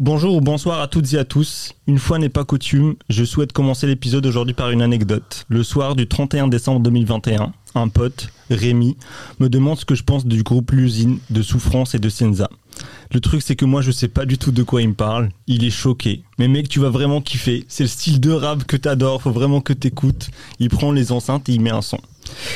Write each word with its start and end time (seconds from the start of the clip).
Bonjour 0.00 0.36
ou 0.36 0.40
bonsoir 0.40 0.80
à 0.80 0.86
toutes 0.86 1.12
et 1.14 1.18
à 1.18 1.24
tous. 1.24 1.74
Une 1.88 1.98
fois 1.98 2.20
n'est 2.20 2.28
pas 2.28 2.44
coutume, 2.44 2.94
je 3.08 3.24
souhaite 3.24 3.52
commencer 3.52 3.88
l'épisode 3.88 4.24
aujourd'hui 4.26 4.54
par 4.54 4.70
une 4.70 4.80
anecdote. 4.80 5.44
Le 5.48 5.64
soir 5.64 5.96
du 5.96 6.06
31 6.06 6.46
décembre 6.46 6.78
2021, 6.82 7.52
un 7.74 7.88
pote, 7.88 8.28
Rémi, 8.48 8.96
me 9.40 9.48
demande 9.48 9.76
ce 9.76 9.84
que 9.84 9.96
je 9.96 10.04
pense 10.04 10.24
du 10.24 10.44
groupe 10.44 10.70
L'usine, 10.70 11.18
de 11.30 11.42
Souffrance 11.42 11.96
et 11.96 11.98
de 11.98 12.08
Senza. 12.08 12.48
Le 13.12 13.18
truc 13.18 13.42
c'est 13.42 13.56
que 13.56 13.64
moi 13.64 13.82
je 13.82 13.90
sais 13.90 14.06
pas 14.06 14.24
du 14.24 14.38
tout 14.38 14.52
de 14.52 14.62
quoi 14.62 14.82
il 14.82 14.90
me 14.90 14.94
parle, 14.94 15.30
il 15.48 15.64
est 15.64 15.70
choqué. 15.70 16.22
Mais 16.38 16.46
mec 16.46 16.68
tu 16.68 16.78
vas 16.78 16.90
vraiment 16.90 17.20
kiffer, 17.20 17.64
c'est 17.66 17.82
le 17.82 17.88
style 17.88 18.20
de 18.20 18.30
rap 18.30 18.62
que 18.62 18.76
t'adores, 18.76 19.22
faut 19.22 19.32
vraiment 19.32 19.60
que 19.60 19.72
t'écoutes. 19.72 20.30
Il 20.60 20.68
prend 20.68 20.92
les 20.92 21.10
enceintes 21.10 21.48
et 21.48 21.54
il 21.54 21.60
met 21.60 21.70
un 21.70 21.82
son. 21.82 21.98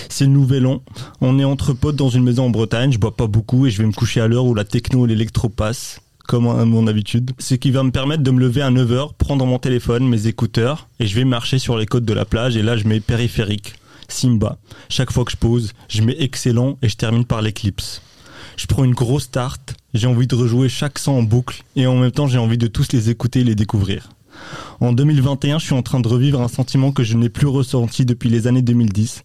C'est 0.08 0.26
le 0.26 0.30
nouvel 0.30 0.64
an, 0.64 0.80
on 1.20 1.40
est 1.40 1.44
entre 1.44 1.72
potes 1.72 1.96
dans 1.96 2.08
une 2.08 2.22
maison 2.22 2.44
en 2.44 2.50
Bretagne, 2.50 2.92
je 2.92 2.98
bois 2.98 3.16
pas 3.16 3.26
beaucoup 3.26 3.66
et 3.66 3.72
je 3.72 3.82
vais 3.82 3.88
me 3.88 3.92
coucher 3.92 4.20
à 4.20 4.28
l'heure 4.28 4.44
où 4.44 4.54
la 4.54 4.64
techno 4.64 5.06
et 5.06 5.08
l'électro 5.08 5.48
passent 5.48 6.02
comme 6.26 6.46
à 6.46 6.64
mon 6.64 6.86
habitude. 6.86 7.32
Ce 7.38 7.54
qui 7.54 7.70
va 7.70 7.82
me 7.82 7.90
permettre 7.90 8.22
de 8.22 8.30
me 8.30 8.40
lever 8.40 8.62
à 8.62 8.70
9h, 8.70 9.14
prendre 9.16 9.44
mon 9.46 9.58
téléphone, 9.58 10.08
mes 10.08 10.26
écouteurs, 10.26 10.88
et 11.00 11.06
je 11.06 11.14
vais 11.14 11.24
marcher 11.24 11.58
sur 11.58 11.76
les 11.76 11.86
côtes 11.86 12.04
de 12.04 12.12
la 12.12 12.24
plage, 12.24 12.56
et 12.56 12.62
là 12.62 12.76
je 12.76 12.86
mets 12.86 13.00
périphérique, 13.00 13.74
Simba. 14.08 14.58
Chaque 14.88 15.12
fois 15.12 15.24
que 15.24 15.32
je 15.32 15.36
pose, 15.36 15.72
je 15.88 16.02
mets 16.02 16.16
excellent, 16.18 16.78
et 16.82 16.88
je 16.88 16.96
termine 16.96 17.24
par 17.24 17.42
l'éclipse. 17.42 18.02
Je 18.56 18.66
prends 18.66 18.84
une 18.84 18.94
grosse 18.94 19.30
tarte, 19.30 19.74
j'ai 19.94 20.06
envie 20.06 20.26
de 20.26 20.34
rejouer 20.34 20.68
chaque 20.68 20.98
son 20.98 21.12
en 21.12 21.22
boucle, 21.22 21.62
et 21.76 21.86
en 21.86 21.96
même 21.96 22.12
temps 22.12 22.26
j'ai 22.26 22.38
envie 22.38 22.58
de 22.58 22.66
tous 22.66 22.92
les 22.92 23.10
écouter 23.10 23.40
et 23.40 23.44
les 23.44 23.54
découvrir. 23.54 24.10
En 24.80 24.92
2021, 24.92 25.58
je 25.58 25.66
suis 25.66 25.74
en 25.74 25.82
train 25.82 26.00
de 26.00 26.08
revivre 26.08 26.40
un 26.40 26.48
sentiment 26.48 26.92
que 26.92 27.04
je 27.04 27.16
n'ai 27.16 27.28
plus 27.28 27.46
ressenti 27.46 28.04
depuis 28.04 28.28
les 28.28 28.46
années 28.46 28.62
2010. 28.62 29.24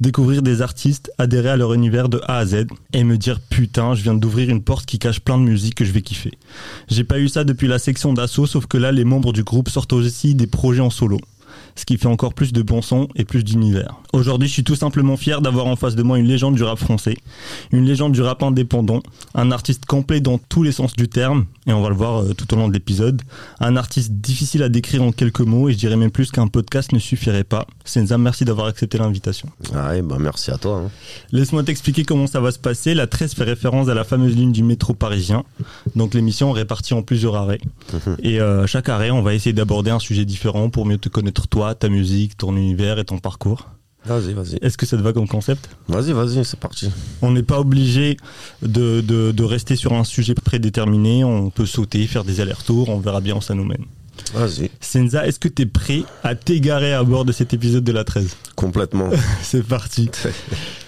Découvrir 0.00 0.42
des 0.42 0.62
artistes, 0.62 1.10
adhérer 1.18 1.50
à 1.50 1.56
leur 1.56 1.72
univers 1.74 2.08
de 2.08 2.20
A 2.26 2.38
à 2.38 2.46
Z 2.46 2.66
et 2.92 3.04
me 3.04 3.16
dire 3.16 3.40
putain, 3.40 3.94
je 3.94 4.02
viens 4.02 4.14
d'ouvrir 4.14 4.50
une 4.50 4.62
porte 4.62 4.86
qui 4.86 4.98
cache 4.98 5.20
plein 5.20 5.38
de 5.38 5.44
musique 5.44 5.74
que 5.74 5.84
je 5.84 5.92
vais 5.92 6.02
kiffer. 6.02 6.32
J'ai 6.88 7.04
pas 7.04 7.18
eu 7.18 7.28
ça 7.28 7.44
depuis 7.44 7.68
la 7.68 7.78
section 7.78 8.12
d'assaut, 8.12 8.46
sauf 8.46 8.66
que 8.66 8.78
là, 8.78 8.92
les 8.92 9.04
membres 9.04 9.32
du 9.32 9.44
groupe 9.44 9.68
sortent 9.68 9.92
aussi 9.92 10.34
des 10.34 10.46
projets 10.46 10.80
en 10.80 10.90
solo 10.90 11.18
ce 11.78 11.84
qui 11.84 11.96
fait 11.96 12.06
encore 12.06 12.34
plus 12.34 12.52
de 12.52 12.62
bon 12.62 12.82
son 12.82 13.08
et 13.14 13.24
plus 13.24 13.44
d'univers. 13.44 13.94
Aujourd'hui, 14.12 14.48
je 14.48 14.54
suis 14.54 14.64
tout 14.64 14.74
simplement 14.74 15.16
fier 15.16 15.40
d'avoir 15.40 15.66
en 15.66 15.76
face 15.76 15.94
de 15.94 16.02
moi 16.02 16.18
une 16.18 16.26
légende 16.26 16.56
du 16.56 16.62
rap 16.62 16.78
français, 16.78 17.16
une 17.72 17.84
légende 17.84 18.12
du 18.12 18.20
rap 18.20 18.42
indépendant, 18.42 19.00
un 19.34 19.50
artiste 19.52 19.86
complet 19.86 20.20
dans 20.20 20.38
tous 20.38 20.62
les 20.62 20.72
sens 20.72 20.94
du 20.94 21.08
terme, 21.08 21.46
et 21.68 21.72
on 21.72 21.82
va 21.82 21.90
le 21.90 21.94
voir 21.94 22.22
euh, 22.22 22.34
tout 22.34 22.52
au 22.54 22.56
long 22.56 22.66
de 22.68 22.72
l'épisode, 22.72 23.22
un 23.60 23.76
artiste 23.76 24.12
difficile 24.12 24.62
à 24.62 24.68
décrire 24.68 25.02
en 25.02 25.12
quelques 25.12 25.40
mots, 25.40 25.68
et 25.68 25.72
je 25.72 25.78
dirais 25.78 25.96
même 25.96 26.10
plus 26.10 26.30
qu'un 26.30 26.48
podcast 26.48 26.92
ne 26.92 26.98
suffirait 26.98 27.44
pas. 27.44 27.66
Senza, 27.84 28.16
merci 28.16 28.44
d'avoir 28.44 28.66
accepté 28.66 28.96
l'invitation. 28.98 29.48
Ah 29.74 30.00
bah 30.02 30.16
merci 30.18 30.50
à 30.50 30.56
toi. 30.56 30.82
Hein. 30.84 30.90
Laisse-moi 31.30 31.62
t'expliquer 31.62 32.04
comment 32.04 32.26
ça 32.26 32.40
va 32.40 32.50
se 32.50 32.58
passer. 32.58 32.94
La 32.94 33.06
13 33.06 33.34
fait 33.34 33.44
référence 33.44 33.88
à 33.88 33.94
la 33.94 34.04
fameuse 34.04 34.34
ligne 34.34 34.52
du 34.52 34.62
métro 34.62 34.94
parisien. 34.94 35.44
Donc 35.94 36.14
l'émission 36.14 36.54
est 36.54 36.60
répartie 36.60 36.94
en 36.94 37.02
plusieurs 37.02 37.36
arrêts. 37.36 37.60
Mhm. 37.92 38.16
Et 38.22 38.40
euh, 38.40 38.66
chaque 38.66 38.88
arrêt, 38.88 39.10
on 39.10 39.22
va 39.22 39.34
essayer 39.34 39.52
d'aborder 39.52 39.90
un 39.90 39.98
sujet 39.98 40.24
différent 40.24 40.70
pour 40.70 40.86
mieux 40.86 40.98
te 40.98 41.08
connaître 41.08 41.48
toi 41.48 41.74
ta 41.74 41.88
musique, 41.88 42.36
ton 42.36 42.56
univers 42.56 42.98
et 42.98 43.04
ton 43.04 43.18
parcours. 43.18 43.68
Vas-y, 44.08 44.32
vas-y. 44.32 44.58
Est-ce 44.62 44.78
que 44.78 44.86
ça 44.86 44.96
te 44.96 45.02
va 45.02 45.12
comme 45.12 45.28
concept 45.28 45.68
Vas-y, 45.88 46.12
vas-y, 46.12 46.44
c'est 46.44 46.58
parti. 46.58 46.90
On 47.20 47.30
n'est 47.30 47.42
pas 47.42 47.60
obligé 47.60 48.16
de, 48.62 49.00
de, 49.00 49.44
rester 49.44 49.76
sur 49.76 49.92
un 49.92 50.04
sujet 50.04 50.34
prédéterminé. 50.34 51.24
On 51.24 51.50
peut 51.50 51.66
sauter, 51.66 52.06
faire 52.06 52.24
des 52.24 52.40
allers-retours. 52.40 52.88
On 52.88 52.98
verra 52.98 53.20
bien 53.20 53.36
où 53.36 53.42
ça 53.42 53.54
nous 53.54 53.64
mène. 53.64 53.84
Vas-y. 54.34 54.70
Senza, 54.80 55.26
est-ce 55.26 55.38
que 55.38 55.48
tu 55.48 55.62
es 55.62 55.66
prêt 55.66 56.02
à 56.22 56.34
t'égarer 56.34 56.92
à 56.92 57.04
bord 57.04 57.24
de 57.24 57.32
cet 57.32 57.54
épisode 57.54 57.84
de 57.84 57.92
la 57.92 58.04
13 58.04 58.36
Complètement. 58.56 59.10
c'est 59.42 59.66
parti. 59.66 60.10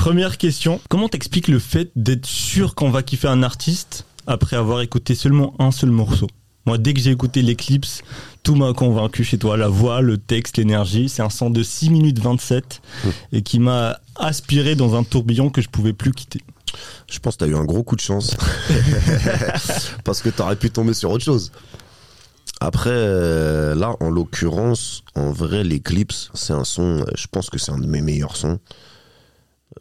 Première 0.00 0.38
question, 0.38 0.80
comment 0.88 1.10
t'expliques 1.10 1.46
le 1.46 1.58
fait 1.58 1.90
d'être 1.94 2.24
sûr 2.24 2.74
qu'on 2.74 2.88
va 2.88 3.02
kiffer 3.02 3.28
un 3.28 3.42
artiste 3.42 4.06
après 4.26 4.56
avoir 4.56 4.80
écouté 4.80 5.14
seulement 5.14 5.54
un 5.58 5.70
seul 5.70 5.90
morceau? 5.90 6.26
Moi, 6.64 6.78
dès 6.78 6.94
que 6.94 7.00
j'ai 7.00 7.10
écouté 7.10 7.42
l'Eclipse, 7.42 8.00
tout 8.42 8.54
m'a 8.54 8.72
convaincu 8.72 9.24
chez 9.24 9.36
toi. 9.36 9.58
La 9.58 9.68
voix, 9.68 10.00
le 10.00 10.16
texte, 10.16 10.56
l'énergie. 10.56 11.10
C'est 11.10 11.20
un 11.20 11.28
son 11.28 11.50
de 11.50 11.62
6 11.62 11.90
minutes 11.90 12.18
27 12.18 12.80
mmh. 12.80 13.08
et 13.32 13.42
qui 13.42 13.58
m'a 13.58 14.00
aspiré 14.16 14.74
dans 14.74 14.94
un 14.94 15.02
tourbillon 15.02 15.50
que 15.50 15.60
je 15.60 15.68
pouvais 15.68 15.92
plus 15.92 16.12
quitter. 16.12 16.40
Je 17.10 17.18
pense 17.18 17.36
que 17.36 17.44
tu 17.44 17.50
as 17.50 17.52
eu 17.52 17.56
un 17.56 17.66
gros 17.66 17.82
coup 17.82 17.96
de 17.96 18.00
chance. 18.00 18.38
Parce 20.04 20.22
que 20.22 20.30
tu 20.30 20.40
aurais 20.40 20.56
pu 20.56 20.70
tomber 20.70 20.94
sur 20.94 21.10
autre 21.10 21.24
chose. 21.24 21.52
Après, 22.62 22.88
euh, 22.90 23.74
là, 23.74 23.96
en 24.00 24.08
l'occurrence, 24.08 25.04
en 25.14 25.30
vrai, 25.30 25.62
l'Eclipse, 25.62 26.30
c'est 26.32 26.54
un 26.54 26.64
son, 26.64 27.00
euh, 27.00 27.04
je 27.14 27.26
pense 27.30 27.50
que 27.50 27.58
c'est 27.58 27.72
un 27.72 27.78
de 27.78 27.86
mes 27.86 28.00
meilleurs 28.00 28.36
sons. 28.36 28.58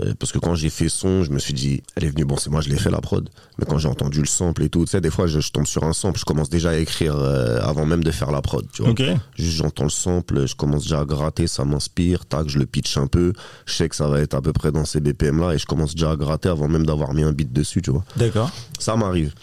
Euh, 0.01 0.13
parce 0.19 0.31
que 0.31 0.37
quand 0.37 0.53
j'ai 0.53 0.69
fait 0.69 0.87
son, 0.87 1.23
je 1.23 1.31
me 1.31 1.39
suis 1.39 1.53
dit, 1.53 1.81
elle 1.95 2.03
est 2.03 2.09
venue, 2.09 2.23
bon, 2.23 2.37
c'est 2.37 2.51
moi, 2.51 2.61
je 2.61 2.69
l'ai 2.69 2.77
fait 2.77 2.91
la 2.91 3.01
prod. 3.01 3.27
Mais 3.57 3.65
quand 3.65 3.79
j'ai 3.79 3.87
entendu 3.87 4.19
le 4.19 4.27
sample 4.27 4.63
et 4.63 4.69
tout, 4.69 4.85
tu 4.85 4.91
sais, 4.91 5.01
des 5.01 5.09
fois, 5.09 5.25
je, 5.25 5.39
tombe 5.51 5.65
sur 5.65 5.83
un 5.83 5.93
sample, 5.93 6.19
je 6.19 6.25
commence 6.25 6.49
déjà 6.49 6.71
à 6.71 6.75
écrire 6.75 7.15
euh, 7.17 7.59
avant 7.61 7.85
même 7.85 8.03
de 8.03 8.11
faire 8.11 8.31
la 8.31 8.41
prod, 8.41 8.65
tu 8.71 8.83
vois. 8.83 8.93
Juste, 9.35 9.57
j'entends 9.57 9.85
le 9.85 9.89
sample, 9.89 10.45
je 10.45 10.55
commence 10.55 10.83
déjà 10.83 10.99
à 10.99 11.05
gratter, 11.05 11.47
ça 11.47 11.65
m'inspire, 11.65 12.25
tac, 12.25 12.47
je 12.47 12.59
le 12.59 12.67
pitch 12.67 12.97
un 12.97 13.07
peu. 13.07 13.33
Je 13.65 13.73
sais 13.73 13.89
que 13.89 13.95
ça 13.95 14.07
va 14.07 14.19
être 14.19 14.35
à 14.35 14.41
peu 14.41 14.53
près 14.53 14.71
dans 14.71 14.85
ces 14.85 14.99
BPM-là 14.99 15.53
et 15.53 15.57
je 15.57 15.65
commence 15.65 15.95
déjà 15.95 16.11
à 16.11 16.15
gratter 16.15 16.49
avant 16.49 16.67
même 16.67 16.85
d'avoir 16.85 17.13
mis 17.13 17.23
un 17.23 17.31
beat 17.31 17.51
dessus, 17.51 17.81
tu 17.81 17.89
vois. 17.89 18.03
D'accord. 18.15 18.51
Ça 18.77 18.95
m'arrive. 18.95 19.33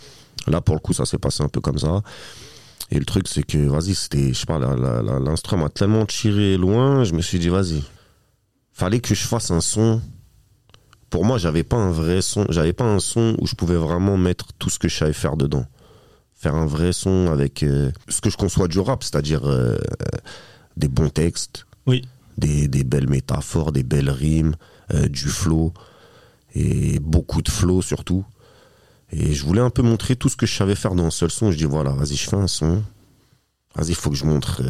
Là, 0.46 0.60
pour 0.60 0.76
le 0.76 0.80
coup, 0.80 0.92
ça 0.92 1.06
s'est 1.06 1.18
passé 1.18 1.42
un 1.42 1.48
peu 1.48 1.60
comme 1.60 1.78
ça. 1.78 2.02
Et 2.92 3.00
le 3.00 3.04
truc, 3.04 3.26
c'est 3.26 3.42
que, 3.42 3.58
vas-y, 3.58 3.96
c'était, 3.96 4.28
je 4.28 4.38
sais 4.38 4.46
pas, 4.46 4.60
l'instrument 4.60 5.64
m'a 5.64 5.70
tellement 5.70 6.06
tiré 6.06 6.56
loin, 6.56 7.02
je 7.02 7.14
me 7.14 7.20
suis 7.20 7.40
dit, 7.40 7.48
vas-y, 7.48 7.82
fallait 8.72 9.00
que 9.00 9.12
je 9.12 9.26
fasse 9.26 9.50
un 9.50 9.60
son 9.60 10.00
pour 11.16 11.24
moi, 11.24 11.38
j'avais 11.38 11.64
pas 11.64 11.78
un 11.78 11.90
vrai 11.90 12.20
son, 12.20 12.44
j'avais 12.50 12.74
pas 12.74 12.84
un 12.84 12.98
son 12.98 13.36
où 13.40 13.46
je 13.46 13.54
pouvais 13.54 13.76
vraiment 13.76 14.18
mettre 14.18 14.48
tout 14.58 14.68
ce 14.68 14.78
que 14.78 14.86
je 14.86 14.98
savais 14.98 15.14
faire 15.14 15.38
dedans. 15.38 15.64
Faire 16.34 16.54
un 16.54 16.66
vrai 16.66 16.92
son 16.92 17.28
avec 17.32 17.62
euh, 17.62 17.90
ce 18.10 18.20
que 18.20 18.28
je 18.28 18.36
conçois 18.36 18.68
du 18.68 18.80
rap, 18.80 19.02
c'est-à-dire 19.02 19.40
euh, 19.46 19.78
des 20.76 20.88
bons 20.88 21.08
textes, 21.08 21.64
oui. 21.86 22.02
des, 22.36 22.68
belles 22.84 23.08
métaphores, 23.08 23.72
des 23.72 23.82
belles 23.82 24.10
rimes, 24.10 24.56
euh, 24.92 25.08
du 25.08 25.24
flow, 25.24 25.72
et 26.54 26.98
beaucoup 26.98 27.40
de 27.40 27.48
flow 27.48 27.80
surtout. 27.80 28.26
Et 29.10 29.32
je 29.32 29.42
voulais 29.42 29.62
un 29.62 29.70
peu 29.70 29.80
montrer 29.80 30.16
tout 30.16 30.28
ce 30.28 30.36
que 30.36 30.44
je 30.44 30.54
savais 30.54 30.74
faire 30.74 30.94
dans 30.94 31.06
un 31.06 31.10
seul 31.10 31.30
son. 31.30 31.50
Je 31.50 31.56
dis 31.56 31.64
voilà, 31.64 31.92
vas-y, 31.92 32.16
je 32.16 32.28
fais 32.28 32.36
un 32.36 32.46
son. 32.46 32.82
Vas-y, 33.74 33.88
il 33.88 33.94
faut 33.94 34.10
que 34.10 34.16
je 34.16 34.26
montre. 34.26 34.60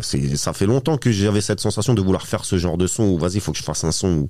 ça 0.00 0.52
fait 0.52 0.66
longtemps 0.66 0.96
que 0.96 1.10
j'avais 1.10 1.40
cette 1.40 1.58
sensation 1.58 1.94
de 1.94 2.00
vouloir 2.00 2.24
faire 2.28 2.44
ce 2.44 2.56
genre 2.56 2.78
de 2.78 2.86
son 2.86 3.02
où 3.02 3.18
vas-y, 3.18 3.34
il 3.34 3.40
faut 3.40 3.50
que 3.50 3.58
je 3.58 3.64
fasse 3.64 3.82
un 3.82 3.90
son 3.90 4.10
où 4.10 4.28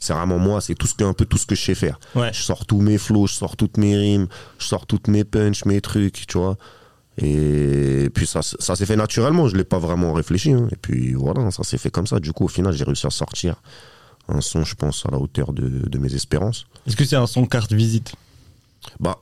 c'est 0.00 0.12
vraiment 0.12 0.38
moi, 0.38 0.60
c'est 0.60 0.74
tout 0.74 0.86
ce 0.86 0.94
que, 0.94 1.04
un 1.04 1.12
peu 1.12 1.24
tout 1.24 1.38
ce 1.38 1.46
que 1.46 1.54
je 1.54 1.62
sais 1.62 1.74
faire. 1.74 1.98
Je 2.14 2.42
sors 2.42 2.66
tous 2.66 2.80
mes 2.80 2.98
flows, 2.98 3.26
je 3.26 3.34
sors 3.34 3.56
toutes 3.56 3.76
mes 3.76 3.96
rimes, 3.96 4.28
je 4.58 4.66
sors 4.66 4.86
toutes 4.86 5.08
mes 5.08 5.24
punches, 5.24 5.64
mes 5.64 5.80
trucs, 5.80 6.26
tu 6.26 6.38
vois. 6.38 6.56
Et 7.20 8.10
puis 8.14 8.26
ça, 8.26 8.42
ça 8.42 8.76
s'est 8.76 8.86
fait 8.86 8.96
naturellement, 8.96 9.48
je 9.48 9.56
l'ai 9.56 9.64
pas 9.64 9.78
vraiment 9.78 10.12
réfléchi. 10.12 10.52
Hein. 10.52 10.68
Et 10.70 10.76
puis 10.76 11.14
voilà, 11.14 11.50
ça 11.50 11.64
s'est 11.64 11.78
fait 11.78 11.90
comme 11.90 12.06
ça. 12.06 12.20
Du 12.20 12.32
coup, 12.32 12.44
au 12.44 12.48
final, 12.48 12.72
j'ai 12.72 12.84
réussi 12.84 13.06
à 13.06 13.10
sortir 13.10 13.60
un 14.28 14.40
son, 14.40 14.62
je 14.62 14.74
pense, 14.74 15.04
à 15.06 15.10
la 15.10 15.18
hauteur 15.18 15.52
de, 15.52 15.68
de 15.68 15.98
mes 15.98 16.14
espérances. 16.14 16.66
Est-ce 16.86 16.96
que 16.96 17.04
c'est 17.04 17.16
un 17.16 17.26
son 17.26 17.46
carte 17.46 17.72
visite? 17.72 18.12
Bah, 19.00 19.18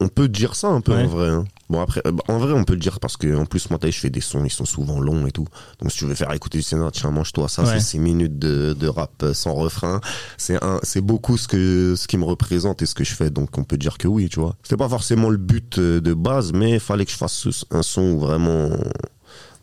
on 0.00 0.08
peut 0.08 0.28
dire 0.28 0.54
ça 0.54 0.68
un 0.68 0.80
peu 0.80 0.92
en 0.92 1.06
vrai. 1.06 1.28
Hein. 1.28 1.44
Bon 1.68 1.80
après, 1.80 2.00
euh, 2.06 2.12
en 2.28 2.38
vrai 2.38 2.52
on 2.52 2.64
peut 2.64 2.74
le 2.74 2.78
dire 2.78 3.00
parce 3.00 3.16
que 3.16 3.34
en 3.34 3.44
plus 3.44 3.70
moi 3.70 3.78
je 3.82 3.90
fais 3.90 4.10
des 4.10 4.20
sons, 4.20 4.44
ils 4.44 4.50
sont 4.50 4.64
souvent 4.64 5.00
longs 5.00 5.26
et 5.26 5.32
tout. 5.32 5.46
Donc 5.80 5.90
si 5.90 5.98
tu 5.98 6.06
veux 6.06 6.14
faire 6.14 6.32
écouter 6.32 6.58
du 6.58 6.62
scénario, 6.62 6.90
tiens 6.92 7.10
mange-toi 7.10 7.48
ça, 7.48 7.64
c'est 7.66 7.80
6 7.80 7.98
minutes 7.98 8.38
de, 8.38 8.76
de, 8.78 8.88
rap 8.88 9.10
euh, 9.22 9.34
sans 9.34 9.54
refrain. 9.54 10.00
C'est 10.36 10.62
un, 10.62 10.78
c'est 10.82 11.00
beaucoup 11.00 11.36
ce 11.36 11.48
que 11.48 11.94
ce 11.96 12.06
qui 12.06 12.18
me 12.18 12.24
représente 12.24 12.82
et 12.82 12.86
ce 12.86 12.94
que 12.94 13.04
je 13.04 13.14
fais. 13.14 13.30
Donc 13.30 13.58
on 13.58 13.64
peut 13.64 13.78
dire 13.78 13.98
que 13.98 14.06
oui, 14.06 14.28
tu 14.28 14.38
vois. 14.38 14.54
C'était 14.62 14.76
pas 14.76 14.88
forcément 14.88 15.28
le 15.28 15.38
but 15.38 15.78
euh, 15.78 16.00
de 16.00 16.14
base, 16.14 16.52
mais 16.52 16.72
il 16.74 16.80
fallait 16.80 17.04
que 17.04 17.10
je 17.10 17.16
fasse 17.16 17.48
un 17.70 17.82
son 17.82 18.02
où 18.02 18.20
vraiment 18.20 18.70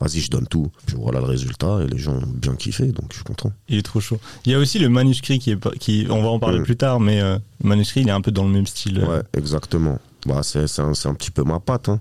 vas-y, 0.01 0.19
je 0.19 0.29
donne 0.29 0.47
tout. 0.47 0.69
Puis 0.85 0.97
voilà 0.99 1.19
le 1.19 1.25
résultat 1.25 1.79
et 1.83 1.87
les 1.87 1.99
gens 1.99 2.15
ont 2.15 2.27
bien 2.27 2.55
kiffé, 2.55 2.87
donc 2.87 3.05
je 3.11 3.17
suis 3.17 3.23
content. 3.23 3.53
Il 3.69 3.77
est 3.77 3.83
trop 3.83 4.01
chaud. 4.01 4.19
Il 4.45 4.51
y 4.51 4.55
a 4.55 4.59
aussi 4.59 4.77
le 4.77 4.89
manuscrit 4.89 5.39
qui 5.39 5.51
est, 5.51 5.77
qui, 5.77 6.05
on 6.09 6.21
va 6.21 6.27
en 6.27 6.39
parler 6.39 6.59
mm. 6.59 6.63
plus 6.63 6.75
tard, 6.75 6.99
mais 6.99 7.21
le 7.21 7.39
manuscrit 7.63 8.01
il 8.01 8.09
est 8.09 8.11
un 8.11 8.19
peu 8.19 8.31
dans 8.31 8.43
le 8.43 8.51
même 8.51 8.67
style. 8.67 8.99
Ouais, 8.99 9.21
exactement. 9.37 9.99
Bah, 10.25 10.41
c'est 10.43 10.79
un, 10.79 10.91
un, 10.91 11.13
petit 11.13 11.31
peu 11.31 11.43
ma 11.43 11.59
patte. 11.59 11.89
Hein. 11.89 11.99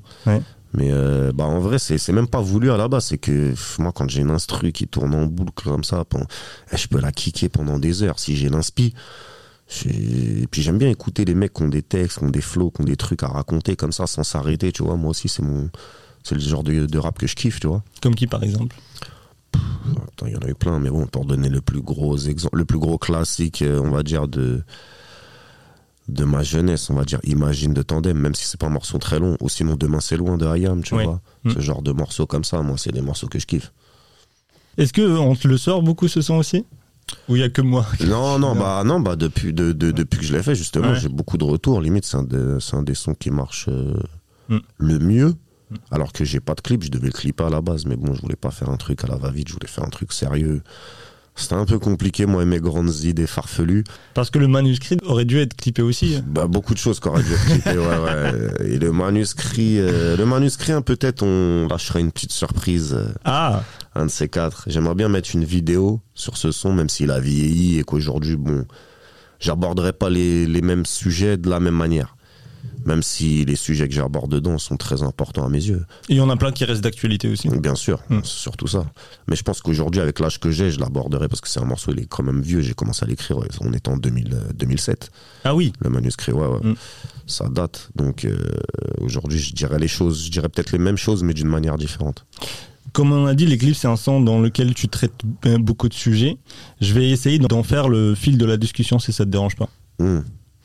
Mais 0.74 0.90
euh, 0.90 1.32
bah 1.34 1.44
en 1.44 1.58
vrai, 1.58 1.78
c'est 1.78 2.12
même 2.12 2.28
pas 2.28 2.40
voulu 2.40 2.70
à 2.70 2.76
la 2.76 2.88
base. 2.88 3.06
C'est 3.06 3.18
que 3.18 3.52
moi, 3.78 3.92
quand 3.92 4.08
j'ai 4.08 4.22
une 4.22 4.30
instru 4.30 4.72
qui 4.72 4.88
tourne 4.88 5.14
en 5.14 5.26
boucle 5.26 5.64
comme 5.64 5.84
ça, 5.84 6.04
eh, 6.72 6.76
je 6.76 6.88
peux 6.88 7.00
la 7.00 7.12
kicker 7.12 7.50
pendant 7.50 7.78
des 7.78 8.02
heures 8.02 8.18
si 8.18 8.36
j'ai 8.36 8.48
l'inspi. 8.48 8.94
Et 9.86 10.46
puis 10.50 10.62
j'aime 10.62 10.78
bien 10.78 10.90
écouter 10.90 11.24
les 11.24 11.34
mecs 11.34 11.54
qui 11.54 11.62
ont 11.62 11.68
des 11.68 11.82
textes, 11.82 12.18
qui 12.18 12.24
ont 12.24 12.30
des 12.30 12.40
flows, 12.40 12.70
qui 12.70 12.82
ont 12.82 12.84
des 12.84 12.96
trucs 12.96 13.22
à 13.22 13.28
raconter 13.28 13.76
comme 13.76 13.92
ça 13.92 14.06
sans 14.06 14.22
s'arrêter, 14.22 14.72
tu 14.72 14.82
vois. 14.82 14.96
Moi 14.96 15.10
aussi, 15.10 15.28
c'est 15.28 15.42
mon, 15.42 15.70
c'est 16.22 16.34
le 16.34 16.40
genre 16.40 16.62
de, 16.62 16.86
de, 16.86 16.98
rap 16.98 17.18
que 17.18 17.26
je 17.26 17.34
kiffe, 17.34 17.60
tu 17.60 17.66
vois. 17.66 17.82
Comme 18.02 18.14
qui, 18.14 18.26
par 18.26 18.42
exemple? 18.42 18.76
Il 20.24 20.32
y 20.32 20.36
en 20.36 20.40
a 20.40 20.48
eu 20.48 20.54
plein, 20.54 20.78
mais 20.78 20.90
bon, 20.90 21.06
pour 21.06 21.24
donner 21.24 21.48
le 21.48 21.60
plus 21.60 21.80
gros 21.80 22.16
exemple, 22.16 22.56
le 22.56 22.64
plus 22.64 22.78
gros 22.78 22.96
classique, 22.96 23.62
euh, 23.62 23.80
on 23.82 23.90
va 23.90 24.02
dire 24.02 24.28
de 24.28 24.62
de 26.08 26.24
ma 26.24 26.42
jeunesse, 26.42 26.90
on 26.90 26.94
va 26.94 27.04
dire, 27.04 27.20
Imagine 27.24 27.72
de 27.74 27.82
Tandem, 27.82 28.18
même 28.18 28.34
si 28.34 28.44
c'est 28.46 28.58
pas 28.58 28.66
un 28.66 28.70
morceau 28.70 28.98
très 28.98 29.18
long, 29.20 29.36
ou 29.40 29.48
sinon 29.48 29.76
Demain 29.76 30.00
c'est 30.00 30.16
loin 30.16 30.36
de 30.36 30.46
Hayam, 30.46 30.82
tu 30.82 30.94
Oui. 30.94 31.04
vois. 31.04 31.20
Mm. 31.44 31.50
Ce 31.52 31.60
genre 31.60 31.82
de 31.82 31.92
morceaux 31.92 32.26
comme 32.26 32.44
ça, 32.44 32.60
moi, 32.62 32.76
c'est 32.78 32.92
des 32.92 33.00
morceaux 33.02 33.28
que 33.28 33.38
je 33.38 33.46
kiffe. 33.46 33.72
Est-ce 34.78 34.92
que 34.92 35.02
on 35.18 35.34
te 35.34 35.46
le 35.48 35.58
sort 35.58 35.82
beaucoup 35.82 36.08
ce 36.08 36.20
son 36.22 36.34
aussi? 36.36 36.64
Ou 37.28 37.36
il 37.36 37.40
y 37.40 37.42
a 37.42 37.50
que 37.50 37.60
moi 37.62 37.86
Non, 38.06 38.38
non, 38.38 38.54
bah, 38.56 38.82
non, 38.84 39.00
bah, 39.00 39.16
depuis, 39.16 39.52
de, 39.52 39.72
de- 39.72 39.90
depuis 39.90 40.18
que 40.20 40.24
je 40.24 40.32
l'ai 40.34 40.42
fait, 40.42 40.54
justement, 40.54 40.90
Ouais. 40.92 41.00
j'ai 41.00 41.08
beaucoup 41.08 41.36
de 41.36 41.44
retours. 41.44 41.80
Limite, 41.80 42.04
c'est 42.06 42.16
un, 42.16 42.26
un 42.72 42.82
des 42.82 42.94
sons 42.94 43.14
qui 43.14 43.30
marche 43.30 43.66
euh, 43.68 43.94
Mm. 44.48 44.58
le 44.78 44.98
mieux. 44.98 45.34
Alors 45.90 46.12
que 46.12 46.24
j'ai 46.24 46.40
pas 46.40 46.54
de 46.54 46.60
clip, 46.60 46.82
je 46.84 46.90
devais 46.90 47.06
le 47.06 47.12
clipper 47.12 47.44
à 47.44 47.50
la 47.50 47.60
base, 47.62 47.86
mais 47.86 47.96
bon, 47.96 48.12
je 48.14 48.20
voulais 48.20 48.36
pas 48.36 48.50
faire 48.50 48.68
un 48.68 48.76
truc 48.76 49.04
à 49.04 49.06
la 49.06 49.16
va-vite, 49.16 49.48
je 49.48 49.54
voulais 49.54 49.66
faire 49.68 49.84
un 49.84 49.88
truc 49.88 50.12
sérieux. 50.12 50.62
C'était 51.34 51.54
un 51.54 51.64
peu 51.64 51.78
compliqué, 51.78 52.26
moi, 52.26 52.42
et 52.42 52.46
mes 52.46 52.60
grandes 52.60 52.94
idées 53.04 53.26
farfelues. 53.26 53.84
Parce 54.14 54.30
que 54.30 54.38
le 54.38 54.48
manuscrit 54.48 54.98
aurait 55.06 55.24
dû 55.24 55.38
être 55.40 55.56
clippé 55.56 55.80
aussi. 55.80 56.20
Bah, 56.26 56.46
beaucoup 56.46 56.74
de 56.74 56.78
choses 56.78 57.00
qui 57.00 57.08
auraient 57.08 57.22
dû 57.22 57.32
être 57.32 57.44
clippées, 57.46 57.78
ouais, 57.78 57.86
ouais. 57.86 58.70
Et 58.72 58.78
le 58.78 58.92
manuscrit, 58.92 59.78
euh, 59.78 60.16
le 60.16 60.26
manuscrit, 60.26 60.72
hein, 60.72 60.82
peut-être, 60.82 61.22
on 61.22 61.68
lâchera 61.68 62.00
une 62.00 62.12
petite 62.12 62.32
surprise, 62.32 62.92
euh, 62.94 63.12
Ah 63.24 63.62
un 63.94 64.06
de 64.06 64.10
ces 64.10 64.28
quatre. 64.28 64.64
J'aimerais 64.68 64.94
bien 64.94 65.08
mettre 65.08 65.30
une 65.34 65.44
vidéo 65.44 66.00
sur 66.14 66.36
ce 66.36 66.50
son, 66.50 66.72
même 66.72 66.88
s'il 66.88 67.10
a 67.10 67.20
vieilli 67.20 67.78
et 67.78 67.82
qu'aujourd'hui, 67.82 68.36
bon, 68.36 68.64
j'aborderai 69.38 69.92
pas 69.92 70.10
les, 70.10 70.46
les 70.46 70.62
mêmes 70.62 70.86
sujets 70.86 71.36
de 71.36 71.50
la 71.50 71.60
même 71.60 71.76
manière. 71.76 72.16
Même 72.84 73.02
si 73.02 73.44
les 73.44 73.54
sujets 73.54 73.88
que 73.88 73.94
j'aborde 73.94 74.30
dedans 74.30 74.58
sont 74.58 74.76
très 74.76 75.02
importants 75.02 75.44
à 75.44 75.48
mes 75.48 75.64
yeux. 75.64 75.84
Il 76.08 76.16
y 76.16 76.20
en 76.20 76.30
a 76.30 76.36
plein 76.36 76.50
qui 76.50 76.64
restent 76.64 76.82
d'actualité 76.82 77.28
aussi. 77.28 77.48
Bien 77.48 77.74
sûr, 77.74 78.00
c'est 78.08 78.24
surtout 78.24 78.66
ça. 78.66 78.86
Mais 79.28 79.36
je 79.36 79.42
pense 79.42 79.60
qu'aujourd'hui, 79.60 80.00
avec 80.00 80.18
l'âge 80.18 80.40
que 80.40 80.50
j'ai, 80.50 80.70
je 80.70 80.80
l'aborderai 80.80 81.28
parce 81.28 81.40
que 81.40 81.48
c'est 81.48 81.60
un 81.60 81.64
morceau, 81.64 81.92
il 81.92 82.00
est 82.00 82.06
quand 82.06 82.22
même 82.22 82.40
vieux. 82.40 82.60
J'ai 82.60 82.74
commencé 82.74 83.04
à 83.04 83.08
l'écrire, 83.08 83.38
on 83.60 83.72
est 83.72 83.88
en 83.88 83.96
2000, 83.96 84.34
euh, 84.34 84.52
2007. 84.54 85.10
Ah 85.44 85.54
oui 85.54 85.72
Le 85.80 85.90
manuscrit, 85.90 86.32
ouais, 86.32 86.46
ouais. 86.46 86.70
Mm. 86.70 86.74
Ça 87.26 87.48
date. 87.48 87.90
Donc 87.94 88.24
euh, 88.24 88.36
aujourd'hui, 89.00 89.38
je 89.38 89.54
dirais 89.54 89.78
les 89.78 89.88
choses, 89.88 90.24
je 90.26 90.30
dirais 90.30 90.48
peut-être 90.48 90.72
les 90.72 90.78
mêmes 90.78 90.96
choses, 90.96 91.22
mais 91.22 91.34
d'une 91.34 91.48
manière 91.48 91.76
différente. 91.76 92.26
Comme 92.92 93.12
on 93.12 93.26
a 93.26 93.34
dit, 93.34 93.46
l'éclipse, 93.46 93.80
c'est 93.80 93.88
un 93.88 93.96
son 93.96 94.20
dans 94.20 94.40
lequel 94.40 94.74
tu 94.74 94.88
traites 94.88 95.14
euh, 95.46 95.58
beaucoup 95.58 95.88
de 95.88 95.94
sujets. 95.94 96.36
Je 96.80 96.92
vais 96.92 97.08
essayer 97.08 97.38
d'en 97.38 97.62
faire 97.62 97.88
le 97.88 98.14
fil 98.14 98.36
de 98.36 98.44
la 98.44 98.56
discussion 98.56 98.98
si 98.98 99.12
ça 99.12 99.24
te 99.24 99.30
dérange 99.30 99.56
pas. 99.56 99.68
Mm. 99.98 100.20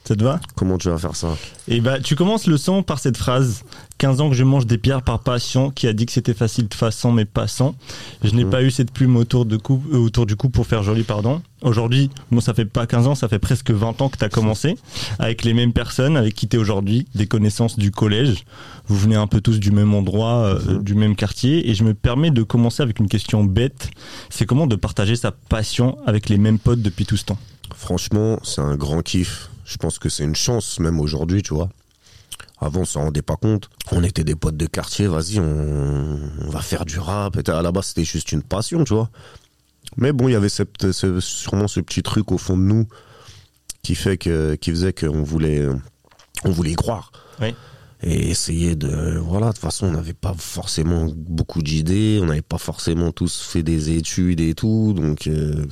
Ça 0.08 0.16
te 0.16 0.24
va 0.24 0.40
Comment 0.56 0.78
tu 0.78 0.90
vas 0.90 0.98
faire 0.98 1.16
ça 1.18 1.36
Et 1.68 1.82
bah, 1.82 2.00
tu 2.00 2.16
commences 2.16 2.48
le 2.48 2.56
son 2.56 2.82
par 2.82 2.98
cette 3.00 3.18
phrase 3.18 3.64
15 3.98 4.22
ans 4.22 4.30
que 4.30 4.36
je 4.36 4.44
mange 4.46 4.66
des 4.66 4.78
pierres 4.78 5.02
par 5.02 5.20
passion, 5.20 5.70
qui 5.70 5.86
a 5.88 5.92
dit 5.92 6.06
que 6.06 6.12
c'était 6.14 6.34
facile 6.36 6.68
de 6.70 6.74
façon, 6.74 7.12
mais 7.12 7.26
passant. 7.26 7.76
Je 8.24 8.32
n'ai 8.34 8.46
Mhm. 8.46 8.50
pas 8.52 8.64
eu 8.64 8.72
cette 8.72 8.92
plume 8.92 9.18
autour, 9.18 9.46
de 9.46 9.58
cou, 9.58 9.84
euh, 9.92 9.98
autour 9.98 10.26
du 10.26 10.36
cou 10.38 10.48
pour 10.50 10.66
faire 10.66 10.82
joli, 10.84 11.04
pardon. 11.04 11.42
Aujourd'hui, 11.62 12.10
bon, 12.32 12.40
ça 12.40 12.54
fait 12.54 12.64
pas 12.66 12.86
15 12.88 13.08
ans, 13.08 13.16
ça 13.16 13.28
fait 13.28 13.40
presque 13.40 13.72
20 13.72 14.00
ans 14.02 14.08
que 14.08 14.18
tu 14.18 14.24
as 14.24 14.30
commencé, 14.30 14.78
avec 15.20 15.44
les 15.44 15.54
mêmes 15.54 15.74
personnes 15.74 16.16
avec 16.16 16.36
qui 16.36 16.48
tu 16.48 16.56
es 16.56 16.60
aujourd'hui, 16.60 17.08
des 17.16 17.26
connaissances 17.28 17.78
du 17.78 17.92
collège. 17.92 18.46
Vous 18.88 18.96
venez 18.98 19.16
un 19.16 19.28
peu 19.28 19.42
tous 19.42 19.60
du 19.60 19.72
même 19.72 19.94
endroit, 19.94 20.36
euh, 20.46 20.60
Mhm. 20.76 20.84
du 20.84 20.96
même 20.96 21.16
quartier, 21.18 21.70
et 21.70 21.74
je 21.74 21.84
me 21.84 21.94
permets 21.94 22.32
de 22.32 22.44
commencer 22.44 22.82
avec 22.84 23.00
une 23.00 23.10
question 23.10 23.44
bête. 23.44 23.90
C'est 24.30 24.46
comment 24.46 24.68
de 24.68 24.76
partager 24.78 25.16
sa 25.18 25.32
passion 25.32 25.98
avec 26.06 26.30
les 26.30 26.38
mêmes 26.38 26.60
potes 26.60 26.82
depuis 26.82 27.06
tout 27.06 27.18
ce 27.18 27.26
temps? 27.26 27.38
Franchement, 27.76 28.40
c'est 28.44 28.62
un 28.62 28.76
grand 28.76 29.02
kiff. 29.02 29.50
Je 29.66 29.78
pense 29.78 30.00
que 30.00 30.10
c'est 30.10 30.24
une 30.24 30.36
chance, 30.36 30.80
même 30.80 31.00
aujourd'hui, 31.00 31.42
tu 31.44 31.54
vois. 31.54 31.70
Avant, 32.60 32.82
on 32.82 32.86
s'en 32.86 33.02
rendait 33.04 33.22
pas 33.22 33.36
compte. 33.36 33.70
On 33.92 34.04
était 34.04 34.24
des 34.24 34.36
potes 34.36 34.58
de 34.58 34.66
quartier, 34.66 35.08
vas-y, 35.08 35.40
on, 35.40 36.20
on 36.42 36.50
va 36.50 36.62
faire 36.62 36.86
du 36.86 36.98
rap. 37.00 37.38
Et 37.38 37.50
à 37.52 37.62
la 37.62 37.72
base, 37.72 37.88
c'était 37.88 38.04
juste 38.06 38.32
une 38.32 38.42
passion, 38.42 38.84
tu 38.84 38.94
vois. 38.94 39.10
Mais 39.98 40.12
bon, 40.12 40.28
il 40.28 40.32
y 40.32 40.36
avait 40.36 40.50
cette- 40.50 40.92
ce- 40.92 41.20
sûrement 41.20 41.68
ce 41.68 41.80
petit 41.82 42.02
truc 42.02 42.32
au 42.32 42.38
fond 42.38 42.58
de 42.58 42.64
nous 42.64 42.88
qui, 43.84 43.96
fait 43.96 44.18
que, 44.18 44.56
qui 44.56 44.72
faisait 44.72 44.94
qu'on 44.94 45.24
voulait, 45.24 45.68
on 46.46 46.52
voulait 46.52 46.72
y 46.72 46.76
croire. 46.76 47.12
Oui. 47.42 47.54
Et 48.04 48.30
essayer 48.30 48.76
de. 48.76 49.18
Voilà, 49.18 49.48
de 49.48 49.52
toute 49.54 49.62
façon, 49.62 49.88
on 49.88 49.92
n'avait 49.92 50.14
pas 50.14 50.34
forcément 50.38 51.08
beaucoup 51.16 51.62
d'idées, 51.64 52.20
on 52.22 52.26
n'avait 52.28 52.42
pas 52.44 52.60
forcément 52.60 53.12
tous 53.12 53.42
fait 53.42 53.64
des 53.64 53.90
études 53.98 54.40
et 54.40 54.54
tout. 54.54 54.94
Donc, 54.96 55.26
euh, 55.28 55.66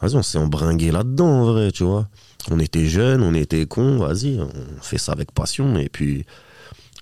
vas-y, 0.00 0.16
on 0.16 0.22
s'est 0.22 0.38
embringué 0.38 0.90
là-dedans, 0.90 1.26
en 1.28 1.44
vrai, 1.52 1.72
tu 1.72 1.84
vois. 1.84 2.08
On 2.50 2.58
était 2.58 2.86
jeunes, 2.86 3.22
on 3.22 3.34
était 3.34 3.66
cons, 3.66 3.98
vas-y, 3.98 4.38
on 4.40 4.50
fait 4.80 4.98
ça 4.98 5.12
avec 5.12 5.32
passion. 5.32 5.76
Et 5.78 5.88
puis, 5.88 6.24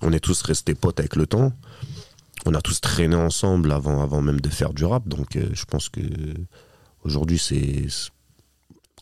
on 0.01 0.11
est 0.11 0.19
tous 0.19 0.41
restés 0.41 0.75
potes 0.75 0.99
avec 0.99 1.15
le 1.15 1.25
temps. 1.27 1.53
On 2.45 2.53
a 2.53 2.61
tous 2.61 2.79
traîné 2.81 3.15
ensemble 3.15 3.71
avant, 3.71 4.01
avant 4.01 4.21
même 4.21 4.39
de 4.41 4.49
faire 4.49 4.73
du 4.73 4.85
rap. 4.85 5.07
Donc, 5.07 5.35
euh, 5.35 5.47
je 5.53 5.65
pense 5.65 5.89
que 5.89 6.01
aujourd'hui, 7.03 7.39
c'est 7.39 7.85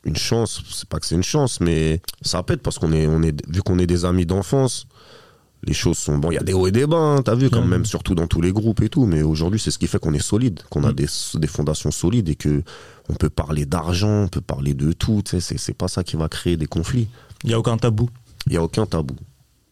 une 0.04 0.16
chance. 0.16 0.62
C'est 0.72 0.88
pas 0.90 1.00
que 1.00 1.06
c'est 1.06 1.16
une 1.16 1.24
chance, 1.24 1.60
mais 1.60 2.02
ça 2.22 2.44
pète 2.44 2.62
parce 2.62 2.78
qu'on 2.80 2.92
est, 2.92 3.08
on 3.08 3.22
est, 3.24 3.36
vu 3.50 3.62
qu'on 3.62 3.80
est 3.80 3.88
des 3.88 4.06
amis 4.06 4.26
d'enfance. 4.26 4.88
Les 5.64 5.74
choses 5.74 5.98
sont 5.98 6.20
bon, 6.20 6.30
il 6.30 6.36
y 6.36 6.38
a 6.38 6.44
des 6.44 6.54
hauts 6.54 6.68
et 6.68 6.72
des 6.72 6.86
bas, 6.86 6.98
hein, 6.98 7.22
t'as 7.24 7.34
vu 7.34 7.50
quand 7.50 7.62
Ouais. 7.62 7.66
même, 7.68 7.86
surtout 7.86 8.14
dans 8.14 8.28
tous 8.28 8.40
les 8.42 8.52
groupes 8.52 8.82
et 8.82 8.90
tout. 8.90 9.08
Mais 9.08 9.24
aujourd'hui, 9.24 9.60
c'est 9.60 9.72
ce 9.72 9.80
qui 9.80 9.88
fait 9.88 9.98
qu'on 9.98 10.14
est 10.14 10.20
solide, 10.20 10.62
qu'on 10.70 10.84
a 10.84 10.92
Mm. 10.92 10.96
des, 10.96 11.08
des 11.36 11.48
fondations 11.48 11.90
solides 11.92 12.30
et 12.30 12.36
que 12.36 12.62
on 13.10 13.14
peut 13.14 13.30
parler 13.30 13.66
d'argent, 13.66 14.24
on 14.24 14.28
peut 14.28 14.42
parler 14.42 14.74
de 14.74 14.92
tout. 14.92 15.22
tu 15.24 15.32
sais, 15.32 15.40
C'est 15.40 15.58
c'est 15.58 15.74
pas 15.74 15.88
ça 15.88 16.04
qui 16.04 16.16
va 16.16 16.28
créer 16.30 16.58
des 16.58 16.68
conflits. 16.68 17.08
Il 17.44 17.50
n'y 17.50 17.54
a 17.54 17.60
aucun 17.60 17.78
tabou. 17.78 18.10
Il 18.48 18.54
y 18.54 18.58
a 18.58 18.64
aucun 18.64 18.86
tabou. 18.86 19.16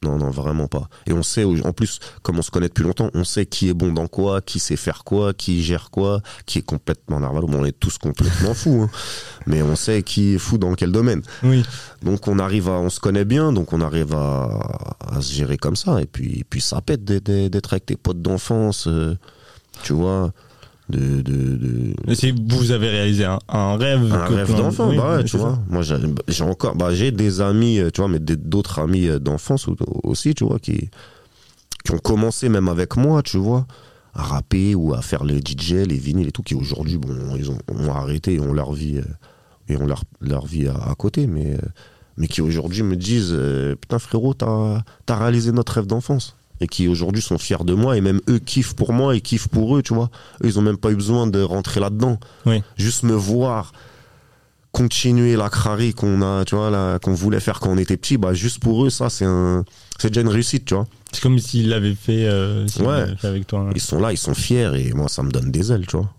Non, 0.04 0.18
non, 0.18 0.32
vraiment 0.32 0.68
pas. 0.68 0.90
Et 1.08 1.14
on 1.14 1.24
sait, 1.24 1.46
en 1.46 1.72
plus, 1.72 2.00
comme 2.24 2.38
on 2.38 2.42
se 2.42 2.52
connaît 2.52 2.68
depuis 2.68 2.84
longtemps, 2.84 3.10
on 3.14 3.24
sait 3.24 3.46
qui 3.46 3.70
est 3.70 3.74
bon 3.74 3.94
dans 3.94 4.08
quoi, 4.08 4.42
qui 4.42 4.60
sait 4.60 4.76
faire 4.76 5.04
quoi, 5.06 5.34
qui 5.34 5.64
gère 5.64 5.92
quoi, 5.92 6.22
qui 6.46 6.60
est 6.60 6.64
complètement 6.64 7.22
narvalo. 7.22 7.48
Bon, 7.48 7.62
on 7.62 7.66
est 7.66 7.80
tous 7.80 7.98
complètement 7.98 8.54
fous, 8.54 8.82
hein. 8.84 8.90
mais 9.46 9.62
on 9.62 9.76
sait 9.76 10.04
qui 10.04 10.34
est 10.34 10.38
fou 10.38 10.58
dans 10.58 10.74
quel 10.76 10.92
domaine. 10.92 11.22
Oui. 11.44 11.64
Donc 12.02 12.28
on 12.28 12.38
arrive 12.40 12.68
à, 12.68 12.74
on 12.74 12.90
se 12.90 13.00
connaît 13.00 13.26
bien, 13.26 13.54
donc 13.54 13.72
on 13.72 13.80
arrive 13.80 14.14
à, 14.14 14.98
à 15.00 15.22
se 15.22 15.34
gérer 15.34 15.58
comme 15.58 15.78
ça. 15.78 16.02
Et 16.02 16.06
puis, 16.06 16.44
puis 16.50 16.60
ça 16.60 16.82
pète 16.82 17.06
d'être 17.06 17.24
d'être 17.24 17.74
avec 17.74 17.86
tes 17.86 17.96
potes 17.96 18.22
d'enfance, 18.22 18.88
euh, 18.88 19.16
tu 19.84 19.94
vois, 19.94 20.34
de, 20.90 21.22
de, 21.22 21.56
de- 21.56 21.94
Mais 22.08 22.16
c'est 22.16 22.34
vous 22.50 22.72
avez 22.72 22.90
réalisé 22.90 23.24
un, 23.26 23.40
un 23.48 23.78
rêve. 23.78 24.12
un 24.14 24.28
que 24.28 24.34
rêve 24.34 24.48
plein- 24.48 24.58
d'enfant, 24.58 24.90
oui, 24.90 24.98
bah 24.98 25.18
ouais, 25.18 25.24
tu 25.24 25.30
ça. 25.32 25.38
vois. 25.38 25.60
Moi, 25.70 25.82
j'ai 25.82 25.96
j'ai 26.28 26.44
encore, 26.44 26.76
bah, 26.76 26.94
j'ai 26.94 27.12
des 27.12 27.40
amis, 27.42 27.80
euh, 27.80 27.90
tu 27.90 28.02
vois, 28.02 28.10
mais 28.10 28.20
d'autres 28.20 28.80
amis 28.80 29.08
euh, 29.08 29.18
d'enfance 29.20 29.68
au- 29.68 29.78
aussi, 30.04 30.36
tu 30.36 30.44
vois, 30.46 30.60
qui, 30.60 30.90
qui 31.86 31.92
ont 31.92 31.98
commencé 32.00 32.50
même 32.50 32.68
avec 32.68 32.98
moi, 32.98 33.22
tu 33.24 33.38
vois, 33.38 33.66
à 34.14 34.24
rapper 34.24 34.76
ou 34.76 34.94
à 34.94 35.02
faire 35.02 35.24
les 35.24 35.40
DJ, 35.40 35.86
les 35.88 35.98
vinyles 35.98 36.28
et 36.28 36.32
tout, 36.32 36.44
qui 36.44 36.54
aujourd'hui, 36.56 36.98
bon, 36.98 37.16
ils 37.38 37.50
ont, 37.50 37.58
ont 37.70 37.94
arrêté 37.94 38.34
et 38.34 38.40
ont 38.42 38.54
leur 38.54 38.74
vie, 38.74 38.98
euh, 38.98 39.04
et 39.70 39.78
ont 39.78 39.86
leur, 39.88 40.04
leur 40.20 40.46
vie 40.46 40.68
à, 40.68 40.76
à 40.76 40.94
côté, 40.96 41.28
mais, 41.28 41.58
mais 42.18 42.28
qui 42.28 42.42
aujourd'hui 42.42 42.84
me 42.84 42.98
disent, 42.98 43.36
putain 43.80 44.00
frérot, 44.00 44.34
t'as 44.34 44.82
as 45.08 45.16
réalisé 45.18 45.52
notre 45.54 45.74
rêve 45.76 45.88
d'enfance. 45.88 46.36
Et 46.64 46.68
qui 46.68 46.88
aujourd'hui 46.88 47.22
sont 47.22 47.38
fiers 47.38 47.66
de 47.66 47.74
moi, 47.74 47.98
et 47.98 48.02
même 48.02 48.22
eux 48.30 48.40
kiffent 48.40 48.74
pour 48.74 48.94
moi 48.94 49.16
et 49.18 49.20
kiffent 49.22 49.50
pour 49.50 49.76
eux, 49.76 49.84
tu 49.84 49.94
vois. 49.94 50.10
Eux, 50.42 50.48
ils 50.48 50.58
ont 50.58 50.62
même 50.62 50.78
pas 50.78 50.92
eu 50.92 50.96
besoin 50.96 51.28
de 51.28 51.42
rentrer 51.42 51.82
là-dedans. 51.82 52.18
Oui. 52.46 52.64
Juste 52.78 53.04
me 53.04 53.14
voir 53.14 53.74
continuer 54.72 55.36
la 55.36 55.50
crari 55.50 55.94
qu'on 55.94 56.22
a, 56.22 56.46
tu 56.46 56.56
vois, 56.56 56.98
qu'on 57.00 57.14
voulait 57.14 57.40
faire 57.40 57.60
quand 57.60 57.70
on 57.70 57.78
était 57.78 57.98
petit, 57.98 58.18
bah, 58.18 58.34
juste 58.34 58.60
pour 58.60 58.86
eux, 58.86 58.90
ça, 58.90 59.10
c'est 59.10 59.26
un, 59.26 59.66
c'est 60.00 60.08
déjà 60.08 60.22
une 60.22 60.30
réussite, 60.30 60.66
tu 60.66 60.74
vois. 60.74 60.88
C'est 61.12 61.22
comme 61.22 61.38
s'il 61.38 61.70
l'avait 61.70 61.94
fait, 61.96 62.26
euh, 62.26 62.66
Ouais. 62.80 63.14
fait 63.20 63.28
avec 63.28 63.46
toi. 63.46 63.60
hein. 63.60 63.72
Ils 63.76 63.82
sont 63.82 64.00
là, 64.00 64.12
ils 64.12 64.18
sont 64.18 64.34
fiers, 64.34 64.72
et 64.76 64.94
moi, 64.94 65.10
ça 65.10 65.22
me 65.22 65.30
donne 65.32 65.52
des 65.52 65.72
ailes, 65.72 65.86
tu 65.86 65.98
vois. 65.98 66.10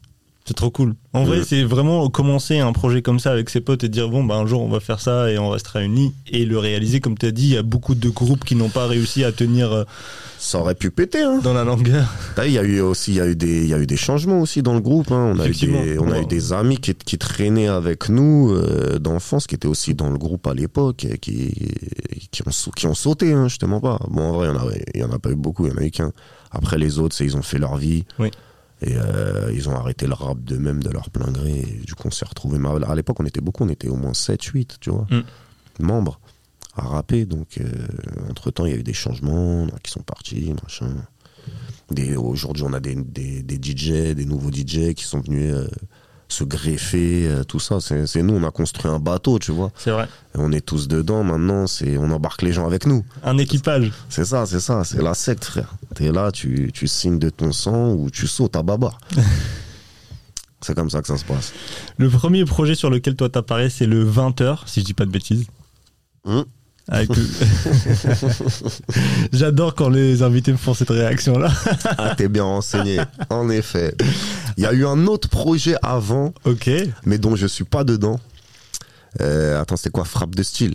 C'est 0.47 0.53
trop 0.55 0.71
cool. 0.71 0.95
En 1.15 1.25
vrai, 1.25 1.43
c'est 1.43 1.63
vraiment 1.63 2.07
commencer 2.11 2.59
un 2.59 2.73
projet 2.75 3.01
comme 3.01 3.19
ça 3.19 3.33
avec 3.33 3.49
ses 3.49 3.63
potes 3.63 3.83
et 3.83 3.89
dire 3.89 4.11
bon, 4.11 4.25
bah, 4.25 4.35
un 4.35 4.45
jour 4.45 4.61
on 4.63 4.69
va 4.69 4.79
faire 4.79 5.01
ça 5.01 5.31
et 5.31 5.39
on 5.39 5.49
restera 5.49 5.83
unis 5.83 6.13
et 6.31 6.45
le 6.45 6.59
réaliser. 6.59 7.01
Comme 7.01 7.17
tu 7.17 7.25
as 7.25 7.31
dit, 7.31 7.45
il 7.45 7.55
y 7.55 7.57
a 7.57 7.63
beaucoup 7.63 7.95
de 7.95 8.09
groupes 8.11 8.45
qui 8.45 8.55
n'ont 8.55 8.69
pas 8.69 8.87
réussi 8.87 9.25
à 9.25 9.33
tenir 9.33 9.73
euh, 9.73 9.85
Ça 10.39 10.59
aurait 10.59 10.75
pu 10.75 10.91
péter, 10.91 11.23
hein. 11.23 11.41
dans 11.43 11.55
la 11.55 11.65
longueur. 11.65 12.13
Il 12.45 12.53
y 12.53 12.59
a 12.59 12.63
eu 12.63 12.81
aussi, 12.81 13.13
il 13.13 13.17
y 13.17 13.21
a 13.23 13.27
eu 13.27 13.37
des, 13.37 13.63
il 13.63 13.69
y 13.69 13.73
a 13.73 13.79
eu 13.79 13.87
des 13.87 13.97
changements 13.97 14.39
aussi 14.43 14.63
dans 14.63 14.75
le 14.75 14.81
groupe. 14.81 15.11
hein. 15.13 15.33
On 15.35 15.39
a 15.39 15.49
eu 15.49 15.53
des, 15.53 15.99
on 15.99 16.09
a 16.09 16.11
Ouais. 16.19 16.23
eu 16.25 16.27
des 16.27 16.53
amis 16.53 16.77
qui, 16.77 16.95
qui 16.95 17.17
traînaient 17.17 17.69
avec 17.69 18.11
nous 18.11 18.51
euh, 18.53 18.99
d'enfance, 18.99 19.47
qui 19.47 19.55
étaient 19.55 19.67
aussi 19.69 19.95
dans 19.95 20.11
le 20.11 20.19
groupe 20.19 20.47
à 20.47 20.53
l'époque, 20.53 21.07
et 21.07 21.17
qui, 21.17 21.55
qui 22.31 22.43
ont, 22.47 22.51
sau- 22.51 22.71
qui 22.73 22.87
ont 22.87 22.93
sauté, 22.95 23.33
hein, 23.33 23.49
je 23.49 23.57
te 23.57 23.65
mens 23.65 23.81
pas. 23.81 23.99
Bon, 24.11 24.21
en 24.25 24.33
vrai, 24.33 24.49
il 24.49 24.51
y 24.51 24.59
en 24.59 24.59
a, 24.59 24.73
il 24.95 25.01
y 25.01 25.05
en 25.05 25.13
a 25.13 25.19
pas 25.19 25.31
eu 25.31 25.37
beaucoup, 25.37 25.65
il 25.67 25.73
y 25.73 25.75
en 25.75 25.79
a 25.79 25.85
eu 25.87 25.91
qu'un. 25.91 26.13
Après 26.51 26.77
les 26.77 26.99
autres, 26.99 27.15
c'est 27.17 27.25
ils 27.25 27.35
ont 27.39 27.43
fait 27.43 27.59
leur 27.59 27.79
vie. 27.79 28.05
Oui. 28.19 28.31
Et 28.87 28.97
euh, 28.97 29.51
ils 29.55 29.69
ont 29.69 29.75
arrêté 29.77 30.07
le 30.07 30.15
rap 30.15 30.39
d'eux-mêmes 30.41 30.83
de 30.83 30.91
leur 30.91 31.11
plein 31.11 31.31
gré. 31.31 31.59
Et 31.61 31.81
du 31.87 31.95
coup, 31.95 32.09
on 32.09 32.11
s'est 32.11 32.27
retrouvés. 32.27 32.59
À 32.87 32.95
l'époque, 32.95 33.19
on 33.21 33.25
était 33.27 33.41
beaucoup, 33.41 33.65
on 33.65 33.69
était 33.69 33.89
au 33.89 33.97
moins 33.97 34.15
7, 34.15 34.43
8, 34.43 34.77
tu 34.81 34.91
vois, 34.91 35.07
Mm. 35.11 35.23
membres 35.85 36.21
à 36.77 36.83
rapper. 36.83 37.25
Donc, 37.25 37.61
entre 38.31 38.51
temps, 38.51 38.67
il 38.67 38.73
y 38.73 38.75
a 38.75 38.79
eu 38.79 38.83
des 38.83 38.93
changements, 38.93 39.67
qui 39.83 39.91
sont 39.91 40.03
partis, 40.03 40.55
machin. 40.63 40.89
Aujourd'hui, 42.17 42.65
on 42.67 42.73
a 42.73 42.81
des, 42.81 42.95
des, 42.95 43.43
des 43.43 43.57
DJ, 43.57 44.15
des 44.15 44.25
nouveaux 44.25 44.51
DJ 44.51 44.95
qui 44.95 45.05
sont 45.05 45.21
venus 45.21 45.55
euh, 45.55 45.69
se 46.29 46.45
greffer, 46.45 47.29
euh, 47.29 47.45
tout 47.45 47.61
ça. 47.61 47.79
C'est 47.81 48.23
nous, 48.23 48.35
on 48.35 48.45
a 48.45 48.51
construit 48.51 48.91
un 48.91 48.99
bateau, 48.99 49.39
tu 49.39 49.53
vois. 49.53 49.71
C'est 49.77 49.91
vrai. 49.91 50.05
Et 50.35 50.39
on 50.39 50.53
est 50.53 50.65
tous 50.65 50.89
dedans 50.89 51.23
maintenant, 51.25 51.67
c'est 51.67 51.97
on 51.97 52.11
embarque 52.11 52.43
les 52.43 52.53
gens 52.53 52.67
avec 52.67 52.87
nous. 52.87 53.05
Un 53.23 53.39
équipage. 53.39 53.93
C'est 54.09 54.25
ça, 54.25 54.47
c'est 54.47 54.61
ça, 54.61 54.85
c'est 54.85 55.03
la 55.03 55.15
secte, 55.15 55.45
frère. 55.45 55.75
T'es 55.95 56.11
là, 56.11 56.33
tu, 56.33 56.71
tu 56.73 56.89
signes 56.89 57.19
de 57.19 57.31
ton 57.31 57.53
sang 57.53 57.93
ou 57.93 58.11
tu 58.11 58.27
sautes 58.27 58.57
à 58.57 58.63
baba. 58.63 58.93
c'est 60.61 60.75
comme 60.75 60.91
ça 60.91 61.03
que 61.03 61.09
ça 61.09 61.17
se 61.17 61.25
passe. 61.25 61.53
Le 61.99 62.09
premier 62.09 62.45
projet 62.45 62.75
sur 62.75 62.91
lequel 62.91 63.17
toi 63.17 63.29
t'apparais, 63.29 63.71
c'est 63.71 63.87
le 63.87 64.05
20h, 64.05 64.61
si 64.67 64.81
je 64.81 64.87
dis 64.87 64.95
pas 64.95 65.05
de 65.05 65.11
bêtises. 65.11 65.47
Hum. 66.25 66.45
J'adore 69.33 69.75
quand 69.75 69.89
les 69.89 70.23
invités 70.23 70.53
me 70.53 70.57
font 70.57 70.75
cette 70.75 70.91
réaction-là. 70.91 71.51
Ah, 71.99 72.15
t'es 72.17 72.29
bien 72.29 72.45
renseigné. 72.45 73.01
En 73.31 73.49
effet. 73.49 73.95
Il 74.57 74.65
y 74.65 74.67
a 74.67 74.73
eu 74.73 74.87
un 74.87 75.07
autre 75.07 75.29
projet 75.29 75.77
avant, 75.83 76.33
Ok. 76.45 76.71
mais 77.07 77.19
dont 77.19 77.37
je 77.37 77.47
suis 77.47 77.65
pas 77.65 77.85
dedans. 77.85 78.21
Euh, 79.21 79.61
attends, 79.61 79.77
c'était 79.77 79.91
quoi? 79.91 80.05
Frappe 80.05 80.35
de 80.35 80.43
style. 80.43 80.75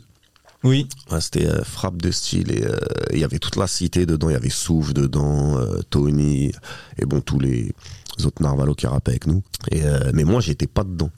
Oui. 0.64 0.88
Ouais, 1.12 1.22
c'était 1.22 1.48
euh, 1.48 1.64
Frappe 1.64 2.02
de 2.02 2.12
style 2.12 2.52
et 2.52 2.66
euh, 2.66 2.76
il 3.14 3.20
y 3.20 3.24
avait 3.24 3.40
toute 3.40 3.56
la 3.56 3.68
cité 3.68 4.06
dedans. 4.06 4.30
Il 4.30 4.34
y 4.34 4.36
avait 4.36 4.50
Souf 4.50 4.94
dedans, 4.94 5.60
Tony 5.90 6.52
et 6.98 7.06
bon, 7.06 7.22
tous 7.22 7.40
les 7.40 7.72
autres 8.26 8.42
Narvalo 8.42 8.76
qui 8.76 8.88
rappaient 8.88 9.12
avec 9.12 9.28
nous. 9.28 9.42
Et, 9.72 9.82
mais 10.14 10.24
moi, 10.24 10.42
j'étais 10.42 10.68
pas 10.68 10.84
dedans. 10.84 11.12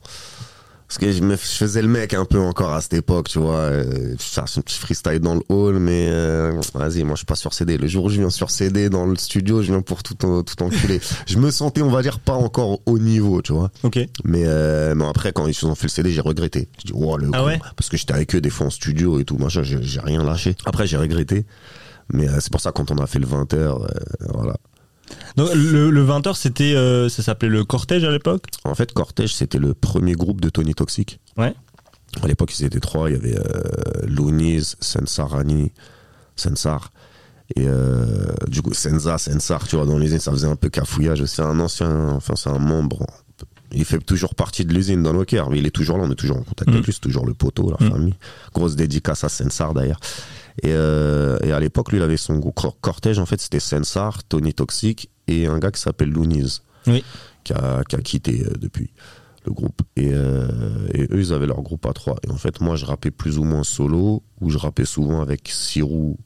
Parce 0.92 0.98
que 0.98 1.12
je, 1.14 1.24
me, 1.24 1.38
je 1.38 1.42
faisais 1.42 1.82
le 1.82 1.88
mec 1.88 2.14
un 2.14 2.26
peu 2.26 2.38
encore 2.38 2.74
à 2.74 2.82
cette 2.82 2.96
époque, 2.96 3.30
tu 3.30 3.40
vois. 3.40 3.60
Euh, 3.60 4.14
je 4.20 4.60
petit 4.60 4.78
freestyle 4.78 5.20
dans 5.20 5.36
le 5.36 5.42
hall, 5.48 5.80
mais 5.80 6.10
euh, 6.10 6.60
vas-y, 6.74 7.06
moi 7.06 7.14
je 7.16 7.20
suis 7.20 7.26
pas 7.26 7.36
sur 7.36 7.54
CD. 7.54 7.78
Le 7.78 7.88
jour 7.88 8.04
où 8.04 8.10
je 8.10 8.20
viens 8.20 8.30
sur 8.30 8.52
CD 8.52 8.90
dans 8.90 9.06
le 9.06 9.16
studio, 9.16 9.62
je 9.62 9.72
viens 9.72 9.82
pour 9.82 10.04
tout, 10.04 10.16
tout 10.16 10.64
enculer. 10.64 11.00
je 11.28 11.38
me 11.38 11.50
sentais, 11.50 11.82
on 11.82 11.90
va 11.90 12.02
dire, 12.02 12.20
pas 12.20 12.34
encore 12.34 12.82
au 12.86 13.00
niveau, 13.00 13.42
tu 13.42 13.54
vois. 13.54 13.72
Ok. 13.84 14.00
Mais, 14.26 14.44
euh, 14.44 14.94
mais 14.94 15.06
après, 15.06 15.32
quand 15.32 15.48
ils 15.48 15.66
ont 15.66 15.76
fait 15.76 15.86
le 15.86 15.92
CD, 15.92 16.12
j'ai 16.12 16.20
regretté. 16.20 16.68
Je 16.80 16.88
dis, 16.88 16.94
oh, 16.94 17.16
le 17.16 17.30
Ah 17.32 17.46
ouais? 17.46 17.58
Parce 17.78 17.88
que 17.88 17.96
j'étais 17.96 18.14
avec 18.14 18.36
eux 18.36 18.42
des 18.42 18.50
fois 18.50 18.68
en 18.68 18.70
studio 18.70 19.18
et 19.18 19.24
tout, 19.24 19.38
machin, 19.38 19.64
j'ai 19.64 19.82
j'ai 19.82 20.02
rien 20.02 20.26
lâché. 20.26 20.58
Après, 20.66 20.88
j'ai 20.88 20.98
regretté. 20.98 21.46
Mais 22.12 22.28
euh, 22.28 22.42
c'est 22.42 22.52
pour 22.52 22.60
ça, 22.60 22.74
quand 22.74 22.92
on 22.92 22.98
a 22.98 23.08
fait 23.08 23.20
le 23.20 23.28
20h, 23.28 23.78
voilà. 24.34 24.58
Donc 25.38 25.50
le, 25.54 25.90
le 25.90 26.06
20h, 26.06 26.36
c'était, 26.36 26.76
euh, 26.76 27.08
ça 27.10 27.24
s'appelait 27.24 27.50
le 27.50 27.64
cortège 27.64 28.04
à 28.04 28.12
l'époque? 28.12 28.44
En 28.64 28.76
fait, 28.76 28.92
Cortège, 28.94 29.34
c'était 29.36 29.58
le 29.60 29.74
premier 29.74 30.14
groupe 30.14 30.42
de 30.42 30.50
Tony 30.50 30.74
Toxic. 30.76 31.20
Ouais. 31.38 31.54
À 32.22 32.28
l'époque, 32.28 32.58
ils 32.60 32.66
étaient 32.66 32.80
trois. 32.82 33.10
Il 33.10 33.14
y 33.14 33.16
avait 33.20 33.38
euh, 33.38 33.62
Louniz, 34.08 34.76
Sensarani, 34.82 35.72
Sensar. 36.36 36.92
Et 37.56 37.66
euh, 37.68 38.06
du 38.48 38.62
coup, 38.62 38.74
Senza, 38.74 39.18
Sensar, 39.18 39.68
tu 39.68 39.76
vois, 39.76 39.86
dans 39.86 39.98
l'usine, 39.98 40.20
ça 40.20 40.32
faisait 40.32 40.48
un 40.48 40.56
peu 40.56 40.70
cafouillage. 40.70 41.24
C'est 41.26 41.42
un 41.42 41.60
ancien, 41.60 42.10
enfin, 42.10 42.36
c'est 42.36 42.50
un 42.50 42.60
membre. 42.60 43.06
Il 43.74 43.86
fait 43.86 44.00
toujours 44.00 44.36
partie 44.36 44.66
de 44.66 44.74
l'usine 44.74 45.02
dans 45.02 45.14
cœurs, 45.24 45.50
mais 45.50 45.60
il 45.60 45.66
est 45.66 45.72
toujours 45.72 45.98
là, 45.98 46.04
on 46.06 46.12
est 46.12 46.16
toujours 46.16 46.38
en 46.38 46.44
contact 46.44 46.70
Mm. 46.70 46.74
avec 46.74 46.86
lui, 46.86 46.94
c'est 46.94 47.00
toujours 47.00 47.26
le 47.26 47.34
poteau, 47.34 47.72
la 47.80 47.86
Mm. 47.86 47.92
famille. 47.92 48.14
Grosse 48.54 48.76
dédicace 48.76 49.24
à 49.24 49.30
Sensar 49.30 49.74
d'ailleurs. 49.74 50.00
Et, 50.64 50.70
euh, 50.74 51.38
et 51.44 51.52
à 51.52 51.60
l'époque, 51.60 51.92
lui, 51.92 51.98
il 52.00 52.04
avait 52.04 52.18
son 52.18 52.40
cortège, 52.82 53.20
en 53.20 53.26
fait, 53.26 53.40
c'était 53.42 53.60
Sensar, 53.60 54.24
Tony 54.24 54.54
Toxic 54.54 55.10
et 55.28 55.48
un 55.48 55.60
gars 55.60 55.72
qui 55.72 55.82
s'appelle 55.82 56.10
Oui. 56.88 57.04
qui 57.44 57.54
a, 57.54 57.84
qui 57.88 57.96
a 57.96 58.00
quitté 58.02 58.44
euh, 58.46 58.54
depuis 58.60 58.92
le 59.46 59.52
groupe. 59.54 59.82
Et, 59.96 60.10
euh, 60.14 60.48
et 60.94 61.04
eux, 61.12 61.20
ils 61.20 61.34
avaient 61.34 61.48
leur 61.48 61.62
groupe 61.62 61.86
à 61.86 61.94
trois. 61.94 62.18
Et 62.28 62.32
en 62.32 62.38
fait, 62.38 62.62
moi, 62.62 62.76
je 62.76 62.86
rappais 62.86 63.12
plus 63.12 63.38
ou 63.38 63.44
moins 63.44 63.64
solo, 63.64 64.24
ou 64.40 64.50
je 64.50 64.58
rappais 64.58 64.86
souvent 64.86 65.22
avec 65.22 65.48
Sirou, 65.50 66.18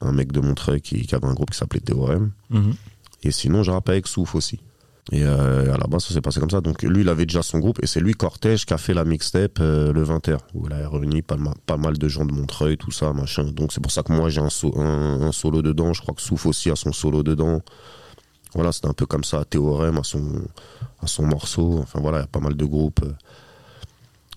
un 0.00 0.12
mec 0.12 0.32
de 0.32 0.40
Montreuil 0.40 0.80
qui, 0.80 1.06
qui 1.06 1.14
avait 1.14 1.26
un 1.26 1.34
groupe 1.34 1.50
qui 1.50 1.58
s'appelait 1.58 1.80
Théorème. 1.80 2.30
Et 3.24 3.30
sinon, 3.32 3.62
je 3.64 3.70
rappais 3.70 3.92
avec 3.92 4.06
Souf 4.06 4.34
aussi. 4.34 4.60
Et 5.10 5.22
euh, 5.24 5.72
à 5.72 5.78
la 5.78 5.86
base, 5.86 6.04
ça 6.04 6.12
s'est 6.14 6.20
passé 6.20 6.38
comme 6.38 6.50
ça. 6.50 6.60
Donc 6.60 6.82
lui, 6.82 7.00
il 7.00 7.08
avait 7.08 7.24
déjà 7.24 7.42
son 7.42 7.58
groupe, 7.60 7.78
et 7.82 7.86
c'est 7.86 8.00
lui, 8.00 8.12
Cortège, 8.12 8.66
qui 8.66 8.74
a 8.74 8.78
fait 8.78 8.92
la 8.92 9.04
mixtape 9.04 9.58
euh, 9.60 9.90
le 9.92 10.04
20h, 10.04 10.36
où 10.54 10.66
il 10.66 10.72
a 10.74 10.88
réuni 10.88 11.22
pas, 11.22 11.36
ma- 11.36 11.54
pas 11.64 11.76
mal 11.78 11.96
de 11.96 12.08
gens 12.08 12.26
de 12.26 12.32
Montreuil, 12.32 12.76
tout 12.76 12.90
ça, 12.90 13.12
machin. 13.14 13.44
Donc 13.44 13.72
c'est 13.72 13.80
pour 13.80 13.90
ça 13.90 14.02
que 14.02 14.12
moi, 14.12 14.28
j'ai 14.28 14.40
un, 14.42 14.50
so- 14.50 14.78
un, 14.78 15.22
un 15.22 15.32
solo 15.32 15.62
dedans. 15.62 15.92
Je 15.94 16.02
crois 16.02 16.14
que 16.14 16.20
Souf 16.20 16.44
aussi 16.46 16.70
a 16.70 16.76
son 16.76 16.92
solo 16.92 17.22
dedans. 17.22 17.62
Voilà, 18.54 18.70
c'était 18.72 18.88
un 18.88 18.92
peu 18.94 19.06
comme 19.06 19.24
ça. 19.24 19.44
Théorème 19.44 19.96
à 19.98 20.02
son, 20.02 20.42
à 21.00 21.06
son 21.06 21.24
morceau. 21.26 21.78
Enfin 21.82 22.00
voilà, 22.00 22.18
il 22.18 22.20
y 22.22 22.24
a 22.24 22.28
pas 22.28 22.40
mal 22.40 22.54
de 22.54 22.64
groupes. 22.66 23.00
euh, 23.02 23.12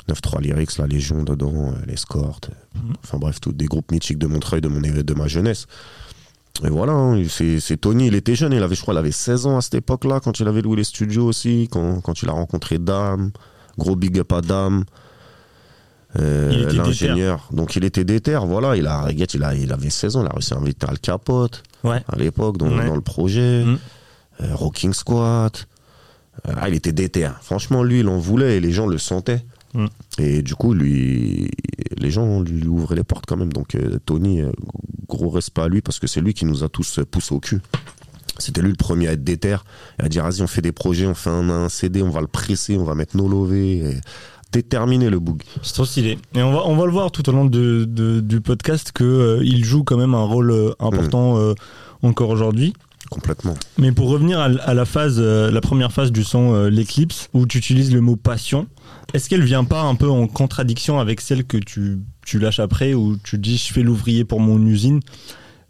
9-3 0.10 0.42
Lyrics, 0.42 0.78
la 0.78 0.88
Légion 0.88 1.24
dedans, 1.24 1.54
euh, 1.74 1.86
l'Escorte. 1.86 2.50
Mhm. 2.76 2.94
Enfin 3.04 3.18
bref, 3.18 3.40
tous 3.40 3.52
des 3.54 3.66
groupes 3.66 3.92
mythiques 3.92 4.18
de 4.18 4.28
Montreuil, 4.28 4.60
de, 4.62 4.68
mon, 4.68 4.80
de 4.82 5.14
ma 5.14 5.28
jeunesse. 5.28 5.68
Et 6.64 6.70
voilà, 6.70 6.94
hein, 6.94 7.24
c'est 7.30 7.78
Tony, 7.78 8.08
il 8.08 8.16
était 8.16 8.36
jeune, 8.36 8.54
il 8.54 8.62
avait, 8.62 8.76
je 8.76 8.82
crois, 8.82 8.94
il 8.94 8.98
avait 8.98 9.12
16 9.12 9.46
ans 9.48 9.58
à 9.58 9.62
cette 9.62 9.76
époque-là, 9.76 10.20
quand 10.20 10.40
il 10.40 10.48
avait 10.48 10.62
loué 10.62 10.76
les 10.78 10.84
studios 10.84 11.26
aussi, 11.26 11.68
quand, 11.72 12.02
quand 12.02 12.22
il 12.22 12.30
a 12.30 12.34
rencontré 12.34 12.78
Dame, 12.78 13.32
gros 13.78 13.96
big 13.96 14.20
up 14.20 14.32
à 14.34 14.42
Dame, 14.42 14.84
euh, 16.20 16.72
l'ingénieur. 16.74 17.48
Donc 17.52 17.76
il 17.76 17.84
était 17.86 18.04
déter, 18.04 18.38
voilà, 18.46 18.76
il 18.76 18.86
a, 18.86 19.08
il, 19.12 19.44
a, 19.44 19.56
il 19.56 19.72
avait 19.72 19.90
16 19.90 20.18
ans, 20.18 20.22
il 20.24 20.28
a 20.28 20.32
réussi 20.34 20.54
à 20.54 20.58
inviter 20.58 20.86
Al 20.90 21.00
Capote 21.00 21.64
Ouais. 21.84 22.04
à 22.08 22.16
l'époque 22.18 22.58
dans, 22.58 22.68
Ouais. 22.70 22.86
dans 22.86 22.96
le 22.96 23.02
projet, 23.02 23.64
Mm. 23.64 23.80
euh, 24.42 24.56
Rocking 24.56 24.94
Squat. 24.94 25.68
Euh, 26.48 26.54
ah, 26.58 26.70
il 26.70 26.76
était 26.76 26.92
déter. 26.92 27.30
Franchement, 27.42 27.82
lui, 27.84 28.00
il 28.02 28.08
en 28.08 28.18
voulait 28.18 28.58
et 28.58 28.60
les 28.60 28.72
gens 28.72 28.88
le 28.88 28.98
sentaient. 28.98 29.44
Mm. 29.74 29.86
Et 30.20 30.42
du 30.42 30.54
coup, 30.56 30.74
lui, 30.74 31.50
les 32.02 32.12
gens 32.12 32.42
lui 32.42 32.68
ouvraient 32.68 32.96
les 32.96 33.04
portes 33.04 33.26
quand 33.28 33.38
même. 33.38 33.54
Donc, 33.54 33.76
euh, 33.76 33.98
Tony, 34.06 34.42
euh, 34.42 34.52
gros 35.08 35.30
respect 35.30 35.62
à 35.62 35.68
lui 35.68 35.82
parce 35.82 36.00
que 36.00 36.08
c'est 36.08 36.22
lui 36.22 36.34
qui 36.34 36.46
nous 36.46 36.64
a 36.64 36.70
tous 36.70 37.00
euh, 37.00 37.06
poussés 37.06 37.34
au 37.36 37.40
cul. 37.40 37.62
C'était 38.38 38.62
lui 38.62 38.70
le 38.72 38.76
premier 38.76 39.08
à 39.08 39.12
être 39.14 39.24
déter 39.24 39.58
et 40.00 40.04
à 40.06 40.10
dire 40.10 40.24
vas-y, 40.24 40.42
on 40.42 40.48
fait 40.48 40.62
des 40.62 40.72
projets, 40.72 41.06
on 41.06 41.14
fait 41.14 41.30
un, 41.30 41.50
un 41.50 41.70
CD, 41.70 42.02
on 42.02 42.10
va 42.10 42.22
le 42.22 42.28
presser, 42.28 42.76
on 42.78 42.84
va 42.84 42.96
mettre 42.96 43.16
nos 43.16 43.28
lovés. 43.28 43.78
Et 43.80 43.98
déterminer 44.52 45.10
le 45.10 45.18
boug. 45.20 45.44
C'est 45.64 45.72
trop 45.74 45.86
stylé. 45.86 46.18
Et 46.36 46.44
on 46.44 46.52
va, 46.52 46.64
on 46.66 46.76
va 46.76 46.86
le 46.86 46.92
voir 46.92 47.10
tout 47.12 47.30
au 47.30 47.32
long 47.32 47.46
de, 47.46 47.86
de- 47.86 48.20
du 48.20 48.42
podcast 48.42 48.92
que 48.92 49.04
euh, 49.06 49.42
il 49.46 49.64
joue 49.64 49.86
quand 49.86 49.96
même 49.96 50.14
un 50.14 50.26
rôle 50.26 50.74
important 50.80 51.38
euh, 51.38 51.54
encore 52.02 52.30
aujourd'hui. 52.32 52.74
Complètement. 53.12 53.54
Mais 53.78 53.92
pour 53.92 54.10
revenir 54.10 54.40
à, 54.40 54.46
à 54.46 54.74
la 54.74 54.86
phase, 54.86 55.18
euh, 55.20 55.52
la 55.52 55.62
première 55.62 55.92
phase 55.92 56.12
du 56.12 56.24
son, 56.24 56.56
euh, 56.56 56.70
l'éclipse, 56.70 57.28
où 57.34 57.46
tu 57.46 57.58
utilises 57.60 57.94
le 57.94 58.02
mot 58.02 58.16
passion, 58.16 58.68
est-ce 59.14 59.30
qu'elle 59.30 59.44
vient 59.44 59.66
pas 59.66 59.82
un 59.84 59.96
peu 59.96 60.10
en 60.10 60.26
contradiction 60.28 61.00
avec 61.00 61.22
celle 61.22 61.44
que 61.44 61.58
tu, 61.58 62.00
tu 62.26 62.40
lâches 62.40 62.60
après, 62.62 62.94
où 62.94 63.18
tu 63.22 63.38
dis 63.38 63.58
je 63.58 63.74
fais 63.74 63.84
l'ouvrier 63.84 64.24
pour 64.24 64.40
mon 64.40 64.66
usine? 64.66 65.02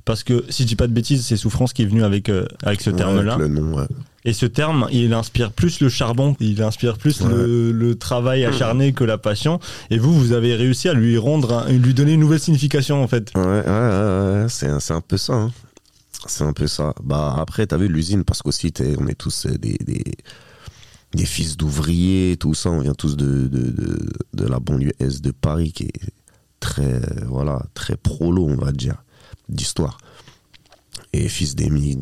Parce 0.05 0.23
que 0.23 0.43
si 0.49 0.63
je 0.63 0.67
dis 0.67 0.75
pas 0.75 0.87
de 0.87 0.93
bêtises, 0.93 1.25
c'est 1.25 1.35
Souffrance 1.37 1.73
qui 1.73 1.81
est 1.83 1.85
venu 1.85 2.03
avec, 2.03 2.29
euh, 2.29 2.45
avec 2.63 2.81
ce 2.81 2.89
Ouais, 2.91 2.95
terme-là. 2.95 3.37
ouais. 3.37 3.85
Et 4.23 4.33
ce 4.33 4.45
terme, 4.45 4.87
il 4.91 5.11
inspire 5.13 5.51
plus 5.51 5.79
le 5.79 5.89
charbon, 5.89 6.35
il 6.39 6.61
inspire 6.61 6.97
plus 6.99 7.21
le, 7.21 7.71
le 7.71 7.95
travail 7.95 8.45
acharné 8.45 8.93
que 8.93 9.03
la 9.03 9.17
passion. 9.17 9.59
Et 9.89 9.97
vous, 9.97 10.13
vous 10.13 10.31
avez 10.33 10.55
réussi 10.55 10.89
à 10.89 10.93
lui 10.93 11.17
rendre, 11.17 11.53
un- 11.67 11.71
lui 11.71 11.95
donner 11.95 12.13
une 12.13 12.19
nouvelle 12.19 12.39
signification 12.39 13.03
en 13.03 13.07
fait. 13.07 13.31
Ouais, 13.35 13.41
ouais, 13.41 13.49
ouais, 13.49 13.63
ouais, 13.65 14.45
c'est 14.47 14.67
un, 14.67 14.79
c'est 14.79 14.93
un 14.93 15.01
peu 15.01 15.17
ça. 15.17 15.33
hein. 15.33 15.51
C'est 16.27 16.43
un 16.43 16.53
peu 16.53 16.67
ça. 16.67 16.93
Bah 17.03 17.35
après, 17.37 17.65
t'as 17.67 17.77
vu 17.77 17.87
l'usine 17.87 18.23
parce 18.23 18.41
qu'aussi 18.41 18.71
on 18.99 19.07
est 19.07 19.15
tous 19.15 19.45
euh, 19.47 19.57
des, 19.57 19.77
des, 19.83 20.03
des 21.13 21.25
fils 21.25 21.57
d'ouvriers, 21.57 22.37
tout 22.37 22.53
ça. 22.53 22.69
On 22.69 22.79
vient 22.81 22.93
tous 22.93 23.17
de, 23.17 23.47
de, 23.47 23.71
de, 23.71 24.09
de 24.33 24.45
la 24.47 24.59
banlieue 24.59 24.93
est 24.99 25.21
de 25.21 25.31
Paris 25.31 25.71
qui 25.71 25.85
est 25.85 26.13
très 26.59 26.93
euh, 26.95 27.25
voilà 27.27 27.63
très 27.73 27.97
prolo, 27.97 28.45
on 28.45 28.55
va 28.55 28.71
dire, 28.71 29.03
d'histoire. 29.49 29.97
Et 31.13 31.27
fils 31.27 31.55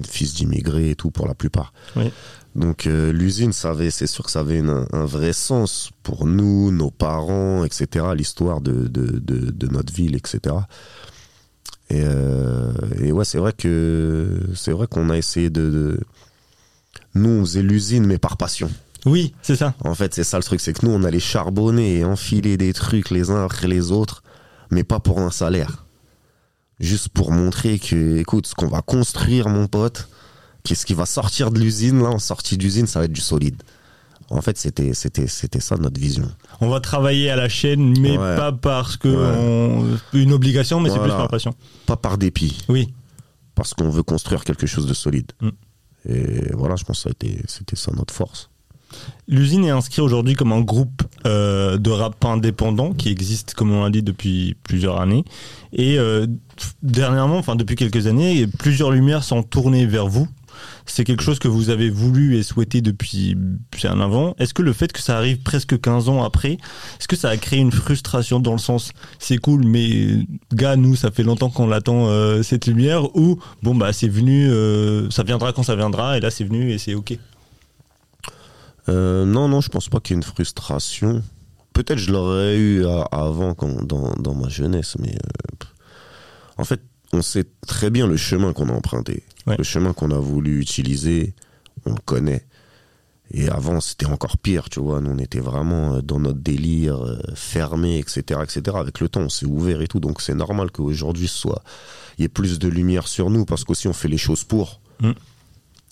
fils 0.07 0.33
d'immigrés 0.35 0.91
et 0.91 0.95
tout 0.95 1.09
pour 1.11 1.27
la 1.27 1.33
plupart. 1.33 1.73
Oui. 1.95 2.11
Donc 2.55 2.85
euh, 2.88 3.11
l'usine, 3.11 3.53
ça 3.53 3.69
avait, 3.71 3.89
c'est 3.91 4.05
sûr 4.07 4.25
que 4.25 4.31
ça 4.31 4.41
avait 4.41 4.59
une- 4.59 4.85
un 4.91 5.05
vrai 5.05 5.33
sens 5.33 5.91
pour 6.03 6.25
nous, 6.25 6.71
nos 6.71 6.91
parents, 6.91 7.63
etc. 7.63 8.07
L'histoire 8.15 8.59
de, 8.61 8.88
de, 8.88 9.19
de, 9.19 9.49
de 9.51 9.67
notre 9.67 9.93
ville, 9.93 10.15
etc. 10.15 10.55
Et, 11.89 12.01
euh, 12.03 12.71
et 13.01 13.11
ouais, 13.11 13.25
c'est 13.25 13.38
vrai 13.39 13.53
que 13.53 14.39
c'est 14.55 14.71
vrai 14.71 14.88
qu'on 14.88 15.09
a 15.09 15.17
essayé 15.17 15.49
de, 15.49 15.69
de- 15.69 15.99
nous 17.15 17.29
on 17.29 17.41
faisait 17.45 17.63
l'usine 17.63 18.05
mais 18.05 18.17
par 18.17 18.38
passion. 18.38 18.69
Oui, 19.05 19.33
c'est 19.41 19.55
ça. 19.55 19.73
En 19.83 19.95
fait, 19.95 20.13
c'est 20.13 20.23
ça 20.25 20.38
le 20.38 20.43
truc, 20.43 20.59
c'est 20.59 20.73
que 20.73 20.85
nous 20.85 20.91
on 20.91 21.03
allait 21.03 21.19
charbonner 21.19 21.99
et 21.99 22.05
enfiler 22.05 22.57
des 22.57 22.73
trucs 22.73 23.09
les 23.09 23.31
uns 23.31 23.45
après 23.45 23.67
les 23.67 23.91
autres, 23.91 24.23
mais 24.71 24.83
pas 24.83 24.99
pour 24.99 25.19
un 25.19 25.31
salaire. 25.31 25.85
Juste 26.79 27.09
pour 27.09 27.31
montrer 27.31 27.79
que, 27.79 28.17
écoute, 28.17 28.47
ce 28.47 28.55
qu'on 28.55 28.67
va 28.67 28.81
construire, 28.81 29.49
mon 29.49 29.67
pote, 29.67 30.07
qu'est-ce 30.63 30.85
qui 30.85 30.93
va 30.93 31.05
sortir 31.05 31.49
de 31.51 31.59
l'usine 31.59 32.01
là 32.03 32.09
en 32.09 32.19
sortie 32.19 32.57
d'usine, 32.57 32.88
ça 32.88 32.99
va 32.99 33.05
être 33.05 33.11
du 33.13 33.19
solide. 33.21 33.61
En 34.31 34.41
fait, 34.41 34.57
c'était 34.57 34.93
c'était 34.93 35.27
c'était 35.27 35.59
ça 35.59 35.75
notre 35.77 36.00
vision. 36.00 36.29
On 36.62 36.69
va 36.69 36.79
travailler 36.79 37.29
à 37.31 37.36
la 37.36 37.50
chaîne, 37.50 38.00
mais 38.00 38.12
Ouais. 38.17 38.36
pas 38.36 38.51
parce 38.51 38.95
que 38.98 39.07
Ouais. 39.07 39.38
on- 39.38 40.17
une 40.17 40.33
obligation, 40.33 40.79
mais 40.79 40.89
c'est 40.89 41.00
plus 41.00 41.09
par 41.09 41.27
passion. 41.29 41.53
Pas 41.86 41.98
par 41.98 42.17
dépit. 42.17 42.59
Oui. 42.69 42.93
parce 43.55 43.74
qu'on 43.74 43.89
veut 43.89 44.03
construire 44.03 44.45
quelque 44.45 44.65
chose 44.67 44.86
de 44.86 44.93
solide. 44.93 45.33
Mm. 45.41 45.50
Et 46.07 46.53
voilà, 46.53 46.77
je 46.77 46.86
pense 46.86 46.98
que 47.00 47.03
ça 47.03 47.09
a 47.09 47.12
été- 47.12 47.41
c'était 47.48 47.75
ça 47.75 47.91
notre 47.93 48.13
force. 48.13 48.50
L'usine 49.27 49.65
est 49.65 49.69
inscrite 49.69 50.00
aujourd'hui 50.00 50.33
comme 50.36 50.53
un 50.53 50.62
groupe 50.62 51.03
euh, 51.25 51.77
de 51.77 51.89
rap 51.89 52.24
indépendant 52.24 52.93
qui 52.93 53.09
existe, 53.09 53.53
comme 53.55 53.71
on 53.74 53.83
l'a 53.83 53.89
dit, 53.89 54.01
depuis 54.01 54.55
plusieurs 54.63 55.01
années. 55.01 55.25
Et 55.74 56.00
euh, 56.00 56.25
dernièrement, 56.81 57.38
enfin 57.38 57.57
depuis 57.57 57.75
quelques 57.75 58.07
années, 58.07 58.48
plusieurs 58.48 58.91
lumières 58.91 59.25
sont 59.25 59.43
tournées 59.43 59.86
vers 59.86 60.07
vous. 60.07 60.27
C'est 60.91 61.03
quelque 61.03 61.22
chose 61.24 61.39
que 61.39 61.48
vous 61.48 61.69
avez 61.69 61.89
voulu 61.89 62.36
et 62.36 62.43
souhaité 62.43 62.81
depuis 62.81 63.36
bien 63.72 64.00
avant. 64.01 64.36
Est-ce 64.39 64.53
que 64.53 64.62
le 64.62 64.74
fait 64.74 64.91
que 64.91 65.01
ça 65.01 65.17
arrive 65.17 65.38
presque 65.43 65.79
15 65.79 66.10
ans 66.10 66.24
après, 66.24 66.53
est-ce 67.00 67.08
que 67.08 67.15
ça 67.15 67.29
a 67.29 67.38
créé 67.38 67.60
une 67.60 67.72
frustration 67.72 68.39
dans 68.39 68.53
le 68.53 68.58
sens 68.58 68.91
c'est 69.19 69.38
cool, 69.38 69.65
mais 69.65 70.25
gars, 70.53 70.75
nous, 70.75 70.96
ça 70.96 71.12
fait 71.12 71.24
longtemps 71.24 71.50
qu'on 71.50 71.67
l'attend 71.67 72.08
euh, 72.08 72.41
cette 72.43 72.65
lumière 72.65 73.15
ou 73.15 73.39
bon, 73.62 73.75
bah 73.75 73.93
c'est 73.93 74.08
venu, 74.08 74.50
euh, 74.50 75.10
ça 75.10 75.24
viendra 75.24 75.53
quand 75.53 75.63
ça 75.63 75.75
viendra 75.75 76.17
et 76.17 76.22
là 76.22 76.31
c'est 76.31 76.43
venu 76.43 76.72
et 76.72 76.77
c'est 76.77 76.96
ok? 76.96 77.17
Euh, 78.89 79.25
non, 79.25 79.48
non, 79.48 79.62
je 79.62 79.69
pense 79.69 79.89
pas 79.89 80.00
qu'il 80.00 80.15
y 80.15 80.15
ait 80.15 80.22
une 80.22 80.24
frustration. 80.24 81.22
Peut-être 81.74 82.00
je 82.00 82.12
l'aurais 82.12 82.58
eu 82.58 82.86
à- 82.86 83.03
avant 83.12 83.53
quand, 83.53 83.84
dans, 83.86 84.34
ma 84.36 84.50
jeunesse, 84.50 84.98
mais 85.00 85.13
euh, 85.15 85.65
En 86.58 86.63
fait, 86.63 86.81
on 87.13 87.21
sait 87.21 87.45
très 87.67 87.89
bien 87.89 88.07
le 88.07 88.17
chemin 88.17 88.53
qu'on 88.53 88.69
a 88.69 88.73
emprunté. 88.73 89.23
Ouais. 89.47 89.55
Le 89.57 89.63
chemin 89.63 89.93
qu'on 89.93 90.11
a 90.11 90.19
voulu 90.19 90.59
utiliser, 90.59 91.33
on 91.85 91.91
le 91.91 92.01
connaît. 92.05 92.45
Et 93.31 93.47
avant, 93.47 93.79
c'était 93.79 94.07
encore 94.07 94.37
pire, 94.37 94.69
tu 94.69 94.79
vois. 94.79 95.01
Nous, 95.01 95.11
on 95.11 95.19
était 95.19 95.39
vraiment 95.39 95.95
euh, 95.95 96.01
dans 96.01 96.19
notre 96.19 96.39
délire, 96.39 97.05
euh, 97.05 97.19
fermé, 97.35 97.99
etc., 97.99 98.41
etc. 98.43 98.77
Avec 98.79 98.99
le 98.99 99.09
temps, 99.09 99.21
on 99.21 99.29
s'est 99.29 99.45
ouvert 99.45 99.81
et 99.81 99.87
tout. 99.87 99.99
Donc, 99.99 100.21
c'est 100.21 100.33
normal 100.33 100.71
qu'aujourd'hui, 100.71 101.27
soit, 101.27 101.63
il 102.17 102.23
y 102.23 102.25
ait 102.25 102.29
plus 102.29 102.57
de 102.57 102.67
lumière 102.67 103.07
sur 103.07 103.29
nous 103.29 103.45
parce 103.45 103.63
qu'aussi, 103.63 103.87
on 103.87 103.93
fait 103.93 104.07
les 104.07 104.17
choses 104.17 104.43
pour. 104.43 104.81
Mm. 105.01 105.11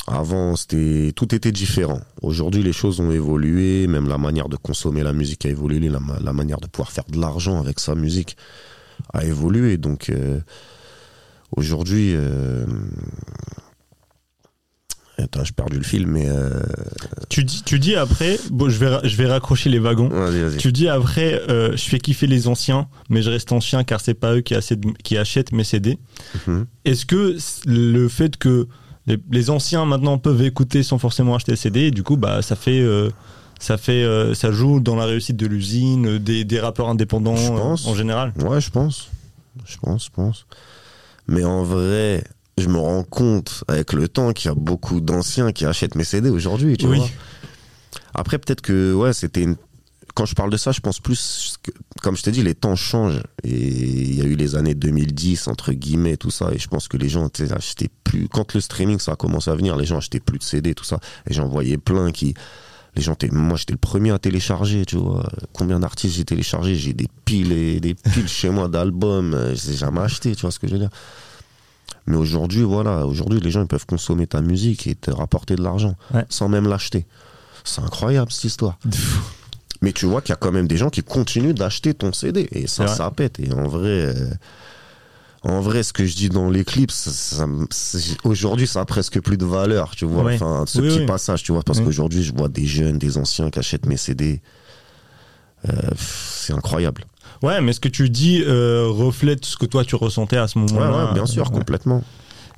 Avant, 0.07 0.55
c'était, 0.55 1.11
tout 1.15 1.35
était 1.35 1.51
différent. 1.51 2.01
Aujourd'hui, 2.21 2.63
les 2.63 2.73
choses 2.73 2.99
ont 3.01 3.11
évolué. 3.11 3.85
Même 3.85 4.07
la 4.07 4.17
manière 4.17 4.49
de 4.49 4.55
consommer 4.55 5.03
la 5.03 5.13
musique 5.13 5.45
a 5.45 5.49
évolué. 5.49 5.79
La 5.89 6.33
manière 6.33 6.59
de 6.59 6.67
pouvoir 6.67 6.91
faire 6.91 7.05
de 7.07 7.19
l'argent 7.19 7.59
avec 7.59 7.79
sa 7.79 7.93
musique 7.93 8.35
a 9.13 9.23
évolué. 9.25 9.77
Donc, 9.77 10.09
euh, 10.09 10.39
aujourd'hui, 11.55 12.11
euh, 12.15 12.65
Attends, 15.19 15.43
j'ai 15.43 15.51
perdu 15.51 15.77
le 15.77 15.83
fil, 15.83 16.05
mais. 16.05 16.27
Euh... 16.29 16.61
Tu 17.27 17.43
dis, 17.43 17.63
tu 17.63 17.79
dis 17.79 17.95
après, 17.95 18.39
bon, 18.51 18.69
je 18.69 18.77
vais, 18.77 18.99
je 19.03 19.15
vais 19.15 19.25
raccrocher 19.25 19.67
les 19.71 19.79
wagons. 19.79 20.09
Vas-y, 20.09 20.41
vas-y. 20.43 20.57
Tu 20.57 20.71
dis 20.71 20.87
après, 20.87 21.41
euh, 21.49 21.71
je 21.75 21.81
fais 21.89 21.97
kiffer 21.97 22.27
les 22.27 22.47
anciens, 22.47 22.87
mais 23.09 23.23
je 23.23 23.31
reste 23.31 23.51
ancien 23.51 23.83
car 23.83 23.99
c'est 23.99 24.13
pas 24.13 24.35
eux 24.35 24.41
qui, 24.41 24.53
achètent- 24.53 24.85
qui 25.03 25.17
achètent 25.17 25.51
mes 25.53 25.63
CD. 25.63 25.97
Mhm. 26.45 26.67
Est-ce 26.85 27.07
que 27.07 27.35
le 27.65 28.07
fait 28.09 28.37
que 28.37 28.67
les, 29.07 29.17
les 29.31 29.49
anciens 29.49 29.85
maintenant 29.85 30.19
peuvent 30.19 30.43
écouter 30.43 30.83
sans 30.83 30.99
forcément 30.99 31.33
acheter 31.33 31.53
le 31.53 31.57
CD, 31.57 31.89
du 31.89 32.03
coup, 32.03 32.15
bah, 32.17 32.43
ça 32.43 32.55
fait, 32.55 32.79
euh, 32.79 33.09
ça 33.59 33.77
fait, 33.79 34.05
ça 34.35 34.51
joue 34.51 34.79
dans 34.81 34.95
la 34.95 35.05
réussite 35.05 35.35
de 35.37 35.47
l'usine, 35.47 36.19
des, 36.19 36.45
des 36.45 36.59
rappeurs 36.59 36.89
indépendants 36.89 37.33
en 37.87 37.95
général? 37.95 38.33
Ouais, 38.37 38.61
je 38.61 38.69
pense. 38.69 39.09
Je 39.65 39.77
pense, 39.77 40.05
je 40.05 40.09
pense. 40.11 40.45
Mais 41.27 41.43
en 41.43 41.63
vrai, 41.63 42.23
je 42.57 42.67
me 42.67 42.77
rends 42.77 43.03
compte 43.03 43.63
avec 43.67 43.93
le 43.93 44.07
temps 44.07 44.33
qu'il 44.33 44.49
y 44.49 44.51
a 44.51 44.55
beaucoup 44.55 45.01
d'anciens 45.01 45.51
qui 45.51 45.65
achètent 45.65 45.95
mes 45.95 46.03
CD 46.03 46.29
aujourd'hui, 46.29 46.77
tu 46.77 46.87
Oui. 46.87 46.97
vois. 46.97 47.07
Après, 48.13 48.37
peut-être 48.39 48.61
que, 48.61 48.93
ouais, 48.93 49.13
c'était 49.13 49.43
une... 49.43 49.55
Quand 50.15 50.25
je 50.25 50.33
parle 50.33 50.49
de 50.49 50.57
ça, 50.57 50.71
je 50.71 50.79
pense 50.79 50.99
plus, 50.99 51.57
que, 51.61 51.69
comme 52.01 52.17
je 52.17 52.23
t'ai 52.23 52.31
dit, 52.31 52.41
les 52.41 52.55
temps 52.55 52.75
changent. 52.75 53.21
Et 53.43 53.51
il 53.55 54.15
y 54.15 54.21
a 54.21 54.25
eu 54.25 54.35
les 54.35 54.55
années 54.55 54.73
2010, 54.73 55.47
entre 55.47 55.73
guillemets, 55.73 56.17
tout 56.17 56.31
ça. 56.31 56.49
Et 56.53 56.57
je 56.57 56.67
pense 56.67 56.87
que 56.87 56.97
les 56.97 57.07
gens 57.09 57.29
achetaient 57.51 57.91
plus. 58.03 58.27
Quand 58.27 58.55
le 58.55 58.59
streaming, 58.61 58.97
ça 58.97 59.11
a 59.11 59.15
commencé 59.15 59.51
à 59.51 59.55
venir, 59.55 59.77
les 59.77 59.85
gens 59.85 59.97
achetaient 59.97 60.19
plus 60.19 60.39
de 60.39 60.43
CD, 60.43 60.73
tout 60.73 60.83
ça. 60.85 60.99
Et 61.29 61.35
j'en 61.35 61.47
voyais 61.47 61.77
plein 61.77 62.11
qui. 62.11 62.33
Les 62.97 63.03
gens, 63.03 63.15
moi, 63.31 63.55
j'étais 63.57 63.73
le 63.73 63.77
premier 63.77 64.09
à 64.11 64.17
télécharger, 64.17 64.83
tu 64.85 64.97
vois. 64.97 65.23
Combien 65.53 65.79
d'artistes 65.79 66.15
j'ai 66.15 66.25
téléchargé? 66.25 66.75
J'ai 66.75 66.93
des 66.93 67.07
piles 67.25 67.51
et 67.51 67.79
des 67.79 67.93
piles 67.93 68.27
chez 68.27 68.49
moi 68.49 68.67
d'albums. 68.67 69.33
euh, 69.35 69.55
Je 69.55 69.67
les 69.67 69.73
ai 69.75 69.77
jamais 69.77 69.99
acheté, 70.01 70.35
tu 70.35 70.41
vois 70.41 70.51
ce 70.51 70.57
que 70.57 70.67
je 70.67 70.73
veux 70.73 70.79
dire. 70.79 70.89
Mais 72.07 72.17
aujourd'hui, 72.17 72.63
voilà, 72.63 73.05
aujourd'hui, 73.05 73.39
les 73.39 73.51
gens 73.51 73.61
ils 73.61 73.67
peuvent 73.67 73.85
consommer 73.85 74.25
ta 74.27 74.41
musique 74.41 74.87
et 74.87 74.95
te 74.95 75.11
rapporter 75.11 75.55
de 75.55 75.61
l'argent 75.63 75.95
Ouais. 76.13 76.25
sans 76.29 76.49
même 76.49 76.67
l'acheter. 76.67 77.05
C'est 77.63 77.81
incroyable 77.81 78.31
cette 78.31 78.45
histoire. 78.45 78.79
Mais 79.81 79.93
tu 79.93 80.05
vois 80.07 80.21
qu'il 80.21 80.29
y 80.29 80.33
a 80.33 80.37
quand 80.37 80.51
même 80.51 80.67
des 80.67 80.77
gens 80.77 80.89
qui 80.89 81.03
continuent 81.03 81.53
d'acheter 81.53 81.93
ton 81.93 82.11
CD 82.13 82.47
et 82.51 82.65
ça, 82.65 82.87
ça 82.87 83.11
pète. 83.11 83.39
Et 83.39 83.51
en 83.53 83.67
vrai, 83.67 83.89
euh, 83.89 84.29
en 85.47 85.61
vrai, 85.61 85.83
ce 85.83 85.93
que 85.93 86.05
je 86.05 86.15
dis 86.15 86.29
dans 86.29 86.49
les 86.49 86.63
clips, 86.65 86.91
aujourd'hui, 88.23 88.67
ça 88.67 88.81
a 88.81 88.85
presque 88.85 89.19
plus 89.21 89.37
de 89.37 89.45
valeur, 89.45 89.95
tu 89.95 90.05
vois. 90.05 90.23
Ouais. 90.23 90.35
Enfin, 90.35 90.63
ce 90.67 90.79
Oui, 90.81 90.87
petit 90.89 90.99
oui. 90.99 91.05
passage, 91.05 91.43
tu 91.43 91.51
vois, 91.51 91.63
parce 91.63 91.79
Oui. 91.79 91.85
qu'aujourd'hui, 91.85 92.23
je 92.23 92.33
vois 92.33 92.49
des 92.49 92.65
jeunes, 92.65 92.97
des 92.97 93.17
anciens 93.17 93.49
qui 93.49 93.59
achètent 93.59 93.85
mes 93.85 93.97
CD. 93.97 94.41
Euh, 95.69 95.73
c'est 95.97 96.53
incroyable. 96.53 97.05
Ouais, 97.41 97.61
mais 97.61 97.73
ce 97.73 97.79
que 97.79 97.89
tu 97.89 98.09
dis 98.09 98.43
euh, 98.45 98.87
reflète 98.89 99.45
ce 99.45 99.57
que 99.57 99.65
toi 99.65 99.83
tu 99.85 99.95
ressentais 99.95 100.37
à 100.37 100.47
ce 100.47 100.57
moment-là. 100.59 101.07
ouais, 101.07 101.13
bien 101.13 101.25
sûr, 101.25 101.51
complètement. 101.51 102.03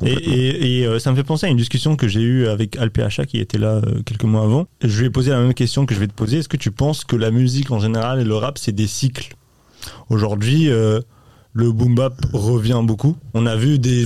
Et, 0.02 0.14
Complètement. 0.14 0.34
et- 0.34 0.80
et, 0.80 0.86
euh, 0.86 1.00
ça 1.00 1.12
me 1.12 1.16
fait 1.18 1.24
penser 1.26 1.46
à 1.46 1.50
une 1.50 1.58
discussion 1.58 1.98
que 1.98 2.08
j'ai 2.08 2.22
eue 2.22 2.48
avec 2.48 2.78
Alpha 2.78 3.10
qui 3.26 3.38
était 3.38 3.58
là 3.58 3.82
euh, 3.86 4.02
quelques 4.06 4.24
mois 4.24 4.44
avant. 4.44 4.66
Je 4.82 5.00
lui 5.00 5.08
ai 5.08 5.10
posé 5.10 5.32
la 5.32 5.40
même 5.42 5.54
question 5.54 5.86
que 5.86 5.94
je 5.94 6.00
vais 6.00 6.08
te 6.08 6.14
poser. 6.14 6.38
Est-ce 6.40 6.48
que 6.48 6.56
tu 6.58 6.72
penses 6.72 7.04
que 7.04 7.18
la 7.18 7.32
musique 7.32 7.72
en 7.72 7.80
général 7.80 8.22
et 8.22 8.24
le 8.24 8.36
rap 8.36 8.58
c'est 8.58 8.72
des 8.72 8.88
cycles? 8.88 9.36
Aujourd'hui, 10.10 10.70
euh, 10.70 11.02
le 11.54 11.72
boom 11.72 11.96
bap 11.96 12.14
revient 12.34 12.80
beaucoup. 12.84 13.16
On 13.34 13.46
a 13.46 13.56
vu 13.56 13.80
des, 13.80 14.06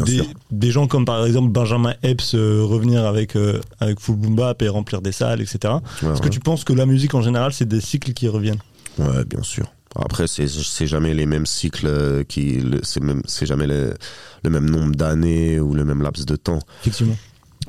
des, 0.51 0.71
gens 0.71 0.87
comme 0.87 1.05
par 1.05 1.25
exemple 1.25 1.49
Benjamin 1.51 1.93
Epps 2.01 2.35
euh, 2.35 2.63
revenir 2.63 3.05
avec, 3.05 3.35
euh, 3.35 3.59
avec 3.79 3.99
full 3.99 4.15
boom 4.15 4.35
bap 4.35 4.61
et 4.61 4.69
remplir 4.69 5.01
des 5.01 5.11
salles, 5.11 5.41
etc. 5.41 5.75
Ouais, 6.01 6.13
Est-ce 6.13 6.21
que 6.21 6.29
tu 6.29 6.39
penses 6.39 6.63
que 6.63 6.73
la 6.73 6.85
musique 6.85 7.13
en 7.15 7.21
général 7.21 7.51
c'est 7.53 7.67
des 7.67 7.81
cycles 7.81 8.13
qui 8.13 8.27
reviennent? 8.27 8.61
Ouais, 8.97 9.25
bien 9.25 9.43
sûr. 9.43 9.65
Après, 9.95 10.25
c'est 10.27 10.87
jamais 10.87 11.13
les 11.13 11.27
mêmes 11.27 11.45
cycles 11.45 11.85
euh, 11.85 12.23
qui, 12.23 12.63
c'est 13.27 13.45
jamais 13.45 13.67
le, 13.67 13.93
le 14.43 14.49
même 14.49 14.67
nombre 14.67 14.95
d'années 14.95 15.59
ou 15.59 15.75
le 15.75 15.85
même 15.85 16.01
laps 16.01 16.25
de 16.25 16.35
temps. 16.35 16.59
Effectivement. 16.81 17.15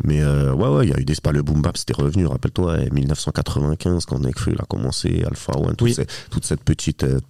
Mais 0.05 0.23
euh, 0.23 0.53
ouais, 0.55 0.69
ouais, 0.69 0.87
il 0.87 0.91
y 0.91 0.95
a 0.95 0.99
eu 0.99 1.05
des, 1.05 1.15
pas 1.17 1.33
le 1.33 1.43
boom 1.43 1.61
bap, 1.61 1.77
c'était 1.77 1.93
revenu. 1.93 2.27
Rappelle-toi, 2.27 2.79
eh, 2.87 2.91
1995 2.91 4.07
quand 4.07 4.19
Nekfeu 4.21 4.55
a 4.59 4.65
commencé, 4.65 5.23
Alpha 5.27 5.53
One, 5.59 5.77
tout 5.77 5.85
Oui. 5.85 5.95
ces- 5.95 6.07
toute 6.31 6.45
cette 6.47 6.65
petite, 6.65 7.05
euh, 7.05 7.21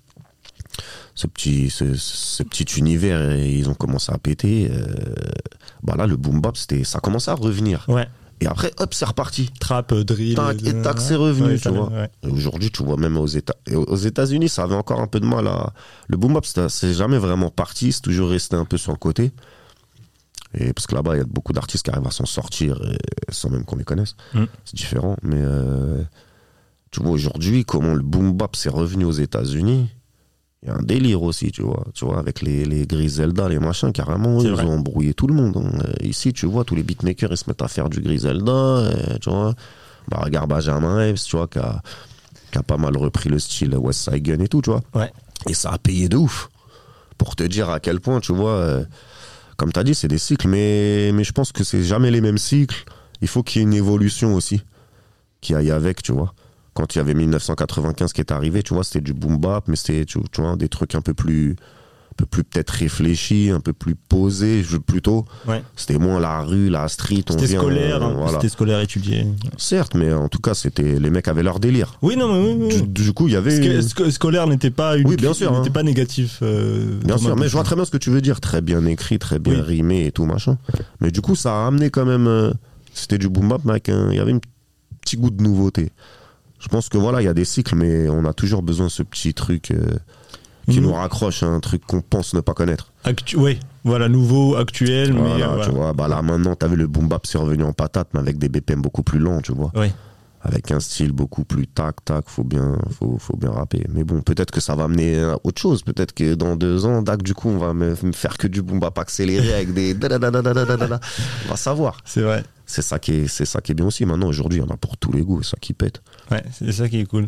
ce 1.14 1.26
petit, 1.26 1.70
ce, 1.70 1.94
ce 1.94 2.42
petit 2.42 2.64
univers, 2.78 3.30
et 3.32 3.54
ils 3.54 3.68
ont 3.68 3.74
commencé 3.74 4.12
à 4.12 4.18
péter. 4.18 4.68
euh, 4.70 4.86
bah 5.82 5.94
là, 5.96 6.06
le 6.06 6.16
boom 6.16 6.40
bap, 6.40 6.56
c'était, 6.56 6.84
ça 6.84 7.00
commençait 7.00 7.30
à 7.30 7.34
revenir. 7.34 7.84
Ouais. 7.88 8.08
Et 8.40 8.46
après, 8.46 8.72
hop, 8.78 8.92
c'est 8.92 9.04
reparti. 9.04 9.50
Trap, 9.60 9.92
euh, 9.92 10.04
drill. 10.04 10.34
Tac, 10.34 10.62
et 10.64 10.74
euh, 10.74 10.82
tac, 10.82 11.00
c'est 11.00 11.14
revenu, 11.14 11.52
ouais, 11.52 11.58
tu 11.58 11.68
vois. 11.68 11.88
ouais. 11.90 12.10
Aujourd'hui, 12.28 12.70
tu 12.70 12.82
vois, 12.82 12.96
même 12.96 13.16
aux 13.16 13.26
États, 13.26 13.54
aux 13.72 13.96
États-Unis, 13.96 14.48
ça 14.48 14.64
avait 14.64 14.74
encore 14.74 15.00
un 15.00 15.06
peu 15.06 15.20
de 15.20 15.26
mal 15.26 15.46
à. 15.46 15.72
Le 16.08 16.16
boom 16.16 16.34
bap, 16.34 16.44
c'est 16.44 16.92
jamais 16.94 17.18
vraiment 17.18 17.50
parti, 17.50 17.92
c'est 17.92 18.02
toujours 18.02 18.30
resté 18.30 18.56
un 18.56 18.64
peu 18.64 18.76
sur 18.76 18.92
le 18.92 18.98
côté. 18.98 19.30
Et 20.56 20.72
parce 20.72 20.86
que 20.86 20.94
là-bas, 20.94 21.16
il 21.16 21.18
y 21.18 21.22
a 21.22 21.24
beaucoup 21.24 21.52
d'artistes 21.52 21.84
qui 21.84 21.90
arrivent 21.90 22.06
à 22.06 22.12
s'en 22.12 22.26
sortir 22.26 22.80
sans 23.28 23.50
même 23.50 23.64
qu'on 23.64 23.76
les 23.76 23.84
connaisse. 23.84 24.14
Mm. 24.34 24.44
C'est 24.64 24.76
différent. 24.76 25.16
Mais 25.22 25.40
euh, 25.40 26.02
tu 26.92 27.02
vois, 27.02 27.10
aujourd'hui, 27.10 27.64
comment 27.64 27.94
le 27.94 28.02
boom 28.02 28.32
bap 28.32 28.54
s'est 28.54 28.68
revenu 28.68 29.04
aux 29.04 29.12
États-Unis, 29.12 29.88
il 30.64 30.68
y 30.68 30.70
a 30.70 30.76
un 30.76 30.82
délire 30.82 31.22
aussi, 31.22 31.52
tu 31.52 31.62
vois. 31.62 31.84
Tu 31.94 32.04
vois, 32.06 32.18
avec 32.18 32.40
les, 32.40 32.64
les 32.64 32.86
Griselda, 32.86 33.48
les 33.48 33.58
machins, 33.58 33.92
carrément, 33.92 34.40
ils 34.40 34.50
vrai. 34.50 34.64
ont 34.64 34.72
embrouillé 34.78 35.12
tout 35.14 35.26
le 35.26 35.34
monde. 35.34 35.56
hein. 35.58 35.78
Euh, 35.84 35.92
Ici, 36.06 36.32
tu 36.32 36.46
vois, 36.46 36.64
tous 36.64 36.74
les 36.74 36.82
beatmakers, 36.82 37.30
ils 37.32 37.36
se 37.36 37.44
mettent 37.48 37.60
à 37.62 37.68
faire 37.68 37.90
du 37.90 38.00
Griselda, 38.00 38.50
euh, 38.52 39.18
tu 39.20 39.28
vois. 39.30 39.54
Bah, 40.08 40.20
regarde 40.22 40.48
Benjamin 40.48 41.06
Epps, 41.08 41.24
tu 41.24 41.36
vois, 41.36 41.48
qui 41.48 41.58
a, 41.58 41.82
qui 42.50 42.58
a 42.58 42.62
pas 42.62 42.76
mal 42.78 42.96
repris 42.96 43.28
le 43.28 43.38
style 43.38 43.74
West 43.76 44.08
Side 44.10 44.22
Gun 44.22 44.40
et 44.40 44.48
tout, 44.48 44.62
tu 44.62 44.70
vois. 44.70 44.82
Ouais. 44.94 45.12
Et 45.48 45.54
ça 45.54 45.70
a 45.70 45.78
payé 45.78 46.08
de 46.08 46.16
ouf. 46.16 46.48
Pour 47.18 47.36
te 47.36 47.42
dire 47.42 47.68
à 47.70 47.78
quel 47.80 48.00
point, 48.00 48.20
tu 48.20 48.32
vois, 48.34 48.52
euh, 48.52 48.84
comme 49.56 49.70
tu 49.72 49.78
as 49.78 49.84
dit, 49.84 49.94
c'est 49.94 50.08
des 50.08 50.18
cycles, 50.18 50.48
mais, 50.48 51.10
mais 51.12 51.24
je 51.24 51.32
pense 51.32 51.52
que 51.52 51.62
c'est 51.62 51.82
jamais 51.82 52.10
les 52.10 52.20
mêmes 52.22 52.38
cycles. 52.38 52.84
Il 53.20 53.28
faut 53.28 53.42
qu'il 53.42 53.60
y 53.60 53.64
ait 53.64 53.68
une 53.68 53.74
évolution 53.74 54.34
aussi 54.34 54.62
qui 55.40 55.54
aille 55.54 55.70
avec, 55.70 56.02
tu 56.02 56.12
vois. 56.12 56.34
Quand 56.74 56.94
il 56.94 56.98
y 56.98 57.00
avait 57.00 57.14
1995 57.14 58.12
qui 58.12 58.20
est 58.20 58.32
arrivé, 58.32 58.62
tu 58.62 58.74
vois, 58.74 58.84
c'était 58.84 59.00
du 59.00 59.14
boom 59.14 59.38
bap, 59.38 59.64
mais 59.68 59.76
c'était, 59.76 60.04
tu, 60.04 60.18
tu 60.32 60.40
vois, 60.40 60.56
des 60.56 60.68
trucs 60.68 60.94
un 60.96 61.00
peu 61.02 61.14
plus, 61.14 61.52
un 61.52 62.14
peu 62.16 62.26
plus 62.26 62.42
peut-être 62.42 62.70
réfléchis, 62.70 63.50
un 63.50 63.60
peu 63.60 63.72
plus 63.72 63.94
posés, 63.94 64.62
plutôt. 64.84 65.24
Ouais. 65.46 65.62
C'était 65.76 65.98
moins 65.98 66.18
la 66.18 66.40
rue, 66.42 66.68
la 66.70 66.88
street, 66.88 67.22
C'était 67.28 67.46
scolaire, 67.46 68.02
euh, 68.02 68.06
hein, 68.06 68.14
voilà. 68.16 68.32
c'était 68.32 68.48
scolaire 68.48 68.80
étudié. 68.80 69.24
Certes, 69.56 69.94
mais 69.94 70.12
en 70.12 70.28
tout 70.28 70.40
cas, 70.40 70.54
c'était, 70.54 70.98
les 70.98 71.10
mecs 71.10 71.28
avaient 71.28 71.44
leur 71.44 71.60
délire. 71.60 71.96
Oui, 72.02 72.16
non, 72.16 72.32
mais 72.32 72.52
oui, 72.54 72.66
oui. 72.74 72.82
Du, 72.88 73.04
du 73.04 73.12
coup, 73.12 73.28
il 73.28 73.34
y 73.34 73.36
avait. 73.36 73.80
Sc- 73.80 74.10
scolaire 74.10 74.48
n'était 74.48 74.70
pas 74.70 74.96
une 74.96 75.06
Oui, 75.06 75.14
bien 75.16 75.32
sûr, 75.32 75.52
n'était 75.52 75.68
hein. 75.68 75.72
pas 75.72 75.82
négatif. 75.84 76.40
euh, 76.42 76.98
Bien 77.04 77.18
sûr, 77.18 77.36
ma 77.36 77.42
mais 77.42 77.48
je 77.48 77.52
vois 77.52 77.62
très 77.64 77.76
bien 77.76 77.84
ce 77.84 77.90
que 77.92 77.98
tu 77.98 78.10
veux 78.10 78.20
dire. 78.20 78.40
Très 78.40 78.60
bien 78.62 78.84
écrit, 78.86 79.18
très 79.20 79.38
bien 79.38 79.54
Oui. 79.54 79.60
rimé 79.60 80.06
et 80.06 80.10
tout, 80.12 80.24
machin. 80.24 80.58
Mais 81.00 81.12
du 81.12 81.20
coup, 81.20 81.36
ça 81.36 81.64
a 81.64 81.66
amené 81.68 81.90
quand 81.90 82.04
même. 82.04 82.26
euh, 82.26 82.52
C'était 82.94 83.18
du 83.18 83.28
boom 83.28 83.48
bap, 83.48 83.60
mais 83.64 83.70
avec 83.72 83.88
un- 83.88 84.10
il 84.10 84.16
y 84.16 84.20
avait 84.20 84.32
un 84.32 84.40
petit 85.00 85.16
goût 85.16 85.30
de 85.30 85.42
nouveauté 85.42 85.90
je 86.64 86.68
pense 86.70 86.88
que 86.88 86.96
voilà, 86.96 87.20
il 87.20 87.26
y 87.26 87.28
a 87.28 87.34
des 87.34 87.44
cycles, 87.44 87.76
mais 87.76 88.08
on 88.08 88.24
a 88.24 88.32
toujours 88.32 88.62
besoin 88.62 88.86
de 88.86 88.90
ce 88.90 89.02
petit 89.02 89.34
truc 89.34 89.70
euh, 89.70 89.84
qui 90.70 90.80
mm. 90.80 90.84
nous 90.84 90.94
raccroche 90.94 91.42
hein, 91.42 91.52
un 91.52 91.60
truc 91.60 91.84
qu'on 91.86 92.00
pense 92.00 92.32
ne 92.32 92.40
pas 92.40 92.54
connaître. 92.54 92.90
Actu 93.04 93.36
oui, 93.36 93.60
voilà, 93.84 94.08
nouveau, 94.08 94.56
actuel. 94.56 95.12
Voilà, 95.12 95.56
mais, 95.56 95.64
tu 95.64 95.70
vois, 95.70 95.92
bah 95.92 96.08
là 96.08 96.22
maintenant, 96.22 96.54
t'avais 96.54 96.76
le 96.76 96.86
boom 96.86 97.06
bap, 97.06 97.26
c'est 97.26 97.36
revenu 97.36 97.64
en 97.64 97.74
patate, 97.74 98.08
mais 98.14 98.20
avec 98.20 98.38
des 98.38 98.48
BPM 98.48 98.80
beaucoup 98.80 99.02
plus 99.02 99.18
lents, 99.18 99.42
tu 99.42 99.52
vois. 99.52 99.72
Oui. 99.74 99.88
Avec 100.40 100.70
un 100.70 100.80
style 100.80 101.12
beaucoup 101.12 101.44
plus 101.44 101.66
tac, 101.66 102.02
tac, 102.02 102.24
faut 102.28 102.44
bien, 102.44 102.78
faut, 102.98 103.18
faut 103.18 103.36
bien 103.36 103.50
rapper. 103.50 103.84
Mais 103.90 104.04
bon, 104.04 104.22
peut-être 104.22 104.50
que 104.50 104.60
ça 104.60 104.74
va 104.74 104.84
amener 104.84 105.22
à 105.22 105.36
autre 105.44 105.60
chose. 105.60 105.82
Peut-être 105.82 106.14
que 106.14 106.34
dans 106.34 106.56
deux 106.56 106.86
ans, 106.86 107.02
Dac, 107.02 107.22
du 107.22 107.34
coup, 107.34 107.48
on 107.48 107.58
va 107.58 107.74
me, 107.74 107.94
faire 107.94 108.38
que 108.38 108.46
du 108.46 108.62
boom 108.62 108.80
bap 108.80 108.98
accéléré 108.98 109.52
avec 109.54 109.72
des. 109.72 109.94
On 111.46 111.50
va 111.50 111.56
savoir. 111.56 112.00
C'est 112.04 112.20
vrai. 112.20 112.42
C'est 112.66 112.82
ça 112.82 112.98
qui 112.98 113.12
est, 113.12 113.28
c'est 113.28 113.44
ça 113.44 113.60
qui 113.60 113.72
est 113.72 113.74
bien 113.74 113.86
aussi. 113.86 114.06
Maintenant, 114.06 114.28
aujourd'hui, 114.28 114.60
en 114.60 114.68
a 114.68 114.76
pour 114.76 114.96
tous 114.96 115.12
les 115.12 115.22
goûts, 115.22 115.40
et 115.40 115.44
ça 115.44 115.56
qui 115.60 115.72
pète. 115.74 116.02
Ouais, 116.30 116.42
c'est 116.52 116.72
ça 116.72 116.88
qui 116.88 116.98
est 116.98 117.04
cool. 117.04 117.26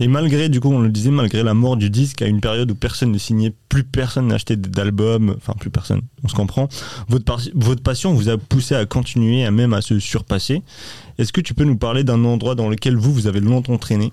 Et 0.00 0.08
malgré, 0.08 0.48
du 0.48 0.60
coup, 0.60 0.70
on 0.70 0.80
le 0.80 0.88
disait, 0.90 1.10
malgré 1.10 1.42
la 1.42 1.54
mort 1.54 1.76
du 1.76 1.90
disque, 1.90 2.22
à 2.22 2.26
une 2.26 2.40
période 2.40 2.70
où 2.70 2.74
personne 2.74 3.10
ne 3.10 3.18
signait, 3.18 3.52
plus 3.68 3.84
personne 3.84 4.28
n'achetait 4.28 4.56
d'albums, 4.56 5.34
enfin 5.36 5.54
plus 5.58 5.70
personne, 5.70 6.02
on 6.22 6.28
se 6.28 6.34
comprend, 6.34 6.68
votre, 7.08 7.36
votre 7.54 7.82
passion 7.82 8.14
vous 8.14 8.28
a 8.28 8.38
poussé 8.38 8.74
à 8.74 8.86
continuer, 8.86 9.44
à 9.44 9.50
même 9.50 9.74
à 9.74 9.82
se 9.82 9.98
surpasser. 9.98 10.62
Est-ce 11.18 11.32
que 11.32 11.40
tu 11.40 11.52
peux 11.52 11.64
nous 11.64 11.76
parler 11.76 12.04
d'un 12.04 12.24
endroit 12.24 12.54
dans 12.54 12.68
lequel 12.68 12.96
vous, 12.96 13.12
vous 13.12 13.26
avez 13.26 13.40
longtemps 13.40 13.76
traîné? 13.76 14.12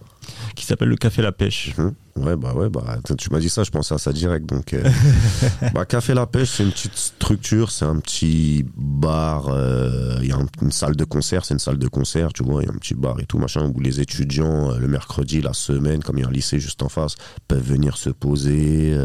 Qui 0.56 0.66
s'appelle 0.66 0.90
le 0.90 0.96
Café 0.98 1.22
La 1.22 1.32
Pêche. 1.32 1.74
Mhm. 1.78 1.94
Ouais, 2.18 2.38
bah 2.38 2.54
ouais, 2.54 2.70
bah 2.70 2.98
tu 3.18 3.30
m'as 3.30 3.40
dit 3.40 3.50
ça, 3.50 3.64
je 3.66 3.72
pensais 3.72 3.94
à 3.94 3.98
ça 3.98 4.14
direct. 4.14 4.46
Donc, 4.46 4.74
euh, 4.74 4.82
bah, 5.74 5.84
Café 5.86 6.14
La 6.14 6.26
Pêche, 6.26 6.50
c'est 6.50 6.64
une 6.64 6.72
petite 6.72 6.96
structure, 6.96 7.72
c'est 7.72 7.84
un 7.84 7.98
petit 8.00 8.66
bar. 8.78 9.50
euh, 9.50 10.18
Il 10.22 10.30
y 10.30 10.32
a 10.32 10.38
un- 10.38 10.46
une 10.62 10.72
salle 10.72 10.96
de 10.96 11.04
concert, 11.04 11.44
c'est 11.44 11.54
une 11.56 11.60
salle 11.60 11.78
de 11.78 11.88
concert, 11.90 12.32
tu 12.32 12.42
vois, 12.44 12.64
il 12.64 12.68
y 12.68 12.70
a 12.70 12.74
un 12.74 12.78
petit 12.78 12.94
bar 12.94 13.20
et 13.20 13.26
tout, 13.26 13.38
machin, 13.38 13.70
où 13.76 13.80
les 13.82 14.00
étudiants, 14.00 14.72
euh, 14.72 14.78
le 14.80 14.88
mercredi, 14.88 15.42
la 15.42 15.52
semaine, 15.54 16.02
comme 16.02 16.18
il 16.18 16.22
y 16.22 16.24
a 16.26 16.30
un 16.30 16.32
lycée 16.32 16.58
juste 16.60 16.82
en 16.84 16.90
face, 16.90 17.16
peuvent 17.50 17.62
venir 17.62 17.98
se 17.98 18.10
poser, 18.10 18.98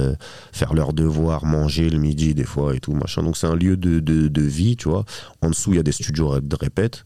faire 0.53 0.73
leurs 0.75 0.93
devoirs, 0.93 1.45
manger 1.45 1.91
le 1.91 1.99
midi, 1.99 2.35
des 2.35 2.45
fois, 2.45 2.77
et 2.77 2.81
tout, 2.81 2.93
machin. 2.93 3.23
Donc, 3.25 3.37
c'est 3.37 3.47
un 3.49 3.57
lieu 3.57 3.77
de, 3.77 3.99
de, 3.99 4.29
de 4.29 4.43
vie, 4.43 4.77
tu 4.77 4.89
vois. 4.89 5.05
En 5.43 5.51
dessous, 5.51 5.73
il 5.73 5.77
y 5.77 5.81
a 5.81 5.83
des 5.83 5.93
studios 5.93 6.39
de 6.41 6.57
répète, 6.57 7.03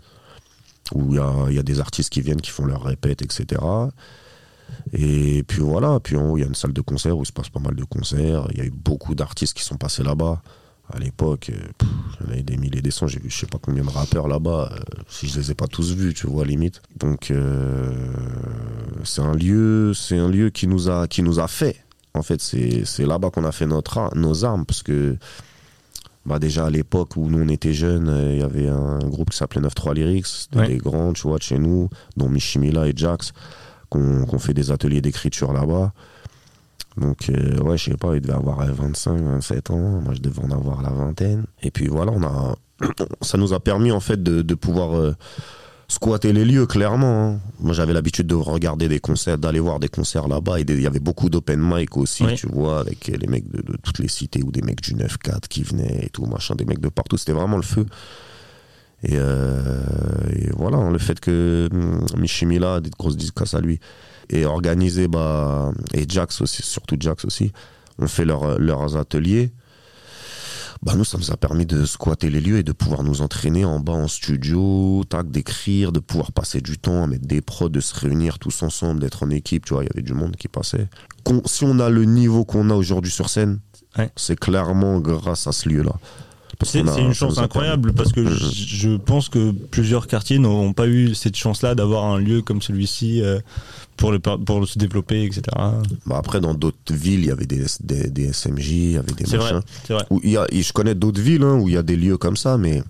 où 0.93 1.15
il 1.15 1.55
y 1.55 1.59
a, 1.59 1.63
des 1.63 1.81
artistes 1.81 2.11
qui 2.11 2.21
viennent, 2.21 2.41
qui 2.41 2.51
font 2.51 2.65
leurs 2.65 2.83
répètes, 2.83 3.23
etc. 3.23 3.61
Et 4.93 5.45
puis 5.47 5.61
voilà, 5.61 6.01
puis 6.01 6.17
en 6.17 6.31
haut, 6.31 6.37
il 6.37 6.41
y 6.41 6.45
a 6.45 6.47
une 6.47 6.55
salle 6.55 6.73
de 6.73 6.81
concert 6.81 7.17
où 7.17 7.23
il 7.23 7.27
se 7.27 7.33
passe 7.33 7.49
pas 7.49 7.61
mal 7.61 7.75
de 7.75 7.85
concerts. 7.85 8.49
Il 8.53 8.59
y 8.59 8.61
a 8.61 8.65
eu 8.65 8.71
beaucoup 8.71 9.15
d'artistes 9.15 9.57
qui 9.57 9.65
sont 9.65 9.77
passés 9.77 10.03
là-bas. 10.03 10.43
À 10.93 10.99
l'époque, 10.99 11.51
euh, 11.51 11.87
il 12.21 12.27
y 12.27 12.29
en 12.29 12.33
avait 12.33 12.43
des 12.43 12.57
milliers, 12.59 12.83
des 12.83 12.91
cents. 12.91 13.07
J'ai 13.07 13.19
vu 13.19 13.31
je 13.31 13.39
sais 13.39 13.47
pas 13.47 13.59
combien 13.59 13.85
de 13.85 13.91
rappeurs 13.91 14.29
là-bas. 14.29 14.71
euh, 14.73 14.79
si 15.09 15.29
je 15.29 15.41
les 15.41 15.51
ai 15.51 15.55
pas 15.55 15.67
tous 15.67 15.95
vus, 15.95 16.13
tu 16.13 16.27
vois, 16.27 16.45
limite. 16.45 16.83
Donc, 16.97 17.31
euh, 17.31 18.13
c'est 19.03 19.23
un 19.23 19.35
lieu, 19.35 19.95
c'est 19.95 20.19
un 20.19 20.29
lieu 20.29 20.51
qui 20.51 20.67
nous 20.67 20.91
a, 20.91 21.09
qui 21.09 21.23
nous 21.23 21.41
a 21.41 21.49
fait. 21.49 21.77
En 22.13 22.23
fait, 22.23 22.41
c'est 22.41 23.07
là-bas 23.07 23.31
qu'on 23.31 23.45
a 23.45 23.51
fait 23.51 23.67
notre, 23.67 24.15
nos 24.15 24.45
armes 24.45 24.65
parce 24.65 24.83
que 24.85 25.17
bah 26.27 26.39
déjà 26.39 26.67
à 26.67 26.71
l'époque 26.71 27.17
où 27.17 27.29
nous 27.29 27.43
on 27.45 27.49
était 27.49 27.73
jeunes, 27.75 28.09
euh, 28.09 28.33
il 28.35 28.41
y 28.41 28.43
avait 28.43 28.69
un 28.69 28.99
groupe 28.99 29.31
qui 29.31 29.37
s'appelait 29.37 29.61
9-3 29.61 29.95
Lyrics, 29.95 30.27
c'était 30.27 30.59
Ouais. 30.59 30.69
des 30.69 30.79
grands, 30.79 31.13
tu 31.13 31.23
vois, 31.29 31.39
de 31.39 31.43
chez 31.43 31.59
nous, 31.59 31.89
dont 32.17 32.29
Michimila 32.29 32.87
et 32.89 32.93
Jax, 32.97 33.33
qu'on 33.91 34.39
fait 34.39 34.55
des 34.55 34.71
ateliers 34.71 35.01
d'écriture 35.03 35.53
là-bas. 35.53 35.93
Donc, 36.97 37.29
euh, 37.29 37.59
ouais, 37.61 37.77
je 37.77 37.91
sais 37.91 37.97
pas, 37.97 38.15
il 38.15 38.21
devait 38.21 38.35
avoir 38.35 38.61
euh, 38.61 38.71
25, 38.73 39.21
27 39.21 39.71
ans, 39.71 40.01
moi 40.01 40.15
je 40.15 40.21
devais 40.21 40.41
en 40.43 40.51
avoir 40.51 40.81
la 40.83 40.91
vingtaine. 40.91 41.45
Et 41.63 41.71
puis 41.71 41.89
voilà, 41.89 42.13
on 42.13 42.23
a, 42.23 42.55
ça 43.21 43.37
nous 43.37 43.53
a 43.53 43.61
permis 43.61 43.91
en 43.93 44.01
fait 44.01 44.23
de, 44.23 44.43
de 44.43 44.55
pouvoir 44.55 44.97
euh, 44.97 45.15
squatter 45.95 46.33
les 46.33 46.45
lieux, 46.45 46.67
clairement. 46.67 47.35
hein. 47.35 47.41
Moi 47.61 47.73
j'avais 47.73 47.93
l'habitude 47.93 48.27
de 48.27 48.35
regarder 48.35 48.89
des 48.89 49.01
concerts, 49.01 49.39
d'aller 49.39 49.61
voir 49.61 49.79
des 49.81 49.89
concerts 49.89 50.29
là-bas, 50.29 50.61
il 50.61 50.81
y 50.81 50.87
avait 50.87 51.01
beaucoup 51.01 51.29
d'open 51.31 51.61
mic 51.61 51.97
aussi, 51.97 52.25
Oui. 52.25 52.35
tu 52.35 52.47
vois, 52.49 52.81
avec 52.81 53.07
les 53.09 53.27
mecs 53.27 53.51
de, 53.51 53.63
de 53.63 53.77
toutes 53.83 53.99
les 54.01 54.09
cités 54.09 54.43
ou 54.43 54.51
des 54.53 54.63
mecs 54.63 54.81
du 54.83 54.95
9-4 54.95 55.49
qui 55.49 55.63
venaient 55.63 56.01
et 56.07 56.11
tout, 56.11 56.27
machin, 56.27 56.55
des 56.55 56.65
mecs 56.65 56.81
de 56.81 56.89
partout, 56.89 57.17
c'était 57.17 57.33
vraiment 57.33 57.57
le 57.57 57.63
feu. 57.63 57.87
Et, 59.03 59.13
euh, 59.15 59.83
et 60.35 60.51
voilà, 60.57 60.79
hein, 60.79 60.91
le 60.91 60.99
fait 60.99 61.21
que 61.21 61.69
hum, 61.73 62.05
Michimila, 62.19 62.81
des 62.81 62.91
grosses 62.91 63.17
dédicaces 63.17 63.55
à 63.55 63.61
lui, 63.61 63.79
et 64.31 64.47
organisé, 64.47 65.09
bah, 65.09 65.73
et 65.93 66.07
Jax 66.09 66.41
aussi, 66.41 66.63
surtout 66.63 66.97
Jax 66.99 67.25
aussi, 67.27 67.53
ont 67.99 68.09
fait 68.09 68.25
leur- 68.25 68.59
leurs 68.59 68.97
ateliers. 68.97 69.53
Bah 70.85 70.93
nous, 70.97 71.05
ça 71.05 71.17
nous 71.17 71.31
a 71.31 71.37
permis 71.39 71.65
de 71.65 71.87
squatter 71.87 72.29
les 72.29 72.43
lieux 72.43 72.59
et 72.59 72.63
de 72.63 72.73
pouvoir 72.73 73.03
nous 73.05 73.23
entraîner 73.23 73.65
en 73.65 73.81
bas 73.81 73.95
en 73.95 74.07
studio, 74.07 75.03
tac, 75.09 75.31
d'écrire, 75.31 75.93
de 75.93 75.99
pouvoir 75.99 76.31
passer 76.33 76.61
du 76.61 76.77
temps 76.77 77.03
à 77.03 77.07
mettre 77.07 77.27
des 77.27 77.41
prods, 77.41 77.71
de 77.71 77.81
se 77.81 77.99
réunir 77.99 78.39
tous 78.39 78.63
ensemble, 78.63 79.01
d'être 79.01 79.23
en 79.23 79.31
équipe, 79.31 79.65
tu 79.65 79.73
vois, 79.73 79.83
il 79.85 79.87
y 79.87 79.91
avait 79.95 80.03
du 80.03 80.13
monde 80.13 80.37
qui 80.37 80.47
passait. 80.49 80.89
Si 81.47 81.65
on 81.65 81.79
a 81.79 81.89
le 81.89 82.05
niveau 82.05 82.45
qu'on 82.45 82.69
a 82.69 82.75
aujourd'hui 82.75 83.11
sur 83.11 83.31
scène, 83.31 83.61
Ouais. 83.97 84.11
c'est 84.17 84.39
clairement 84.39 84.99
grâce 84.99 85.47
à 85.47 85.53
ce 85.53 85.69
lieu-là. 85.69 85.95
C'est 86.63 86.81
une 86.81 87.13
chance 87.15 87.39
incroyable 87.39 87.93
parce 87.93 88.13
que 88.13 88.25
je, 88.29 88.47
je 88.53 88.97
pense 88.97 89.29
que 89.29 89.51
plusieurs 89.53 90.07
quartiers 90.07 90.39
n'auront 90.39 90.73
pas 90.73 90.87
eu 90.87 91.15
cette 91.15 91.37
chance-là 91.37 91.75
d'avoir 91.75 92.05
un 92.05 92.19
lieu 92.19 92.43
comme 92.43 92.63
celui-ci 92.63 93.23
euh, 93.23 93.41
pour, 93.97 94.13
le, 94.13 94.19
pour 94.19 94.67
se 94.69 94.79
développer, 94.79 95.25
etc. 95.25 95.43
Bah 96.07 96.17
après, 96.17 96.41
dans 96.41 96.55
d'autres 96.55 96.93
villes, 96.93 97.21
il 97.21 97.27
y 97.27 97.31
avait 97.31 97.47
des, 97.47 97.65
des, 97.81 98.11
des 98.11 98.33
SMJ, 98.33 98.71
il 98.71 98.91
y 98.93 98.97
avait 98.97 99.13
des 99.13 99.25
C'est 99.27 99.37
vrai, 99.37 99.53
machins. 99.55 99.67
c'est 99.87 99.93
vrai. 99.95 100.05
Où 100.11 100.21
il 100.25 100.31
y 100.31 100.37
a, 100.37 100.47
je 100.53 100.73
connais 100.73 100.95
d'autres 100.95 101.21
villes 101.21 101.43
hein, 101.43 101.55
où 101.61 101.69
il 101.69 101.75
y 101.75 101.79
a 101.79 101.83
des 101.83 101.97
lieux 101.97 102.17
comme 102.17 102.37
ça, 102.37 102.57
mais 102.59 102.83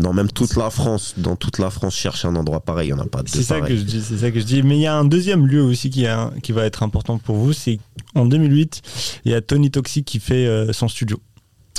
dans 0.00 0.12
même 0.12 0.28
toute 0.30 0.56
la 0.56 0.70
France, 0.70 1.14
dans 1.16 1.36
toute 1.36 1.58
la 1.58 1.70
France, 1.70 1.94
chercher 1.94 2.26
un 2.26 2.34
endroit 2.34 2.60
pareil, 2.60 2.88
il 2.88 2.94
n'y 2.94 3.00
en 3.00 3.04
a 3.04 3.06
pas 3.08 3.22
de 3.22 3.28
C'est 3.28 3.42
ça 3.44 3.60
que 3.60 3.76
je 3.76 3.82
dis, 3.82 4.02
c'est 4.02 4.18
ça 4.18 4.30
que 4.32 4.40
je 4.40 4.44
dis. 4.44 4.62
Mais 4.64 4.76
il 4.76 4.80
y 4.80 4.86
a 4.86 4.96
un 4.96 5.04
deuxième 5.04 5.46
lieu 5.46 5.62
aussi 5.62 5.88
qui, 5.88 6.06
a- 6.06 6.32
qui 6.42 6.50
va 6.52 6.64
être 6.66 6.82
important 6.82 7.18
pour 7.18 7.36
vous, 7.36 7.52
c'est 7.52 7.78
en 8.16 8.26
2008, 8.26 8.82
il 9.24 9.30
y 9.32 9.34
a 9.34 9.40
Tony 9.40 9.70
Toxic 9.70 10.04
qui 10.04 10.18
fait 10.18 10.46
euh, 10.46 10.72
son 10.72 10.88
studio. 10.88 11.20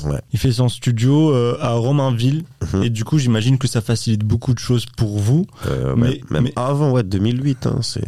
Ouais. 0.04 0.20
Il 0.34 0.40
fait 0.40 0.52
son 0.52 0.68
studio 0.68 1.32
euh, 1.34 1.58
à 1.62 1.72
Romainville 1.74 2.44
Mhm. 2.74 2.84
et 2.84 2.90
du 2.90 3.06
coup 3.06 3.18
j'imagine 3.18 3.58
que 3.58 3.68
ça 3.68 3.80
facilite 3.80 4.24
beaucoup 4.26 4.54
de 4.54 4.60
choses 4.60 4.86
pour 4.98 5.18
vous. 5.20 5.46
Euh, 5.68 5.96
Mais- 5.96 6.10
même 6.10 6.20
même 6.30 6.44
mais- 6.44 6.54
avant, 6.58 6.92
ouais, 6.92 7.04
2008, 7.04 7.66
hein, 7.68 7.80
c'est 7.82 8.04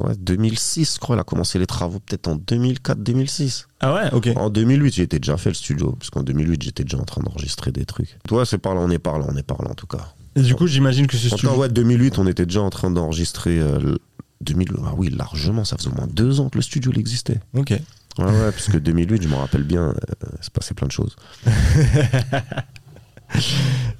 ouais, 0.00 0.14
2006, 0.18 0.94
je 0.94 0.98
crois, 1.00 1.16
il 1.16 1.18
a 1.20 1.24
commencé 1.24 1.58
les 1.58 1.66
travaux 1.66 1.98
peut-être 2.00 2.28
en 2.28 2.36
2004-2006. 2.36 3.66
Ah 3.80 3.94
ouais, 3.94 4.12
ok. 4.12 4.30
En 4.36 4.48
2008, 4.50 4.94
j'étais 4.94 5.18
déjà 5.18 5.36
fait 5.36 5.50
le 5.50 5.54
studio, 5.54 5.92
parce 5.98 6.10
qu'en 6.10 6.22
2008, 6.22 6.62
j'étais 6.62 6.84
déjà 6.84 6.98
en 6.98 7.04
train 7.04 7.22
d'enregistrer 7.22 7.72
des 7.72 7.84
trucs. 7.84 8.16
Toi, 8.26 8.46
c'est 8.46 8.58
par 8.58 8.74
là, 8.74 8.80
on 8.80 8.90
est 8.90 8.98
par 8.98 9.18
là, 9.18 9.26
on 9.28 9.36
est 9.36 9.42
par 9.46 9.62
là 9.62 9.70
en 9.70 9.74
tout 9.74 9.86
cas. 9.86 10.14
Et 10.34 10.40
du 10.40 10.54
coup 10.54 10.66
j'imagine 10.66 11.06
que 11.06 11.16
ce 11.18 11.26
En 11.26 11.36
studio... 11.36 11.50
cas, 11.50 11.56
ouais, 11.58 11.68
2008, 11.68 12.18
on 12.18 12.26
était 12.26 12.46
déjà 12.46 12.62
en 12.62 12.70
train 12.70 12.90
d'enregistrer. 12.90 13.58
euh, 13.60 13.78
le- 13.78 13.98
2000, 14.40 14.70
ah 14.84 14.94
oui, 14.96 15.08
largement, 15.08 15.64
ça 15.64 15.76
faisait 15.76 15.88
au 15.90 15.94
moins 15.94 16.08
deux 16.12 16.40
ans 16.40 16.48
que 16.48 16.58
le 16.58 16.62
studio 16.62 16.90
il 16.92 16.98
existait. 16.98 17.38
Ok. 17.54 17.78
Ouais, 18.18 18.24
ouais, 18.26 18.50
parce 18.50 18.68
que 18.68 18.78
2008, 18.78 19.22
je 19.22 19.28
me 19.28 19.34
rappelle 19.34 19.62
bien, 19.62 19.88
euh, 19.88 19.94
c'est 20.40 20.52
passé 20.52 20.74
plein 20.74 20.86
de 20.86 20.92
choses. 20.92 21.16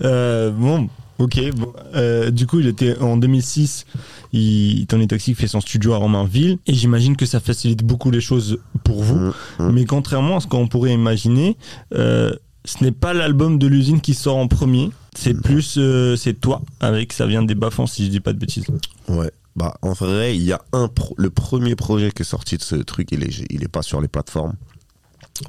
Euh, 0.04 0.50
bon, 0.50 0.88
ok. 1.18 1.40
bon. 1.54 1.72
Euh, 1.94 2.30
du 2.30 2.46
coup, 2.46 2.60
il 2.60 2.66
était 2.66 2.98
en 2.98 3.16
2006. 3.16 3.86
Il, 4.32 4.86
Tony 4.86 5.06
Toxic 5.06 5.36
fait 5.36 5.46
son 5.46 5.60
studio 5.60 5.92
à 5.92 5.98
Romainville 5.98 6.58
et 6.66 6.74
j'imagine 6.74 7.16
que 7.16 7.26
ça 7.26 7.40
facilite 7.40 7.82
beaucoup 7.82 8.10
les 8.10 8.20
choses 8.20 8.58
pour 8.84 9.02
vous. 9.02 9.18
Mm, 9.18 9.32
mm. 9.58 9.72
Mais 9.72 9.84
contrairement 9.84 10.36
à 10.38 10.40
ce 10.40 10.46
qu'on 10.46 10.68
pourrait 10.68 10.92
imaginer, 10.92 11.56
euh, 11.94 12.32
ce 12.64 12.82
n'est 12.82 12.92
pas 12.92 13.12
l'album 13.12 13.58
de 13.58 13.66
l'usine 13.66 14.00
qui 14.00 14.14
sort 14.14 14.36
en 14.36 14.48
premier. 14.48 14.90
C'est 15.14 15.34
plus, 15.34 15.76
euh, 15.76 16.16
c'est 16.16 16.34
toi 16.34 16.62
avec 16.80 17.12
ça 17.12 17.26
vient 17.26 17.42
des 17.42 17.54
bas 17.54 17.68
si 17.86 18.06
je 18.06 18.10
dis 18.10 18.20
pas 18.20 18.32
de 18.32 18.38
bêtises. 18.38 18.66
Ouais. 19.08 19.30
Bah, 19.54 19.74
en 19.82 19.92
vrai, 19.92 20.34
il 20.36 20.42
y 20.42 20.52
a 20.52 20.62
un 20.72 20.88
pro- 20.88 21.14
le 21.18 21.28
premier 21.30 21.76
projet 21.76 22.10
qui 22.10 22.22
est 22.22 22.26
sorti 22.26 22.56
de 22.56 22.62
ce 22.62 22.76
truc, 22.76 23.08
il 23.12 23.22
est, 23.22 23.44
il 23.50 23.62
est 23.62 23.68
pas 23.68 23.82
sur 23.82 24.00
les 24.00 24.08
plateformes. 24.08 24.54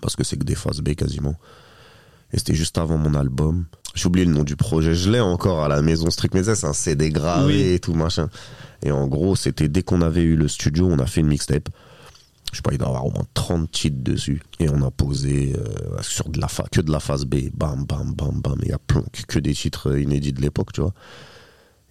Parce 0.01 0.15
que 0.15 0.23
c'est 0.23 0.37
que 0.37 0.43
des 0.43 0.55
phases 0.55 0.81
B 0.81 0.93
quasiment. 0.95 1.35
Et 2.33 2.37
c'était 2.39 2.55
juste 2.55 2.77
avant 2.77 2.97
mon 2.97 3.13
album. 3.13 3.65
J'ai 3.95 4.07
oublié 4.07 4.25
le 4.25 4.33
nom 4.33 4.43
du 4.43 4.55
projet. 4.55 4.95
Je 4.95 5.09
l'ai 5.11 5.19
encore 5.19 5.63
à 5.63 5.67
la 5.67 5.81
maison. 5.81 6.09
Ce 6.09 6.17
truc, 6.17 6.33
mais 6.33 6.43
c'est 6.43 6.65
un 6.65 6.73
CD 6.73 7.11
gravé 7.11 7.53
Oui. 7.53 7.61
et 7.73 7.79
tout 7.79 7.93
machin. 7.93 8.27
Et 8.81 8.91
en 8.91 9.07
gros, 9.07 9.35
c'était 9.35 9.67
dès 9.69 9.83
qu'on 9.83 10.01
avait 10.01 10.23
eu 10.23 10.35
le 10.35 10.47
studio, 10.47 10.87
on 10.89 10.97
a 10.99 11.05
fait 11.05 11.21
une 11.21 11.27
mixtape. 11.27 11.69
Je 12.51 12.57
sais 12.57 12.61
pas, 12.61 12.71
il 12.71 12.77
doit 12.77 12.87
y 12.87 12.89
avoir 12.89 13.05
au 13.05 13.11
moins 13.11 13.25
30 13.35 13.69
titres 13.71 14.01
dessus. 14.03 14.41
Et 14.59 14.67
on 14.69 14.81
a 14.83 14.89
posé 14.91 15.55
euh, 15.55 15.97
sur 16.01 16.27
de 16.29 16.39
la 16.41 16.47
que 16.71 16.81
de 16.81 16.91
la 16.91 16.99
phase 16.99 17.25
B. 17.25 17.49
Bam, 17.53 17.85
bam, 17.85 18.13
bam, 18.13 18.41
bam. 18.41 18.57
Et 18.61 18.65
il 18.65 18.69
y 18.69 18.73
a 18.73 18.79
plein, 18.79 19.03
que, 19.13 19.21
que 19.23 19.39
des 19.39 19.53
titres 19.53 19.91
euh, 19.91 20.01
inédits 20.01 20.33
de 20.33 20.41
l'époque, 20.41 20.71
tu 20.73 20.81
vois. 20.81 20.93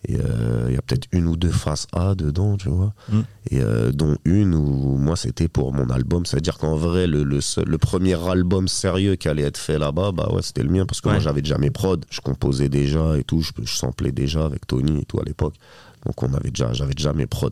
Et 0.08 0.16
euh, 0.18 0.66
il 0.68 0.74
y 0.74 0.76
a 0.76 0.82
peut-être 0.82 1.06
une 1.12 1.28
ou 1.28 1.36
deux 1.36 1.50
phases 1.52 1.86
A 1.92 2.14
dedans, 2.16 2.56
tu 2.56 2.68
vois. 2.68 2.92
Mm. 3.08 3.20
Et 3.50 3.60
euh, 3.60 3.92
dont 3.92 4.16
une 4.24 4.54
où 4.54 4.96
moi 4.98 5.14
c'était 5.14 5.46
pour 5.48 5.72
mon 5.72 5.88
album. 5.90 6.26
C'est-à-dire 6.26 6.58
qu'en 6.58 6.74
vrai, 6.76 7.06
le, 7.06 7.22
le, 7.22 7.40
seul- 7.40 7.66
le 7.68 7.78
premier 7.78 8.14
album 8.28 8.66
sérieux 8.66 9.14
qui 9.14 9.28
allait 9.28 9.44
être 9.44 9.58
fait 9.58 9.78
là-bas, 9.78 10.10
bah 10.10 10.28
ouais, 10.32 10.42
c'était 10.42 10.64
le 10.64 10.70
mien 10.70 10.86
parce 10.86 11.00
que 11.00 11.06
Ouais. 11.08 11.14
moi 11.14 11.20
j'avais 11.22 11.42
déjà 11.42 11.56
mes 11.58 11.70
prods. 11.70 12.00
Je 12.10 12.20
composais 12.20 12.68
déjà 12.68 13.16
et 13.16 13.22
tout. 13.22 13.42
Je, 13.42 13.52
je 13.62 13.72
samplais 13.72 14.10
déjà 14.10 14.44
avec 14.44 14.66
Tony 14.66 15.02
et 15.02 15.04
tout 15.04 15.20
à 15.20 15.24
l'époque. 15.24 15.54
Donc 16.04 16.20
on 16.22 16.34
avait 16.34 16.50
déjà, 16.50 16.72
j'avais 16.72 16.94
déjà 16.94 17.12
mes 17.12 17.26
prods. 17.26 17.50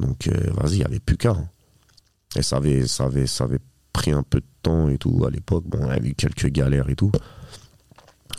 Donc 0.00 0.26
euh, 0.26 0.32
vas-y, 0.60 0.72
il 0.74 0.78
y 0.80 0.84
avait 0.84 0.98
plus 1.00 1.16
qu'à. 1.16 1.30
hein. 1.30 1.48
Et 2.36 2.42
ça 2.42 2.56
avait, 2.56 2.84
ça, 2.88 3.04
avait, 3.04 3.28
ça 3.28 3.44
avait 3.44 3.60
pris 3.92 4.10
un 4.10 4.24
peu 4.24 4.40
de 4.40 4.46
temps 4.60 4.88
et 4.88 4.98
tout 4.98 5.24
à 5.24 5.30
l'époque. 5.30 5.62
Bon, 5.68 5.78
on 5.82 5.88
avait 5.88 6.08
eu 6.08 6.14
quelques 6.14 6.48
galères 6.48 6.90
et 6.90 6.96
tout. 6.96 7.12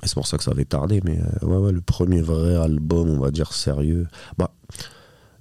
Et 0.05 0.07
c'est 0.07 0.13
pour 0.13 0.27
ça 0.27 0.37
que 0.37 0.43
ça 0.43 0.51
avait 0.51 0.65
tardé. 0.65 1.01
Mais 1.03 1.19
euh, 1.19 1.45
ouais, 1.47 1.57
ouais, 1.57 1.71
le 1.71 1.81
premier 1.81 2.21
vrai 2.21 2.55
album, 2.55 3.09
on 3.09 3.19
va 3.19 3.31
dire 3.31 3.51
sérieux. 3.53 4.07
Bah, 4.37 4.51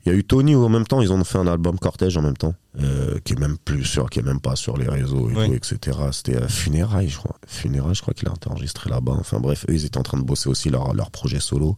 il 0.07 0.13
y 0.13 0.15
a 0.15 0.19
eu 0.19 0.25
Tony 0.25 0.55
en 0.55 0.69
même 0.69 0.87
temps, 0.87 1.01
ils 1.01 1.13
ont 1.13 1.25
fait 1.25 1.39
un 1.39 1.47
album 1.47 1.79
Cortège 1.79 2.17
en 2.19 2.23
même 2.23 2.37
temps, 2.37 2.55
euh, 2.79 3.19
qui 3.25 3.33
est 3.35 3.39
même 3.39 3.57
plus 3.57 3.85
sûr, 3.85 4.11
qui 4.11 4.19
est 4.19 4.23
même 4.23 4.41
pas 4.41 4.55
sur 4.57 4.77
les 4.77 4.87
réseaux 4.89 5.31
et 5.31 5.35
Ouais. 5.35 5.47
tout, 5.49 5.55
etc. 5.55 5.99
C'était 6.13 6.37
euh, 6.37 6.47
Funérailles, 6.49 7.09
je 7.09 7.17
crois. 7.19 7.37
Funérailles, 7.47 7.95
je 7.95 8.03
crois 8.03 8.13
qu'il 8.13 8.29
a 8.29 8.33
été 8.33 8.51
enregistré 8.51 8.91
là-bas. 8.91 9.17
Enfin 9.19 9.39
bref, 9.41 9.65
eux, 9.69 9.75
ils 9.75 9.85
étaient 9.87 9.97
en 9.99 10.03
train 10.03 10.19
de 10.19 10.25
bosser 10.25 10.49
aussi 10.51 10.69
leur, 10.69 10.93
leur 10.95 11.11
projet 11.11 11.41
solo. 11.41 11.75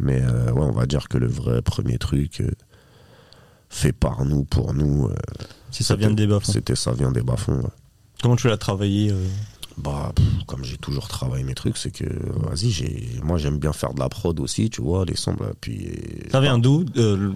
Mais 0.00 0.20
euh, 0.22 0.52
ouais, 0.52 0.60
on 0.62 0.72
va 0.72 0.84
dire 0.86 1.08
que 1.08 1.16
le 1.18 1.26
vrai 1.26 1.62
premier 1.62 1.96
truc 1.98 2.42
fait 3.70 3.92
par 3.92 4.24
nous, 4.26 4.44
pour 4.44 4.74
nous, 4.74 5.08
Si 5.70 5.84
ça 5.84 5.96
vient 5.96 6.10
de 6.10 6.14
des 6.14 6.26
bas 6.26 6.38
c'était 6.42 6.74
ça 6.76 6.92
vient 6.92 7.12
des 7.12 7.22
bas-fonds. 7.22 7.60
ouais. 7.62 7.70
Comment 8.22 8.36
tu 8.36 8.48
l'as 8.48 8.58
travaillé 8.58 9.10
Bah, 9.78 10.12
pff, 10.14 10.26
comme 10.46 10.64
j'ai 10.64 10.76
toujours 10.76 11.08
travaillé 11.08 11.44
mes 11.44 11.54
trucs, 11.54 11.76
c'est 11.78 11.90
que, 11.90 12.04
vas-y, 12.04 12.70
j'ai, 12.70 13.08
moi 13.22 13.38
j'aime 13.38 13.58
bien 13.58 13.72
faire 13.72 13.94
de 13.94 14.00
la 14.00 14.08
prod 14.08 14.38
aussi, 14.40 14.68
tu 14.70 14.82
vois, 14.82 15.04
les 15.04 15.16
samples, 15.16 15.44
puis. 15.60 15.88
Ça 16.30 16.40
vient 16.40 16.58
d'où 16.58 16.84
Euh, 16.96 17.32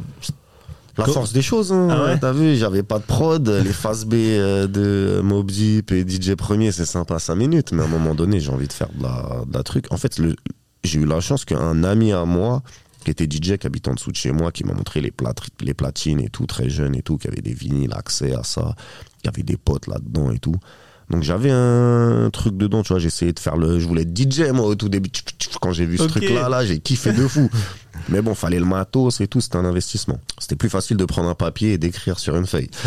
La 0.99 1.05
force 1.14 1.33
des 1.33 1.42
choses, 1.42 1.72
hein. 1.72 1.88
Ah 1.90 2.05
ouais 2.05 2.18
T'as 2.18 2.33
vu, 2.33 2.57
j'avais 2.57 2.83
pas 2.83 2.99
de 2.99 3.05
prod, 3.05 3.46
les 3.49 3.72
phases 3.72 4.05
B 4.07 4.14
euh, 4.14 4.66
de 4.66 5.20
Mob 5.22 5.51
Deep 5.51 5.92
et 5.92 6.07
DJ 6.09 6.35
Premier, 6.35 6.72
c'est 6.72 6.87
sympa 6.87 7.18
5 7.18 7.35
minutes, 7.35 7.72
mais 7.72 7.83
à 7.83 7.85
un 7.87 7.88
moment 7.88 8.14
donné, 8.14 8.40
j'ai 8.40 8.51
envie 8.51 8.68
de 8.68 8.72
faire 8.72 8.88
de 8.94 9.03
la, 9.03 9.42
de 9.46 9.53
la 9.57 9.62
truc. 9.62 9.87
En 9.90 9.96
fait, 9.96 10.18
le, 10.18 10.37
j'ai 10.85 10.99
eu 11.01 11.05
la 11.07 11.20
chance 11.20 11.44
qu'un 11.44 11.85
ami 11.85 12.12
à 12.12 12.25
moi 12.25 12.62
qui 13.05 13.11
était 13.11 13.27
DJ, 13.27 13.57
qui 13.57 13.66
habite 13.66 13.87
en 13.88 13.94
dessous 13.94 14.11
de 14.11 14.16
chez 14.16 14.33
moi, 14.33 14.51
qui 14.53 14.64
m'a 14.64 14.72
montré 14.72 15.01
les, 15.01 15.11
plat- 15.12 15.35
les 15.61 15.75
platines 15.75 16.20
et 16.20 16.29
tout, 16.29 16.46
très 16.46 16.68
jeune 16.68 16.94
et 16.96 17.03
tout, 17.03 17.18
qui 17.18 17.29
avait 17.29 17.40
des 17.42 17.55
vinyles, 17.55 17.92
accès 17.94 18.35
à 18.35 18.42
ça, 18.42 18.75
qui 19.22 19.29
avait 19.29 19.42
des 19.44 19.57
potes 19.57 19.87
là-dedans 19.87 20.31
et 20.33 20.38
tout. 20.38 20.57
Donc 21.11 21.23
j'avais 21.23 21.51
un 21.53 22.29
truc 22.33 22.57
dedans, 22.57 22.83
tu 22.83 22.92
vois, 22.92 22.99
j'essayais 22.99 23.33
de 23.33 23.38
faire 23.38 23.57
le... 23.57 23.79
Je 23.79 23.87
voulais 23.87 24.03
être 24.03 24.16
DJ, 24.16 24.51
moi, 24.53 24.66
au 24.66 24.75
tout 24.75 24.88
début. 24.88 25.11
Quand 25.61 25.73
j'ai 25.73 25.87
vu 25.87 25.99
ce 25.99 26.03
Ok. 26.05 26.11
truc-là, 26.11 26.49
là, 26.49 26.66
j'ai 26.66 26.81
kiffé 26.81 27.12
de 27.12 27.27
fou. 27.29 27.49
Mais 28.09 28.21
bon, 28.23 28.35
fallait 28.35 28.59
le 28.59 28.64
matos 28.64 29.21
et 29.21 29.29
tout, 29.29 29.40
c'était 29.40 29.57
un 29.57 29.64
investissement. 29.64 30.19
C'était 30.38 30.57
plus 30.57 30.69
facile 30.69 30.97
de 30.97 31.05
prendre 31.05 31.29
un 31.29 31.35
papier 31.35 31.73
et 31.75 31.79
d'écrire 31.79 32.19
sur 32.19 32.37
une 32.37 32.47
feuille. 32.47 32.71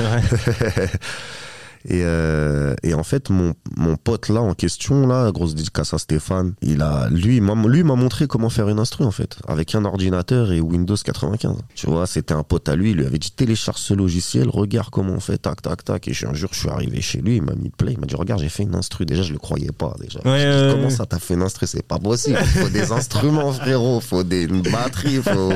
Et, 1.85 2.01
euh, 2.03 2.75
et 2.83 2.93
en 2.93 3.03
fait, 3.03 3.29
mon, 3.29 3.53
mon 3.77 3.95
pote 3.95 4.27
là 4.29 4.41
en 4.41 4.53
question, 4.53 5.07
là, 5.07 5.31
grosse 5.31 5.55
dédicace 5.55 5.93
à 5.93 5.97
Stéphane, 5.97 6.53
il 6.61 6.81
a, 6.81 7.07
lui, 7.09 7.39
m'a, 7.39 7.55
lui 7.55 7.79
il 7.79 7.85
m'a 7.85 7.95
montré 7.95 8.27
comment 8.27 8.49
faire 8.49 8.67
une 8.67 8.79
instru 8.79 9.05
en 9.05 9.11
fait, 9.11 9.37
avec 9.47 9.73
un 9.75 9.85
ordinateur 9.85 10.51
et 10.51 10.59
Windows 10.59 10.95
95. 10.97 11.55
Tu 11.75 11.87
vois, 11.87 12.05
c'était 12.05 12.33
un 12.33 12.43
pote 12.43 12.67
à 12.67 12.75
lui, 12.75 12.91
il 12.91 12.97
lui 12.97 13.05
avait 13.05 13.17
dit 13.17 13.31
télécharge 13.31 13.79
ce 13.79 13.93
logiciel, 13.93 14.49
regarde 14.49 14.89
comment 14.89 15.13
on 15.13 15.19
fait, 15.21 15.37
tac, 15.37 15.61
tac, 15.61 15.83
tac. 15.85 16.07
Et 16.09 16.13
je- 16.13 16.27
un 16.27 16.33
jour, 16.33 16.49
je 16.51 16.59
suis 16.59 16.69
arrivé 16.69 16.99
chez 17.01 17.21
lui, 17.21 17.37
il 17.37 17.41
m'a 17.43 17.55
mis 17.55 17.69
play, 17.69 17.93
il 17.93 17.99
m'a 17.99 18.07
dit 18.07 18.15
regarde, 18.15 18.41
j'ai 18.41 18.49
fait 18.49 18.63
une 18.63 18.75
instru. 18.75 19.05
Déjà, 19.05 19.23
je 19.23 19.31
le 19.31 19.39
croyais 19.39 19.71
pas 19.71 19.95
déjà. 20.01 20.19
Ouais, 20.25 20.41
Je 20.41 20.57
dis, 20.59 20.65
ouais, 20.65 20.71
comment 20.73 20.83
ouais. 20.85 20.89
ça, 20.89 21.05
t'as 21.05 21.19
fait 21.19 21.35
une 21.35 21.43
instru? 21.43 21.65
C'est 21.65 21.81
pas 21.87 21.97
possible. 21.99 22.37
Il 22.41 22.61
faut 22.61 22.69
des 22.69 22.91
instruments, 22.91 23.53
frérot, 23.53 24.01
faut 24.01 24.23
des 24.23 24.43
une 24.43 24.61
batterie, 24.63 25.21
faut. 25.23 25.53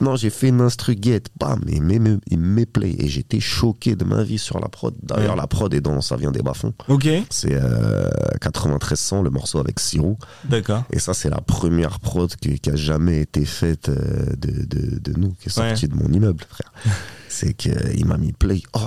Non, 0.00 0.16
j'ai 0.16 0.30
fait 0.30 0.48
une 0.48 0.60
instru 0.60 0.96
get, 1.00 1.22
bam, 1.38 1.60
il 1.68 1.82
me 1.82 2.64
play. 2.64 2.94
Et 2.98 3.08
j'étais 3.08 3.40
choqué 3.40 3.96
de 3.96 4.04
ma 4.04 4.22
vie 4.22 4.38
sur 4.38 4.58
la 4.60 4.68
prod. 4.68 4.94
D'ailleurs, 5.02 5.32
Ouais. 5.32 5.36
la 5.36 5.46
prod 5.46 5.72
est 5.74 5.80
dans 5.80 6.00
Ça 6.00 6.16
vient 6.16 6.30
des 6.30 6.42
bas-fonds. 6.42 6.72
Ok, 6.88 7.08
C'est 7.30 7.52
euh, 7.54 8.08
9300, 8.42 9.22
le 9.22 9.30
morceau 9.30 9.58
avec 9.58 9.78
Sirou. 9.80 10.16
d'accord. 10.44 10.84
Et 10.90 10.98
ça, 10.98 11.14
c'est 11.14 11.30
la 11.30 11.40
première 11.40 12.00
prod 12.00 12.34
qui, 12.36 12.58
qui 12.58 12.70
a 12.70 12.76
jamais 12.76 13.20
été 13.20 13.44
faite 13.44 13.88
euh, 13.88 14.34
de, 14.36 14.64
de, 14.64 14.98
de 14.98 15.18
nous, 15.18 15.32
qui 15.40 15.48
est 15.48 15.52
sortie 15.52 15.88
de 15.88 15.94
mon 15.94 16.08
immeuble, 16.12 16.44
frère. 16.48 16.72
c'est 17.28 17.54
qu'il 17.54 18.06
m'a 18.06 18.16
mis 18.16 18.32
play. 18.32 18.62
Oh, 18.74 18.80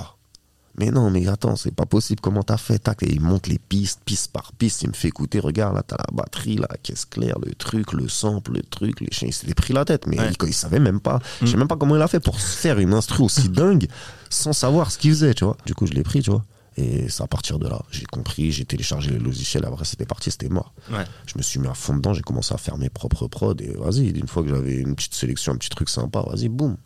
mais 0.78 0.90
non, 0.90 1.10
mais 1.10 1.26
attends, 1.28 1.56
c'est 1.56 1.74
pas 1.74 1.86
possible, 1.86 2.20
comment 2.20 2.42
t'as 2.42 2.56
fait? 2.56 2.78
Tac, 2.78 3.02
Et 3.02 3.12
il 3.12 3.20
monte 3.20 3.46
les 3.46 3.58
pistes, 3.58 4.00
piste 4.04 4.32
par 4.32 4.52
piste, 4.52 4.82
il 4.82 4.88
me 4.88 4.92
fait 4.94 5.08
écouter, 5.08 5.38
regarde, 5.40 5.74
là, 5.76 5.82
t'as 5.86 5.96
la 5.96 6.06
batterie, 6.16 6.56
la 6.56 6.68
caisse 6.82 7.04
claire, 7.04 7.38
le 7.44 7.54
truc, 7.54 7.92
le 7.92 8.08
sample, 8.08 8.52
le 8.52 8.62
truc, 8.62 9.00
les 9.00 9.08
chiens, 9.12 9.28
il 9.28 9.32
s'était 9.32 9.54
pris 9.54 9.72
la 9.72 9.84
tête, 9.84 10.06
mais 10.06 10.18
Ouais. 10.18 10.30
il, 10.40 10.48
il 10.48 10.54
savait 10.54 10.80
même 10.80 11.00
pas, 11.00 11.20
je 11.42 11.46
sais 11.46 11.56
même 11.56 11.68
pas 11.68 11.76
comment 11.76 11.96
il 11.96 12.02
a 12.02 12.08
fait 12.08 12.20
pour 12.20 12.40
se 12.40 12.56
faire 12.56 12.78
une 12.78 12.92
instru 12.94 13.22
aussi 13.22 13.48
dingue, 13.48 13.86
sans 14.30 14.52
savoir 14.52 14.90
ce 14.90 14.98
qu'il 14.98 15.10
faisait, 15.10 15.34
tu 15.34 15.44
vois. 15.44 15.56
Du 15.66 15.74
coup, 15.74 15.86
je 15.86 15.92
l'ai 15.92 16.02
pris, 16.02 16.22
tu 16.22 16.30
vois. 16.30 16.44
Et 16.76 17.08
c'est 17.08 17.22
à 17.22 17.28
partir 17.28 17.60
de 17.60 17.68
là, 17.68 17.80
j'ai 17.92 18.04
compris, 18.04 18.50
j'ai 18.50 18.64
téléchargé 18.64 19.12
les 19.12 19.20
logiciels, 19.20 19.64
après 19.64 19.84
c'était 19.84 20.06
parti, 20.06 20.32
c'était 20.32 20.48
mort. 20.48 20.74
Ouais. 20.90 21.04
Je 21.26 21.34
me 21.36 21.42
suis 21.42 21.60
mis 21.60 21.68
à 21.68 21.74
fond 21.74 21.94
dedans, 21.94 22.12
j'ai 22.14 22.22
commencé 22.22 22.52
à 22.52 22.56
faire 22.58 22.76
mes 22.78 22.88
propres 22.90 23.28
prods 23.28 23.54
et 23.60 23.74
vas-y, 23.78 24.08
une 24.08 24.26
fois 24.26 24.42
que 24.42 24.48
j'avais 24.48 24.74
une 24.78 24.96
petite 24.96 25.14
sélection, 25.14 25.52
un 25.52 25.56
petit 25.56 25.68
truc 25.68 25.88
sympa, 25.88 26.24
vas-y, 26.28 26.48
boum. 26.48 26.76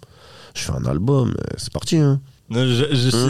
Je 0.55 0.61
fais 0.61 0.72
un 0.72 0.85
album, 0.85 1.31
euh, 1.31 1.42
c'est 1.57 1.72
parti. 1.72 1.96
Hein. 1.96 2.20
Hein 2.51 2.65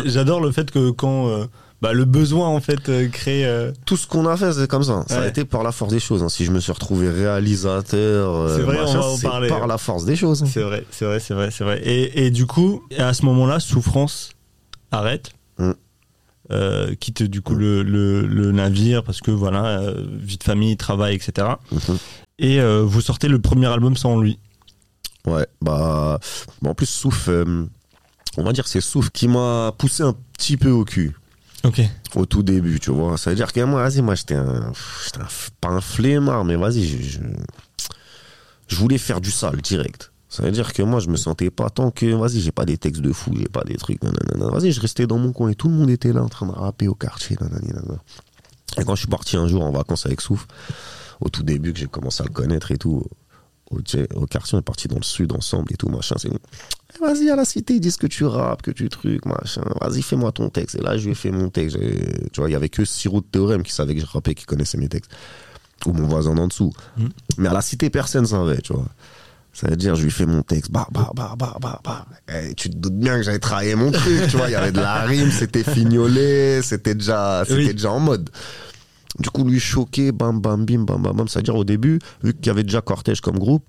J'adore 0.07 0.41
le 0.41 0.53
fait 0.53 0.71
que 0.71 0.91
quand 0.91 1.29
euh, 1.29 1.45
bah, 1.83 1.93
le 1.93 2.05
besoin 2.05 2.49
en 2.49 2.61
fait 2.61 2.89
euh, 2.89 3.09
crée. 3.09 3.45
euh, 3.45 3.73
Tout 3.85 3.97
ce 3.97 4.07
qu'on 4.07 4.27
a 4.27 4.37
fait, 4.37 4.53
c'est 4.53 4.69
comme 4.69 4.83
ça. 4.85 5.05
Ça 5.09 5.23
a 5.23 5.27
été 5.29 5.45
par 5.45 5.63
la 5.63 5.73
force 5.73 5.93
des 5.93 6.01
choses. 6.01 6.23
hein. 6.23 6.29
Si 6.29 6.45
je 6.45 6.51
me 6.53 6.61
suis 6.61 6.73
retrouvé 6.73 7.09
réalisateur, 7.11 8.49
C'est 8.51 8.63
vrai, 8.63 8.79
on 8.79 8.83
machin, 8.87 8.99
va 9.01 9.05
en 9.07 9.17
c'est 9.17 9.27
parler. 9.27 9.49
par 9.49 9.67
la 9.67 9.79
force 9.79 10.05
des 10.05 10.17
choses. 10.17 10.43
hein. 10.43 10.47
C'est 10.53 10.63
vrai, 10.63 10.85
c'est 10.91 11.05
vrai, 11.05 11.21
c'est 11.21 11.35
vrai, 11.35 11.51
c'est 11.51 11.65
vrai. 11.65 11.81
Et, 11.85 12.27
et 12.27 12.31
du 12.31 12.47
coup, 12.47 12.83
à 12.97 13.13
ce 13.15 13.25
moment-là, 13.27 13.61
souffrance 13.61 14.31
arrête. 14.91 15.31
Mm. 15.59 15.73
quitte 17.01 17.23
du 17.25 17.43
coup 17.43 17.55
le, 17.55 17.83
le, 17.83 18.27
le 18.27 18.53
navire 18.53 19.03
parce 19.05 19.21
que 19.21 19.31
voilà 19.31 19.83
vie 20.21 20.39
de 20.39 20.45
famille 20.45 20.77
travail 20.79 21.15
etc 21.17 21.47
et 22.39 22.59
vous 22.61 23.01
sortez 23.03 23.29
le 23.29 23.39
premier 23.41 23.67
album 23.67 23.97
sans 23.97 24.19
lui 24.21 24.39
Ouais, 25.27 25.47
bah, 25.61 26.19
bah, 26.63 26.71
en 26.71 26.75
plus, 26.75 26.87
Souf, 26.89 27.29
euh, 27.29 27.67
on 28.39 28.45
va 28.45 28.53
dire 28.53 28.65
que 28.65 28.71
c'est 28.71 28.81
Souf 28.81 29.11
qui 29.11 29.29
m'a 29.29 29.73
poussé 29.77 30.03
un 30.03 30.15
petit 30.37 30.57
peu 30.57 30.71
au 30.71 30.85
cul. 30.85 31.15
ok 31.65 31.81
au 32.15 32.25
tout 32.25 32.43
début, 32.43 32.81
tu 32.81 32.91
vois. 32.91 33.19
Ça 33.19 33.31
veut 33.31 33.37
dire 33.37 33.53
que 33.53 33.61
moi, 33.61 33.83
vas-y, 33.83 34.01
moi, 34.01 34.15
j'étais 34.15 34.35
un, 34.37 34.73
j'étais 35.05 35.21
un- 35.21 35.29
pas 35.61 35.69
un 35.69 35.81
flemmard, 35.83 36.45
mais 36.45 36.57
vas-y, 36.57 36.87
je, 36.87 37.03
je, 37.03 37.19
je 38.69 38.77
voulais 38.77 38.99
faire 38.99 39.21
du 39.21 39.31
sale 39.31 39.61
direct. 39.61 40.13
Ça 40.31 40.43
veut 40.43 40.51
dire 40.51 40.73
que 40.73 40.83
moi, 40.83 41.01
je 41.01 41.09
me 41.09 41.17
sentais 41.17 41.51
pas 41.51 41.71
tant 41.71 41.91
que, 41.91 42.07
vas-y, 42.15 42.41
j'ai 42.41 42.53
pas 42.53 42.65
des 42.67 42.77
textes 42.79 43.01
de 43.03 43.13
fou, 43.13 43.33
j'ai 43.37 43.49
pas 43.49 43.65
des 43.65 43.77
trucs, 43.77 44.03
nanana. 44.03 44.51
Vas-y, 44.51 44.73
je 44.73 44.81
restais 44.81 45.07
dans 45.07 45.19
mon 45.19 45.33
coin 45.33 45.49
et 45.51 45.55
tout 45.55 45.69
le 45.69 45.75
monde 45.75 45.91
était 45.91 46.13
là 46.13 46.23
en 46.23 46.29
train 46.29 46.47
de 46.47 46.53
rapper 46.53 46.87
au 46.89 46.95
quartier, 46.95 47.37
nanana. 47.41 47.97
Et 48.79 48.85
quand 48.85 48.95
je 48.95 49.01
suis 49.01 49.09
parti 49.09 49.37
un 49.37 49.49
jour 49.49 49.65
en 49.65 49.71
vacances 49.73 50.05
avec 50.07 50.21
Souf, 50.21 50.47
au 51.21 51.29
tout 51.31 51.43
début 51.43 51.73
que 51.73 51.79
j'ai 51.79 51.87
commencé 51.87 52.23
à 52.23 52.27
le 52.27 52.33
connaître 52.33 52.71
et 52.73 52.79
tout, 52.79 53.03
au, 53.71 53.79
au 54.15 54.27
quartier, 54.27 54.57
on 54.57 54.61
est 54.61 54.63
parti 54.63 54.89
dans 54.89 54.97
le 54.97 55.03
sud 55.03 55.33
ensemble 55.33 55.73
et 55.73 55.77
tout, 55.77 55.89
machin, 55.89 56.15
c'est 56.19 56.29
Eh, 56.31 56.99
Vas-y 57.05 57.29
à 57.31 57.37
la 57.37 57.45
cité, 57.45 57.75
ils 57.75 57.81
disent 57.81 57.97
que 57.97 58.07
tu 58.07 58.25
rappes, 58.25 58.63
que 58.63 58.71
tu 58.71 58.89
trucs, 58.89 59.25
machin. 59.27 59.63
Vas-y, 59.81 60.03
fais-moi 60.03 60.33
ton 60.33 60.49
texte. 60.49 60.77
Et 60.77 60.83
là, 60.83 60.97
je 60.97 61.05
lui 61.05 61.13
ai 61.13 61.15
fait 61.15 61.31
mon 61.31 61.51
texte. 61.51 61.77
Tu 62.33 62.41
vois, 62.41 62.49
il 62.49 62.53
y 62.53 62.57
avait 62.57 62.69
que 62.71 62.85
Sirou 62.85 63.21
de 63.21 63.27
Théorème 63.27 63.63
qui 63.63 63.73
savait 63.73 63.95
que 63.95 64.01
je 64.01 64.07
rappais, 64.07 64.35
qui 64.35 64.45
connaissait 64.47 64.79
mes 64.79 64.89
textes. 64.89 65.11
Ou 65.87 65.93
mon 65.93 66.07
voisin 66.09 66.35
d'en 66.35 66.49
dessous. 66.49 66.73
Mhm. 66.97 67.09
Mais 67.39 67.49
à 67.49 67.53
la 67.53 67.61
cité, 67.63 67.89
personne 67.91 68.27
savait, 68.27 68.61
tu 68.63 68.73
vois. 68.73 68.87
Ça 69.53 69.69
veut 69.69 69.77
dire, 69.77 69.95
je 69.97 70.03
lui 70.05 70.11
fais 70.11 70.27
mon 70.27 70.43
texte, 70.43 70.71
bah, 70.71 70.87
bah, 70.93 71.11
bah, 71.15 71.35
bah, 71.37 71.57
bah, 71.61 71.81
bah. 71.85 72.07
Eh, 72.33 72.55
tu 72.55 72.71
te 72.71 72.77
doutes 72.77 72.97
bien 72.99 73.17
que 73.17 73.23
j'avais 73.23 73.39
travaillé 73.41 73.75
mon 73.75 73.91
truc, 73.91 74.29
tu 74.29 74.37
vois. 74.37 74.49
Il 74.49 74.53
y 74.53 74.55
avait 74.55 74.73
de 74.73 74.81
la 74.81 75.01
rime, 75.03 75.31
c'était 75.33 75.65
fignolé, 75.65 76.61
c'était 76.63 76.95
déjà, 76.95 77.43
c'était 77.45 77.59
Oui. 77.67 77.75
déjà 77.75 77.91
en 77.91 77.99
mode. 78.01 78.31
Du 79.19 79.31
coup, 79.31 79.45
lui 79.45 79.59
choqué, 79.61 80.13
bam, 80.13 80.41
bam, 80.41 80.65
bim, 80.65 80.85
bam, 80.85 81.03
bam, 81.03 81.17
bam. 81.17 81.29
C'est-à-dire, 81.29 81.57
au 81.57 81.65
début, 81.65 81.99
vu 82.23 82.35
qu'il 82.35 82.47
y 82.47 82.51
avait 82.51 82.63
déjà 82.63 82.81
Cortège 82.81 83.21
comme 83.21 83.39
groupe, 83.39 83.65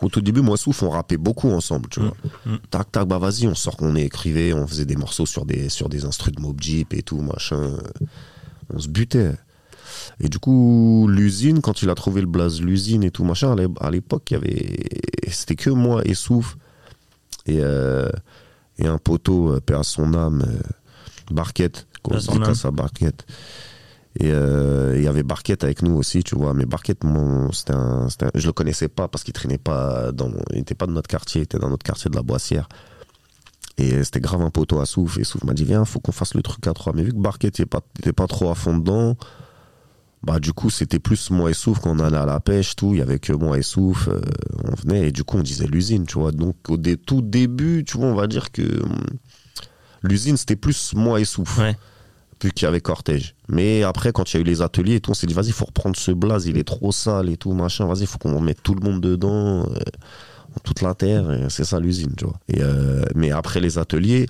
au 0.00 0.08
tout 0.08 0.20
début, 0.20 0.40
moi, 0.40 0.56
Souf, 0.56 0.82
on 0.82 0.90
rappait 0.90 1.16
beaucoup 1.16 1.48
ensemble, 1.50 1.88
tu 1.88 2.00
vois. 2.00 2.14
Mm. 2.46 2.56
Tac, 2.70 2.90
tac, 2.90 3.06
bah 3.06 3.18
vas-y, 3.18 3.46
on 3.46 3.54
sort, 3.54 3.76
on 3.80 3.94
écrivait, 3.94 4.52
on 4.52 4.66
faisait 4.66 4.84
des 4.84 4.96
morceaux 4.96 5.26
sur 5.26 5.46
des, 5.46 5.68
sur 5.68 5.88
des 5.88 6.04
instrus 6.04 6.34
de 6.34 6.40
Mob 6.40 6.60
Jeep 6.60 6.92
et 6.94 7.02
tout, 7.02 7.20
machin. 7.20 7.76
On 8.74 8.80
se 8.80 8.88
butait. 8.88 9.32
Et 10.18 10.28
du 10.28 10.40
coup, 10.40 11.06
l'usine, 11.08 11.60
quand 11.60 11.82
il 11.82 11.90
a 11.90 11.94
trouvé 11.94 12.20
le 12.20 12.26
blaze, 12.26 12.60
l'usine 12.60 13.04
et 13.04 13.12
tout, 13.12 13.22
machin, 13.24 13.52
à 13.52 13.54
l'é- 13.54 13.68
à 13.80 13.90
l'époque, 13.90 14.28
il 14.30 14.34
y 14.34 14.36
avait. 14.36 14.78
C'était 15.30 15.54
que 15.54 15.70
moi 15.70 16.02
et 16.04 16.14
Souf 16.14 16.56
et, 17.46 17.58
euh, 17.60 18.08
et 18.78 18.86
un 18.88 18.98
poteau, 18.98 19.52
euh, 19.52 19.60
paix 19.60 19.74
à 19.74 19.82
son 19.84 20.14
âme, 20.14 20.42
euh, 20.46 20.60
Barquette, 21.30 21.86
qu'on 22.02 22.14
se 22.20 22.66
à 22.66 22.70
Barquette. 22.72 23.24
Et 24.20 24.30
euh, 24.30 24.94
il 24.96 25.02
y 25.02 25.08
avait 25.08 25.22
Barquette 25.22 25.64
avec 25.64 25.82
nous 25.82 25.94
aussi, 25.96 26.22
tu 26.22 26.34
vois. 26.36 26.52
Mais 26.52 26.66
Barquette, 26.66 27.02
mon, 27.04 27.48
un, 27.70 28.08
je 28.34 28.46
le 28.46 28.52
connaissais 28.52 28.88
pas 28.88 29.08
parce 29.08 29.24
qu'il 29.24 29.32
traînait 29.32 29.58
pas 29.58 30.12
dans, 30.12 30.30
il 30.52 30.58
était 30.58 30.74
pas 30.74 30.86
de 30.86 30.92
notre 30.92 31.08
quartier, 31.08 31.40
il 31.40 31.44
était 31.44 31.58
dans 31.58 31.70
notre 31.70 31.84
quartier 31.84 32.10
de 32.10 32.16
la 32.16 32.22
Boissière. 32.22 32.68
Et 33.78 34.04
c'était 34.04 34.20
grave 34.20 34.42
un 34.42 34.50
poteau 34.50 34.80
à 34.80 34.86
Souf. 34.86 35.16
Et 35.18 35.24
Souf 35.24 35.42
m'a 35.44 35.54
dit, 35.54 35.64
viens, 35.64 35.84
faut 35.86 35.98
qu'on 35.98 36.12
fasse 36.12 36.34
le 36.34 36.42
truc 36.42 36.66
à 36.66 36.74
trois. 36.74 36.92
Mais 36.94 37.02
vu 37.02 37.12
que 37.12 37.16
Barquette 37.18 37.54
était 37.58 37.66
pas, 37.66 37.80
était 37.98 38.12
pas 38.12 38.26
trop 38.26 38.50
à 38.50 38.54
fond 38.54 38.76
dedans, 38.76 39.16
bah 40.24 40.38
du 40.38 40.52
coup 40.52 40.70
c'était 40.70 41.00
plus 41.00 41.30
moi 41.32 41.50
et 41.50 41.54
Souf 41.54 41.80
quand 41.80 41.90
on 41.90 41.98
allait 41.98 42.16
à 42.16 42.26
la 42.26 42.38
pêche, 42.38 42.76
tout. 42.76 42.92
Il 42.92 42.98
y 42.98 43.02
avait 43.02 43.18
que 43.18 43.32
moi 43.32 43.58
et 43.58 43.62
Souf, 43.62 44.08
euh, 44.08 44.20
on 44.62 44.74
venait 44.76 45.08
et 45.08 45.10
du 45.10 45.24
coup 45.24 45.38
on 45.38 45.42
disait 45.42 45.66
l'usine, 45.66 46.04
tu 46.06 46.18
vois. 46.18 46.32
Donc 46.32 46.54
au 46.68 46.76
dé- 46.76 46.96
tout 46.98 47.22
début, 47.22 47.82
tu 47.84 47.96
vois, 47.96 48.06
on 48.06 48.14
va 48.14 48.26
dire 48.28 48.52
que 48.52 48.62
hum, 48.84 49.00
l'usine 50.02 50.36
c'était 50.36 50.54
plus 50.54 50.92
moi 50.94 51.18
et 51.18 51.24
Souf 51.24 51.58
ouais 51.58 51.76
qu'il 52.50 52.64
y 52.64 52.68
avait 52.68 52.80
cortège. 52.80 53.34
Mais 53.48 53.82
après, 53.82 54.12
quand 54.12 54.32
il 54.32 54.36
y 54.36 54.38
a 54.38 54.40
eu 54.40 54.44
les 54.44 54.62
ateliers 54.62 54.96
et 54.96 55.00
tout, 55.00 55.10
on 55.10 55.14
s'est 55.14 55.26
dit, 55.26 55.34
vas-y, 55.34 55.50
faut 55.52 55.66
reprendre 55.66 55.96
ce 55.96 56.10
blaze, 56.10 56.46
il 56.46 56.58
est 56.58 56.64
trop 56.66 56.90
sale 56.92 57.28
et 57.30 57.36
tout, 57.36 57.52
machin, 57.52 57.86
vas-y, 57.86 58.06
faut 58.06 58.18
qu'on 58.18 58.40
mette 58.40 58.62
tout 58.62 58.74
le 58.74 58.80
monde 58.80 59.00
dedans, 59.00 59.64
euh, 59.64 59.74
toute 60.64 60.82
la 60.82 60.94
terre, 60.94 61.24
c'est 61.48 61.64
ça 61.64 61.78
l'usine, 61.80 62.14
tu 62.16 62.24
vois. 62.24 62.38
Euh, 62.58 63.04
mais 63.14 63.30
après 63.30 63.60
les 63.60 63.78
ateliers, 63.78 64.26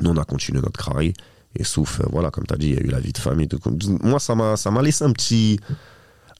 nous, 0.00 0.10
on 0.10 0.16
a 0.16 0.24
continué 0.24 0.60
notre 0.60 0.82
carré, 0.84 1.12
et 1.56 1.64
sauf, 1.64 2.00
euh, 2.00 2.04
voilà, 2.12 2.30
comme 2.30 2.46
tu 2.46 2.54
as 2.54 2.58
dit, 2.58 2.68
il 2.68 2.74
y 2.74 2.78
a 2.78 2.80
eu 2.82 2.88
la 2.90 3.00
vie 3.00 3.12
de 3.12 3.18
famille. 3.18 3.48
comme- 3.48 3.78
Moi, 4.02 4.18
ça 4.20 4.34
m'a 4.34 4.82
laissé 4.82 5.04
un 5.04 5.12
petit, 5.12 5.58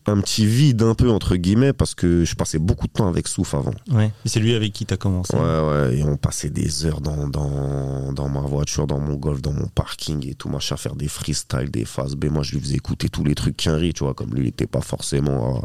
un 0.09 0.21
petit 0.21 0.47
vide, 0.47 0.83
un 0.83 0.94
peu, 0.94 1.11
entre 1.11 1.37
guillemets, 1.37 1.73
parce 1.73 1.94
que 1.94 2.25
je 2.25 2.35
passais 2.35 2.59
beaucoup 2.59 2.87
de 2.87 2.92
temps 2.92 3.09
avec 3.09 3.29
Souf 3.29 3.55
avant. 3.55 3.73
ouais 3.92 4.11
et 4.25 4.29
c'est 4.29 4.40
lui 4.40 4.55
avec 4.55 4.73
qui 4.73 4.85
t'as 4.87 4.97
commencé 4.97 5.37
Ouais, 5.37 5.40
ouais, 5.42 5.97
et 5.99 6.05
on 6.05 6.16
passait 6.16 6.51
des 6.51 6.87
heures 6.87 7.01
dans, 7.01 7.29
dans, 7.29 8.12
dans 8.12 8.29
ma 8.29 8.40
voiture, 8.40 8.87
dans 8.87 8.99
mon 9.01 9.14
golf, 9.14 9.40
dans 9.42 9.53
mon 9.53 9.66
parking 9.68 10.27
et 10.29 10.35
tout, 10.35 10.49
machin, 10.49 10.77
faire 10.77 10.97
des 10.97 11.09
freestyles, 11.09 11.71
des 11.71 11.85
phases 11.85 12.16
B. 12.16 12.27
Moi, 12.27 12.42
je 12.42 12.53
lui 12.53 12.61
faisais 12.61 12.75
écouter 12.77 13.09
tous 13.09 13.25
les 13.25 13.35
trucs 13.35 13.57
Quinry, 13.57 13.92
tu 13.92 14.05
vois, 14.05 14.14
comme 14.14 14.35
lui, 14.35 14.44
il 14.44 14.49
était 14.49 14.66
pas 14.66 14.81
forcément 14.81 15.62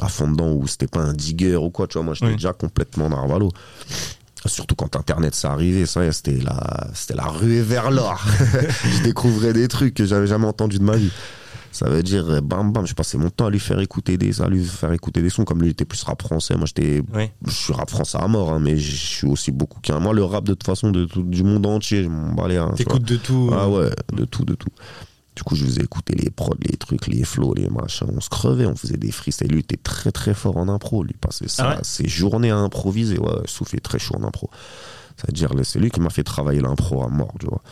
à, 0.00 0.04
à 0.04 0.08
fond 0.08 0.30
dedans 0.30 0.52
ou 0.52 0.66
c'était 0.66 0.86
pas 0.86 1.00
un 1.00 1.12
digger 1.12 1.56
ou 1.56 1.70
quoi, 1.70 1.86
tu 1.86 1.94
vois. 1.94 2.02
Moi, 2.04 2.14
j'étais 2.14 2.26
Oui. 2.26 2.36
déjà 2.36 2.52
complètement 2.52 3.08
narvalo. 3.08 3.50
Surtout 4.44 4.74
quand 4.74 4.96
Internet 4.96 5.36
s'est 5.36 5.46
arrivé, 5.46 5.86
ça, 5.86 6.10
c'était 6.10 6.38
la, 6.42 6.88
c'était 6.94 7.14
la 7.14 7.26
ruée 7.26 7.62
vers 7.62 7.92
l'or. 7.92 8.20
je 8.84 9.02
découvrais 9.04 9.52
des 9.52 9.68
trucs 9.68 9.94
que 9.94 10.04
j'avais 10.04 10.26
jamais 10.26 10.46
entendu 10.46 10.78
de 10.78 10.82
ma 10.84 10.96
vie. 10.96 11.12
Ça 11.72 11.88
veut 11.88 12.02
dire, 12.02 12.28
euh, 12.28 12.40
bam, 12.42 12.70
bam, 12.70 12.86
je 12.86 12.94
passais 12.94 13.16
mon 13.18 13.30
temps 13.30 13.46
à 13.46 13.50
lui 13.50 13.58
faire 13.58 13.80
écouter 13.80 14.18
des, 14.18 14.40
à 14.42 14.48
lui 14.48 14.62
faire 14.64 14.92
écouter 14.92 15.22
des 15.22 15.30
sons, 15.30 15.44
comme 15.44 15.60
lui, 15.60 15.68
il 15.68 15.72
était 15.72 15.86
plus 15.86 16.02
rap 16.04 16.20
français. 16.22 16.54
Moi, 16.54 16.66
j'étais 16.66 17.02
je 17.46 17.50
suis 17.50 17.72
rap 17.72 17.88
français 17.90 18.18
à 18.20 18.28
mort, 18.28 18.52
hein, 18.52 18.58
mais 18.60 18.76
je 18.78 18.94
suis 18.94 19.26
aussi 19.26 19.50
beaucoup 19.50 19.80
qu'un. 19.80 19.98
Moi, 19.98 20.12
le 20.12 20.22
rap, 20.22 20.44
de 20.44 20.52
toute 20.52 20.64
façon, 20.64 20.90
de, 20.90 21.06
tout- 21.06 21.22
du 21.22 21.42
monde 21.42 21.64
entier, 21.66 22.04
je 22.04 22.08
m'en 22.08 22.34
tu 22.46 22.54
vois. 22.54 22.72
t'écoutes 22.76 23.04
de 23.04 23.16
tout 23.16 23.50
Ah 23.52 23.64
euh, 23.64 23.68
ouais, 23.88 23.90
de 24.12 24.24
tout, 24.26 24.44
de 24.44 24.54
tout. 24.54 24.68
Du 25.34 25.42
coup, 25.44 25.56
je 25.56 25.64
faisais 25.64 25.80
écouter 25.80 26.14
les 26.14 26.28
prods, 26.30 26.54
les 26.60 26.76
trucs, 26.76 27.06
les 27.06 27.24
flows, 27.24 27.54
les 27.54 27.70
machins. 27.70 28.06
On 28.14 28.20
se 28.20 28.28
crevait, 28.28 28.66
on 28.66 28.76
faisait 28.76 28.98
des 28.98 29.10
freestyles. 29.10 29.48
Lui 29.50 29.60
était 29.60 29.78
très 29.78 30.12
très 30.12 30.34
fort 30.34 30.58
en 30.58 30.68
impro. 30.68 31.02
Lui 31.04 31.14
passait 31.18 31.48
ça, 31.48 31.70
Ah 31.70 31.74
ouais? 31.76 31.80
ses 31.84 32.06
journées 32.06 32.50
à 32.50 32.58
improviser. 32.58 33.18
Ouais, 33.18 33.32
Souf 33.46 33.72
est 33.72 33.80
très 33.80 33.98
chaud 33.98 34.16
en 34.20 34.24
impro. 34.24 34.50
C'est-à-dire, 35.16 35.48
c'est 35.64 35.78
lui 35.78 35.90
qui 35.90 36.00
m'a 36.00 36.10
fait 36.10 36.22
travailler 36.22 36.60
l'impro 36.60 37.02
à 37.02 37.08
mort, 37.08 37.32
tu 37.40 37.46
vois. 37.46 37.62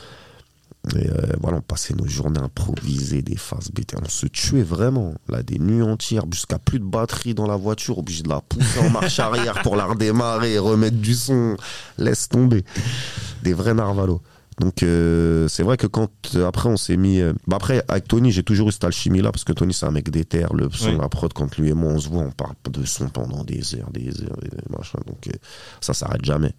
Et 0.97 1.11
euh, 1.11 1.13
voilà, 1.41 1.59
on 1.59 1.61
passait 1.63 1.95
nos 1.95 2.07
journées 2.07 2.41
à 2.41 2.45
improviser 2.45 3.21
des 3.21 3.37
phases 3.37 3.71
BT. 3.71 3.97
On 4.03 4.09
se 4.09 4.27
tuait 4.27 4.63
vraiment, 4.63 5.13
là, 5.29 5.43
des 5.43 5.59
nuits 5.59 5.83
entières, 5.83 6.25
jusqu'à 6.33 6.59
plus 6.59 6.79
de 6.79 6.85
batterie 6.85 7.35
dans 7.35 7.47
la 7.47 7.57
voiture, 7.57 7.99
obligé 7.99 8.23
de 8.23 8.31
la 8.31 8.41
pousser 8.41 8.81
en 8.81 8.89
marche 8.89 9.19
arrière 9.19 9.61
pour 9.63 9.77
la 9.77 9.85
redémarrer 9.85 10.55
et 10.55 10.59
remettre 10.59 10.97
du 10.97 11.15
son. 11.15 11.57
Laisse 11.99 12.29
tomber. 12.31 12.65
Des 13.43 13.53
vrais 13.53 13.75
narvalos. 13.75 14.23
Donc 14.59 14.83
euh, 14.83 15.49
c'est 15.49 15.63
vrai 15.63 15.79
que 15.79 15.87
quand 15.87 16.11
euh, 16.35 16.47
après 16.47 16.69
on 16.69 16.77
s'est 16.77 16.99
mis 16.99 17.23
bah 17.47 17.57
après 17.57 17.83
avec 17.89 18.07
Tony 18.07 18.31
j'ai 18.31 18.43
toujours 18.43 18.69
eu 18.69 18.73
cette 18.73 18.85
alchimie 18.85 19.23
là 19.23 19.33
parce 19.33 19.43
que 19.45 19.55
Tony 19.55 19.73
c'est 19.73 19.87
un 19.87 19.91
mec 19.91 20.11
d'éther 20.11 20.53
le 20.53 20.69
son 20.71 20.91
Oui. 20.91 20.99
la 21.01 21.09
prod 21.09 21.33
quand 21.33 21.57
lui 21.57 21.71
et 21.71 21.73
moi 21.73 21.91
on 21.93 21.99
se 21.99 22.11
voit 22.11 22.21
on 22.25 22.31
parle 22.31 22.53
de 22.71 22.85
son 22.85 23.09
pendant 23.09 23.43
des 23.43 23.75
heures 23.77 23.91
des 23.91 24.09
heures 24.23 24.37
des 24.43 24.51
machins 24.69 25.01
donc 25.07 25.31
ça 25.81 25.95
s'arrête 25.95 26.23
jamais 26.27 26.53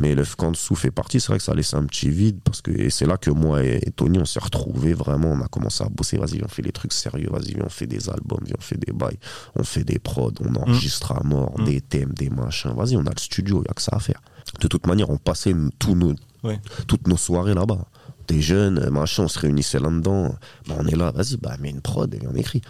mais 0.00 0.14
le 0.14 0.24
Sou 0.54 0.74
fait 0.74 0.90
partie, 0.90 1.20
c'est 1.20 1.28
vrai 1.28 1.38
que 1.38 1.44
ça 1.44 1.52
a 1.52 1.54
laissé 1.54 1.76
un 1.76 1.84
petit 1.84 2.08
vide 2.10 2.38
parce 2.44 2.60
que 2.62 2.70
et 2.70 2.90
c'est 2.90 3.06
là 3.06 3.16
que 3.16 3.30
moi 3.30 3.62
et, 3.64 3.80
et 3.86 3.90
Tony 3.90 4.18
on 4.18 4.24
s'est 4.24 4.40
retrouvés 4.40 4.94
vraiment, 4.94 5.30
on 5.32 5.40
a 5.40 5.48
commencé 5.48 5.82
à 5.84 5.88
bosser, 5.88 6.16
vas-y, 6.18 6.42
on 6.44 6.48
fait 6.48 6.62
les 6.62 6.72
trucs 6.72 6.92
sérieux, 6.92 7.28
vas-y, 7.30 7.56
on 7.62 7.68
fait 7.68 7.86
des 7.86 8.08
albums, 8.08 8.40
viens, 8.44 8.54
on 8.58 8.62
fait 8.62 8.76
des 8.78 8.92
bails, 8.92 9.18
on 9.56 9.64
fait 9.64 9.84
des 9.84 9.98
prods, 9.98 10.32
on 10.40 10.54
enregistre 10.54 11.12
à 11.12 11.22
mort, 11.24 11.54
Mm. 11.58 11.64
des 11.64 11.80
thèmes, 11.80 12.12
des 12.14 12.30
machins, 12.30 12.72
vas-y, 12.74 12.96
on 12.96 13.06
a 13.06 13.10
le 13.10 13.18
studio, 13.20 13.62
il 13.64 13.68
y 13.68 13.70
a 13.70 13.74
que 13.74 13.82
ça 13.82 13.92
à 13.96 14.00
faire. 14.00 14.20
De 14.60 14.68
toute 14.68 14.86
manière, 14.86 15.10
on 15.10 15.18
passait 15.18 15.54
tous 15.78 15.94
nos, 15.94 16.14
Ouais. 16.42 16.60
toutes 16.86 17.06
nos 17.08 17.16
soirées 17.16 17.54
là-bas. 17.54 17.86
Des 18.28 18.40
jeunes, 18.40 18.88
machin, 18.90 19.24
on 19.24 19.28
se 19.28 19.38
réunissait 19.38 19.78
là-dedans. 19.80 20.34
Bah, 20.68 20.74
on 20.78 20.86
est 20.86 20.96
là, 20.96 21.10
vas-y, 21.12 21.36
bah, 21.36 21.56
mets 21.60 21.70
une 21.70 21.80
prod 21.80 22.12
et 22.14 22.20
on 22.30 22.34
écrit. 22.34 22.60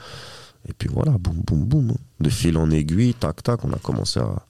Et 0.69 0.73
puis 0.73 0.88
voilà, 0.93 1.12
boum, 1.19 1.41
boum, 1.47 1.64
boum. 1.64 1.93
De 2.21 2.31
fil 2.31 2.57
en 2.59 2.71
aiguille, 2.71 3.14
tac, 3.14 3.43
tac, 3.43 3.64
on 3.64 3.73
a 3.73 3.79
commencé 3.79 4.21
à 4.21 4.45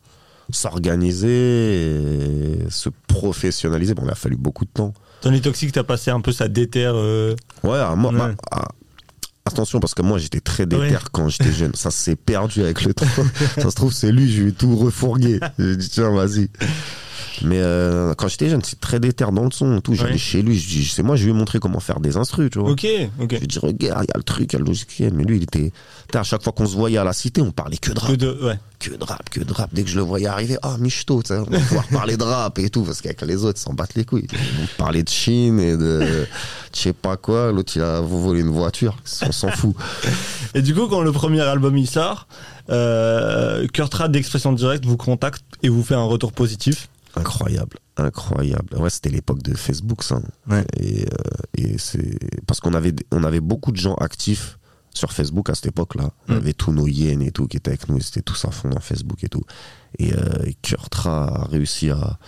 s'organiser, 0.50 2.58
se 2.70 2.88
professionnaliser. 3.06 3.94
Bon, 3.94 4.02
il 4.04 4.10
a 4.10 4.14
fallu 4.14 4.36
beaucoup 4.36 4.64
de 4.64 4.70
temps. 4.70 4.92
Tony 5.20 5.40
Toxic, 5.40 5.72
t'as 5.72 5.84
passé 5.84 6.10
un 6.10 6.20
peu 6.20 6.32
sa 6.32 6.48
déterre. 6.48 6.92
euh, 6.94 7.34
Ouais, 7.64 7.78
moi, 7.96 8.12
Ouais. 8.12 8.34
bah, 8.50 8.68
attention, 9.44 9.80
parce 9.80 9.94
que 9.94 10.02
moi, 10.02 10.18
j'étais 10.18 10.40
très 10.40 10.66
déter 10.66 10.82
Ouais. 10.82 10.98
quand 11.12 11.28
j'étais 11.28 11.52
jeune. 11.52 11.74
Ça 11.74 11.90
s'est 11.90 12.16
perdu 12.16 12.62
avec 12.62 12.82
le 12.84 12.94
temps. 12.94 13.06
ça 13.56 13.70
se 13.70 13.74
trouve, 13.74 13.92
c'est 13.92 14.12
lui, 14.12 14.30
je 14.32 14.42
lui 14.42 14.48
ai 14.50 14.52
tout 14.52 14.76
refourgué. 14.76 15.40
J'ai 15.58 15.76
dit, 15.76 15.88
tiens, 15.88 16.10
vas-y. 16.10 16.48
Mais 17.42 17.58
euh, 17.60 18.14
quand 18.14 18.28
j'étais 18.28 18.48
jeune, 18.48 18.62
c'est 18.64 18.80
très 18.80 19.00
déter 19.00 19.24
dans 19.32 19.44
le 19.44 19.50
son 19.50 19.80
tout. 19.80 19.94
J'allais 19.94 20.12
Ouais. 20.12 20.18
chez 20.18 20.42
lui, 20.42 20.58
je 20.58 20.66
dis, 20.68 20.84
c'est 20.84 21.02
moi, 21.02 21.16
je 21.16 21.24
lui 21.24 21.30
ai 21.30 21.34
montré 21.34 21.58
comment 21.58 21.80
faire 21.80 22.00
des 22.00 22.16
instrus, 22.16 22.50
tu 22.50 22.58
vois. 22.58 22.70
Ok, 22.70 22.86
ok. 23.20 23.30
Je 23.32 23.36
lui 23.36 23.44
ai 23.44 23.46
dit, 23.46 23.58
regarde, 23.58 24.04
il 24.04 24.08
y 24.08 24.14
a 24.14 24.16
le 24.16 24.22
truc, 24.22 24.52
il 24.52 24.54
y 24.54 24.56
a 24.56 24.58
le 24.60 24.64
logiciel. 24.64 25.12
Mais 25.14 25.24
lui, 25.24 25.36
il 25.36 25.42
était. 25.42 25.72
À 26.14 26.22
chaque 26.22 26.42
fois 26.42 26.52
qu'on 26.52 26.66
se 26.66 26.74
voyait 26.74 26.98
à 26.98 27.04
la 27.04 27.12
cité, 27.12 27.40
on 27.42 27.50
parlait 27.50 27.76
que 27.76 27.92
de 27.92 27.98
rap. 28.00 28.10
Que 28.10 28.16
de, 28.16 28.38
ouais. 28.42 28.58
Que 28.78 28.90
de 28.94 29.04
rap, 29.04 29.28
que 29.30 29.40
de 29.40 29.52
rap. 29.52 29.70
Dès 29.72 29.82
que 29.82 29.90
je 29.90 29.96
le 29.96 30.02
voyais 30.02 30.26
arriver, 30.26 30.56
ah, 30.62 30.76
Michto, 30.78 31.22
tu 31.22 31.28
sais, 31.28 31.38
on 31.38 31.44
va 31.50 31.58
pouvoir 31.58 31.86
parler 31.88 32.16
de 32.16 32.22
rap 32.22 32.58
et 32.58 32.70
tout, 32.70 32.82
parce 32.82 33.02
qu'avec 33.02 33.20
les 33.22 33.44
autres, 33.44 33.58
ils 33.60 33.62
s'en 33.62 33.74
battent 33.74 33.94
les 33.96 34.04
couilles. 34.04 34.26
Ils 34.32 34.38
vont 34.60 34.68
parler 34.78 35.02
de 35.02 35.08
Chine 35.08 35.58
et 35.60 35.76
de 35.76 36.26
je 36.74 36.78
sais 36.80 36.92
pas 36.92 37.16
quoi. 37.16 37.52
L'autre, 37.52 37.72
il 37.76 37.82
a 37.82 38.00
volé 38.00 38.40
une 38.40 38.48
voiture. 38.50 38.96
On 39.26 39.32
s'en 39.32 39.48
fout. 39.50 39.74
Et 40.54 40.62
du 40.62 40.74
coup, 40.74 40.86
quand 40.86 41.02
le 41.02 41.12
premier 41.12 41.40
album 41.40 41.76
il 41.76 41.88
sort, 41.88 42.26
euh, 42.70 43.66
Kurt 43.72 43.92
Rad 43.94 44.12
d'Expression 44.12 44.52
Directe 44.52 44.84
vous 44.86 44.96
contacte 44.96 45.42
et 45.62 45.68
vous 45.68 45.82
fait 45.82 45.94
un 45.94 46.04
retour 46.04 46.32
positif. 46.32 46.88
Incroyable, 47.20 47.78
incroyable. 47.96 48.76
Ouais, 48.76 48.90
c'était 48.90 49.10
l'époque 49.10 49.42
de 49.42 49.54
Facebook, 49.56 50.02
ça. 50.02 50.20
Ouais. 50.48 50.64
Et, 50.78 51.04
euh, 51.04 51.08
et 51.56 51.78
c'est 51.78 52.18
parce 52.46 52.60
qu'on 52.60 52.74
avait, 52.74 52.94
on 53.12 53.24
avait 53.24 53.40
beaucoup 53.40 53.72
de 53.72 53.76
gens 53.76 53.94
actifs 53.94 54.58
sur 54.94 55.12
Facebook 55.12 55.50
à 55.50 55.54
cette 55.54 55.66
époque-là. 55.66 56.10
On 56.28 56.34
Mm. 56.34 56.36
avait 56.36 56.52
tous 56.54 56.72
nos 56.72 56.86
yens 56.86 57.22
et 57.26 57.30
tout 57.32 57.46
qui 57.46 57.56
étaient 57.56 57.70
avec 57.70 57.88
nous. 57.88 57.96
Ils 57.98 58.06
étaient 58.06 58.22
tous 58.22 58.44
à 58.44 58.50
fond 58.50 58.68
dans 58.70 58.80
Facebook 58.80 59.22
et 59.24 59.28
tout. 59.28 59.44
Et, 59.98 60.12
euh, 60.14 60.18
et 60.44 60.54
Kurtra 60.54 61.42
a 61.42 61.44
réussi 61.46 61.90
à 61.90 62.18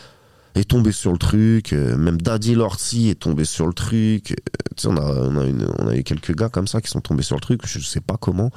est 0.57 0.68
tombé 0.68 0.90
sur 0.92 1.12
le 1.12 1.18
truc. 1.18 1.72
euh, 1.72 1.96
même 1.96 2.20
Daddy 2.20 2.55
Lorty 2.57 3.09
est 3.09 3.14
tombé 3.20 3.44
sur 3.44 3.66
le 3.68 3.72
truc. 3.72 4.33
euh, 4.33 4.35
tu 4.76 4.83
sais, 4.83 4.88
on 4.88 4.96
a, 4.96 5.00
on 5.03 5.37
a, 5.38 5.44
une- 5.46 5.68
on 5.79 5.87
a 5.88 5.96
eu 5.96 6.03
quelques 6.03 6.35
gars 6.35 6.48
comme 6.48 6.66
ça 6.66 6.81
qui 6.81 6.90
sont 6.90 7.00
tombés 7.00 7.22
sur 7.22 7.37
le 7.37 7.40
truc. 7.40 7.61
Je 7.66 7.79
sais 7.79 8.00
pas 8.00 8.16
comment. 8.16 8.50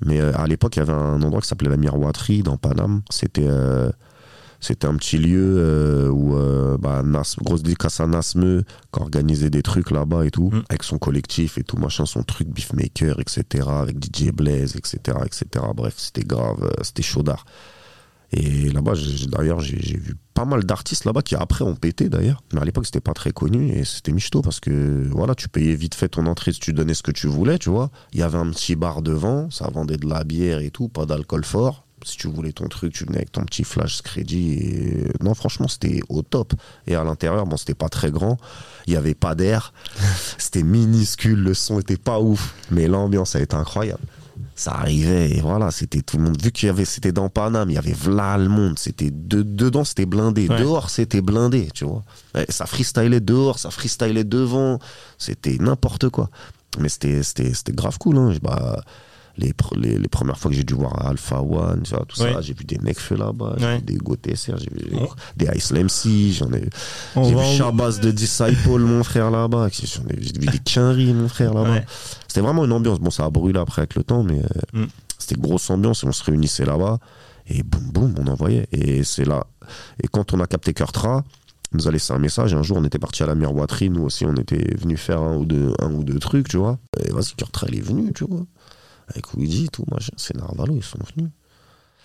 Mais 0.00 0.20
à 0.20 0.46
l'époque, 0.46 0.76
il 0.76 0.80
y 0.80 0.82
avait 0.82 0.92
un 0.92 1.20
endroit 1.22 1.40
qui 1.40 1.48
s'appelait 1.48 1.70
la 1.70 1.76
Miroiterie 1.76 2.42
dans 2.42 2.56
Paname. 2.56 3.02
C'était 3.10 3.48
c'était 4.60 4.86
un 4.86 4.96
petit 4.96 5.18
lieu 5.18 5.56
euh, 5.58 6.08
où, 6.08 6.36
euh, 6.36 6.76
bah, 6.78 7.02
Nas, 7.04 7.36
grosse 7.42 7.62
dédicace 7.62 8.00
à 8.00 8.06
Nasme, 8.06 8.62
qui 8.62 9.00
organisait 9.00 9.50
des 9.50 9.62
trucs 9.62 9.90
là-bas 9.90 10.24
et 10.24 10.30
tout, 10.30 10.50
Mm. 10.50 10.62
avec 10.68 10.82
son 10.82 10.98
collectif 10.98 11.58
et 11.58 11.64
tout, 11.64 11.76
machin, 11.76 12.06
son 12.06 12.22
truc 12.22 12.48
beefmaker, 12.48 13.20
etc., 13.20 13.68
avec 13.68 13.96
DJ 14.02 14.30
Blaze, 14.32 14.76
etc., 14.76 15.18
etc. 15.24 15.64
Bref, 15.74 15.94
c'était 15.96 16.24
grave, 16.24 16.62
euh, 16.64 16.82
c'était 16.82 17.02
chaudard. 17.02 17.44
Et 18.30 18.68
là-bas, 18.70 18.92
d'ailleurs, 19.28 19.60
j'ai 19.60 19.80
j'ai 19.80 19.96
vu 19.96 20.14
pas 20.34 20.44
mal 20.44 20.64
d'artistes 20.64 21.06
là-bas 21.06 21.22
qui 21.22 21.34
après 21.34 21.64
ont 21.64 21.74
pété 21.74 22.10
d'ailleurs. 22.10 22.42
Mais 22.52 22.60
à 22.60 22.64
l'époque, 22.64 22.84
c'était 22.84 23.00
pas 23.00 23.14
très 23.14 23.30
connu 23.30 23.70
et 23.70 23.84
c'était 23.84 24.12
michto 24.12 24.42
parce 24.42 24.60
que 24.60 25.08
voilà, 25.10 25.34
tu 25.34 25.48
payais 25.48 25.74
vite 25.74 25.94
fait 25.94 26.10
ton 26.10 26.26
entrée 26.26 26.52
si 26.52 26.60
tu 26.60 26.74
donnais 26.74 26.92
ce 26.92 27.02
que 27.02 27.10
tu 27.10 27.26
voulais, 27.26 27.58
tu 27.58 27.70
vois. 27.70 27.90
Il 28.12 28.20
y 28.20 28.22
avait 28.22 28.36
un 28.36 28.50
petit 28.50 28.76
bar 28.76 29.00
devant, 29.00 29.50
ça 29.50 29.70
vendait 29.72 29.96
de 29.96 30.06
la 30.06 30.24
bière 30.24 30.58
et 30.58 30.70
tout, 30.70 30.88
pas 30.88 31.06
d'alcool 31.06 31.44
fort. 31.44 31.87
Si 32.04 32.16
tu 32.16 32.28
voulais 32.28 32.52
ton 32.52 32.68
truc, 32.68 32.92
tu 32.92 33.04
venais 33.04 33.18
avec 33.18 33.32
ton 33.32 33.42
petit 33.42 33.64
flash 33.64 34.02
crédit. 34.02 34.52
Et... 34.52 35.08
Non, 35.22 35.34
franchement, 35.34 35.68
c'était 35.68 36.00
au 36.08 36.22
top. 36.22 36.54
Et 36.86 36.94
à 36.94 37.04
l'intérieur, 37.04 37.46
bon, 37.46 37.56
c'était 37.56 37.74
pas 37.74 37.88
très 37.88 38.10
grand. 38.10 38.38
Il 38.86 38.94
y 38.94 38.96
avait 38.96 39.14
pas 39.14 39.34
d'air. 39.34 39.72
C'était 40.38 40.62
minuscule. 40.62 41.42
Le 41.42 41.54
son 41.54 41.80
était 41.80 41.96
pas 41.96 42.20
ouf. 42.20 42.54
Mais 42.70 42.88
l'ambiance 42.88 43.36
a 43.36 43.40
été 43.40 43.54
incroyable 43.54 44.02
ça 44.54 44.72
arrivait 44.72 45.30
et 45.36 45.40
voilà 45.40 45.70
c'était 45.70 46.00
tout 46.00 46.16
le 46.16 46.24
monde 46.24 46.40
vu 46.42 46.50
qu'il 46.50 46.66
y 46.66 46.70
avait 46.70 46.84
c'était 46.84 47.12
dans 47.12 47.28
Paname 47.28 47.70
il 47.70 47.74
y 47.74 47.78
avait 47.78 47.92
v'là 47.92 48.36
le 48.38 48.48
monde 48.48 48.78
c'était 48.78 49.10
de, 49.10 49.42
dedans 49.42 49.84
c'était 49.84 50.06
blindé 50.06 50.48
Ouais. 50.48 50.58
dehors 50.60 50.90
c'était 50.90 51.20
blindé 51.20 51.68
tu 51.74 51.84
vois 51.84 52.04
ça 52.48 52.66
freestylait 52.66 53.20
dehors 53.20 53.58
ça 53.58 53.70
freestylait 53.70 54.24
devant 54.24 54.78
c'était 55.16 55.56
n'importe 55.58 56.08
quoi 56.08 56.30
mais 56.78 56.88
c'était 56.88 57.22
c'était 57.22 57.54
c'était 57.54 57.72
grave 57.72 57.98
cool 57.98 58.16
hein. 58.18 58.34
Bah, 58.42 58.80
les, 59.38 59.52
les, 59.76 59.98
les 59.98 60.08
premières 60.08 60.38
fois 60.38 60.50
que 60.50 60.56
j'ai 60.56 60.64
dû 60.64 60.74
voir 60.74 61.06
Alpha 61.06 61.40
One 61.40 61.82
tu 61.84 61.94
vois, 61.94 62.04
tout 62.06 62.20
Ouais. 62.20 62.32
ça 62.34 62.40
j'ai 62.42 62.52
vu 62.54 62.64
des 62.64 62.78
Nekfeu 62.78 63.16
là-bas 63.16 63.54
j'ai 63.58 63.76
vu 63.76 63.82
des 63.82 63.96
GoTSR 63.96 64.56
j'ai 64.58 64.70
vu 64.70 64.90
des 65.36 65.46
Ice 65.56 65.72
MC 65.72 66.32
j'en 66.32 66.52
ai 66.52 66.68
j'ai 67.16 67.34
vu 67.34 67.44
Shabazz 67.56 68.00
de 68.00 68.10
Disciple 68.10 68.78
mon 68.80 69.02
frère 69.04 69.30
là-bas 69.30 69.68
j'ai 69.72 69.86
vu 70.30 70.46
des 70.46 70.58
Quinry 70.58 71.12
mon 71.12 71.28
frère 71.28 71.54
là-bas 71.54 71.70
Ouais. 71.70 71.84
c'était 72.26 72.40
vraiment 72.40 72.64
une 72.64 72.72
ambiance. 72.72 72.98
Bon, 73.00 73.10
ça 73.10 73.24
a 73.24 73.30
brûlé 73.30 73.58
après 73.58 73.80
avec 73.82 73.94
le 73.94 74.02
temps, 74.04 74.22
mais 74.22 74.38
euh, 74.74 74.82
Mm. 74.82 74.86
c'était 75.18 75.40
grosse 75.40 75.70
ambiance 75.70 76.02
et 76.04 76.06
on 76.06 76.12
se 76.12 76.22
réunissait 76.24 76.64
là-bas 76.66 76.98
et 77.46 77.62
boum 77.62 77.90
boum, 77.92 78.14
on 78.18 78.26
envoyait. 78.26 78.66
Et 78.72 79.02
c'est 79.04 79.24
là. 79.24 79.46
Et 80.02 80.08
quand 80.08 80.34
on 80.34 80.40
a 80.40 80.46
capté 80.46 80.74
Kurtra, 80.74 81.24
il 81.72 81.78
nous 81.78 81.88
a 81.88 81.90
laissé 81.90 82.12
un 82.12 82.18
message. 82.18 82.52
Et 82.52 82.56
un 82.56 82.62
jour, 82.62 82.76
on 82.76 82.84
était 82.84 82.98
parti 82.98 83.22
à 83.22 83.26
la 83.26 83.34
miroiterie. 83.34 83.88
Nous 83.88 84.02
aussi, 84.02 84.26
on 84.26 84.34
était 84.34 84.74
venu 84.76 84.96
faire 84.98 85.20
un 85.22 85.36
ou 85.36 85.46
deux, 85.46 85.72
un 85.80 85.90
ou 85.92 86.04
deux 86.04 86.18
trucs, 86.18 86.48
tu 86.48 86.58
vois. 86.58 86.78
Et 87.02 87.10
vas-y, 87.10 87.32
Kurtra, 87.36 87.66
il 87.70 87.78
est 87.78 87.82
venu, 87.82 88.12
tu 88.12 88.24
vois. 88.24 88.42
Avec 89.10 89.32
Luigi, 89.34 89.68
tout, 89.72 89.84
machin. 89.90 90.12
C'est 90.16 90.36
Narvalo, 90.36 90.74
ils 90.76 90.82
sont 90.84 90.98
venus. 91.16 91.30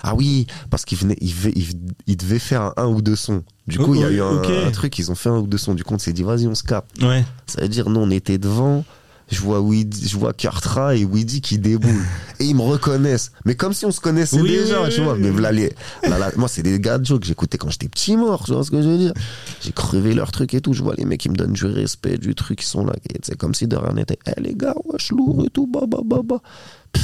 Ah 0.06 0.16
oui, 0.16 0.48
parce 0.70 0.84
qu'il 0.84 0.98
venait, 0.98 1.18
il, 1.22 1.30
devait- 1.30 1.54
il, 1.56 1.68
il 2.08 2.18
devait 2.18 2.40
faire 2.40 2.62
un, 2.62 2.74
un 2.78 2.88
ou 2.88 3.02
deux 3.02 3.16
sons. 3.16 3.44
Du 3.68 3.80
coup, 3.80 3.96
il 3.96 4.02
y 4.02 4.04
a 4.04 4.10
eu 4.12 4.22
un, 4.22 4.72
truc, 4.72 5.00
ils 5.00 5.10
ont 5.12 5.16
fait 5.16 5.30
un 5.30 5.38
ou 5.38 5.48
deux 5.48 5.58
sons. 5.58 5.74
Du 5.76 5.84
coup, 5.86 5.94
on 5.94 6.00
s'est 6.00 6.12
dit, 6.12 6.24
vas-y, 6.24 6.46
on 6.48 6.56
se 6.56 6.64
capte. 6.64 7.02
Ouais. 7.02 7.24
Ça 7.48 7.62
veut 7.62 7.70
dire, 7.70 7.90
nous, 7.90 8.02
on 8.02 8.10
était 8.10 8.38
devant. 8.38 8.84
Je 9.32 9.40
vois, 9.40 9.62
Weedy, 9.62 10.10
je 10.10 10.18
vois 10.18 10.34
Kurtra 10.34 10.96
et 10.98 11.06
Weedy 11.06 11.40
qui 11.40 11.58
déboulent. 11.58 12.04
et 12.42 12.44
ils 12.46 12.54
me 12.56 12.62
reconnaissent. 12.62 13.32
Mais 13.46 13.56
comme 13.56 13.72
si 13.72 13.86
on 13.86 13.92
se 13.92 14.02
connaissait 14.02 14.42
Oui, 14.42 14.50
déjà, 14.50 14.84
oui, 14.84 14.90
tu 14.94 15.02
vois. 15.02 15.16
Mais 15.16 15.32
les- 15.54 15.74
là, 16.04 16.20
là, 16.20 16.32
moi, 16.36 16.50
c'est 16.50 16.62
des 16.64 16.78
gars 16.82 16.98
de 16.98 17.06
Joe 17.06 17.22
que 17.22 17.26
j'écoutais 17.26 17.58
quand 17.58 17.70
j'étais 17.70 17.88
petit 17.88 18.18
mort, 18.18 18.44
tu 18.44 18.52
vois 18.52 18.66
ce 18.66 18.72
que 18.72 18.82
je 18.82 18.88
veux 18.90 18.98
dire. 18.98 19.14
J'ai 19.62 19.72
crevé 19.72 20.14
leur 20.14 20.34
truc 20.34 20.54
et 20.54 20.60
tout. 20.60 20.74
Je 20.74 20.84
vois 20.84 20.96
les 20.96 21.06
mecs 21.06 21.22
qui 21.22 21.30
me 21.30 21.36
donnent 21.36 21.54
du 21.54 21.66
respect, 21.66 22.18
du 22.18 22.36
truc, 22.36 22.62
ils 22.62 22.66
sont 22.66 22.84
là. 22.86 22.94
Et 23.10 23.16
C'est 23.24 23.38
comme 23.38 23.56
si 23.56 23.66
de 23.68 23.78
rien 23.78 23.94
n'était. 23.94 24.20
Eh 24.28 24.42
les 24.42 24.54
gars, 24.54 24.76
wesh, 24.84 25.12
lourd 25.12 25.46
et 25.46 25.50
tout, 25.50 25.66
bah, 25.68 25.86
bah, 25.88 26.00
bah, 26.04 26.20
bah. 26.26 26.42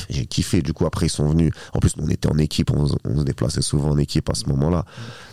J'ai 0.09 0.25
kiffé. 0.25 0.61
Du 0.61 0.73
coup, 0.73 0.85
après, 0.85 1.05
ils 1.07 1.09
sont 1.11 1.27
venus. 1.29 1.51
En 1.73 1.79
plus, 1.79 1.93
on 1.99 2.07
était 2.09 2.27
en 2.29 2.37
équipe. 2.37 2.71
On, 2.71 2.87
se- 2.87 2.95
on 3.05 3.19
se 3.19 3.23
déplaçait 3.23 3.61
souvent 3.61 3.89
en 3.91 3.97
équipe 3.97 4.29
à 4.29 4.33
ce 4.35 4.45
moment-là. 4.47 4.85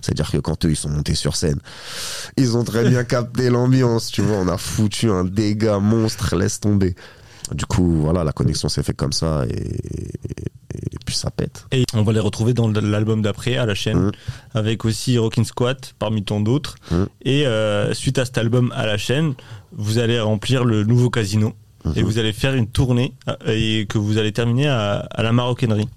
C'est-à-dire 0.03 0.31
que 0.31 0.39
quand 0.39 0.65
eux, 0.65 0.71
ils 0.71 0.77
sont 0.77 0.89
montés 0.91 1.15
sur 1.15 1.37
scène, 1.37 1.61
ils 2.37 2.57
ont 2.57 2.65
très 2.65 2.89
bien 2.89 3.05
capté 3.17 3.51
l'ambiance, 3.51 4.11
tu 4.11 4.23
vois. 4.23 4.37
On 4.39 4.49
a 4.49 4.59
foutu 4.59 5.11
un 5.11 5.25
dégât 5.25 5.79
monstre, 5.79 6.37
laisse 6.37 6.61
tomber. 6.61 6.95
Du 7.53 7.65
coup, 7.65 8.01
voilà, 8.03 8.25
la 8.25 8.33
connexion 8.33 8.69
s'est 8.69 8.83
faite 8.83 8.97
comme 8.97 9.13
ça 9.13 9.45
et, 9.49 9.55
et 9.55 10.99
puis 11.07 11.15
ça 11.15 11.31
pète. 11.31 11.65
Et 11.71 11.85
on 11.95 12.03
va 12.03 12.13
les 12.13 12.19
retrouver 12.21 12.55
dans 12.55 12.69
l'album 12.69 13.23
d'après 13.23 13.57
à 13.57 13.67
la 13.67 13.75
chaîne, 13.77 14.07
Mm. 14.09 14.13
avec 14.55 14.85
aussi 14.85 15.17
Rockin' 15.17 15.45
Squat 15.45 15.95
parmi 15.99 16.25
tant 16.25 16.41
d'autres. 16.41 16.75
Mm. 16.91 17.05
Et 17.23 17.47
euh, 17.47 17.95
suite 17.95 18.19
à 18.19 18.25
cet 18.25 18.37
album 18.39 18.73
à 18.75 18.85
la 18.85 18.99
chaîne, 18.99 19.35
vous 19.73 19.99
allez 19.99 20.19
remplir 20.19 20.65
le 20.65 20.83
nouveau 20.85 21.09
casino 21.09 21.55
et 21.95 22.01
Mhm. 22.03 22.07
vous 22.07 22.19
allez 22.19 22.33
faire 22.33 22.55
une 22.55 22.67
tournée 22.67 23.15
euh, 23.29 23.35
et 23.47 23.87
que 23.87 23.99
vous 23.99 24.19
allez 24.19 24.33
terminer 24.33 24.69
à, 24.69 24.99
à 25.11 25.23
la 25.23 25.33
maroquinerie. 25.33 25.89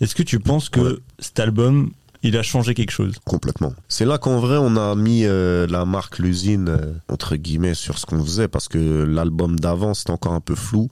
Est-ce 0.00 0.14
que 0.14 0.22
tu 0.22 0.38
penses 0.40 0.68
que 0.68 0.80
Ouais. 0.80 0.96
cet 1.18 1.40
album 1.40 1.90
il 2.22 2.36
a 2.36 2.42
changé 2.42 2.74
quelque 2.74 2.90
chose? 2.90 3.14
Complètement. 3.24 3.72
C'est 3.88 4.04
là 4.04 4.18
qu'en 4.18 4.38
vrai, 4.40 4.56
on 4.58 4.76
a 4.76 4.94
mis 4.94 5.24
euh, 5.24 5.66
la 5.66 5.84
marque 5.84 6.18
l'usine, 6.18 6.68
euh, 6.68 6.92
entre 7.08 7.36
guillemets, 7.36 7.74
sur 7.74 7.98
ce 7.98 8.06
qu'on 8.06 8.22
faisait, 8.24 8.48
parce 8.48 8.68
que 8.68 8.78
l'album 9.04 9.58
d'avant, 9.58 9.94
c'était 9.94 10.10
encore 10.12 10.32
un 10.34 10.40
peu 10.40 10.54
flou, 10.54 10.88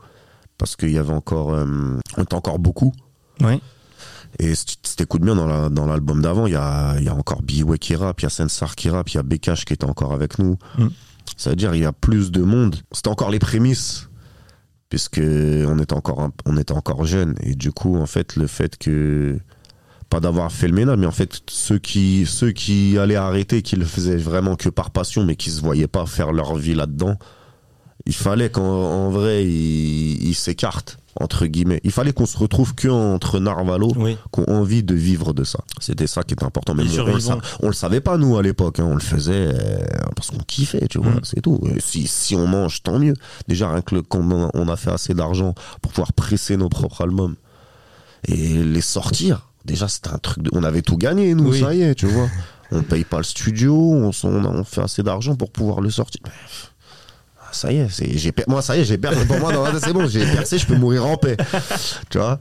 parce 0.59 0.75
qu'il 0.77 0.91
y 0.91 0.99
avait 0.99 1.13
encore, 1.13 1.53
euh, 1.55 1.67
on 2.17 2.23
était 2.23 2.35
encore 2.35 2.59
beaucoup. 2.59 2.93
Oui. 3.41 3.61
Et 4.39 4.55
si 4.55 4.65
tu 4.67 4.77
t'écoutes 4.97 5.23
bien 5.23 5.35
dans 5.35 5.47
la- 5.47 5.69
dans 5.71 5.87
l'album 5.87 6.21
d'avant, 6.21 6.47
il 6.47 6.53
y 6.53 6.57
a, 6.57 6.97
il 6.99 7.05
y 7.05 7.09
a 7.09 7.15
encore 7.15 7.41
B-Way 7.43 7.79
qui 7.79 7.95
rappe, 7.97 8.21
il 8.21 8.25
y 8.25 8.27
a 8.27 8.31
Sensar 8.31 8.75
qui 8.77 8.91
rappe, 8.91 9.09
il 9.11 9.15
y 9.15 9.19
a 9.19 9.23
Bekash 9.23 9.65
qui 9.65 9.73
était 9.73 9.87
encore 9.87 10.13
avec 10.13 10.39
nous. 10.39 10.59
Mm. 10.77 10.89
Ça 11.37 11.51
veut 11.51 11.57
dire 11.57 11.75
il 11.75 11.83
y 11.83 11.85
a 11.87 11.93
plus 11.93 12.31
de 12.31 12.43
monde. 12.43 12.77
C'était 12.93 13.09
encore 13.09 13.31
les 13.31 13.39
prémices, 13.39 14.08
puisque 14.89 15.21
on 15.21 15.79
était 15.79 15.95
encore 15.95 16.31
on 16.47 16.57
était 16.57 16.73
encore 16.73 17.05
jeunes. 17.05 17.35
Et 17.43 17.55
du 17.55 17.73
coup, 17.73 17.97
en 17.97 18.07
fait, 18.07 18.37
le 18.37 18.47
fait 18.47 18.77
que 18.79 19.39
pas 20.11 20.21
d'avoir 20.21 20.51
fait 20.51 20.69
le 20.69 20.75
ménage, 20.75 20.97
mais 20.99 21.07
en 21.07 21.13
fait 21.13 21.43
ceux 21.49 21.79
qui 21.79 22.25
ceux 22.27 22.51
qui 22.51 22.97
allaient 22.99 23.17
arrêter, 23.17 23.63
qui 23.63 23.77
le 23.77 23.85
faisaient 23.85 24.17
vraiment 24.17 24.57
que 24.57 24.69
par 24.71 24.91
passion, 24.91 25.25
mais 25.25 25.37
qui 25.37 25.51
se 25.51 25.61
voyaient 25.61 25.87
pas 25.87 26.07
faire 26.07 26.33
leur 26.33 26.57
vie 26.57 26.75
là-dedans, 26.75 27.17
il 28.09 28.15
fallait 28.15 28.51
qu'en 28.51 28.63
en 28.65 29.11
vrai 29.11 29.45
ils 29.47 30.35
s'écartent 30.35 30.99
entre 31.21 31.47
guillemets. 31.47 31.81
Il 31.85 31.91
fallait 31.91 32.13
qu'on 32.13 32.27
se 32.27 32.39
retrouve 32.39 32.75
que 32.77 32.87
entre 32.89 33.41
Narvalo 33.41 33.93
Oui. 33.97 34.17
qui 34.33 34.41
ont 34.41 34.49
envie 34.51 34.83
de 34.85 34.95
vivre 34.95 35.33
de 35.35 35.43
ça. 35.43 35.59
C'était 35.81 36.07
ça 36.07 36.23
qui 36.23 36.35
était 36.35 36.45
important. 36.45 36.75
Mais 36.75 36.83
on, 36.83 36.87
le 36.87 36.91
sa- 36.91 36.95
survivants. 36.97 37.41
on 37.61 37.67
le 37.67 37.73
savait 37.73 38.01
pas, 38.01 38.17
nous, 38.19 38.37
à 38.39 38.43
l'époque. 38.43 38.79
hein. 38.79 38.87
On 38.89 38.95
le 38.95 39.01
faisait 39.01 39.49
euh, 39.53 39.79
parce 40.15 40.31
qu'on 40.31 40.39
kiffait, 40.39 40.87
tu 40.89 40.99
vois. 40.99 41.11
Mm. 41.11 41.21
C'est 41.25 41.41
tout. 41.41 41.59
Et 41.75 41.81
si, 41.81 42.07
si 42.07 42.37
on 42.37 42.47
mange, 42.47 42.85
tant 42.85 43.01
mieux. 43.01 43.15
Déjà, 43.49 43.69
rien 43.71 43.83
que 43.83 43.97
le, 43.97 44.03
quand 44.03 44.21
on 44.21 44.47
a, 44.47 44.51
on 44.55 44.69
a 44.69 44.77
fait 44.77 44.93
assez 44.93 45.13
d'argent 45.13 45.55
pour 45.83 45.91
pouvoir 45.91 46.13
presser 46.13 46.57
nos 46.57 46.69
propres 46.69 47.03
albums 47.03 47.35
et 48.29 48.63
les 48.63 48.81
sortir, 48.81 49.49
déjà, 49.65 49.89
c'était 49.89 50.11
un 50.11 50.19
truc 50.19 50.45
de... 50.45 50.51
On 50.55 50.63
avait 50.63 50.83
tout 50.83 50.97
gagné, 50.97 51.35
nous, 51.35 51.51
Oui. 51.51 51.61
ça 51.61 51.75
y 51.75 51.83
est, 51.83 51.97
tu 51.97 52.07
vois. 52.07 52.29
On 52.71 52.83
paye 52.85 53.03
pas 53.05 53.19
le 53.19 53.25
studio, 53.25 53.75
on, 53.75 54.13
s'en- 54.13 54.29
on, 54.29 54.45
a- 54.45 54.49
on 54.51 54.63
fait 54.63 54.83
assez 54.83 55.03
d'argent 55.03 55.35
pour 55.35 55.51
pouvoir 55.51 55.81
le 55.81 55.91
sortir. 55.91 56.21
Ça 57.53 57.73
y 57.73 57.79
est, 57.79 57.89
c'est, 57.91 58.17
j'ai, 58.19 58.33
per- 58.33 58.45
moi 58.49 58.63
ça 58.63 58.77
y 58.77 58.81
est, 58.81 58.85
j'ai 58.85 58.99
percé. 58.99 59.25
Pour 59.27 59.39
moi, 59.39 59.53
c'est 59.81 59.93
bon, 59.93 60.07
j'ai 60.07 60.21
percé, 60.25 60.59
je 60.59 60.67
peux 60.67 60.77
mourir 60.77 61.07
en 61.07 61.17
paix. 61.17 61.37
Tu 62.11 62.19
vois? 62.19 62.39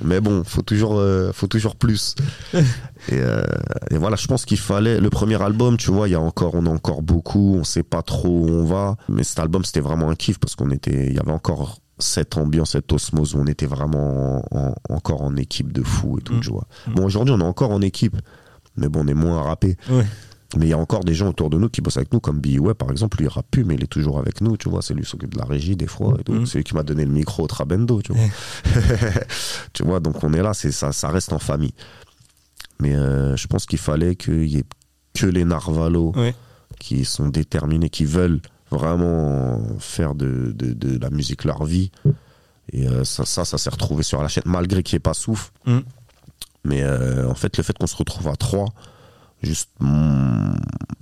Mais 0.00 0.20
bon, 0.20 0.44
faut 0.44 0.62
toujours, 0.62 0.96
euh, 0.98 1.32
faut 1.32 1.48
toujours 1.48 1.74
plus. 1.74 2.14
Et, 2.54 2.60
euh, 3.14 3.42
et 3.90 3.96
voilà, 3.98 4.14
je 4.16 4.26
pense 4.28 4.44
qu'il 4.44 4.58
fallait 4.58 5.00
le 5.00 5.10
premier 5.10 5.40
album. 5.42 5.76
Tu 5.76 5.90
vois, 5.90 6.08
il 6.08 6.12
y 6.12 6.14
a 6.14 6.20
encore, 6.20 6.54
on 6.54 6.66
a 6.66 6.70
encore 6.70 7.02
beaucoup, 7.02 7.56
on 7.58 7.64
sait 7.64 7.82
pas 7.82 8.02
trop 8.02 8.28
où 8.28 8.48
on 8.48 8.64
va. 8.64 8.96
Mais 9.08 9.24
cet 9.24 9.40
album, 9.40 9.64
c'était 9.64 9.80
vraiment 9.80 10.08
un 10.10 10.14
kiff 10.14 10.38
parce 10.38 10.54
qu'on 10.54 10.70
était, 10.70 11.06
il 11.08 11.14
y 11.14 11.18
avait 11.18 11.32
encore 11.32 11.78
cette 11.98 12.36
ambiance, 12.36 12.70
cette 12.72 12.92
osmose 12.92 13.34
où 13.34 13.38
on 13.40 13.46
était 13.48 13.66
vraiment 13.66 14.44
en- 14.52 14.58
en- 14.68 14.74
encore 14.88 15.22
en 15.22 15.34
équipe 15.36 15.72
de 15.72 15.82
fou 15.82 16.18
et 16.18 16.22
tout. 16.22 16.34
Mm. 16.34 16.40
Tu 16.40 16.50
vois. 16.50 16.68
Mm. 16.86 16.92
Bon, 16.94 17.04
aujourd'hui, 17.04 17.34
on 17.36 17.40
est 17.40 17.44
encore 17.44 17.72
en 17.72 17.82
équipe, 17.82 18.16
mais 18.76 18.88
bon, 18.88 19.00
on 19.04 19.08
est 19.08 19.14
moins 19.14 19.42
rappé. 19.42 19.76
Ouais. 19.90 20.06
Mais 20.56 20.66
il 20.66 20.68
y 20.70 20.72
a 20.72 20.78
encore 20.78 21.04
des 21.04 21.12
gens 21.12 21.28
autour 21.28 21.50
de 21.50 21.58
nous 21.58 21.68
qui 21.68 21.82
bossent 21.82 21.98
avec 21.98 22.10
nous, 22.12 22.20
comme 22.20 22.40
B.E.W. 22.40 22.72
par 22.74 22.90
exemple, 22.90 23.18
lui 23.18 23.26
il 23.26 23.28
rappe 23.28 23.50
plus, 23.50 23.64
mais 23.64 23.74
il 23.74 23.84
est 23.84 23.88
toujours 23.88 24.18
avec 24.18 24.40
nous, 24.40 24.56
tu 24.56 24.70
vois, 24.70 24.80
c'est 24.80 24.94
lui 24.94 25.02
qui 25.02 25.10
s'occupe 25.10 25.34
de 25.34 25.38
la 25.38 25.44
régie 25.44 25.76
des 25.76 25.86
fois 25.86 26.16
et 26.18 26.24
tout. 26.24 26.32
Mhm. 26.32 26.46
C'est 26.46 26.58
lui 26.58 26.64
qui 26.64 26.74
m'a 26.74 26.82
donné 26.82 27.04
le 27.04 27.10
micro 27.12 27.42
au 27.44 27.46
Trabendo, 27.46 28.00
tu 28.00 28.12
vois. 28.14 28.24
tu 29.74 29.84
vois, 29.84 30.00
donc 30.00 30.22
on 30.24 30.32
est 30.32 30.40
là, 30.42 30.54
c'est 30.54 30.72
ça, 30.72 30.92
ça 30.92 31.08
reste 31.10 31.32
en 31.34 31.38
famille. 31.38 31.74
Mais 32.80 32.94
euh, 32.94 33.36
je 33.36 33.46
pense 33.46 33.66
qu'il 33.66 33.78
fallait 33.78 34.16
qu'il 34.16 34.46
y 34.46 34.56
ait 34.58 34.64
que 35.14 35.26
les 35.26 35.44
Narvalo 35.44 36.12
Ouais. 36.16 36.34
qui 36.78 37.04
sont 37.04 37.28
déterminés, 37.28 37.90
qui 37.90 38.04
veulent 38.06 38.40
vraiment 38.70 39.60
faire 39.78 40.14
de, 40.14 40.52
de, 40.54 40.72
de 40.72 40.98
la 40.98 41.10
musique 41.10 41.44
leur 41.44 41.64
vie. 41.64 41.90
Et 42.72 42.86
euh, 42.88 43.04
ça, 43.04 43.24
ça, 43.26 43.44
ça 43.44 43.58
s'est 43.58 43.70
retrouvé 43.70 44.02
sur 44.02 44.22
la 44.22 44.28
chaîne, 44.28 44.44
malgré 44.46 44.82
qu'il 44.82 44.94
n'y 44.96 44.98
ait 44.98 45.00
pas 45.00 45.14
souffle. 45.14 45.50
Mm. 45.66 45.78
Mais 46.64 46.82
euh, 46.82 47.28
en 47.28 47.34
fait, 47.34 47.56
le 47.56 47.62
fait 47.62 47.76
qu'on 47.76 47.86
se 47.86 47.96
retrouve 47.96 48.28
à 48.28 48.36
trois, 48.36 48.66
juste 49.42 49.70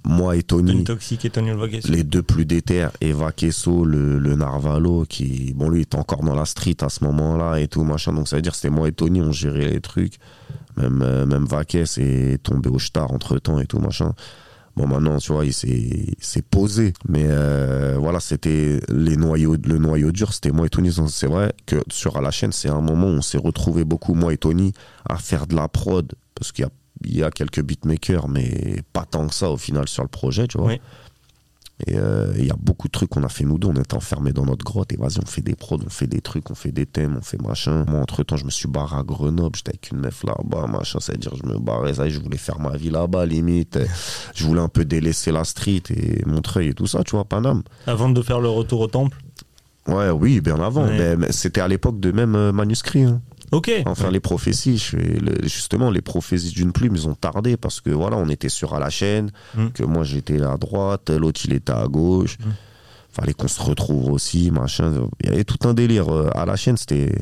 moi 0.06 0.36
et 0.36 0.42
Tony, 0.42 0.72
Tony 0.72 0.84
Toxic 0.84 1.24
et 1.24 1.30
Tony 1.30 1.50
Olvagues. 1.50 1.80
les 1.88 2.04
deux 2.04 2.22
plus 2.22 2.46
déter, 2.46 2.88
Eva 3.00 3.32
Kesso, 3.32 3.84
le, 3.84 4.18
le 4.18 4.36
Narvalo, 4.36 5.04
qui, 5.08 5.52
bon, 5.54 5.68
lui, 5.68 5.82
était 5.82 5.96
encore 5.96 6.22
dans 6.22 6.34
la 6.34 6.44
street 6.44 6.76
à 6.80 6.88
ce 6.88 7.04
moment-là 7.04 7.58
et 7.58 7.68
tout, 7.68 7.82
machin. 7.82 8.12
Donc, 8.12 8.28
ça 8.28 8.36
veut 8.36 8.42
dire 8.42 8.52
que 8.52 8.58
c'était 8.58 8.70
moi 8.70 8.88
et 8.88 8.92
Tony, 8.92 9.20
on 9.20 9.32
gérait 9.32 9.68
les 9.68 9.80
trucs. 9.80 10.18
Même, 10.76 11.02
euh, 11.02 11.26
même 11.26 11.44
Vaques 11.44 11.74
est 11.74 12.42
tombé 12.42 12.68
au 12.68 12.78
star 12.78 13.10
entre 13.12 13.38
temps 13.38 13.58
et 13.58 13.66
tout, 13.66 13.78
machin. 13.78 14.14
Bon, 14.76 14.86
maintenant, 14.86 15.16
tu 15.16 15.32
vois, 15.32 15.46
il 15.46 15.54
s'est 15.54 16.42
posé. 16.42 16.92
Mais 17.08 17.24
euh, 17.26 17.96
voilà, 17.98 18.20
c'était 18.20 18.80
les 18.90 19.16
noyaux, 19.16 19.56
le 19.64 19.78
noyau 19.78 20.12
dur, 20.12 20.34
c'était 20.34 20.50
moi 20.52 20.66
et 20.66 20.68
Tony. 20.68 20.92
C'est 21.08 21.26
vrai 21.26 21.54
que 21.64 21.76
sur 21.88 22.20
la 22.20 22.30
chaîne, 22.30 22.52
c'est 22.52 22.68
un 22.68 22.82
moment 22.82 23.06
où 23.06 23.12
on 23.12 23.22
s'est 23.22 23.38
retrouvé 23.38 23.84
beaucoup, 23.84 24.12
moi 24.12 24.34
et 24.34 24.36
Tony, 24.36 24.74
à 25.08 25.16
faire 25.16 25.46
de 25.46 25.56
la 25.56 25.68
prod. 25.68 26.12
Parce 26.34 26.52
qu'il 26.52 26.64
y 26.64 26.68
a, 26.68 26.70
il 27.06 27.16
y 27.16 27.22
a 27.22 27.30
quelques 27.30 27.62
beatmakers, 27.62 28.28
mais 28.28 28.82
pas 28.92 29.04
tant 29.10 29.26
que 29.26 29.34
ça 29.34 29.50
au 29.50 29.56
final 29.56 29.88
sur 29.88 30.02
le 30.02 30.08
projet, 30.08 30.46
tu 30.46 30.58
vois. 30.58 30.68
Oui. 30.68 30.80
Et 31.86 31.94
euh, 31.98 32.32
il 32.38 32.46
y 32.46 32.50
a 32.50 32.56
beaucoup 32.58 32.88
de 32.88 32.92
trucs 32.92 33.10
qu'on 33.10 33.22
a 33.22 33.28
fait 33.28 33.44
nous 33.44 33.58
deux. 33.58 33.68
On 33.68 33.74
était 33.74 33.94
enfermés 33.94 34.32
dans 34.32 34.46
notre 34.46 34.64
grotte 34.64 34.94
et 34.94 34.96
vas-y, 34.96 35.18
on 35.22 35.26
fait 35.26 35.42
des 35.42 35.54
prods, 35.54 35.78
on 35.84 35.90
fait 35.90 36.06
des 36.06 36.22
trucs, 36.22 36.50
on 36.50 36.54
fait 36.54 36.72
des 36.72 36.86
thèmes, 36.86 37.16
on 37.18 37.20
fait 37.20 37.38
machin. 37.42 37.84
Moi, 37.86 38.00
entre 38.00 38.22
temps, 38.22 38.38
je 38.38 38.46
me 38.46 38.50
suis 38.50 38.66
barré 38.66 38.96
à 38.96 39.02
Grenoble. 39.02 39.56
J'étais 39.56 39.72
avec 39.72 39.90
une 39.92 39.98
meuf 39.98 40.24
là-bas, 40.24 40.68
machin. 40.68 41.00
C'est-à-dire, 41.00 41.32
je 41.36 41.46
me 41.46 41.58
barrais, 41.58 41.92
ça 41.92 42.08
je 42.08 42.18
voulais 42.18 42.38
faire 42.38 42.58
ma 42.60 42.74
vie 42.78 42.88
là-bas, 42.88 43.26
limite. 43.26 43.78
Je 44.34 44.44
voulais 44.46 44.62
un 44.62 44.68
peu 44.70 44.86
délaisser 44.86 45.32
la 45.32 45.44
street 45.44 45.82
et 45.90 46.24
Montreuil 46.24 46.68
et 46.68 46.72
tout 46.74 46.86
ça, 46.86 47.04
tu 47.04 47.10
vois, 47.10 47.26
Paname. 47.26 47.62
Avant 47.86 48.08
de 48.08 48.22
faire 48.22 48.40
le 48.40 48.48
retour 48.48 48.80
au 48.80 48.86
temple? 48.86 49.18
Ouais, 49.86 50.08
oui, 50.08 50.40
bien 50.40 50.58
avant. 50.60 50.86
Ouais. 50.86 50.96
Mais- 50.96 51.16
mais 51.16 51.30
C'était 51.32 51.60
à 51.60 51.68
l'époque 51.68 52.00
de 52.00 52.10
même 52.10 52.34
euh, 52.36 52.52
manuscrit. 52.52 53.02
hein. 53.02 53.20
Ok. 53.52 53.70
Enfin, 53.86 54.10
les 54.10 54.20
prophéties, 54.20 54.76
je 54.78 54.84
fais 54.96 55.18
le- 55.18 55.42
justement, 55.42 55.90
les 55.90 56.02
prophéties 56.02 56.50
d'une 56.52 56.72
plume, 56.72 56.96
ils 56.96 57.06
ont 57.08 57.14
tardé 57.14 57.56
parce 57.56 57.80
que 57.80 57.90
voilà, 57.90 58.16
on 58.16 58.28
était 58.28 58.48
sur 58.48 58.74
à 58.74 58.80
la 58.80 58.90
chaîne, 58.90 59.30
Mm. 59.54 59.68
que 59.68 59.82
moi 59.84 60.02
j'étais 60.04 60.42
à 60.42 60.56
droite, 60.56 61.10
l'autre 61.10 61.40
il 61.44 61.52
était 61.52 61.72
à 61.72 61.86
gauche. 61.86 62.38
Mm. 62.38 62.50
Fallait 63.10 63.34
qu'on 63.34 63.48
se 63.48 63.62
retrouve 63.62 64.10
aussi, 64.12 64.50
machin. 64.50 65.08
Il 65.22 65.30
y 65.30 65.32
avait 65.32 65.44
tout 65.44 65.66
un 65.68 65.74
délire. 65.74 66.08
euh, 66.14 66.28
À 66.34 66.44
la 66.44 66.56
chaîne, 66.56 66.76
c'était 66.76 67.12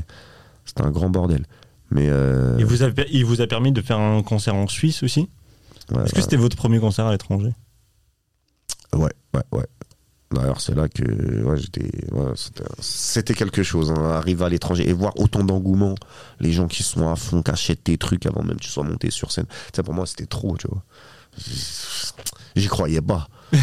c'était 0.65 0.83
un 0.83 0.91
grand 0.91 1.11
bordel. 1.11 1.45
Mais. 1.91 2.09
euh, 2.09 2.57
Il 2.59 2.65
vous, 2.65 2.83
a, 2.83 2.89
il 3.11 3.25
vous 3.25 3.41
a 3.43 3.47
permis 3.47 3.71
de 3.71 3.81
faire 3.83 3.99
un 4.01 4.23
concert 4.23 4.55
en 4.57 4.67
Suisse 4.67 5.03
aussi? 5.03 5.29
Ouais, 5.93 6.03
Est-ce 6.05 6.15
que 6.15 6.21
c'était 6.23 6.37
votre 6.37 6.57
premier 6.57 6.81
concert 6.81 7.07
à 7.07 7.13
l'étranger? 7.13 7.53
Ouais, 8.95 9.13
ouais, 9.35 9.43
ouais. 9.53 9.67
D'ailleurs, 10.33 10.61
c'est 10.61 10.75
là 10.75 10.89
que 10.89 11.43
ouais, 11.45 11.57
j'étais. 11.59 12.13
ouais, 12.13 12.33
c'était- 12.81 13.35
quelque 13.35 13.63
chose, 13.63 13.93
hein, 13.93 14.03
arriver 14.11 14.45
à 14.45 14.49
l'étranger 14.49 14.89
et 14.89 14.93
voir 14.93 15.13
autant 15.19 15.45
d'engouement, 15.45 15.95
les 16.41 16.53
gens 16.53 16.67
qui 16.67 16.83
sont 16.83 17.09
à 17.09 17.15
fond, 17.17 17.43
qui 17.43 17.51
achètent 17.51 17.85
tes 17.85 17.99
trucs 17.99 18.27
avant 18.27 18.43
même 18.43 18.57
que 18.57 18.63
tu 18.63 18.71
sois 18.71 18.85
monté 18.85 19.11
sur 19.11 19.31
scène. 19.31 19.47
Ça, 19.75 19.83
pour 19.83 19.95
moi, 19.95 20.07
c'était 20.07 20.27
trop, 20.27 20.57
tu 20.57 20.67
vois. 20.69 20.83
J'y 22.57 22.69
croyais 22.69 23.01
pas. 23.03 23.29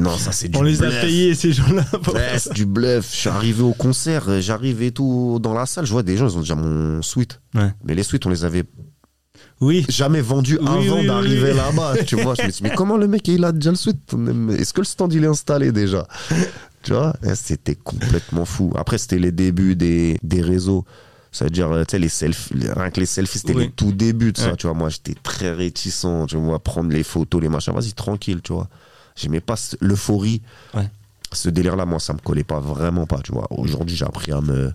Non, 0.00 0.16
ça 0.16 0.32
c'est 0.32 0.48
du 0.48 0.58
On 0.58 0.62
les 0.62 0.82
a 0.82 0.88
payés 0.90 1.34
ces 1.34 1.52
gens-là. 1.52 1.84
Ouais, 2.14 2.38
c'est 2.38 2.52
du 2.52 2.64
bluff. 2.66 3.10
Je 3.12 3.16
suis 3.16 3.28
arrivé 3.28 3.62
au 3.62 3.72
concert, 3.72 4.40
j'arrive 4.40 4.82
et 4.82 4.92
tout 4.92 5.38
dans 5.42 5.52
la 5.54 5.66
salle, 5.66 5.84
je 5.86 5.92
vois 5.92 6.02
des 6.02 6.16
gens, 6.16 6.28
ils 6.28 6.36
ont 6.36 6.40
déjà 6.40 6.54
mon 6.54 7.02
suite. 7.02 7.40
Ouais. 7.54 7.72
Mais 7.84 7.94
les 7.94 8.02
suites, 8.02 8.24
on 8.26 8.30
les 8.30 8.44
avait 8.44 8.64
Oui. 9.60 9.84
jamais 9.88 10.20
vendu 10.20 10.58
Oui, 10.60 10.66
avant 10.66 11.00
oui, 11.00 11.06
d'arriver 11.06 11.52
là-bas. 11.52 12.02
Tu 12.06 12.16
vois, 12.16 12.34
je 12.34 12.42
me 12.46 12.50
suis 12.50 12.62
dit, 12.62 12.68
mais 12.70 12.74
comment 12.74 12.96
le 12.96 13.06
mec 13.08 13.26
il 13.28 13.44
a 13.44 13.52
déjà 13.52 13.70
le 13.70 13.76
suite 13.76 13.98
Est-ce 14.58 14.72
que 14.72 14.80
le 14.80 14.86
stand 14.86 15.12
il 15.12 15.24
est 15.24 15.28
installé 15.28 15.70
déjà? 15.72 16.06
Tu 16.82 16.92
vois, 16.94 17.14
c'était 17.34 17.74
complètement 17.74 18.44
fou. 18.46 18.72
Après, 18.76 18.96
c'était 18.96 19.18
les 19.18 19.32
débuts 19.32 19.76
des, 19.76 20.18
des 20.22 20.40
réseaux. 20.40 20.84
Ça 21.32 21.44
veut 21.44 21.50
dire, 21.50 21.70
euh, 21.70 21.84
tu 21.84 21.92
sais, 21.92 21.98
les 21.98 22.08
selfies, 22.08 22.54
rien 22.74 22.90
que 22.90 22.98
les 22.98 23.06
selfies, 23.06 23.38
c'était 23.38 23.54
Oui. 23.54 23.64
les 23.66 23.70
tout 23.70 23.92
débuts 23.92 24.32
de 24.32 24.38
ça. 24.38 24.56
Tu 24.56 24.66
vois, 24.66 24.74
moi, 24.74 24.88
j'étais 24.88 25.14
très 25.22 25.52
réticent. 25.52 26.06
Tu 26.26 26.36
vois, 26.36 26.58
prendre 26.58 26.90
les 26.90 27.02
photos, 27.04 27.40
les 27.42 27.48
machins. 27.48 27.72
Vas-y, 27.74 27.92
tranquille, 27.92 28.40
tu 28.42 28.52
vois. 28.54 28.68
J'aimais 29.14 29.40
pas 29.40 29.54
l'euphorie. 29.80 30.40
Ouais. 30.74 30.88
Ce 31.32 31.48
délire-là, 31.50 31.84
moi, 31.84 32.00
ça 32.00 32.14
me 32.14 32.18
collait 32.18 32.42
pas 32.44 32.58
vraiment 32.58 33.06
pas, 33.06 33.18
tu 33.22 33.30
vois. 33.32 33.46
Aujourd'hui, 33.50 33.94
j'ai 33.94 34.04
appris 34.06 34.32
à 34.32 34.40
me, 34.40 34.72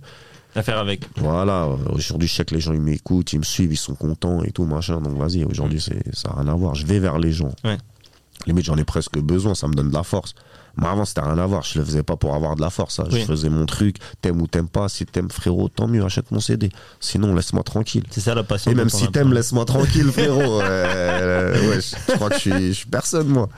À 0.55 0.63
faire 0.63 0.77
avec. 0.77 1.01
voilà, 1.17 1.67
aujourd'hui, 1.89 2.27
je 2.27 2.33
sais 2.33 2.45
que 2.45 2.55
les 2.55 2.61
gens, 2.61 2.73
ils 2.73 2.79
m'écoutent, 2.81 3.33
ils 3.33 3.39
me 3.39 3.43
suivent, 3.43 3.73
ils 3.73 3.77
sont 3.77 3.95
contents 3.95 4.41
et 4.43 4.51
tout, 4.51 4.65
machin. 4.65 5.01
Donc, 5.01 5.17
vas-y, 5.17 5.43
aujourd'hui, 5.43 5.81
c'est, 5.81 6.15
ça 6.15 6.29
n'a 6.29 6.41
rien 6.41 6.47
à 6.53 6.55
voir. 6.55 6.75
Je 6.75 6.85
vais 6.85 6.99
vers 6.99 7.19
les 7.19 7.33
gens. 7.33 7.51
Ouais. 7.63 7.77
Limite, 8.47 8.65
j'en 8.65 8.77
ai 8.77 8.83
presque 8.85 9.17
besoin, 9.19 9.55
ça 9.55 9.67
me 9.67 9.73
donne 9.73 9.89
de 9.89 9.93
la 9.93 10.03
force. 10.03 10.33
Mais 10.77 10.87
avant, 10.87 11.05
c'était 11.05 11.21
rien 11.21 11.37
à 11.37 11.45
voir. 11.45 11.63
Je 11.63 11.79
le 11.79 11.85
faisais 11.85 12.03
pas 12.03 12.15
pour 12.15 12.35
avoir 12.35 12.55
de 12.55 12.61
la 12.61 12.69
force. 12.69 12.95
ça. 12.95 13.05
Je 13.09 13.17
faisais 13.19 13.49
mon 13.49 13.65
truc. 13.65 13.97
T'aimes 14.21 14.41
ou 14.41 14.47
t'aimes 14.47 14.67
pas. 14.67 14.89
Si 14.89 15.05
t'aimes, 15.05 15.29
frérot, 15.29 15.69
tant 15.69 15.87
mieux, 15.87 16.03
achète 16.03 16.31
mon 16.31 16.39
CD. 16.39 16.69
Sinon, 16.99 17.33
laisse-moi 17.35 17.63
tranquille. 17.63 18.03
C'est 18.09 18.21
ça 18.21 18.35
la 18.35 18.43
passion. 18.43 18.71
Et 18.71 18.75
même 18.75 18.89
si 18.89 19.07
t'aimes, 19.09 19.33
laisse-moi 19.33 19.65
tranquille, 19.65 20.11
frérot. 20.11 20.61
Euh, 20.75 21.69
ouais, 21.69 21.81
je, 21.81 21.95
je 22.07 22.15
crois 22.15 22.29
que 22.29 22.35
je 22.35 22.39
suis, 22.39 22.67
je 22.67 22.71
suis 22.73 22.87
personne, 22.87 23.27
moi. 23.27 23.49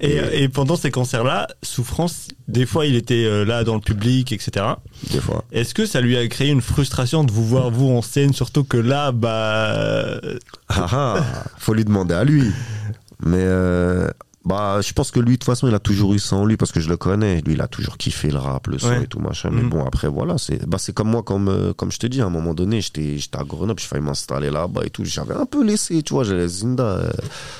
Et, 0.00 0.42
et 0.42 0.48
pendant 0.48 0.76
ces 0.76 0.90
concerts-là, 0.90 1.48
Souffrance, 1.62 2.28
des 2.48 2.66
fois, 2.66 2.86
il 2.86 2.96
était 2.96 3.24
euh, 3.24 3.44
là 3.44 3.64
dans 3.64 3.74
le 3.74 3.80
public, 3.80 4.32
etc. 4.32 4.66
Des 5.10 5.20
fois. 5.20 5.44
Est-ce 5.52 5.74
que 5.74 5.86
ça 5.86 6.00
lui 6.00 6.16
a 6.16 6.26
créé 6.28 6.48
une 6.50 6.60
frustration 6.62 7.24
de 7.24 7.30
vous 7.32 7.44
voir, 7.44 7.70
vous, 7.70 7.88
en 7.90 8.02
scène, 8.02 8.32
surtout 8.32 8.64
que 8.64 8.76
là, 8.76 9.12
bah. 9.12 10.20
Ah 10.68 10.86
ah, 10.92 11.24
faut 11.58 11.74
lui 11.74 11.84
demander 11.84 12.14
à 12.14 12.24
lui. 12.24 12.50
Mais 13.20 13.38
euh, 13.40 14.08
Bah, 14.42 14.80
je 14.80 14.94
pense 14.94 15.10
que 15.10 15.20
lui, 15.20 15.32
de 15.32 15.36
toute 15.36 15.44
façon, 15.44 15.68
il 15.68 15.74
a 15.74 15.78
toujours 15.78 16.14
eu 16.14 16.18
ça 16.18 16.34
en 16.34 16.46
lui 16.46 16.56
parce 16.56 16.72
que 16.72 16.80
je 16.80 16.88
le 16.88 16.96
connais. 16.96 17.42
Lui, 17.42 17.52
il 17.52 17.60
a 17.60 17.68
toujours 17.68 17.98
kiffé 17.98 18.30
le 18.30 18.38
rap, 18.38 18.68
le 18.68 18.78
son 18.78 18.88
Ouais. 18.88 19.02
et 19.02 19.06
tout 19.06 19.18
machin. 19.18 19.50
Mais 19.52 19.60
Mhm. 19.62 19.68
bon, 19.68 19.84
après, 19.84 20.08
voilà, 20.08 20.38
c'est 20.38 20.64
bah, 20.66 20.78
c'est 20.80 20.94
comme 20.94 21.10
moi, 21.10 21.22
comme, 21.22 21.48
euh, 21.48 21.74
comme 21.74 21.92
je 21.92 21.98
te 21.98 22.06
dis, 22.06 22.22
à 22.22 22.26
un 22.26 22.30
moment 22.30 22.54
donné, 22.54 22.80
j'étais 22.80 23.18
à 23.34 23.44
Grenoble, 23.44 23.78
je 23.78 23.84
failli 23.86 24.02
m'installer 24.02 24.48
là-bas 24.50 24.80
et 24.86 24.90
tout. 24.90 25.04
J'avais 25.04 25.34
un 25.34 25.44
peu 25.44 25.62
laissé, 25.62 26.02
tu 26.02 26.14
vois. 26.14 26.24
j'avais 26.24 26.48
Zinda, 26.48 26.82
euh, 26.84 27.10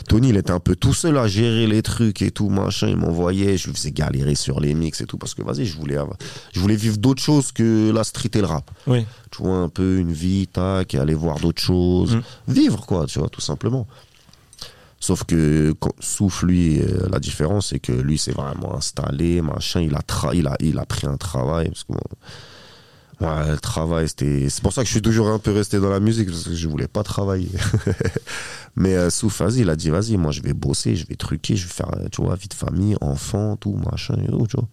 Tony, 0.08 0.30
il 0.30 0.36
était 0.38 0.52
un 0.52 0.58
peu 0.60 0.74
tout 0.74 0.94
seul 0.94 1.18
à 1.18 1.28
gérer 1.28 1.66
les 1.66 1.82
trucs 1.82 2.22
et 2.22 2.30
tout 2.30 2.48
machin. 2.48 2.88
Il 2.88 2.96
m'envoyait, 2.96 3.58
je 3.58 3.68
lui 3.68 3.74
faisais 3.76 3.92
galérer 3.92 4.34
sur 4.34 4.58
les 4.58 4.72
mix 4.72 5.02
et 5.02 5.06
tout 5.06 5.18
parce 5.18 5.34
que, 5.34 5.42
vas-y, 5.42 5.66
je 5.66 5.76
voulais, 5.76 5.98
je 6.52 6.60
voulais 6.60 6.76
vivre 6.76 6.96
d'autres 6.96 7.22
choses 7.22 7.52
que 7.52 7.90
la 7.92 8.04
street 8.04 8.30
et 8.34 8.40
le 8.40 8.46
rap. 8.46 8.70
Oui. 8.86 9.04
Tu 9.30 9.42
vois, 9.42 9.58
un 9.58 9.68
peu 9.68 9.98
une 9.98 10.12
vie, 10.12 10.46
tac, 10.48 10.94
et 10.94 10.98
aller 10.98 11.14
voir 11.14 11.38
d'autres 11.40 11.60
choses. 11.62 12.16
Mhm. 12.16 12.22
Vivre, 12.48 12.86
quoi, 12.86 13.04
tu 13.06 13.18
vois, 13.18 13.28
tout 13.28 13.42
simplement. 13.42 13.86
Sauf 15.02 15.24
que 15.24 15.72
quand, 15.80 15.94
Souf, 15.98 16.42
lui, 16.42 16.78
euh, 16.80 17.08
la 17.10 17.18
différence, 17.18 17.68
c'est 17.68 17.80
que 17.80 17.90
lui, 17.92 18.18
c'est 18.18 18.32
vraiment 18.32 18.76
installé, 18.76 19.40
machin. 19.40 19.80
Il 19.80 19.94
a, 19.94 20.00
tra- 20.00 20.36
il 20.36 20.46
a, 20.46 20.56
il 20.60 20.78
a 20.78 20.84
pris 20.84 21.06
un 21.06 21.16
travail. 21.16 21.68
Parce 21.70 21.84
que, 21.84 21.92
bon, 21.94 23.26
ouais, 23.26 23.50
le 23.52 23.58
travail, 23.58 24.08
c'était. 24.08 24.48
C'est 24.50 24.62
pour 24.62 24.74
ça 24.74 24.82
que 24.82 24.86
je 24.88 24.92
suis 24.92 25.02
toujours 25.02 25.28
un 25.28 25.38
peu 25.38 25.52
resté 25.52 25.80
dans 25.80 25.88
la 25.88 26.00
musique, 26.00 26.28
parce 26.28 26.44
que 26.44 26.54
je 26.54 26.68
voulais 26.68 26.86
pas 26.88 27.02
travailler. 27.02 27.48
Mais 28.76 28.94
euh, 28.94 29.08
Souf, 29.10 29.40
vas-y, 29.40 29.60
il 29.60 29.70
a 29.70 29.76
dit, 29.76 29.88
vas-y, 29.90 30.18
moi, 30.18 30.32
je 30.32 30.42
vais 30.42 30.52
bosser, 30.52 30.94
je 30.96 31.06
vais 31.06 31.16
truquer, 31.16 31.56
je 31.56 31.66
vais 31.66 31.72
faire, 31.72 31.90
euh, 31.96 32.08
tu 32.12 32.22
vois, 32.22 32.36
vie 32.36 32.48
de 32.48 32.54
famille, 32.54 32.94
enfant, 33.00 33.56
tout, 33.56 33.76
machin, 33.90 34.16
et 34.22 34.28
tout, 34.30 34.46
tu 34.46 34.56
vois. 34.56 34.68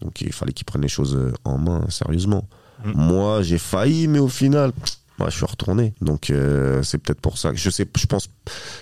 Donc, 0.00 0.20
il 0.20 0.32
fallait 0.32 0.52
qu'il 0.52 0.64
prenne 0.64 0.82
les 0.82 0.88
choses 0.88 1.14
euh, 1.16 1.32
en 1.44 1.58
main, 1.58 1.84
sérieusement. 1.90 2.48
Mhm. 2.84 2.92
Moi, 2.94 3.42
j'ai 3.42 3.58
failli, 3.58 4.06
mais 4.08 4.20
au 4.20 4.28
final, 4.28 4.72
moi, 5.20 5.28
je 5.30 5.36
suis 5.36 5.46
retourné. 5.46 5.94
Donc, 6.00 6.30
euh, 6.30 6.82
c'est 6.82 6.98
peut-être 6.98 7.20
pour 7.20 7.38
ça 7.38 7.50
que 7.50 7.56
je 7.58 7.70
sais, 7.70 7.86
je 7.96 8.06
pense, 8.06 8.28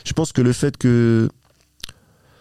je 0.05 0.13
pense 0.13 0.33
que 0.33 0.41
le 0.41 0.53
fait 0.53 0.77
que 0.77 1.29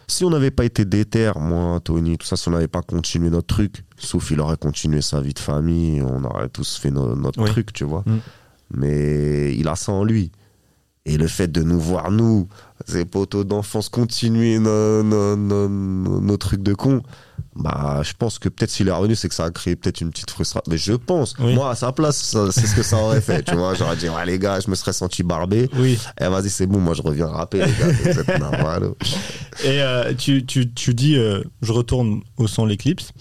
si 0.07 0.23
on 0.23 0.29
n'avait 0.29 0.51
pas 0.51 0.63
été 0.65 0.85
déter, 0.85 1.31
moi, 1.35 1.79
Tony, 1.83 2.17
tout 2.17 2.25
ça, 2.27 2.37
si 2.37 2.47
on 2.47 2.51
n'avait 2.51 2.67
pas 2.69 2.81
continué 2.81 3.29
notre 3.29 3.47
truc, 3.55 3.83
sauf 3.97 4.31
il 4.31 4.39
aurait 4.39 4.55
continué 4.57 5.01
sa 5.01 5.19
vie 5.19 5.33
de 5.33 5.39
famille, 5.39 6.01
on 6.01 6.23
aurait 6.23 6.47
tous 6.49 6.77
fait 6.77 6.91
no- 6.91 7.15
notre 7.15 7.41
Oui. 7.43 7.49
truc, 7.49 7.73
tu 7.73 7.83
vois. 7.83 8.03
Mm. 8.05 8.19
Mais 8.75 9.55
il 9.55 9.67
a 9.67 9.75
ça 9.75 9.91
en 9.91 10.03
lui. 10.03 10.31
Et 11.05 11.17
le 11.17 11.27
fait 11.27 11.47
de 11.51 11.63
nous 11.63 11.79
voir, 11.79 12.11
nous, 12.11 12.47
ces 12.85 13.05
poteaux 13.05 13.43
d'enfance, 13.45 13.89
continuer 13.89 14.59
nos, 14.59 15.03
nos, 15.03 15.35
nos, 15.35 15.67
nos- 15.69 16.21
nos 16.21 16.37
trucs 16.37 16.63
de 16.63 16.73
con, 16.73 17.01
bah, 17.59 18.01
je 18.03 18.13
pense 18.17 18.39
que 18.39 18.49
peut-être 18.49 18.69
s'il 18.69 18.87
est 18.87 18.91
revenu, 18.91 19.15
c'est 19.15 19.29
que 19.29 19.35
ça 19.35 19.45
a 19.45 19.51
créé 19.51 19.75
peut-être 19.75 20.01
une 20.01 20.11
petite 20.11 20.29
frustration. 20.31 20.63
Mais 20.69 20.77
je 20.77 20.93
pense, 20.93 21.33
Oui. 21.39 21.53
moi, 21.55 21.71
à 21.71 21.75
sa 21.75 21.91
place, 21.91 22.35
c'est 22.51 22.67
ce 22.67 22.75
que 22.75 22.83
ça 22.83 22.97
aurait 22.97 23.21
fait, 23.21 23.43
tu 23.43 23.55
vois. 23.55 23.73
J'aurais 23.73 23.95
dit, 23.95 24.09
ouais, 24.09 24.25
les 24.25 24.39
gars, 24.39 24.59
je 24.59 24.69
me 24.69 24.75
serais 24.75 24.93
senti 24.93 25.23
barbé. 25.23 25.69
Oui. 25.75 25.97
Eh, 26.21 26.25
vas-y, 26.27 26.49
c'est 26.49 26.67
bon, 26.67 26.79
moi, 26.79 26.93
je 26.93 27.01
reviens 27.01 27.27
rapper, 27.27 27.59
les 27.65 27.71
gars. 27.71 27.87
Vous 28.13 28.19
êtes 28.19 28.39
normal. 28.39 28.89
Et 29.63 29.81
euh, 29.81 30.13
tu, 30.13 30.45
tu, 30.45 30.71
tu 30.73 30.93
dis, 30.93 31.15
euh, 31.17 31.41
je 31.61 31.71
retourne 31.71 32.21
au 32.37 32.47
son 32.47 32.65
l'éclipse, 32.65 33.11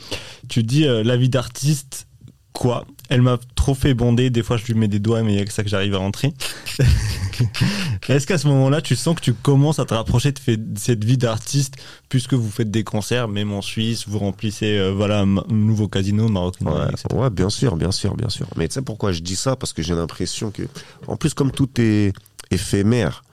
tu 0.48 0.62
dis 0.62 0.86
euh, 0.86 1.02
la 1.02 1.16
vie 1.16 1.28
d'artiste, 1.30 2.06
quoi? 2.52 2.84
Elle 3.08 3.22
m'a 3.22 3.38
trop 3.54 3.74
fait 3.74 3.94
bonder, 3.94 4.30
des 4.30 4.42
fois 4.42 4.56
je 4.56 4.64
lui 4.66 4.74
mets 4.74 4.88
des 4.88 4.98
doigts 4.98 5.22
mais 5.22 5.34
il 5.34 5.38
y 5.38 5.42
a 5.42 5.44
que 5.44 5.52
ça 5.52 5.62
que 5.62 5.68
j'arrive 5.68 5.94
à 5.94 5.98
rentrer. 5.98 6.32
Est-ce 8.08 8.26
qu'à 8.26 8.38
ce 8.38 8.46
moment-là 8.48 8.80
tu 8.80 8.96
sens 8.96 9.14
que 9.16 9.20
tu 9.20 9.34
commences 9.34 9.78
à 9.78 9.84
te 9.84 9.94
rapprocher 9.94 10.32
de, 10.32 10.38
fait- 10.38 10.56
de 10.72 10.78
cette 10.78 11.04
vie 11.04 11.16
d'artiste 11.18 11.74
puisque 12.08 12.34
vous 12.34 12.50
faites 12.50 12.70
des 12.70 12.84
concerts, 12.84 13.28
même 13.28 13.52
en 13.52 13.62
Suisse, 13.62 14.06
vous 14.08 14.18
remplissez 14.18 14.78
euh, 14.78 14.92
voilà, 14.92 15.20
un 15.20 15.26
nouveau 15.48 15.88
casino, 15.88 16.28
Maroc, 16.28 16.56
Ouais, 16.62 16.70
etc. 16.90 17.06
ouais, 17.14 17.30
bien 17.30 17.50
sûr, 17.50 17.76
bien 17.76 17.90
sûr, 17.92 18.16
bien 18.16 18.28
sûr. 18.28 18.46
Mais 18.56 18.68
tu 18.68 18.74
sais 18.74 18.82
pourquoi 18.82 19.12
je 19.12 19.20
dis 19.20 19.36
ça? 19.36 19.56
Parce 19.56 19.72
que 19.72 19.82
j'ai 19.82 19.94
l'impression 19.94 20.50
que, 20.50 20.62
en 21.06 21.16
plus, 21.16 21.34
comme 21.34 21.50
tout 21.50 21.68
est 21.78 22.12
éphémère, 22.50 23.24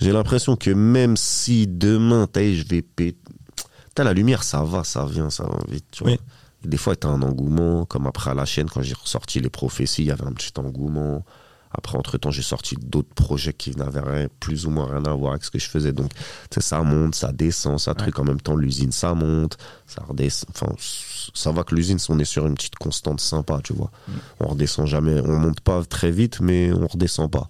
j'ai 0.00 0.12
l'impression 0.12 0.56
que 0.56 0.70
même 0.70 1.16
si 1.16 1.66
demain, 1.66 2.28
je 2.34 2.62
vais 2.68 2.82
péter. 2.82 3.16
T'as 3.94 4.04
la 4.04 4.12
lumière, 4.12 4.42
ça 4.42 4.62
va, 4.62 4.84
ça 4.84 5.06
vient, 5.06 5.30
ça 5.30 5.44
va 5.44 5.58
vite. 5.70 5.86
Tu 5.90 6.04
vois. 6.04 6.12
Oui. 6.12 6.18
Des 6.64 6.76
fois, 6.76 6.96
t'as 6.96 7.08
un 7.08 7.22
engouement, 7.22 7.84
comme 7.84 8.06
après 8.06 8.30
à 8.30 8.34
la 8.34 8.44
chaîne, 8.44 8.68
quand 8.68 8.82
j'ai 8.82 8.94
ressorti 8.94 9.40
les 9.40 9.50
prophéties, 9.50 10.02
il 10.02 10.08
y 10.08 10.10
avait 10.10 10.24
un 10.24 10.32
petit 10.32 10.52
engouement. 10.58 11.24
Après, 11.70 11.98
entre-temps, 11.98 12.30
j'ai 12.30 12.42
sorti 12.42 12.76
d'autres 12.80 13.12
projets 13.14 13.52
qui 13.52 13.76
n'avaient 13.76 14.28
plus 14.40 14.66
ou 14.66 14.70
moins 14.70 14.86
rien 14.86 15.04
à 15.04 15.12
voir 15.12 15.32
avec 15.32 15.44
ce 15.44 15.50
que 15.50 15.58
je 15.58 15.68
faisais. 15.68 15.92
Donc, 15.92 16.10
tu 16.50 16.60
ça 16.60 16.82
monte, 16.82 17.14
ça 17.14 17.32
descend, 17.32 17.78
ça 17.78 17.94
truc. 17.94 18.18
En 18.18 18.24
même 18.24 18.40
temps, 18.40 18.56
l'usine, 18.56 18.92
ça 18.92 19.14
monte, 19.14 19.58
ça 19.86 20.02
redescend. 20.08 20.48
Enfin, 20.54 20.72
ça 21.34 21.52
va 21.52 21.64
que 21.64 21.74
l'usine, 21.74 21.98
on 22.08 22.18
est 22.18 22.24
sur 22.24 22.46
une 22.46 22.54
petite 22.54 22.76
constante 22.76 23.20
sympa, 23.20 23.60
tu 23.62 23.74
vois. 23.74 23.90
On 24.40 24.48
redescend 24.48 24.86
jamais, 24.86 25.20
on 25.20 25.36
monte 25.36 25.60
pas 25.60 25.84
très 25.84 26.10
vite, 26.10 26.40
mais 26.40 26.72
on 26.72 26.86
redescend 26.86 27.30
pas. 27.30 27.46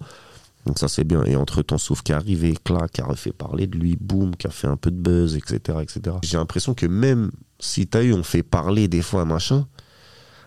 Donc 0.65 0.79
ça, 0.79 0.89
c'est 0.89 1.05
bien. 1.05 1.23
Et 1.23 1.37
entre-temps, 1.37 1.77
sauf 1.77 2.01
qui 2.01 2.11
est 2.11 2.15
arrivé, 2.15 2.53
clac, 2.65 2.91
qui 2.91 3.01
a 3.01 3.05
refait 3.05 3.31
parler 3.31 3.67
de 3.67 3.77
lui, 3.77 3.95
boum, 3.95 4.35
qui 4.35 4.47
a 4.47 4.49
fait 4.49 4.67
un 4.67 4.75
peu 4.75 4.91
de 4.91 4.97
buzz, 4.97 5.37
etc., 5.37 5.79
etc. 5.81 6.17
J'ai 6.23 6.37
l'impression 6.37 6.73
que 6.73 6.85
même 6.85 7.31
si 7.59 7.87
t'as 7.87 8.03
eu, 8.03 8.13
on 8.13 8.23
fait 8.23 8.43
parler 8.43 8.87
des 8.87 9.01
fois, 9.01 9.25
machin, 9.25 9.67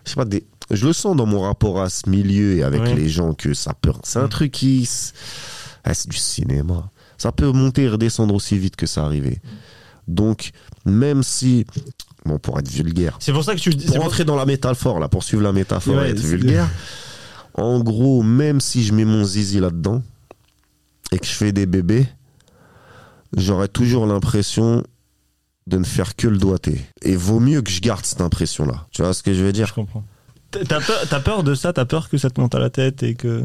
je 0.05 0.11
sais 0.11 0.15
pas, 0.15 0.25
des... 0.25 0.45
je 0.71 0.85
le 0.87 0.93
sens 0.93 1.15
dans 1.15 1.25
mon 1.25 1.41
rapport 1.41 1.81
à 1.81 1.89
ce 1.89 2.09
milieu 2.09 2.55
et 2.57 2.63
avec 2.63 2.81
Ouais. 2.81 2.95
les 2.95 3.09
gens 3.09 3.33
que 3.33 3.53
ça 3.53 3.73
peut. 3.73 3.91
C'est 4.03 4.19
un 4.19 4.27
truc 4.27 4.51
qui. 4.51 4.89
Ah, 5.83 5.93
c'est 5.93 6.09
du 6.09 6.17
cinéma. 6.17 6.89
Ça 7.17 7.31
peut 7.31 7.51
monter 7.51 7.83
et 7.83 7.89
redescendre 7.89 8.33
aussi 8.33 8.57
vite 8.57 8.75
que 8.75 8.85
ça 8.87 9.03
arrivait. 9.05 9.41
Donc, 10.07 10.51
même 10.85 11.21
si. 11.23 11.65
Bon, 12.25 12.37
pour 12.39 12.59
être 12.59 12.69
vulgaire. 12.69 13.17
C'est 13.19 13.33
pour 13.33 13.43
ça 13.43 13.55
que 13.55 13.59
tu 13.59 13.71
dis. 13.71 13.85
Pour 13.85 13.95
pour- 13.95 14.03
rentrer 14.05 14.25
dans 14.25 14.35
la 14.35 14.45
métaphore, 14.45 14.99
là, 14.99 15.07
pour 15.07 15.23
suivre 15.23 15.41
la 15.43 15.51
métaphore 15.53 15.95
Ouais, 15.95 16.07
et 16.07 16.11
être 16.11 16.19
vulgaire. 16.19 16.69
En 17.53 17.81
gros, 17.81 18.23
même 18.23 18.61
si 18.61 18.81
je 18.81 18.93
mets 18.93 19.03
mon 19.03 19.25
zizi 19.25 19.59
là-dedans 19.59 20.01
et 21.11 21.19
que 21.19 21.25
je 21.25 21.33
fais 21.33 21.51
des 21.51 21.65
bébés, 21.65 22.07
j'aurais 23.35 23.67
toujours 23.67 24.05
l'impression 24.05 24.83
de 25.67 25.77
ne 25.77 25.83
faire 25.83 26.15
que 26.15 26.27
le 26.27 26.37
doigté. 26.37 26.81
Et 27.03 27.15
vaut 27.15 27.39
mieux 27.39 27.61
que 27.61 27.71
je 27.71 27.81
garde 27.81 28.03
cette 28.05 28.21
impression-là. 28.21 28.87
Tu 28.91 29.01
vois 29.01 29.13
ce 29.13 29.23
que 29.23 29.33
je 29.33 29.41
veux 29.41 29.47
Je 29.49 29.53
dire 29.53 29.73
comprends. 29.73 30.03
T'as 30.51 30.81
peur, 30.81 30.97
t'as 31.09 31.19
peur 31.19 31.43
de 31.43 31.55
ça? 31.55 31.71
T'as 31.71 31.85
peur 31.85 32.09
que 32.09 32.17
ça 32.17 32.29
te 32.29 32.41
monte 32.41 32.55
à 32.55 32.59
la 32.59 32.69
tête 32.69 33.03
et 33.03 33.15
que. 33.15 33.43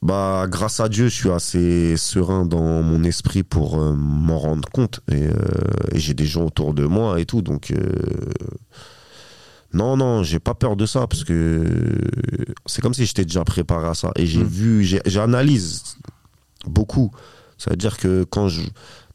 Bah, 0.00 0.46
grâce 0.48 0.80
à 0.80 0.88
Dieu, 0.88 1.08
je 1.08 1.14
suis 1.14 1.30
assez 1.30 1.96
serein 1.96 2.44
dans 2.46 2.82
mon 2.82 3.04
esprit 3.04 3.42
pour 3.42 3.80
euh, 3.80 3.92
m'en 3.94 4.38
rendre 4.38 4.68
compte. 4.70 5.00
Et, 5.10 5.22
euh, 5.22 5.32
et 5.92 5.98
j'ai 5.98 6.14
des 6.14 6.26
gens 6.26 6.44
autour 6.44 6.72
de 6.74 6.84
moi 6.84 7.20
et 7.20 7.24
tout. 7.26 7.42
Donc, 7.42 7.70
euh, 7.70 7.76
non, 9.72 9.96
non, 9.96 10.22
j'ai 10.22 10.38
pas 10.38 10.54
peur 10.54 10.76
de 10.76 10.86
ça 10.86 11.06
parce 11.06 11.24
que 11.24 11.64
c'est 12.66 12.80
comme 12.80 12.94
si 12.94 13.06
j'étais 13.06 13.24
déjà 13.24 13.44
préparé 13.44 13.88
à 13.88 13.94
ça. 13.94 14.12
Et 14.16 14.26
j'ai 14.26 14.40
Mm. 14.44 14.46
vu, 14.48 14.84
j'analyse 15.06 15.96
beaucoup. 16.66 17.10
Ça 17.58 17.70
veut 17.70 17.76
dire 17.76 17.96
que 17.98 18.24
quand 18.24 18.48
je. 18.48 18.62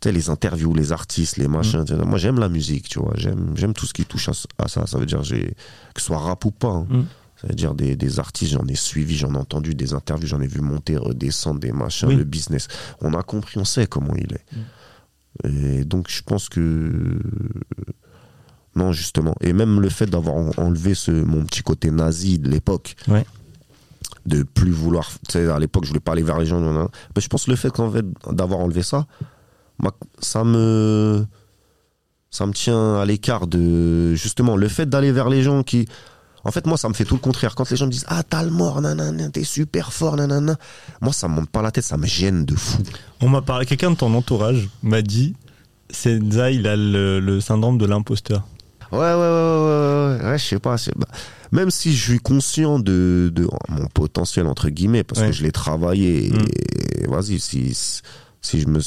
Sais, 0.02 0.12
les 0.14 0.30
interviews, 0.30 0.74
les 0.74 0.93
artistes, 0.93 1.36
les 1.38 1.50
machins, 1.50 1.84
moi 2.06 2.18
j'aime 2.18 2.39
la 2.39 2.47
musique, 2.47 2.88
tu 2.88 3.00
vois. 3.00 3.14
J'aime 3.18 3.52
j'aime 3.56 3.74
tout 3.74 3.86
ce 3.86 3.91
qui 3.93 4.06
touche 4.06 4.30
à, 4.58 4.68
ça. 4.70 4.88
Ça 4.88 4.97
veut 4.97 5.06
dire 5.06 5.20
que 5.22 6.00
ce 6.02 6.06
soit 6.06 6.18
rap 6.20 6.45
ou 6.45 6.52
pas. 6.52 6.70
hein. 6.70 6.88
Mm. 6.89 7.02
Ça 7.41 7.47
veut 7.47 7.54
dire 7.56 7.74
des, 7.74 7.95
des 7.97 8.20
artistes, 8.20 8.54
j'en 8.54 8.66
ai 8.68 8.76
suivi, 8.76 9.16
j'en 9.18 9.34
ai 9.34 9.38
entendu 9.38 9.74
des 9.76 9.93
interviews, 9.93 10.28
j'en 10.28 10.41
ai 10.41 10.47
vu 10.47 10.60
monter, 10.62 10.95
redescendre, 10.97 11.60
des 11.60 11.72
machins, 11.74 12.08
Oui. 12.10 12.16
le 12.16 12.24
business. 12.26 12.68
On 13.02 13.14
a 13.14 13.24
compris, 13.24 13.60
on 13.60 13.66
sait 13.66 13.88
comment 13.88 14.14
il 14.16 14.34
est. 14.34 15.47
Et 15.50 15.84
donc 15.86 16.08
je 16.10 16.22
pense 16.22 16.47
que. 16.50 17.20
Non, 18.76 18.91
justement. 18.93 19.36
Et 19.41 19.52
même 19.54 19.82
le 19.82 19.89
fait 19.89 20.06
d'avoir 20.06 20.36
en- 20.36 20.52
enlevé 20.58 20.93
ce, 20.93 21.12
mon 21.12 21.43
petit 21.45 21.62
côté 21.64 21.91
nazi 21.91 22.39
de 22.39 22.50
l'époque, 22.50 22.95
Ouais. 23.08 23.26
de 24.26 24.43
plus 24.43 24.72
vouloir. 24.72 25.10
Tu 25.28 25.34
sais, 25.34 25.47
à 25.50 25.60
l'époque, 25.60 25.84
je 25.84 25.89
voulais 25.89 26.00
pas 26.00 26.14
aller 26.14 26.24
vers 26.24 26.38
les 26.39 26.45
gens. 26.45 26.62
Mais 27.16 27.22
je 27.22 27.28
pense 27.28 27.45
que 27.45 27.52
le 27.52 27.58
fait 27.58 27.74
d'avoir 28.32 28.60
enlevé 28.60 28.84
ça, 28.84 29.08
ça 30.19 30.43
me. 30.43 31.25
Ça 32.32 32.45
me 32.45 32.53
tient 32.53 32.95
à 32.99 33.05
l'écart 33.05 33.47
de. 33.47 34.13
Justement, 34.15 34.55
le 34.55 34.67
fait 34.67 34.88
d'aller 34.88 35.11
vers 35.11 35.30
les 35.30 35.41
gens 35.43 35.63
qui. 35.63 35.88
En 36.45 36.51
fait, 36.51 36.65
moi, 36.67 36.77
ça 36.77 36.88
me 36.88 36.93
fait 36.93 37.03
tout 37.03 37.15
le 37.15 37.19
contraire. 37.19 37.53
Quand 37.55 37.69
les 37.69 37.75
gens 37.75 37.86
me 37.88 37.91
disent 37.91 38.05
Ah, 38.07 38.23
t'as 38.23 38.43
le 38.43 38.49
mort, 38.51 38.82
nanana, 38.82 39.30
t'es 39.30 39.43
super 39.43 39.91
fort, 39.91 40.15
nanana. 40.15 40.55
Moi, 41.01 41.11
ça 41.11 41.27
me 41.27 41.34
monte 41.36 41.49
pas 41.49 41.61
la 41.61 41.71
tête, 41.71 41.84
ça 41.84 41.97
me 41.97 42.05
gêne 42.05 42.45
de 42.45 42.55
fou. 42.55 42.77
On 43.21 43.27
m'a 43.30 43.41
parlé, 43.41 43.65
quelqu'un 43.65 43.91
de 43.91 43.95
ton 43.97 44.13
entourage 44.13 44.69
m'a 44.84 45.01
dit 45.01 45.36
Senza, 45.89 46.51
il 46.51 46.65
a 46.67 46.75
le, 46.77 47.19
le 47.19 47.41
syndrome 47.41 47.77
de 47.77 47.86
l'imposteur. 47.86 48.47
Ouais, 48.91 48.99
ouais, 48.99 49.05
ouais, 49.05 49.13
ouais, 49.15 49.17
ouais, 49.17 50.17
ouais, 50.23 50.30
ouais, 50.32 50.38
je 50.38 50.45
sais 50.45 50.59
pas. 50.59 50.75
bah, 50.95 51.07
même 51.51 51.71
si 51.71 51.95
je 51.95 52.11
suis 52.11 52.19
conscient 52.19 52.80
de, 52.80 53.32
de 53.36 53.47
mon 53.69 53.88
potentiel, 53.88 54.45
entre 54.47 54.69
guillemets, 54.69 55.03
parce 55.03 55.21
Ouais. 55.21 55.27
que 55.27 55.34
je 55.34 55.43
l'ai 55.43 55.51
travaillé, 55.51 56.30
Mm. 56.32 56.45
et 57.03 57.07
vas-y, 57.07 57.39
si, 57.39 57.73
si 58.41 58.61
je 58.61 58.67
me. 58.67 58.80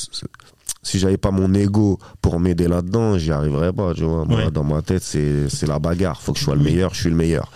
Si 0.83 0.99
j'avais 0.99 1.17
pas 1.17 1.31
mon 1.31 1.55
ego 1.55 1.99
pour 2.21 2.41
m'aider 2.41 2.67
là-dedans, 2.67 3.17
j'y 3.17 3.31
arriverais 3.31 3.73
pas, 3.73 3.95
tu 3.95 4.03
vois. 4.03 4.25
Moi, 4.25 4.47
Ouais. 4.47 4.51
dans 4.51 4.65
ma 4.65 4.83
tête, 4.83 5.03
c'est 5.03 5.67
la 5.67 5.79
bagarre. 5.79 6.21
Faut 6.21 6.33
que 6.33 6.39
je 6.41 6.45
sois 6.45 6.57
le 6.57 6.63
meilleur, 6.63 6.93
je 6.95 7.01
suis 7.03 7.11
le 7.11 7.17
meilleur. 7.17 7.51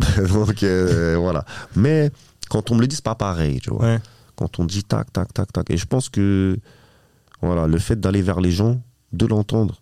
Donc, 0.32 0.62
euh, 0.62 1.16
voilà. 1.18 1.44
Mais 1.74 2.10
quand 2.50 2.70
on 2.70 2.74
me 2.76 2.80
le 2.82 2.86
dit, 2.86 2.96
c'est 2.96 3.04
pas 3.04 3.14
pareil, 3.14 3.60
tu 3.60 3.70
vois 3.70 3.80
Ouais. 3.84 3.98
quand 4.36 4.58
on 4.60 4.64
dit 4.64 4.84
tac, 4.84 5.12
tac, 5.12 5.32
tac, 5.32 5.52
tac. 5.52 5.70
Et 5.70 5.76
je 5.76 5.86
pense 5.86 6.08
que 6.08 6.58
voilà, 7.42 7.66
le 7.66 7.78
fait 7.78 7.98
d'aller 7.98 8.22
vers 8.22 8.40
les 8.40 8.50
gens, 8.50 8.80
de 9.12 9.26
l'entendre, 9.26 9.80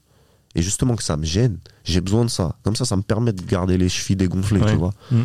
et 0.55 0.63
justement 0.63 0.95
que 0.97 1.03
ça 1.03 1.17
me 1.17 1.25
gêne, 1.25 1.59
j'ai 1.85 2.01
besoin 2.01 2.25
de 2.25 2.31
ça. 2.31 2.57
Comme 2.63 2.77
ça, 2.77 2.85
ça 2.85 2.97
me 2.97 3.03
permet 3.03 3.33
de 3.33 3.43
garder 3.43 3.77
les 3.77 3.89
chevilles 3.89 4.17
dégonflées, 4.17 4.61
Ouais. 4.61 4.71
tu 4.71 4.77
vois. 4.77 4.93
Mm. 5.11 5.23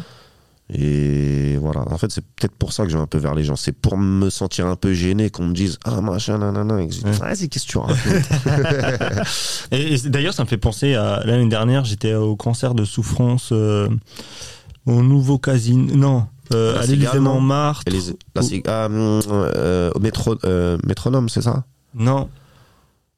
Et 0.73 1.57
voilà. 1.57 1.83
En 1.91 1.97
fait, 1.97 2.11
c'est 2.11 2.21
peut-être 2.21 2.55
pour 2.55 2.71
ça 2.73 2.83
que 2.85 2.89
je 2.91 2.95
vais 2.97 3.03
un 3.03 3.07
peu 3.07 3.17
vers 3.17 3.35
les 3.35 3.43
gens. 3.43 3.55
C'est 3.55 3.71
pour 3.73 3.97
me 3.97 4.29
sentir 4.29 4.67
un 4.67 4.75
peu 4.75 4.93
gêné 4.93 5.29
qu'on 5.29 5.43
me 5.47 5.53
dise 5.53 5.77
Ah, 5.83 5.99
machin, 6.01 6.37
nanana. 6.37 6.75
Ouais. 6.75 6.87
Vas-y, 7.19 7.49
qu'est-ce 7.49 7.65
que 7.65 7.71
tu 7.71 7.77
racontes 7.77 7.97
Et, 9.71 9.93
et 9.95 10.09
d'ailleurs, 10.09 10.33
ça 10.33 10.43
me 10.43 10.47
fait 10.47 10.57
penser 10.57 10.95
à 10.95 11.21
l'année 11.25 11.49
dernière, 11.49 11.83
j'étais 11.85 12.13
au 12.13 12.35
concert 12.35 12.73
de 12.73 12.85
souffrance 12.85 13.49
euh, 13.51 13.89
au 14.85 15.01
nouveau 15.01 15.37
casino. 15.37 15.93
Non, 15.95 16.27
euh, 16.53 16.77
à 16.77 16.81
l'Élysée 16.85 17.05
Cigale, 17.07 17.19
non 17.21 17.33
Montmartre. 17.35 17.83
Et 17.87 17.91
les- 17.91 18.63
ah, 18.67 18.85
hum, 18.85 19.21
euh, 19.29 19.91
au 19.95 19.99
métro, 19.99 20.35
euh, 20.45 20.77
métronome, 20.85 21.29
c'est 21.29 21.41
ça? 21.41 21.63
Non, 21.93 22.29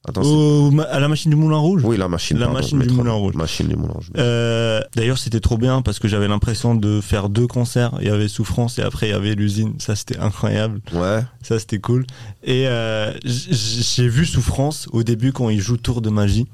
Attends, 0.08 0.22
au- 0.24 0.72
à 0.82 1.00
la 1.00 1.08
machine 1.08 1.30
du 1.32 1.38
Moulin 1.38 1.58
Rouge. 1.58 1.82
Oui, 1.86 1.96
la 1.98 2.10
machine. 2.10 2.38
La 2.38 2.48
pardon, 2.48 2.60
machine 2.62 2.80
du. 2.80 2.90
Moulin 2.90 3.14
Rouge. 3.14 3.36
Machine 3.36 3.68
du 3.70 3.76
Moulin 3.78 3.94
Rouge. 3.94 4.10
Euh, 4.18 4.82
D'ailleurs, 4.96 5.18
c'était 5.18 5.40
trop 5.40 5.58
bien 5.58 5.82
parce 5.82 6.00
que 6.00 6.08
j'avais 6.10 6.28
l'impression 6.28 6.76
de 6.76 7.00
faire 7.00 7.30
deux 7.30 7.48
concerts. 7.48 7.94
Il 8.02 8.08
y 8.08 8.10
avait 8.10 8.28
Souffrance 8.28 8.80
et 8.80 8.82
après 8.82 9.08
il 9.08 9.12
y 9.12 9.14
avait 9.14 9.34
l'usine. 9.36 9.74
Ça, 9.80 9.96
c'était 9.96 10.18
incroyable. 10.20 10.82
Ouais. 10.94 11.22
Ça, 11.42 11.58
c'était 11.58 11.80
cool. 11.80 12.06
Et 12.44 12.68
euh, 12.68 13.14
j'ai 13.24 14.10
vu 14.10 14.26
Souffrance 14.26 14.88
au 14.92 15.04
début 15.04 15.32
quand 15.32 15.50
il 15.50 15.62
joue 15.62 15.78
Tour 15.78 16.02
de 16.02 16.10
magie. 16.10 16.48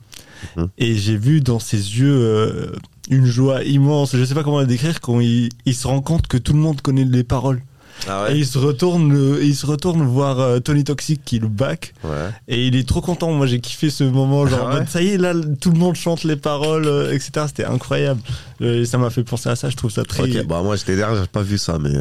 Mhm. 0.55 0.67
Et 0.77 0.95
j'ai 0.95 1.17
vu 1.17 1.41
dans 1.41 1.59
ses 1.59 1.77
yeux 1.77 2.15
euh, 2.17 2.71
une 3.09 3.25
joie 3.25 3.63
immense. 3.63 4.15
Je 4.15 4.23
sais 4.23 4.35
pas 4.35 4.43
comment 4.43 4.59
la 4.59 4.65
décrire 4.65 5.01
quand 5.01 5.19
il, 5.19 5.49
il 5.65 5.73
se 5.75 5.87
rend 5.87 6.01
compte 6.01 6.27
que 6.27 6.37
tout 6.37 6.53
le 6.53 6.59
monde 6.59 6.81
connaît 6.81 7.03
les 7.03 7.23
paroles. 7.23 7.61
Ah 8.07 8.27
Et 8.31 8.37
il 8.37 8.45
se 8.45 8.57
retourne, 8.57 9.37
il 9.41 9.55
se 9.55 9.65
retourne 9.65 10.01
voir 10.03 10.39
euh, 10.39 10.59
Tony 10.59 10.83
Toxic 10.83 11.21
qui 11.25 11.39
le 11.39 11.47
back. 11.47 11.93
Ouais. 12.03 12.11
Et 12.47 12.67
il 12.67 12.75
est 12.75 12.87
trop 12.87 13.01
content. 13.01 13.31
Moi, 13.31 13.45
j'ai 13.47 13.59
kiffé 13.59 13.89
ce 13.89 14.03
moment. 14.03 14.45
Genre, 14.47 14.69
Ah 14.71 14.79
ouais 14.79 14.85
ça 14.87 15.01
y 15.01 15.09
est, 15.09 15.17
là, 15.17 15.33
tout 15.59 15.71
le 15.71 15.77
monde 15.79 15.95
chante 15.95 16.23
les 16.23 16.35
paroles, 16.35 16.85
euh, 16.87 17.13
etc. 17.13 17.45
C'était 17.47 17.65
incroyable. 17.65 18.21
Euh, 18.61 18.85
ça 18.85 18.97
m'a 18.97 19.09
fait 19.09 19.23
penser 19.23 19.49
à 19.49 19.55
ça. 19.55 19.69
Je 19.69 19.75
trouve 19.75 19.91
ça 19.91 20.03
très. 20.03 20.23
Ok, 20.23 20.45
bah 20.47 20.61
moi 20.63 20.75
j'étais 20.75 20.95
derrière, 20.95 21.19
j'ai 21.21 21.27
pas 21.27 21.41
vu 21.43 21.57
ça, 21.57 21.77
mais. 21.79 21.91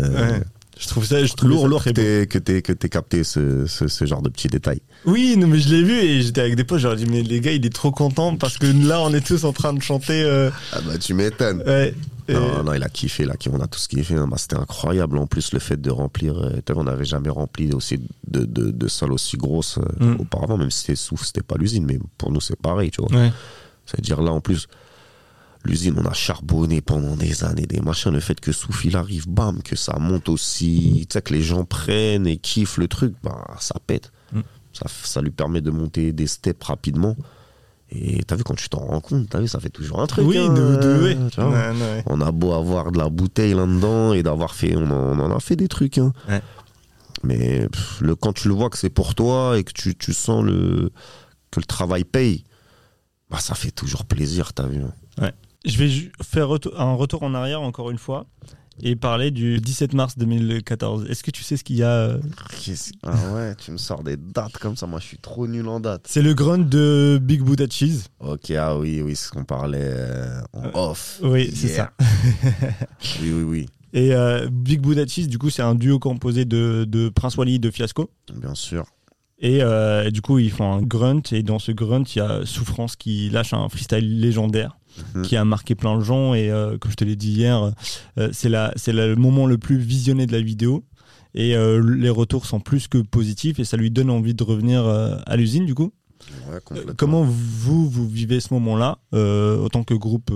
Je 0.80 0.86
trouve 0.86 1.04
ça, 1.04 1.24
je 1.24 1.32
trouve 1.34 1.50
Lourd, 1.50 1.62
ça 1.62 1.68
lourd 1.68 1.80
très 1.80 1.92
que 1.92 2.38
t'aies 2.38 2.62
que 2.62 2.72
t'aies- 2.72 2.88
capté 2.88 3.24
ce, 3.24 3.66
ce, 3.66 3.88
ce 3.88 4.04
genre 4.04 4.22
de 4.22 4.28
petits 4.28 4.46
détails. 4.46 4.80
Oui, 5.06 5.34
non, 5.36 5.48
mais 5.48 5.58
je 5.58 5.68
l'ai 5.74 5.82
vu 5.82 5.92
et 5.98 6.22
j'étais 6.22 6.40
avec 6.40 6.54
des 6.54 6.62
potes. 6.62 6.78
J'aurais 6.78 6.94
dit, 6.94 7.06
mais 7.10 7.22
les 7.22 7.40
gars, 7.40 7.50
il 7.50 7.66
est 7.66 7.74
trop 7.74 7.90
content 7.90 8.36
parce 8.36 8.58
que 8.58 8.66
là, 8.86 9.00
on 9.02 9.12
est 9.12 9.26
tous 9.26 9.42
en 9.42 9.52
train 9.52 9.72
de 9.72 9.82
chanter. 9.82 10.22
Ah 10.72 10.78
bah 10.86 10.96
tu 10.98 11.14
m'étonnes. 11.14 11.64
ouais. 11.66 11.94
Et- 12.28 12.34
Non, 12.34 12.62
non, 12.62 12.74
il 12.74 12.82
a 12.82 12.88
kiffé, 12.90 13.24
là, 13.24 13.34
on 13.50 13.60
a 13.60 13.66
tous 13.66 13.86
kiffé. 13.86 14.14
hein. 14.14 14.28
Bah, 14.28 14.36
C'était 14.36 14.56
incroyable. 14.58 15.16
En 15.18 15.26
plus, 15.26 15.52
le 15.52 15.58
fait 15.58 15.80
de 15.80 15.90
remplir, 15.90 16.36
euh, 16.38 16.60
on 16.76 16.84
n'avait 16.84 17.04
jamais 17.06 17.30
rempli 17.30 17.72
aussi 17.72 17.98
de, 18.26 18.44
de, 18.44 18.70
de 18.70 18.88
salles 18.88 19.12
aussi 19.12 19.36
grosses 19.36 19.78
euh, 19.78 20.04
Mm. 20.14 20.20
auparavant, 20.20 20.56
même 20.58 20.70
si 20.70 20.80
c'était 20.80 20.96
souffle, 20.96 21.24
c'était 21.24 21.42
pas 21.42 21.56
l'usine, 21.56 21.84
mais 21.86 21.98
pour 22.18 22.30
nous, 22.30 22.40
c'est 22.40 22.60
pareil, 22.60 22.90
tu 22.90 23.00
vois. 23.02 23.10
Ouais. 23.18 23.32
C'est-à-dire 23.86 24.20
là, 24.20 24.30
en 24.32 24.40
plus, 24.42 24.66
l'usine, 25.64 25.94
on 25.98 26.04
a 26.04 26.12
charbonné 26.12 26.80
pendant 26.82 27.16
des 27.16 27.44
années, 27.44 27.66
des 27.66 27.80
machins. 27.80 28.12
Le 28.12 28.20
fait 28.20 28.38
que 28.38 28.52
Souf, 28.52 28.84
il 28.84 28.96
arrive, 28.96 29.28
bam, 29.28 29.62
que 29.62 29.74
ça 29.76 29.96
monte 29.98 30.28
aussi, 30.28 31.06
tu 31.08 31.14
sais, 31.14 31.22
que 31.22 31.32
les 31.32 31.42
gens 31.42 31.64
prennent 31.64 32.26
et 32.26 32.36
kiffent 32.36 32.76
le 32.76 32.88
truc, 32.88 33.14
bah, 33.22 33.46
ça 33.58 33.76
pète. 33.86 34.12
Mm. 34.32 34.40
Ça, 34.74 34.86
ça 35.02 35.22
lui 35.22 35.30
permet 35.30 35.60
de 35.62 35.70
monter 35.70 36.12
des 36.12 36.26
steps 36.26 36.62
rapidement. 36.62 37.16
Et 37.90 38.22
t'as 38.24 38.36
vu, 38.36 38.44
quand 38.44 38.54
tu 38.54 38.68
t'en 38.68 38.80
rends 38.80 39.00
compte, 39.00 39.30
t'as 39.30 39.40
vu, 39.40 39.48
ça 39.48 39.60
fait 39.60 39.70
toujours 39.70 40.00
un 40.02 40.06
truc. 40.06 40.26
Oui, 40.26 40.36
hein, 40.36 40.52
de, 40.52 40.76
de, 40.76 41.02
ouais. 41.02 41.16
tu 41.30 41.40
vois. 41.40 41.50
Ouais, 41.50 41.70
ouais. 41.70 42.02
On 42.06 42.20
a 42.20 42.30
beau 42.32 42.52
avoir 42.52 42.92
de 42.92 42.98
la 42.98 43.08
bouteille 43.08 43.54
là-dedans 43.54 44.12
et 44.12 44.22
d'avoir 44.22 44.54
fait, 44.54 44.76
on 44.76 44.90
en, 44.90 45.18
on 45.18 45.20
en 45.20 45.34
a 45.34 45.40
fait 45.40 45.56
des 45.56 45.68
trucs. 45.68 45.96
hein. 45.98 46.12
Mais 47.22 47.66
pff, 47.68 48.00
le, 48.00 48.14
quand 48.14 48.32
tu 48.34 48.48
le 48.48 48.54
vois 48.54 48.68
que 48.70 48.76
c'est 48.78 48.90
pour 48.90 49.14
toi 49.14 49.58
et 49.58 49.64
que 49.64 49.72
tu, 49.72 49.96
tu 49.96 50.12
sens 50.12 50.44
le, 50.44 50.90
que 51.50 51.60
le 51.60 51.64
travail 51.64 52.04
paye, 52.04 52.44
bah 53.30 53.38
ça 53.40 53.54
fait 53.54 53.70
toujours 53.72 54.04
plaisir, 54.04 54.52
t'as 54.52 54.66
vu. 54.66 54.82
hein. 54.82 55.30
Je 55.64 55.76
vais 55.76 55.90
faire 56.22 56.48
un 56.76 56.94
retour 56.94 57.24
en 57.24 57.34
arrière 57.34 57.60
encore 57.62 57.90
une 57.90 57.98
fois 57.98 58.26
et 58.82 58.96
parler 58.96 59.30
du 59.30 59.58
17 59.58 59.94
mars 59.94 60.16
2014. 60.18 61.06
Est-ce 61.10 61.22
que 61.22 61.30
tu 61.30 61.42
sais 61.42 61.56
ce 61.56 61.64
qu'il 61.64 61.76
y 61.76 61.82
a 61.82 61.90
euh 61.90 62.20
Ah 63.02 63.14
ouais, 63.34 63.54
tu 63.56 63.70
me 63.72 63.76
sors 63.76 64.02
des 64.02 64.16
dates 64.16 64.58
comme 64.58 64.76
ça, 64.76 64.86
moi 64.86 65.00
je 65.00 65.06
suis 65.06 65.18
trop 65.18 65.46
nul 65.46 65.66
en 65.68 65.80
dates. 65.80 66.06
C'est 66.08 66.22
le 66.22 66.34
grunt 66.34 66.58
de 66.58 67.18
Big 67.22 67.42
Buddha 67.42 67.66
Cheese. 67.68 68.04
Ok, 68.20 68.50
ah 68.52 68.76
oui, 68.78 69.02
oui, 69.02 69.16
c'est 69.16 69.26
ce 69.26 69.30
qu'on 69.32 69.44
parlait 69.44 69.78
euh, 69.82 70.40
en 70.52 70.64
Euh, 70.66 70.70
off. 70.74 71.20
Oui, 71.22 71.50
c'est 71.54 71.68
ça. 71.68 71.92
Oui, 73.22 73.32
oui, 73.32 73.42
oui, 73.42 73.66
Et 73.92 74.14
euh, 74.14 74.48
Big 74.50 74.80
Buddha 74.80 75.06
Cheese, 75.06 75.28
du 75.28 75.38
coup, 75.38 75.50
c'est 75.50 75.62
un 75.62 75.74
duo 75.74 75.98
composé 75.98 76.44
de, 76.44 76.84
de 76.88 77.08
Prince 77.08 77.36
Wally 77.36 77.56
et 77.56 77.58
de 77.58 77.70
Fiasco. 77.70 78.10
bien 78.34 78.54
sûr. 78.54 78.84
Et, 79.40 79.62
euh, 79.62 80.04
et 80.06 80.10
du 80.10 80.20
coup, 80.20 80.38
ils 80.40 80.50
font 80.50 80.72
un 80.72 80.82
grunt. 80.82 81.22
Et 81.32 81.42
dans 81.44 81.58
ce 81.60 81.70
grunt, 81.70 82.02
il 82.14 82.18
y 82.18 82.20
a 82.20 82.44
Souffrance 82.44 82.96
qui 82.96 83.30
lâche 83.30 83.52
un 83.54 83.68
freestyle 83.68 84.20
légendaire 84.20 84.76
Mhm. 85.14 85.22
qui 85.22 85.36
a 85.36 85.44
marqué 85.44 85.74
plein 85.74 85.96
de 85.98 86.02
gens. 86.04 86.34
Et 86.34 86.50
euh, 86.50 86.78
comme 86.78 86.90
je 86.90 86.96
te 86.96 87.04
l'ai 87.04 87.16
dit 87.16 87.30
hier, 87.32 87.72
euh, 88.18 88.28
c'est 88.32 88.48
le 88.48 89.14
moment 89.16 89.46
le 89.46 89.58
plus 89.58 89.78
visionné 89.78 90.26
de 90.26 90.32
la 90.32 90.40
vidéo. 90.40 90.84
Et 91.34 91.54
euh, 91.56 91.80
les 91.96 92.10
retours 92.10 92.46
sont 92.46 92.60
plus 92.60 92.88
que 92.88 92.98
positifs. 92.98 93.58
Et 93.58 93.64
ça 93.64 93.76
lui 93.76 93.90
donne 93.90 94.10
envie 94.10 94.34
de 94.34 94.42
revenir 94.44 94.84
euh, 94.84 95.16
à 95.26 95.36
l'usine, 95.36 95.66
du 95.66 95.74
coup. 95.74 95.92
Ouais, 96.50 96.58
Euh. 96.72 96.92
Comment 96.96 97.22
vous, 97.24 97.88
vous 97.88 98.08
vivez 98.08 98.40
ce 98.40 98.52
moment-là, 98.54 98.98
autant 99.12 99.84
que 99.84 99.94
groupe 99.94 100.32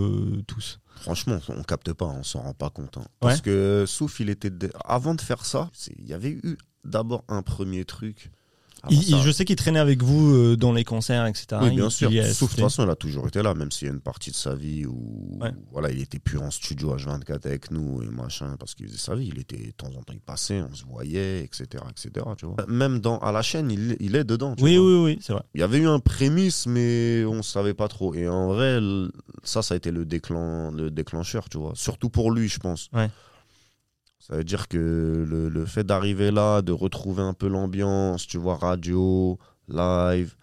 tous? 0.46 0.78
Franchement, 0.96 1.38
on 1.48 1.62
capte 1.64 1.92
pas, 1.94 2.04
on 2.06 2.22
s'en 2.22 2.42
rend 2.42 2.54
pas 2.54 2.70
compte. 2.70 2.96
hein. 2.98 3.04
Parce 3.18 3.40
que 3.40 3.84
Souf, 3.88 4.20
il 4.20 4.30
était. 4.30 4.52
Avant 4.84 5.14
de 5.16 5.20
faire 5.20 5.44
ça, 5.44 5.68
il 5.98 6.06
y 6.08 6.12
avait 6.14 6.30
eu 6.30 6.56
d'abord 6.84 7.24
un 7.28 7.42
premier 7.42 7.84
truc. 7.84 8.30
Il- 8.90 8.98
il- 8.98 9.04
ça- 9.10 9.18
Je 9.22 9.30
sais 9.30 9.44
qu'il 9.44 9.54
traînait 9.56 9.78
avec 9.78 10.02
vous 10.02 10.34
euh, 10.34 10.56
dans 10.56 10.72
les 10.72 10.82
concerts, 10.84 11.26
etc. 11.26 11.46
Oui, 11.62 11.68
Il- 11.70 11.76
bien 11.76 11.88
sûr. 11.90 12.10
il 12.10 12.20
de 12.22 12.32
toute 12.36 12.50
façon, 12.50 12.84
il 12.84 12.90
a 12.90 12.96
toujours 12.96 13.28
été 13.28 13.40
là, 13.42 13.54
même 13.54 13.70
s'il 13.70 13.86
y 13.86 13.90
a 13.90 13.94
une 13.94 14.00
partie 14.00 14.30
de 14.30 14.36
sa 14.36 14.54
vie 14.56 14.86
où 14.86 15.38
Ouais. 15.40 15.52
voilà, 15.70 15.90
il 15.90 16.00
était 16.00 16.18
plus 16.18 16.38
en 16.38 16.50
studio 16.50 16.96
H24 16.96 17.46
avec 17.46 17.70
nous 17.70 18.02
et 18.02 18.06
machin, 18.08 18.56
parce 18.58 18.74
qu'il 18.74 18.86
faisait 18.86 18.98
sa 18.98 19.14
vie. 19.14 19.30
Il 19.32 19.38
était 19.40 19.56
de 19.66 19.70
temps 19.70 19.86
en 19.88 20.02
temps, 20.02 20.12
il 20.12 20.20
passait, 20.20 20.60
on 20.62 20.74
se 20.74 20.84
voyait, 20.84 21.44
etc. 21.44 21.66
etc. 21.90 22.26
tu 22.36 22.46
vois. 22.46 22.56
Même 22.66 22.98
dans, 22.98 23.18
à 23.18 23.30
la 23.30 23.42
chaîne, 23.42 23.70
il, 23.70 23.96
il 24.00 24.16
est 24.16 24.24
dedans. 24.24 24.56
tu 24.56 24.64
Oui, 24.64 24.76
vois. 24.76 24.86
oui, 24.86 24.94
oui, 25.12 25.18
c'est 25.22 25.32
vrai. 25.32 25.42
Il 25.54 25.60
y 25.60 25.64
avait 25.64 25.78
eu 25.78 25.86
un 25.86 26.00
prémisse, 26.00 26.66
mais 26.66 27.24
on 27.24 27.42
savait 27.42 27.74
pas 27.74 27.88
trop. 27.88 28.14
Et 28.14 28.26
en 28.28 28.48
vrai, 28.48 28.80
ça, 29.44 29.62
ça 29.62 29.74
a 29.74 29.76
été 29.76 29.90
le, 29.92 30.04
déclen, 30.04 30.74
le 30.76 30.90
déclencheur, 30.90 31.48
tu 31.48 31.58
vois. 31.58 31.72
Surtout 31.76 32.10
pour 32.10 32.30
lui, 32.32 32.48
je 32.48 32.58
pense. 32.58 32.88
Ouais. 32.92 33.08
Ça 34.22 34.36
veut 34.36 34.44
dire 34.44 34.68
que 34.68 34.76
le, 35.28 35.48
le 35.48 35.66
fait 35.66 35.82
d'arriver 35.82 36.30
là, 36.30 36.62
de 36.62 36.70
retrouver 36.70 37.22
un 37.22 37.34
peu 37.34 37.48
l'ambiance, 37.48 38.24
tu 38.24 38.38
vois, 38.38 38.56
radio, 38.56 39.36
live, 39.68 40.36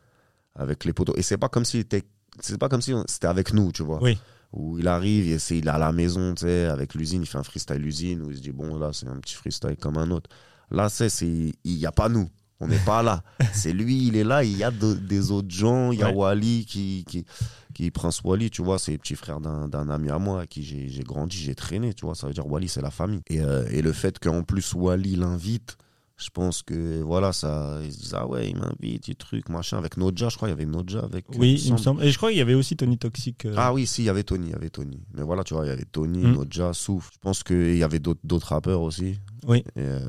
avec 0.53 0.83
les 0.83 0.91
poteaux. 0.91 1.13
Et 1.15 1.21
c'est 1.21 1.37
pas 1.37 1.47
comme 1.47 1.63
était. 1.73 2.03
C'est 2.41 2.57
pas 2.57 2.67
comme 2.67 2.81
si 2.81 2.93
c'était 3.07 3.27
avec 3.27 3.53
nous, 3.53 3.71
tu 3.71 3.83
vois. 3.83 4.01
Oui. 4.03 4.17
Où 4.51 4.79
il 4.79 4.87
arrive, 4.87 5.37
c'est, 5.39 5.59
il 5.59 5.67
est 5.67 5.71
à 5.71 5.77
la 5.77 5.91
maison, 5.93 6.33
tu 6.33 6.41
sais, 6.41 6.65
avec 6.65 6.93
l'usine, 6.93 7.21
il 7.21 7.25
fait 7.27 7.37
un 7.37 7.43
freestyle 7.43 7.85
usine, 7.85 8.21
où 8.21 8.31
il 8.31 8.37
se 8.37 8.41
dit, 8.41 8.51
bon, 8.51 8.77
là, 8.77 8.89
c'est 8.91 9.07
un 9.07 9.17
petit 9.17 9.35
freestyle 9.35 9.77
comme 9.79 9.97
un 9.97 10.09
autre. 10.11 10.29
Là, 10.71 10.89
c'est, 10.89 11.09
c'est, 11.09 11.53
il 11.63 11.75
n'y 11.77 11.85
a 11.85 11.91
pas 11.91 12.09
nous. 12.09 12.27
On 12.59 12.67
n'est 12.67 12.79
pas 12.79 13.01
là. 13.01 13.23
c'est 13.53 13.71
lui, 13.71 14.07
il 14.07 14.17
est 14.17 14.23
là, 14.25 14.43
il 14.43 14.57
y 14.57 14.63
a 14.63 14.71
de- 14.71 14.93
des 14.95 15.31
autres 15.31 15.49
gens, 15.51 15.91
il 15.93 15.99
y 15.99 16.03
a 16.03 16.07
Ouais. 16.09 16.15
Wally 16.15 16.65
qui, 16.65 17.05
qui, 17.07 17.25
qui, 17.79 17.91
Prince 17.91 18.21
Wally, 18.25 18.49
tu 18.49 18.61
vois, 18.61 18.77
c'est 18.77 18.91
le 18.91 18.97
petit 18.97 19.15
frère 19.15 19.39
d'un, 19.39 19.89
ami 19.89 20.09
à 20.09 20.19
moi, 20.19 20.41
à 20.41 20.47
qui 20.47 20.63
j'ai, 20.63 20.89
j'ai 20.89 21.03
grandi, 21.03 21.37
j'ai 21.37 21.55
traîné, 21.55 21.93
tu 21.93 22.05
vois, 22.05 22.13
ça 22.15 22.27
veut 22.27 22.33
dire 22.33 22.45
Wally, 22.45 22.67
c'est 22.67 22.81
la 22.81 22.91
famille. 22.91 23.21
Et, 23.29 23.39
euh, 23.39 23.65
et 23.71 23.81
le 23.81 23.93
fait 23.93 24.19
qu'en 24.19 24.43
plus 24.43 24.73
Wally 24.73 25.15
l'invite, 25.15 25.77
je 26.17 26.27
pense 26.33 26.61
que, 26.63 27.01
voilà, 27.01 27.31
ça, 27.31 27.79
ils 27.85 27.93
se 27.93 27.99
disent, 27.99 28.13
ah 28.13 28.27
ouais, 28.27 28.49
il 28.49 28.57
m'invite, 28.57 29.07
il 29.07 29.15
truc, 29.15 29.47
machin, 29.47 29.77
avec 29.77 29.95
Nodja, 29.95 30.27
je 30.27 30.35
crois, 30.35 30.49
il 30.49 30.51
y 30.51 30.53
avait 30.53 30.65
Nodja 30.65 30.99
avec. 30.99 31.23
Oui, 31.37 31.61
il 31.65 31.71
me 31.71 31.77
semble. 31.77 32.03
Et 32.03 32.11
je 32.11 32.17
crois 32.17 32.27
qu'il 32.29 32.39
y 32.39 32.41
avait 32.41 32.55
aussi 32.55 32.75
Tony 32.75 32.97
Toxic. 32.97 33.45
euh, 33.45 33.53
Ah 33.55 33.71
oui, 33.73 33.87
si, 33.87 34.01
il 34.01 34.05
y 34.05 34.09
avait 34.09 34.23
Tony, 34.23 34.47
il 34.47 34.51
y 34.51 34.55
avait 34.55 34.69
Tony. 34.69 34.99
Mais 35.13 35.23
voilà, 35.23 35.45
tu 35.45 35.53
vois, 35.53 35.65
il 35.65 35.69
y 35.69 35.71
avait 35.71 35.85
Tony, 35.89 36.25
Mm. 36.25 36.33
Nodja, 36.33 36.73
Souf. 36.73 37.09
Je 37.13 37.19
pense 37.21 37.41
qu'il 37.43 37.77
y 37.77 37.83
avait 37.83 37.99
d'autres 37.99 38.47
rappeurs 38.47 38.81
aussi. 38.81 39.17
Oui. 39.49 39.63
Et 39.75 39.81
euh, 39.81 39.99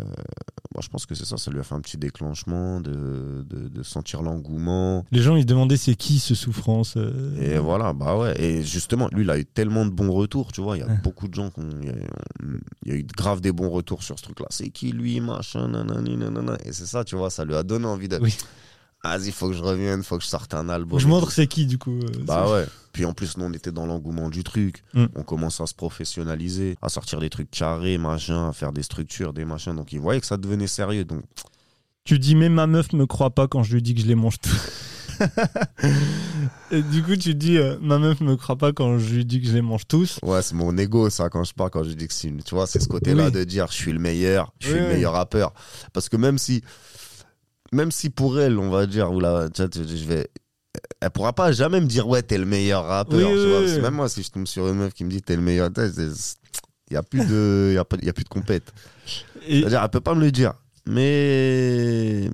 moi, 0.74 0.82
je 0.82 0.88
pense 0.88 1.07
que 1.07 1.14
c'est 1.14 1.24
ça, 1.24 1.36
ça 1.36 1.51
lui 1.51 1.59
a 1.59 1.62
fait 1.62 1.74
un 1.74 1.80
petit 1.80 1.97
déclenchement 1.97 2.80
de, 2.80 3.45
de, 3.49 3.68
de 3.68 3.82
sentir 3.82 4.22
l'engouement. 4.22 5.05
Les 5.11 5.22
gens 5.22 5.34
ils 5.34 5.43
se 5.43 5.47
demandaient 5.47 5.76
c'est 5.76 5.97
qui 5.97 6.18
ce 6.18 6.34
souffrance. 6.34 6.95
euh, 6.97 7.41
Et 7.41 7.59
voilà, 7.59 7.93
bah 7.93 8.16
ouais. 8.16 8.41
Et 8.41 8.62
justement, 8.62 9.09
lui, 9.12 9.24
il 9.24 9.30
a 9.30 9.38
eu 9.38 9.45
tellement 9.45 9.84
de 9.84 9.91
bons 9.91 10.12
retours, 10.12 10.53
tu 10.53 10.61
vois. 10.61 10.76
Il 10.76 10.80
y 10.80 10.82
a 10.84 10.95
beaucoup 11.03 11.26
de 11.26 11.34
gens 11.34 11.51
qui 11.51 11.61
ont. 11.61 11.70
Il 11.82 12.93
y, 12.93 12.93
a, 12.93 12.97
eu 12.97 13.03
grave 13.16 13.41
des 13.41 13.51
bons 13.53 13.70
retours 13.70 14.03
sur 14.03 14.18
ce 14.18 14.24
truc-là. 14.24 14.47
C'est 14.51 14.68
qui 14.68 14.93
lui, 14.93 15.20
machin, 15.20 15.68
nanani, 15.68 16.16
nanana. 16.16 16.57
Et 16.64 16.72
c'est 16.72 16.86
ça, 16.86 17.03
tu 17.03 17.16
vois, 17.16 17.30
ça 17.30 17.45
lui 17.45 17.55
a 17.57 17.62
donné 17.62 17.86
envie 17.86 18.09
de. 18.09 18.18
Oui. 18.20 18.36
Vas-y, 19.03 19.32
faut 19.32 19.48
que 19.48 19.55
je 19.55 19.62
revienne, 19.62 20.03
faut 20.03 20.18
que 20.18 20.24
je 20.24 20.28
sorte 20.28 20.53
un 20.55 20.68
album. 20.68 20.98
Je 20.98 21.07
montre 21.07 21.32
c'est 21.32 21.46
qui 21.46 21.64
du 21.66 21.78
coup. 21.78 21.98
euh, 22.01 22.24
Bah 22.24 22.51
ouais. 22.51 22.66
Puis 22.92 23.05
en 23.05 23.12
plus, 23.14 23.36
nous, 23.38 23.44
on 23.46 23.53
était 23.53 23.72
dans 23.72 23.86
l'engouement 23.86 24.28
du 24.28 24.42
truc. 24.44 24.82
Mm. 24.94 25.07
On 25.14 25.22
commence 25.22 25.61
à 25.61 25.66
se 25.66 25.74
professionnaliser, 25.74 26.76
à 26.82 26.88
sortir 26.88 27.20
des 27.20 27.30
trucs 27.30 27.51
carrés, 27.51 27.96
machin, 27.98 28.48
à 28.48 28.53
faire 28.53 28.72
des 28.72 28.82
structures, 28.82 29.32
des 29.32 29.44
machins. 29.44 29.74
Donc, 29.74 29.92
ils 29.92 30.01
voyaient 30.01 30.20
que 30.20 30.26
ça 30.26 30.36
devenait 30.36 30.66
sérieux. 30.66 31.05
Donc, 31.05 31.22
Tu 32.05 32.18
dis 32.18 32.34
mais 32.34 32.48
ma 32.48 32.66
meuf 32.66 32.92
me 32.92 33.07
croit 33.07 33.30
pas 33.30 33.46
quand 33.48 33.62
je 33.62 33.74
lui 33.74 33.82
dis 33.82 33.94
que 33.94 34.01
je 34.03 34.07
les 34.07 34.14
mange 34.16 34.38
tous. 34.40 34.51
Et 36.70 36.82
du 36.82 37.03
coup 37.03 37.14
tu 37.16 37.34
dis 37.34 37.59
euh, 37.59 37.76
ma 37.82 37.98
meuf 37.98 38.20
me 38.20 38.36
croit 38.36 38.57
pas 38.57 38.72
quand 38.72 38.98
je 38.98 39.14
lui 39.16 39.24
dis 39.26 39.40
que 39.40 39.46
je 39.48 39.53
les 39.53 39.61
mange 39.62 39.86
tous. 39.86 40.18
ouais, 40.22 40.40
c'est 40.42 40.55
mon 40.55 40.76
ego, 40.78 41.11
ça, 41.11 41.28
quand 41.28 41.44
je 41.44 41.53
parle, 41.53 41.70
quand 41.70 41.82
je 41.84 41.90
dis 41.92 42.07
que 42.09 42.14
c'est 42.14 42.28
une- 42.28 42.42
Tu 42.42 42.55
vois, 42.55 42.66
c'est 42.66 42.80
ce 42.80 42.88
côté-là 42.88 43.26
Oui. 43.26 43.32
de 43.32 43.44
dire 43.44 43.66
je 43.70 43.74
suis 43.76 43.92
le 43.92 43.98
meilleur, 43.98 44.53
je 44.61 44.66
suis 44.68 44.74
Oui, 44.76 44.80
le 44.80 44.86
oui. 44.88 44.94
meilleur 44.94 45.12
rappeur. 45.12 45.53
Parce 45.92 46.09
que 46.09 46.16
même 46.16 46.38
si, 46.38 46.62
même 47.72 47.90
si 47.90 48.10
pour 48.10 48.38
elle, 48.40 48.58
on 48.58 48.70
va 48.70 48.86
dire, 48.86 49.10
ou 49.12 49.20
là, 49.20 49.48
tu 49.50 49.62
vois, 49.62 49.68
tu- 49.68 49.80
je 49.86 50.04
vais. 50.04 50.28
Elle 51.00 51.10
pourra 51.10 51.32
pas 51.32 51.50
jamais 51.52 51.80
me 51.80 51.86
dire 51.86 52.06
ouais, 52.08 52.22
t'es 52.22 52.38
le 52.38 52.44
meilleur 52.46 52.84
rappeur. 52.86 53.18
Oui, 53.18 53.24
tu 53.24 53.48
vois, 53.48 53.58
oui. 53.60 53.64
parce 53.66 53.76
que 53.76 53.82
même 53.82 53.94
moi, 53.94 54.08
si 54.08 54.22
je 54.22 54.30
tombe 54.30 54.46
sur 54.46 54.68
une 54.68 54.74
meuf 54.76 54.94
qui 54.94 55.04
me 55.04 55.10
dit 55.10 55.20
t'es 55.22 55.36
le 55.36 55.42
meilleur, 55.42 55.70
Il 55.76 56.12
n'y 56.92 56.96
a 56.96 57.02
plus 57.02 57.26
de, 57.26 57.72
y 57.74 57.78
a 57.78 57.84
pas, 57.84 57.96
il 58.00 58.06
y 58.06 58.08
a 58.08 58.12
plus 58.12 58.24
de 58.24 58.28
compète. 58.28 58.72
Et- 59.46 59.60
C'est-à-dire, 59.60 59.82
elle 59.82 59.88
peut 59.90 60.00
pas 60.00 60.14
me 60.14 60.20
le 60.20 60.30
dire. 60.30 60.54
Mais, 60.86 62.30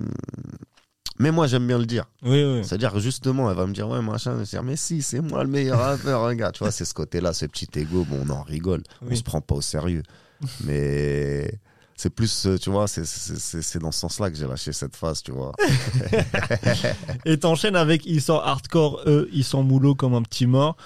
mais 1.19 1.31
moi, 1.31 1.47
j'aime 1.47 1.65
bien 1.67 1.77
le 1.79 1.85
dire. 1.85 2.05
Oui, 2.23 2.43
oui. 2.43 2.63
C'est-à-dire, 2.63 2.97
justement, 2.99 3.49
elle 3.49 3.57
va 3.57 3.65
me 3.67 3.73
dire, 3.73 3.87
ouais, 3.89 4.01
machin. 4.01 4.33
Je 4.33 4.39
vais 4.39 4.45
dire, 4.45 4.63
mais 4.63 4.75
si, 4.75 5.01
c'est 5.01 5.19
moi 5.21 5.43
le 5.43 5.49
meilleur 5.49 5.79
rappeur, 5.79 6.21
regarde. 6.21 6.53
Tu 6.53 6.59
vois, 6.59 6.71
c'est 6.71 6.85
ce 6.85 6.93
côté-là, 6.93 7.33
ce 7.33 7.45
petit 7.47 7.67
ego. 7.75 8.05
Bon, 8.09 8.19
on 8.25 8.29
en 8.29 8.43
rigole. 8.43 8.83
On 9.01 9.07
Oui. 9.09 9.17
se 9.17 9.23
prend 9.23 9.41
pas 9.41 9.55
au 9.55 9.61
sérieux. 9.61 10.03
Mais 10.63 11.51
c'est 11.97 12.11
plus, 12.11 12.45
euh, 12.45 12.57
tu 12.57 12.69
vois, 12.69 12.87
c'est- 12.87 13.79
dans 13.79 13.91
ce 13.91 13.99
sens-là 13.99 14.29
que 14.29 14.37
j'ai 14.37 14.47
lâché 14.47 14.71
cette 14.71 14.95
phase, 14.95 15.21
tu 15.23 15.31
vois. 15.31 15.51
Et 17.25 17.37
t'enchaînes 17.37 17.75
avec 17.75 18.05
ils 18.05 18.21
sont 18.21 18.37
hardcore, 18.39 19.01
eux, 19.07 19.27
ils 19.33 19.43
sont 19.43 19.63
moulot 19.63 19.95
comme 19.95 20.13
un 20.13 20.21
petit 20.21 20.45
mort. 20.45 20.77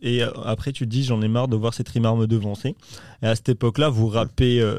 Et 0.00 0.22
euh, 0.22 0.30
après, 0.44 0.72
tu 0.72 0.84
te 0.84 0.90
dis, 0.90 1.02
j'en 1.04 1.20
ai 1.22 1.28
marre 1.28 1.48
de 1.48 1.56
voir 1.56 1.74
cette 1.74 1.88
rimard 1.88 2.16
me 2.16 2.26
devancer. 2.26 2.76
Et 3.22 3.26
à 3.26 3.34
cette 3.34 3.48
époque-là, 3.50 3.88
vous 3.88 4.08
rappez, 4.08 4.60
euh, 4.60 4.78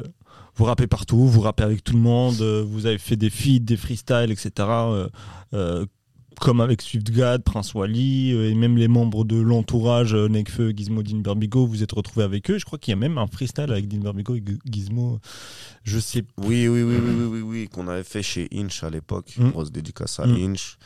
vous 0.56 0.64
rappez 0.64 0.86
partout, 0.86 1.26
vous 1.28 1.40
rappez 1.42 1.62
avec 1.62 1.84
tout 1.84 1.92
le 1.92 2.00
monde, 2.00 2.40
vous 2.42 2.86
avez 2.86 2.98
fait 2.98 3.16
des 3.16 3.30
feats, 3.30 3.58
des 3.60 3.76
freestyles, 3.76 4.30
etc. 4.30 4.50
comme 6.40 6.60
avec 6.60 6.82
SwiftGad, 6.82 7.42
Prince 7.42 7.74
Wally, 7.74 8.32
euh, 8.32 8.50
et 8.50 8.54
même 8.54 8.76
les 8.76 8.88
membres 8.88 9.24
de 9.24 9.36
l'entourage, 9.36 10.14
euh, 10.14 10.28
Nekfeu, 10.28 10.72
Gizmo, 10.76 11.02
Dean 11.02 11.18
Burbigo, 11.18 11.66
vous 11.66 11.82
êtes 11.82 11.92
retrouvés 11.92 12.24
avec 12.24 12.50
eux. 12.50 12.58
Je 12.58 12.64
crois 12.64 12.78
qu'il 12.78 12.92
y 12.92 12.96
a 12.96 12.98
même 12.98 13.18
un 13.18 13.26
freestyle 13.26 13.70
avec 13.70 13.88
Dean 13.88 13.98
Burbigo 14.00 14.34
et 14.36 14.42
Gizmo. 14.70 15.18
Je 15.84 15.98
sais 15.98 16.24
Oui, 16.38 16.68
oui, 16.68 16.82
oui, 16.82 16.96
oui, 17.02 17.10
oui, 17.18 17.24
oui, 17.30 17.40
oui, 17.40 17.68
qu'on 17.68 17.88
avait 17.88 18.04
fait 18.04 18.22
chez 18.22 18.48
Inch 18.54 18.82
à 18.84 18.90
l'époque. 18.90 19.34
Mm. 19.38 19.50
Grosse 19.50 19.72
dédicace 19.72 20.20
à 20.20 20.26
Mm. 20.26 20.52
Inch. 20.52 20.76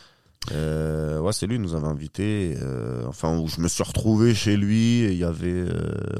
Euh, 0.53 1.18
ouais, 1.18 1.32
c'est 1.32 1.47
lui 1.49 1.57
qui 1.57 1.62
nous 1.62 1.74
avait 1.74 1.88
invités. 1.88 2.55
euh, 2.62 3.05
enfin, 3.09 3.36
où 3.36 3.49
je 3.49 3.61
me 3.61 3.66
suis 3.66 3.82
retrouvé 3.82 4.32
chez 4.34 4.57
lui. 4.57 5.01
et 5.01 5.11
Il 5.12 5.18
y 5.18 5.24
avait, 5.24 5.62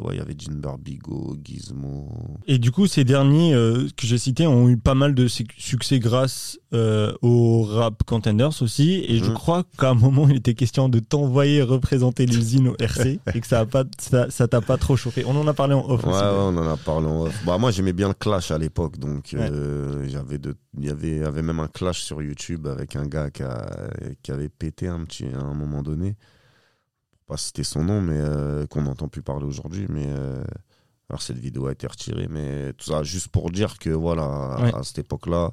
ouais, 0.02 0.14
il 0.14 0.16
y 0.16 0.20
avait 0.20 0.34
Jean 0.36 0.54
Barbigo, 0.58 1.36
Gizmo. 1.44 2.08
Et 2.48 2.58
du 2.58 2.72
coup, 2.72 2.86
ces 2.88 3.04
derniers 3.04 3.52
que 3.96 4.06
j'ai 4.06 4.18
cités 4.18 4.46
ont 4.48 4.68
eu 4.68 4.78
pas 4.78 4.94
mal 4.94 5.14
de 5.14 5.28
suc- 5.28 5.54
succès 5.58 6.00
grâce 6.00 6.58
euh, 6.74 7.12
au 7.22 7.62
rap 7.62 8.02
contenders 8.04 8.60
aussi. 8.60 9.04
Et 9.08 9.18
je 9.18 9.26
Mhm. 9.26 9.34
crois 9.34 9.64
qu'à 9.78 9.90
un 9.90 9.94
moment, 9.94 10.28
il 10.28 10.36
était 10.36 10.54
question 10.54 10.88
de 10.88 10.98
t'envoyer 10.98 11.62
représenter 11.62 12.26
l'usine 12.26 12.68
au 12.68 12.76
RC 12.80 13.20
et 13.34 13.40
que 13.40 13.46
ça 13.46 13.60
a 13.60 13.66
pas, 13.66 13.84
ça, 13.98 14.28
ça 14.30 14.48
t'a 14.48 14.60
pas 14.60 14.76
trop 14.76 14.96
chauffé. 14.96 15.24
On 15.26 15.36
en 15.36 15.46
a 15.46 15.54
parlé 15.54 15.74
en 15.74 15.88
off 15.88 16.02
Ouais, 16.04 16.10
aussi. 16.12 16.22
ouais, 16.22 16.28
on 16.28 16.56
en 16.58 16.68
a 16.68 16.76
parlé 16.76 17.06
en 17.06 17.22
off. 17.26 17.42
Bah, 17.46 17.56
moi, 17.58 17.70
j'aimais 17.70 17.92
bien 17.92 18.08
le 18.08 18.14
clash 18.14 18.50
à 18.50 18.58
l'époque. 18.58 18.98
Donc, 18.98 19.32
euh, 19.34 20.06
j'avais 20.08 20.38
de, 20.38 20.56
y 20.78 20.88
avait, 20.90 21.24
avait 21.24 21.42
même 21.42 21.60
un 21.60 21.68
clash 21.68 22.02
sur 22.02 22.20
YouTube 22.20 22.66
avec 22.66 22.96
un 22.96 23.06
gars 23.06 23.30
qui, 23.30 23.42
a- 23.44 23.90
qui 24.22 24.32
avait 24.32 24.48
pété 24.48 24.88
un 24.88 25.04
petit, 25.04 25.26
à 25.34 25.40
un 25.40 25.54
moment 25.54 25.82
donné. 25.82 26.16
Pas 27.26 27.36
citer 27.36 27.64
son 27.64 27.82
nom, 27.84 28.00
mais 28.00 28.18
euh, 28.18 28.66
qu'on 28.66 28.82
n'entend 28.82 29.08
plus 29.08 29.22
parler 29.22 29.44
aujourd'hui. 29.46 29.86
Mais 29.88 30.06
alors, 31.08 31.22
cette 31.22 31.38
vidéo 31.38 31.66
a 31.68 31.72
été 31.72 31.86
retirée. 31.86 32.26
Mais 32.30 32.72
tout 32.74 32.86
ça, 32.86 33.02
juste 33.04 33.28
pour 33.28 33.50
dire 33.50 33.78
que 33.78 33.90
voilà, 33.90 34.56
Ouais. 34.60 34.74
à 34.74 34.82
cette 34.82 34.98
époque-là, 34.98 35.52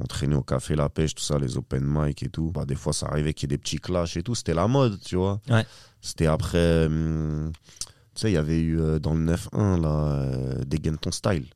on 0.00 0.06
traînait 0.06 0.34
au 0.36 0.42
café 0.42 0.74
La 0.76 0.88
Pêche, 0.88 1.14
tout 1.14 1.22
ça, 1.22 1.38
les 1.38 1.56
open 1.56 1.84
mic 1.84 2.22
et 2.22 2.28
tout. 2.28 2.50
Bah, 2.52 2.64
des 2.64 2.74
fois, 2.74 2.92
ça 2.92 3.06
arrivait 3.06 3.34
qu'il 3.34 3.50
y 3.50 3.52
ait 3.52 3.56
des 3.56 3.62
petits 3.62 3.78
clashs 3.78 4.16
et 4.16 4.22
tout. 4.22 4.34
C'était 4.34 4.54
la 4.54 4.66
mode, 4.66 4.98
tu 5.04 5.16
vois. 5.16 5.40
Ouais. 5.48 5.64
C'était 6.00 6.26
après. 6.26 6.86
hum, 6.86 7.52
tu 8.14 8.22
sais, 8.22 8.30
il 8.30 8.34
y 8.34 8.38
avait 8.38 8.58
eu 8.60 8.80
euh, 8.80 8.98
dans 8.98 9.14
le 9.14 9.24
9-1, 9.24 9.80
là, 9.80 9.88
euh, 10.22 10.64
dégaine 10.64 10.98
ton 10.98 11.10
style. 11.12 11.46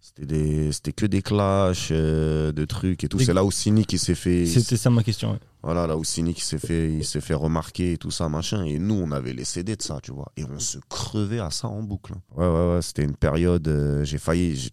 C'était 0.00 0.26
des, 0.26 0.72
c'était 0.72 0.92
que 0.92 1.06
des 1.06 1.22
clashs, 1.22 1.88
euh, 1.92 2.50
de 2.50 2.64
trucs 2.64 3.04
et 3.04 3.08
tout. 3.08 3.18
Des- 3.18 3.24
C'est 3.24 3.32
là 3.32 3.44
où 3.44 3.52
Cynic 3.52 3.86
qui 3.86 3.98
s'est 3.98 4.16
fait, 4.16 4.46
C'était 4.46 4.76
ça 4.76 4.90
ma 4.90 5.04
question. 5.04 5.30
ouais. 5.32 5.38
voilà, 5.62 5.86
là 5.86 5.96
où 5.96 6.02
Cynic 6.02 6.40
s'est 6.40 6.58
fait, 6.58 6.92
il 6.92 7.04
s'est 7.04 7.20
fait 7.20 7.34
remarquer 7.34 7.92
et 7.92 7.96
tout 7.98 8.10
ça, 8.10 8.28
machin. 8.28 8.64
Et 8.64 8.80
nous, 8.80 8.96
on 8.96 9.12
avait 9.12 9.32
les 9.32 9.44
CD 9.44 9.76
de 9.76 9.82
ça, 9.82 10.00
tu 10.02 10.10
vois. 10.10 10.32
Et 10.36 10.44
on 10.44 10.58
se 10.58 10.78
crevait 10.88 11.38
à 11.38 11.50
ça 11.52 11.68
en 11.68 11.84
boucle. 11.84 12.14
hein. 12.16 12.20
Ouais, 12.36 12.46
ouais, 12.48 12.74
ouais. 12.74 12.82
C'était 12.82 13.04
une 13.04 13.14
période, 13.14 13.68
euh, 13.68 14.02
j'ai 14.04 14.18
failli, 14.18 14.72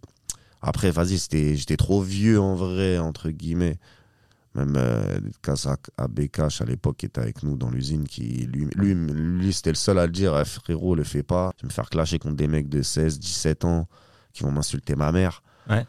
après, 0.62 0.92
vas-y, 0.92 1.18
j'étais 1.18 1.78
trop 1.78 2.02
vieux 2.02 2.40
en 2.40 2.56
vrai, 2.56 2.98
entre 2.98 3.30
guillemets. 3.30 3.78
Même 4.56 4.74
euh, 4.78 5.20
Kazak 5.44 5.92
à 5.98 6.08
Bekash 6.08 6.62
à 6.62 6.66
l'époque 6.66 7.04
était 7.04 7.22
avec 7.22 7.44
nous 7.44 7.56
dans 7.56 7.70
l'usine, 7.70 8.06
qui 8.06 8.48
lui, 8.52 8.66
lui, 8.76 8.94
lui 8.94 9.54
c'était 9.54 9.70
le 9.70 9.76
seul 9.76 10.00
à 10.00 10.06
le 10.08 10.12
dire, 10.12 10.38
Eh, 10.40 10.46
frérot, 10.46 10.96
le 10.96 11.04
fais 11.04 11.24
pas. 11.24 11.52
Je 11.58 11.64
vais 11.64 11.68
me 11.68 11.74
faire 11.74 11.90
clasher 11.90 12.20
contre 12.20 12.36
des 12.36 12.48
mecs 12.48 12.68
de 12.68 12.82
16, 12.82 13.20
17 13.20 13.66
ans 13.66 13.88
qui 14.34 14.44
vont 14.44 14.52
m'insulter 14.52 14.96
ma 14.96 15.12
mère. 15.12 15.44
Ouais. 15.70 15.86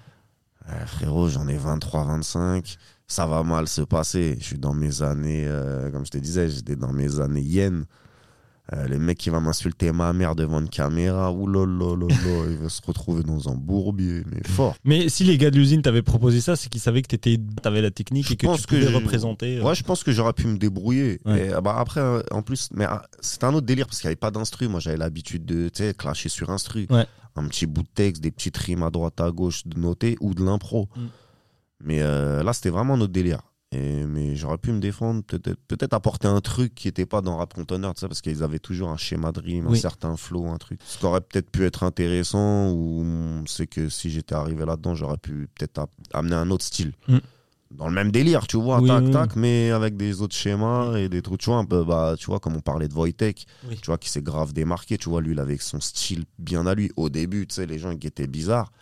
Euh, 0.68 0.86
frérot, 0.86 1.28
j'en 1.28 1.48
ai 1.48 1.56
23, 1.56 2.04
25. 2.04 2.76
Ça 3.06 3.26
va 3.26 3.42
mal 3.42 3.66
se 3.66 3.80
passer. 3.80 4.36
Je 4.38 4.44
suis 4.44 4.58
dans 4.58 4.74
mes 4.74 5.02
années, 5.02 5.46
euh, 5.46 5.90
comme 5.90 6.04
je 6.04 6.10
te 6.10 6.18
disais, 6.18 6.48
j'étais 6.48 6.76
dans 6.76 6.92
mes 6.92 7.18
années 7.18 7.42
yen. 7.42 7.86
Euh, 8.72 8.86
le 8.86 9.00
mec 9.00 9.18
qui 9.18 9.30
va 9.30 9.40
m'insulter 9.40 9.90
ma 9.90 10.12
mère 10.12 10.36
devant 10.36 10.60
une 10.60 10.68
caméra, 10.68 11.32
oulolololo, 11.32 12.06
il 12.48 12.56
va 12.58 12.68
se 12.68 12.80
retrouver 12.86 13.24
dans 13.24 13.48
un 13.48 13.56
bourbier, 13.56 14.22
mais 14.30 14.40
fort. 14.46 14.76
Mais 14.84 15.08
si 15.08 15.24
les 15.24 15.38
gars 15.38 15.50
de 15.50 15.56
l'usine 15.56 15.82
t'avaient 15.82 16.02
proposé 16.02 16.40
ça, 16.40 16.54
c'est 16.54 16.68
qu'ils 16.68 16.80
savaient 16.80 17.02
que 17.02 17.16
t'avais 17.16 17.82
la 17.82 17.90
technique 17.90 18.28
Je 18.28 18.34
et 18.34 18.36
que 18.36 18.46
tu 18.56 18.62
que 18.62 18.66
pouvais 18.68 18.82
j'ai- 18.82 18.94
représenter. 18.94 19.58
euh, 19.58 19.62
Ouais, 19.64 19.74
je 19.74 19.82
pense 19.82 20.04
que 20.04 20.12
j'aurais 20.12 20.34
pu 20.34 20.46
me 20.46 20.56
débrouiller. 20.56 21.20
Ouais. 21.24 21.48
Et, 21.48 21.52
ah 21.52 21.60
bah, 21.60 21.74
après, 21.78 22.00
euh, 22.00 22.22
en 22.30 22.42
plus, 22.42 22.68
mais 22.72 22.84
ah, 22.84 23.02
c'était 23.20 23.44
un 23.46 23.54
autre 23.54 23.66
délire 23.66 23.86
parce 23.86 23.98
qu'il 24.00 24.06
n'y 24.06 24.10
avait 24.12 24.16
pas 24.16 24.30
d'instru. 24.30 24.68
Moi, 24.68 24.78
j'avais 24.78 24.96
l'habitude 24.98 25.44
de, 25.44 25.68
clasher 25.98 26.28
sur 26.28 26.50
instru. 26.50 26.86
Ouais. 26.90 27.06
Un 27.34 27.48
petit 27.48 27.66
bout 27.66 27.82
de 27.82 27.88
texte, 27.92 28.22
des 28.22 28.30
petites 28.30 28.56
rimes 28.56 28.84
à 28.84 28.90
droite, 28.90 29.20
à 29.20 29.30
gauche 29.32 29.66
de 29.66 29.80
noter 29.80 30.16
ou 30.20 30.32
de 30.34 30.44
l'impro. 30.44 30.88
Mm. 30.94 31.00
Mais 31.82 32.02
euh, 32.02 32.42
là, 32.44 32.52
c'était 32.52 32.70
vraiment 32.70 32.96
notre 32.96 33.12
délire. 33.12 33.40
Et, 33.72 34.04
mais 34.04 34.34
j'aurais 34.34 34.58
pu 34.58 34.72
me 34.72 34.80
défendre, 34.80 35.22
peut-être 35.22 35.60
peut-être 35.68 35.94
apporter 35.94 36.26
un 36.26 36.40
truc 36.40 36.74
qui 36.74 36.88
n'était 36.88 37.06
pas 37.06 37.20
dans 37.20 37.36
Rap 37.36 37.54
Container, 37.54 37.92
parce 37.94 38.20
qu'ils 38.20 38.42
avaient 38.42 38.58
toujours 38.58 38.88
un 38.90 38.96
schéma 38.96 39.30
de 39.30 39.38
rime, 39.38 39.66
Oui. 39.68 39.78
un 39.78 39.80
certain 39.80 40.16
flow, 40.16 40.48
un 40.48 40.58
truc. 40.58 40.80
Ce 40.84 40.98
qui 40.98 41.06
aurait 41.06 41.20
peut-être 41.20 41.50
pu 41.50 41.64
être 41.64 41.84
intéressant, 41.84 42.72
ou 42.72 43.04
mm, 43.04 43.44
c'est 43.46 43.68
que 43.68 43.88
si 43.88 44.10
j'étais 44.10 44.34
arrivé 44.34 44.64
là-dedans, 44.66 44.96
j'aurais 44.96 45.18
pu 45.18 45.48
peut-être 45.56 45.86
amener 46.12 46.34
un 46.34 46.50
autre 46.50 46.64
style. 46.64 46.92
Mm. 47.06 47.18
Dans 47.70 47.86
le 47.86 47.94
même 47.94 48.10
délire, 48.10 48.48
tu 48.48 48.56
vois, 48.60 48.80
Oui, 48.80 48.88
tac, 48.88 49.04
oui, 49.04 49.10
tac, 49.12 49.36
mais 49.36 49.70
avec 49.70 49.96
des 49.96 50.20
autres 50.20 50.34
schémas 50.34 50.96
et 50.96 51.08
des 51.08 51.22
trucs, 51.22 51.38
tu 51.38 51.50
vois, 51.50 51.58
un 51.60 51.64
peu, 51.64 51.84
bah, 51.84 52.16
tu 52.18 52.26
vois, 52.26 52.40
comme 52.40 52.56
on 52.56 52.60
parlait 52.60 52.88
de 52.88 52.94
Wojtek, 52.94 53.46
tu 53.70 53.86
vois, 53.86 53.98
qui 53.98 54.10
s'est 54.10 54.22
grave 54.22 54.52
démarqué, 54.52 54.98
tu 54.98 55.08
vois, 55.08 55.20
lui, 55.20 55.30
il 55.34 55.38
avait 55.38 55.56
son 55.58 55.78
style 55.78 56.24
bien 56.40 56.66
à 56.66 56.74
lui. 56.74 56.90
Au 56.96 57.08
début, 57.08 57.46
tu 57.46 57.54
sais, 57.54 57.66
les 57.66 57.78
gens 57.78 57.96
qui 57.96 58.08
étaient 58.08 58.26
bizarres. 58.26 58.72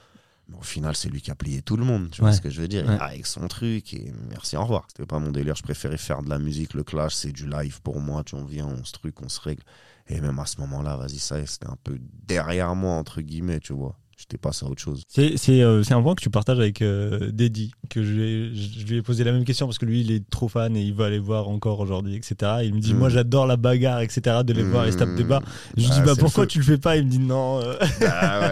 Mais 0.48 0.56
au 0.56 0.62
final, 0.62 0.96
c'est 0.96 1.08
lui 1.10 1.20
qui 1.20 1.30
a 1.30 1.34
plié 1.34 1.60
tout 1.62 1.76
le 1.76 1.84
monde, 1.84 2.10
tu 2.10 2.22
vois 2.22 2.32
ce 2.32 2.40
que 2.40 2.48
je 2.50 2.60
veux 2.60 2.68
dire 2.68 2.86
Ouais. 2.86 2.98
Avec 2.98 3.26
son 3.26 3.46
truc, 3.48 3.92
et 3.92 4.12
merci, 4.30 4.56
au 4.56 4.62
revoir. 4.62 4.86
C'était 4.88 5.06
pas 5.06 5.18
mon 5.18 5.30
délire, 5.30 5.54
je 5.54 5.62
préférais 5.62 5.98
faire 5.98 6.22
de 6.22 6.30
la 6.30 6.38
musique, 6.38 6.74
le 6.74 6.84
clash, 6.84 7.14
c'est 7.14 7.32
du 7.32 7.46
live 7.46 7.82
pour 7.82 8.00
moi, 8.00 8.24
tu 8.24 8.34
on 8.34 8.44
vient, 8.44 8.66
on 8.66 8.82
se 8.84 8.92
truc, 8.92 9.20
on 9.20 9.28
se 9.28 9.40
règle. 9.40 9.62
Et 10.08 10.20
même 10.20 10.38
à 10.38 10.46
ce 10.46 10.58
moment-là, 10.60 10.96
vas-y, 10.96 11.18
ça, 11.18 11.38
y 11.38 11.42
est, 11.42 11.46
c'était 11.46 11.66
un 11.68 11.76
peu 11.84 11.98
derrière 12.00 12.74
moi, 12.74 12.94
entre 12.94 13.20
guillemets, 13.20 13.60
tu 13.60 13.74
vois. 13.74 13.98
J'étais 14.20 14.36
passé 14.36 14.66
à 14.66 14.68
autre 14.68 14.82
chose. 14.82 15.04
C'est 15.06 15.36
c'est 15.36 15.62
euh, 15.62 15.84
c'est 15.84 15.94
un 15.94 16.02
point 16.02 16.16
que 16.16 16.20
tu 16.20 16.28
partages 16.28 16.58
avec 16.58 16.82
euh, 16.82 17.30
Deddy, 17.30 17.70
que 17.88 18.02
je, 18.02 18.12
lui 18.12 18.22
ai- 18.24 18.52
je 18.52 18.84
lui 18.86 18.96
ai 18.96 19.02
posé 19.02 19.22
la 19.22 19.30
même 19.30 19.44
question 19.44 19.66
parce 19.66 19.78
que 19.78 19.86
lui 19.86 20.00
il 20.00 20.10
est 20.10 20.28
trop 20.28 20.48
fan 20.48 20.76
et 20.76 20.82
il 20.82 20.92
va 20.92 21.06
aller 21.06 21.20
voir 21.20 21.48
encore 21.48 21.78
aujourd'hui, 21.78 22.16
etc. 22.16 22.34
Et 22.62 22.66
il 22.66 22.74
me 22.74 22.80
dit 22.80 22.94
Mm. 22.94 22.98
moi 22.98 23.08
j'adore 23.10 23.46
la 23.46 23.56
bagarre, 23.56 24.00
etc. 24.00 24.38
de 24.44 24.52
les 24.52 24.64
voir 24.64 24.86
et 24.86 24.92
se 24.92 24.96
taper 24.96 25.14
des 25.14 25.22
bas. 25.22 25.40
Je 25.76 25.82
lui 25.84 25.88
Ah, 25.92 25.94
dis 25.94 26.00
bah 26.04 26.14
pourquoi 26.18 26.48
tu 26.48 26.58
le 26.58 26.64
fais 26.64 26.78
pas? 26.78 26.96
Il 26.96 27.04
me 27.06 27.10
dit 27.10 27.20
non. 27.20 27.60
euh. 27.62 27.76
Ah 28.10 28.40
ouais, 28.40 28.46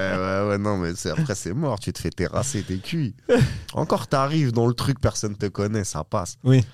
ouais, 0.45 0.49
ouais, 0.51 0.59
non, 0.59 0.77
mais 0.77 0.95
c'est- 0.95 1.11
après, 1.11 1.35
c'est 1.35 1.53
mort, 1.53 1.81
tu 1.81 1.93
te 1.93 1.99
fais 1.99 2.11
terrasser, 2.11 2.63
t'es 2.63 2.79
cuit. 2.79 3.17
Encore, 3.73 4.07
t'arrives 4.07 4.53
dans 4.53 4.69
le 4.69 4.75
truc, 4.75 5.01
personne 5.01 5.35
te 5.37 5.47
connaît, 5.47 5.83
ça 5.83 6.05
passe. 6.05 6.37
Oui. 6.45 6.65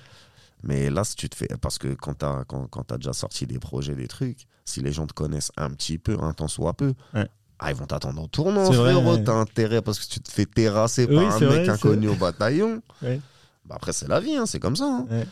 Mais 0.64 0.90
là, 0.90 1.02
si 1.04 1.16
tu 1.16 1.30
te 1.30 1.34
fais. 1.34 1.48
Parce 1.60 1.78
que 1.78 1.88
quand 1.94 2.12
t'as 2.14 2.44
quand, 2.44 2.66
quand 2.68 2.84
t'as 2.84 2.96
déjà 2.98 3.14
sorti 3.14 3.46
des 3.46 3.58
projets, 3.58 3.94
des 3.94 4.06
trucs, 4.06 4.46
si 4.66 4.80
les 4.82 4.92
gens 4.92 5.06
te 5.06 5.14
connaissent 5.14 5.50
un 5.56 5.70
petit 5.70 5.96
peu, 5.98 6.16
un 6.20 6.34
tant 6.34 6.46
soit 6.46 6.74
peu, 6.74 6.92
Ouais. 7.14 7.26
Ah, 7.64 7.70
ils 7.70 7.76
vont 7.76 7.86
t'attendre 7.86 8.22
au 8.22 8.26
tournant, 8.26 8.70
frérot. 8.72 9.18
T'as 9.18 9.34
intérêt 9.34 9.82
parce 9.82 9.98
que 10.00 10.12
tu 10.12 10.20
te 10.20 10.30
fais 10.30 10.46
terrasser 10.46 11.06
Oui, 11.08 11.16
par 11.16 11.34
un 11.36 11.40
mec 11.40 11.48
vrai, 11.48 11.68
inconnu 11.68 12.08
au 12.08 12.14
bataillon. 12.14 12.82
Ouais. 13.02 13.20
Bah 13.64 13.76
après, 13.76 13.92
c'est 13.92 14.08
la 14.08 14.18
vie, 14.20 14.34
hein, 14.34 14.44
c'est 14.46 14.58
comme 14.58 14.74
ça. 14.76 14.84
hein. 14.86 15.06
Ouais. 15.10 15.26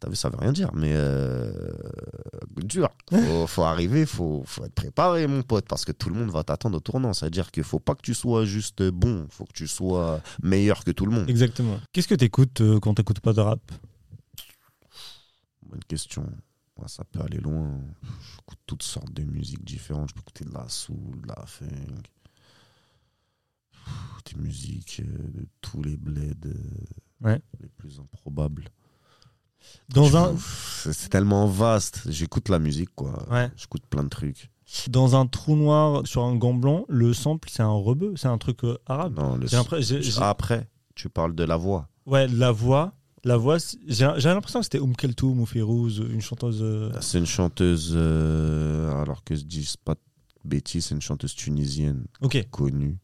T'as 0.00 0.08
vu, 0.08 0.14
ça 0.16 0.28
veut 0.28 0.36
rien 0.38 0.52
dire, 0.52 0.70
mais 0.74 0.92
euh, 0.94 1.50
dur. 2.56 2.88
Faut, 3.10 3.46
faut 3.48 3.62
arriver, 3.64 4.06
faut, 4.06 4.42
faut 4.46 4.64
être 4.64 4.74
préparé, 4.74 5.26
mon 5.26 5.42
pote, 5.42 5.66
parce 5.68 5.84
que 5.84 5.90
tout 5.92 6.08
le 6.08 6.14
monde 6.16 6.30
va 6.30 6.44
t'attendre 6.44 6.76
au 6.76 6.80
tournant. 6.80 7.12
C'est-à-dire 7.12 7.50
qu'il 7.50 7.64
faut 7.64 7.78
pas 7.80 7.94
que 7.94 8.02
tu 8.02 8.14
sois 8.14 8.44
juste 8.44 8.82
bon, 8.90 9.26
faut 9.30 9.44
que 9.44 9.52
tu 9.52 9.66
sois 9.68 10.20
meilleur 10.42 10.84
que 10.84 10.90
tout 10.92 11.06
le 11.06 11.12
monde. 11.12 11.28
Exactement. 11.30 11.78
Qu'est-ce 11.92 12.06
que 12.08 12.14
t'écoutes 12.14 12.60
euh, 12.60 12.78
quand 12.80 12.94
t'écoutes 12.94 13.20
pas 13.20 13.32
de 13.32 13.40
rap? 13.40 13.60
Bonne 15.68 15.84
question. 15.88 16.24
Ça 16.86 17.04
peut 17.04 17.20
aller 17.20 17.38
loin. 17.38 17.80
J'écoute 18.36 18.58
toutes 18.66 18.82
sortes 18.82 19.12
de 19.12 19.22
musiques 19.24 19.64
différentes. 19.64 20.08
Je 20.10 20.14
peux 20.14 20.20
écouter 20.20 20.44
de 20.44 20.52
la 20.54 20.68
soul, 20.68 21.20
de 21.22 21.28
la 21.28 21.44
funk, 21.46 21.68
des 24.26 24.40
musiques 24.40 25.00
euh, 25.04 25.28
de 25.40 25.46
tous 25.60 25.82
les 25.82 25.96
bleds 25.96 26.34
euh, 26.46 26.54
Ouais. 27.20 27.40
les 27.60 27.68
plus 27.68 27.98
improbables. 27.98 28.68
Dans 29.88 30.16
un 30.16 30.36
C'est 30.38 31.08
tellement 31.08 31.46
vaste. 31.46 32.02
J'écoute 32.08 32.48
la 32.48 32.58
musique, 32.60 32.94
quoi. 32.94 33.26
Ouais. 33.30 33.50
J'écoute 33.56 33.84
plein 33.90 34.04
de 34.04 34.08
trucs. 34.08 34.50
dans 34.88 35.16
un 35.16 35.26
trou 35.26 35.56
noir 35.56 36.06
sur 36.06 36.22
un 36.22 36.36
gant 36.36 36.54
blanc, 36.54 36.84
le 36.88 37.12
sample 37.12 37.48
c'est 37.50 37.62
un 37.62 37.70
rebeu, 37.72 38.12
c'est 38.16 38.28
un 38.28 38.38
truc 38.38 38.62
euh, 38.64 38.78
arabe. 38.86 39.18
Non, 39.18 39.36
le 39.36 39.46
Après, 40.22 40.68
tu 40.94 41.08
parles 41.08 41.34
de 41.34 41.44
la 41.44 41.56
voix. 41.56 41.88
Ouais, 42.06 42.28
la 42.28 42.52
voix, 42.52 42.92
la 43.24 43.36
voix, 43.36 43.58
j'ai 43.86 44.04
l'impression 44.06 44.60
que 44.60 44.64
c'était 44.64 44.78
Oum 44.78 44.94
Keltoum 44.94 45.40
ou 45.40 45.46
Férouz, 45.46 45.98
une 45.98 46.20
chanteuse. 46.20 46.60
euh, 46.62 46.90
C'est 47.00 47.18
une 47.18 47.26
chanteuse, 47.26 47.92
euh, 47.94 48.90
alors 49.00 49.24
que 49.24 49.34
je 49.34 49.42
dis 49.44 49.72
pas 49.84 49.94
Betty, 50.44 50.80
c'est 50.82 50.94
une 50.94 51.00
chanteuse 51.02 51.34
tunisienne 51.34 52.04
connue. 52.50 52.96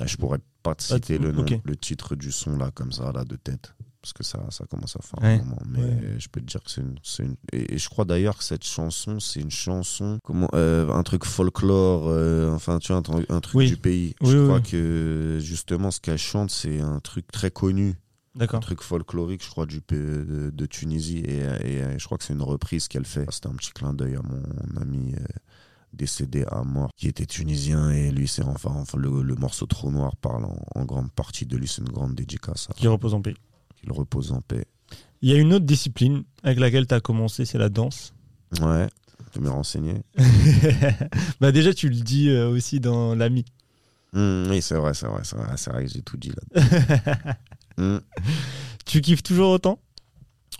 Ah, 0.00 0.06
Je 0.06 0.16
pourrais 0.16 0.38
pas 0.62 0.74
te 0.74 0.82
de- 0.82 0.94
citer 0.94 1.18
le 1.18 1.32
nom, 1.32 1.44
le 1.64 1.76
titre 1.76 2.14
du 2.14 2.30
son 2.30 2.56
là, 2.56 2.70
comme 2.70 2.92
ça, 2.92 3.10
là, 3.12 3.24
de 3.24 3.36
tête. 3.36 3.74
Parce 4.00 4.12
que 4.12 4.22
ça, 4.22 4.40
ça 4.50 4.64
commence 4.66 4.94
à 4.94 5.00
faire 5.02 5.20
Ouais, 5.20 5.40
un 5.40 5.44
moment. 5.44 5.58
Mais 5.68 5.82
ouais. 5.82 6.14
je 6.18 6.28
peux 6.28 6.40
te 6.40 6.46
dire 6.46 6.62
que 6.62 6.70
c'est 6.70 6.80
une. 6.82 6.98
une- 7.18 7.36
Et, 7.52 7.74
et 7.74 7.78
je 7.78 7.88
crois 7.88 8.04
d'ailleurs 8.04 8.38
que 8.38 8.44
cette 8.44 8.62
chanson, 8.64 9.18
c'est 9.18 9.40
une 9.40 9.50
chanson. 9.50 10.20
Comment, 10.22 10.48
euh, 10.54 10.88
un 10.92 11.02
truc 11.02 11.24
folklore, 11.24 12.06
enfin, 12.54 12.78
tu 12.78 12.92
vois, 12.92 12.98
un, 12.98 13.02
tru- 13.02 13.26
un 13.28 13.40
truc 13.40 13.56
Oui. 13.56 13.66
du 13.66 13.76
pays. 13.76 14.14
Oui, 14.20 14.30
je 14.30 14.38
oui, 14.38 14.46
crois 14.46 14.60
que 14.60 15.38
justement, 15.42 15.90
ce 15.90 16.00
qu'elle 16.00 16.16
chante, 16.16 16.50
c'est 16.52 16.80
un 16.80 17.00
truc 17.00 17.26
très 17.32 17.50
connu. 17.50 17.96
Un 18.38 18.60
truc 18.60 18.82
folklorique, 18.82 19.44
je 19.44 19.50
crois, 19.50 19.66
du, 19.66 19.80
de, 19.88 20.50
de 20.54 20.66
Tunisie. 20.66 21.18
Et, 21.18 21.38
et, 21.64 21.98
je 21.98 22.04
crois 22.04 22.18
que 22.18 22.24
c'est 22.24 22.34
une 22.34 22.42
reprise 22.42 22.86
qu'elle 22.88 23.04
fait. 23.04 23.26
C'était 23.30 23.48
un 23.48 23.54
petit 23.54 23.72
clin 23.72 23.92
d'œil 23.94 24.16
à 24.16 24.22
mon 24.22 24.80
ami 24.80 25.14
euh, 25.14 25.24
décédé 25.92 26.44
à 26.50 26.62
mort, 26.62 26.90
qui 26.96 27.08
était 27.08 27.26
tunisien. 27.26 27.90
Et 27.90 28.10
lui, 28.10 28.28
c'est 28.28 28.44
enfin, 28.44 28.70
enfin 28.74 28.98
le, 28.98 29.22
le 29.22 29.34
morceau 29.34 29.66
Trou 29.66 29.90
Noir 29.90 30.14
parle 30.16 30.44
en, 30.44 30.56
en 30.74 30.84
grande 30.84 31.10
partie 31.12 31.46
de 31.46 31.56
lui. 31.56 31.66
C'est 31.66 31.82
une 31.82 31.88
grande 31.88 32.14
dédicace. 32.14 32.68
à- 32.70 32.74
Qui 32.74 32.86
repose 32.86 33.14
en 33.14 33.22
paix. 33.22 33.34
Qu'il 33.80 33.90
repose 33.92 34.32
en 34.32 34.40
paix. 34.40 34.66
Il 35.22 35.28
y 35.30 35.32
a 35.34 35.36
une 35.36 35.52
autre 35.52 35.64
discipline 35.66 36.22
avec 36.44 36.60
laquelle 36.60 36.86
tu 36.86 36.94
as 36.94 37.00
commencé, 37.00 37.44
c'est 37.44 37.58
la 37.58 37.68
danse. 37.68 38.14
Ouais, 38.60 38.86
je 39.34 39.40
me 39.40 39.50
renseigner. 39.50 40.02
bah 41.40 41.50
déjà, 41.52 41.74
tu 41.74 41.88
le 41.88 41.96
dis 41.96 42.28
euh, 42.28 42.48
aussi 42.48 42.78
dans 42.80 43.14
l'ami. 43.16 43.44
Hum, 44.14 44.46
oui, 44.48 44.62
c'est 44.62 44.76
vrai, 44.76 44.94
c'est 44.94 45.06
vrai, 45.06 45.22
c'est 45.24 45.36
vrai, 45.36 45.54
vrai 45.72 45.84
que 45.84 45.90
j'ai 45.90 46.02
tout 46.02 46.16
dit 46.16 46.30
là. 46.54 47.34
Tu 48.84 49.00
kiffes 49.00 49.22
toujours 49.22 49.50
autant 49.50 49.78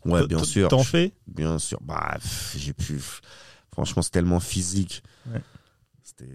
Ouais, 0.05 0.27
bien 0.27 0.43
sûr. 0.45 0.69
T'en 0.69 0.85
fais 0.85 1.12
Bien 1.27 1.59
sûr. 1.59 1.79
Bah, 1.83 2.16
j'ai 2.57 2.73
pu. 2.73 3.01
Franchement, 3.73 4.03
c'est 4.03 4.11
tellement 4.11 4.41
physique. 4.41 5.03
Ouais. 5.27 5.43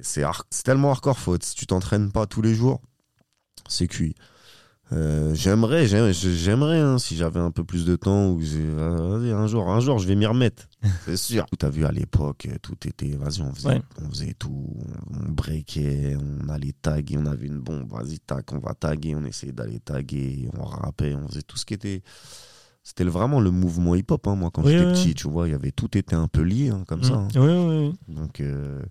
C'est 0.01 0.63
tellement 0.63 0.91
hardcore, 0.91 1.17
faute. 1.17 1.43
Si 1.43 1.55
tu 1.55 1.65
t'entraînes 1.65 2.11
pas 2.11 2.25
tous 2.25 2.41
les 2.41 2.53
jours, 2.53 2.81
c'est 3.67 3.87
cuit. 3.87 4.15
Euh, 4.93 5.33
j'aimerais, 5.33 5.87
j'aimerais, 5.87 6.79
hein, 6.79 6.99
si 6.99 7.15
j'avais 7.15 7.39
un 7.39 7.49
peu 7.51 7.63
plus 7.63 7.83
de 7.85 7.95
temps 7.95 8.29
ou 8.29 8.39
euh, 8.43 9.35
un 9.35 9.47
jour, 9.47 9.69
un 9.71 9.79
jour, 9.79 9.97
je 9.97 10.07
vais 10.07 10.15
m'y 10.15 10.25
remettre. 10.25 10.67
C'est 11.05 11.17
sûr. 11.17 11.45
T'as 11.57 11.69
vu 11.69 11.85
à 11.85 11.91
l'époque, 11.91 12.45
euh, 12.51 12.57
tout 12.61 12.75
était, 12.87 13.09
vas-y, 13.15 13.41
on 13.41 13.53
faisait, 13.53 13.69
Ouais. 13.69 13.81
on 14.01 14.09
faisait 14.09 14.33
tout, 14.37 14.75
on 15.09 15.31
breakait, 15.31 16.15
on 16.15 16.47
allait 16.49 16.73
taguer, 16.79 17.17
on 17.17 17.25
avait 17.25 17.47
une 17.47 17.59
bombe, 17.59 17.89
vas-y, 17.89 18.19
tac, 18.19 18.51
on 18.53 18.59
va 18.59 18.73
taguer, 18.75 19.15
on 19.15 19.25
essayait 19.25 19.51
d'aller 19.53 19.79
taguer, 19.79 20.47
on 20.57 20.63
rappait, 20.65 21.15
on 21.15 21.27
faisait 21.27 21.41
tout 21.43 21.57
ce 21.57 21.65
qui 21.65 21.73
était. 21.73 22.03
C'était 22.83 23.05
vraiment 23.05 23.39
le 23.39 23.49
mouvement 23.49 23.95
hip-hop, 23.95 24.27
hein, 24.27 24.35
moi, 24.35 24.51
quand 24.53 24.61
Oui, 24.63 24.73
j'étais 24.73 24.85
oui, 24.85 24.91
petit, 24.91 25.13
tu 25.15 25.29
vois, 25.29 25.47
il 25.47 25.51
y 25.51 25.55
avait 25.55 25.71
tout 25.71 25.97
était 25.97 26.15
un 26.17 26.27
peu 26.27 26.41
lié, 26.41 26.69
hein, 26.69 26.83
comme 26.85 27.01
ça. 27.03 27.15
Mm. 27.15 27.27
Oui, 27.35 27.39
oui, 27.51 27.93
oui. 28.09 28.15
Donc, 28.15 28.41
euh, 28.41 28.81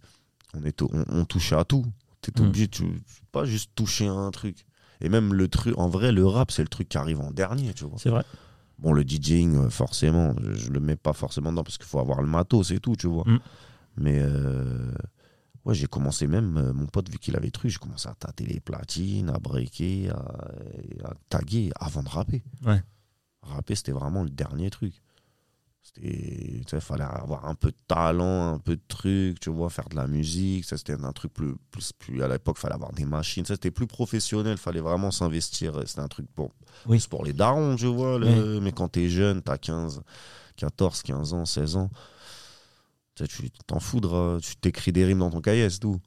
on, 0.55 0.65
est, 0.65 0.81
on, 0.83 1.05
on 1.11 1.25
touchait 1.27 1.57
à 1.57 1.65
tout. 1.65 1.85
T'es 2.23 2.33
Mm. 2.41 2.47
obligé, 2.47 2.69
tu, 2.69 2.85
tu- 2.85 3.23
pas 3.33 3.45
juste 3.45 3.71
toucher 3.75 4.07
à 4.09 4.13
un 4.13 4.31
truc. 4.31 4.65
Et 5.03 5.09
même 5.09 5.35
le 5.35 5.49
truc, 5.49 5.77
en 5.77 5.89
vrai, 5.89 6.13
le 6.13 6.25
rap, 6.25 6.51
c'est 6.53 6.63
le 6.63 6.69
truc 6.69 6.89
qui 6.89 6.97
arrive 6.97 7.21
en 7.21 7.33
dernier, 7.33 7.75
tu 7.75 7.85
vois. 7.85 7.99
C'est 7.99 8.09
vrai. 8.09 8.25
Bon, 8.79 8.93
le 8.93 9.03
DJing, 9.03 9.57
euh, 9.57 9.69
forcément, 9.69 10.35
je, 10.41 10.71
le 10.71 10.81
mets 10.81 10.97
pas 10.97 11.13
forcément 11.13 11.51
dedans 11.51 11.65
parce 11.65 11.77
qu'il 11.77 11.87
faut 11.87 11.99
avoir 11.99 12.23
le 12.23 12.29
matos 12.29 12.71
et 12.71 12.79
tout, 12.79 12.95
tu 12.97 13.09
vois. 13.09 13.25
Mm. 13.27 13.39
Mais, 13.97 14.19
euh, 14.21 14.93
ouais, 15.65 15.75
j'ai 15.75 15.89
commencé 15.89 16.29
même, 16.29 16.57
euh, 16.57 16.73
mon 16.73 16.87
pote, 16.87 17.11
vu 17.11 17.19
qu'il 17.19 17.37
avait 17.37 17.51
truc, 17.51 17.71
j'ai 17.73 17.79
commencé 17.79 18.09
à 18.09 18.15
tâter 18.15 18.45
les 18.45 18.61
platines, 18.61 19.29
à 19.31 19.39
breaker, 19.39 20.11
à, 20.11 21.09
à 21.09 21.15
taguer 21.29 21.71
avant 21.81 22.05
de 22.05 22.09
rapper. 22.09 22.45
Ouais. 22.65 22.83
Rapper, 23.43 23.75
c'était 23.75 23.93
vraiment 23.93 24.23
le 24.23 24.31
dernier 24.31 24.71
truc. 24.71 25.02
C'était, 25.85 26.63
sais, 26.71 26.81
fallait 26.81 27.03
avoir 27.03 27.47
un 27.47 27.55
peu 27.57 27.71
de 27.73 27.77
talent, 27.89 28.55
un 28.55 28.59
peu 28.59 28.77
de 28.77 28.83
truc, 28.87 29.41
tu 29.41 29.51
vois, 29.51 29.69
faire 29.69 29.89
de 29.89 29.97
la 29.97 30.07
musique. 30.07 30.65
Ça, 30.65 30.79
c'était 30.79 30.93
un 30.93 31.13
truc 31.13 31.33
plus, 31.35 31.55
plus, 31.73 31.93
plus 31.93 32.23
à 32.23 32.29
l'époque, 32.29 32.57
fallait 32.57 32.75
avoir 32.75 32.93
des 32.93 33.05
machines. 33.05 33.45
Ça, 33.45 33.55
c'était 33.55 33.73
plus 33.73 33.89
professionnel, 33.89 34.57
fallait 34.59 34.81
vraiment 34.81 35.11
s'investir. 35.11 35.83
C'était 35.87 36.01
un 36.01 36.09
truc 36.09 36.27
pour, 36.35 36.53
Oui. 36.87 37.01
c'est 37.01 37.11
pour 37.11 37.25
les 37.25 37.33
darons, 37.33 37.75
tu 37.77 37.87
vois. 37.87 38.19
le- 38.19 38.61
Mais 38.61 38.71
quand 38.73 38.89
t'es 38.89 39.09
jeune, 39.09 39.43
t'as 39.43 39.59
15, 39.59 40.03
14, 40.57 41.03
15 41.03 41.35
ans, 41.35 41.45
16 41.45 41.75
ans, 41.77 41.91
tu 43.17 43.51
t'en 43.67 43.79
foudres, 43.81 44.39
tu 44.41 44.57
t'écris 44.57 44.93
des 44.93 45.05
rimes 45.05 45.19
dans 45.19 45.31
ton 45.31 45.41
cahier, 45.41 45.69
c'est 45.69 45.79
tout. 45.81 46.01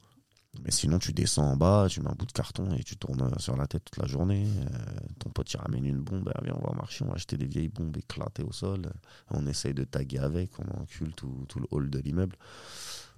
Mais 0.64 0.70
sinon, 0.70 0.98
tu 0.98 1.12
descends 1.12 1.50
en 1.52 1.56
bas, 1.56 1.86
tu 1.88 2.00
mets 2.00 2.08
un 2.10 2.14
bout 2.14 2.26
de 2.26 2.32
carton 2.32 2.72
et 2.78 2.82
tu 2.82 2.96
tournes 2.96 3.22
euh, 3.22 3.38
sur 3.38 3.56
la 3.56 3.66
tête 3.66 3.84
toute 3.84 4.02
la 4.02 4.06
journée. 4.08 4.46
Euh, 4.46 4.78
ton 5.18 5.30
pote, 5.30 5.52
il 5.52 5.56
ramène 5.58 5.84
une 5.84 6.00
bombe. 6.00 6.30
Ah, 6.34 6.40
viens, 6.42 6.56
on 6.60 6.66
va 6.66 6.74
marcher, 6.74 7.04
on 7.04 7.08
va 7.08 7.14
acheter 7.14 7.36
des 7.36 7.46
vieilles 7.46 7.68
bombes 7.68 7.96
éclatées 7.96 8.42
au 8.42 8.52
sol. 8.52 8.82
On 9.30 9.46
essaye 9.46 9.74
de 9.74 9.84
taguer 9.84 10.18
avec, 10.18 10.50
on 10.58 10.80
encule 10.82 11.12
tout, 11.14 11.44
tout 11.48 11.60
le 11.60 11.66
hall 11.70 11.90
de 11.90 11.98
l'immeuble. 11.98 12.36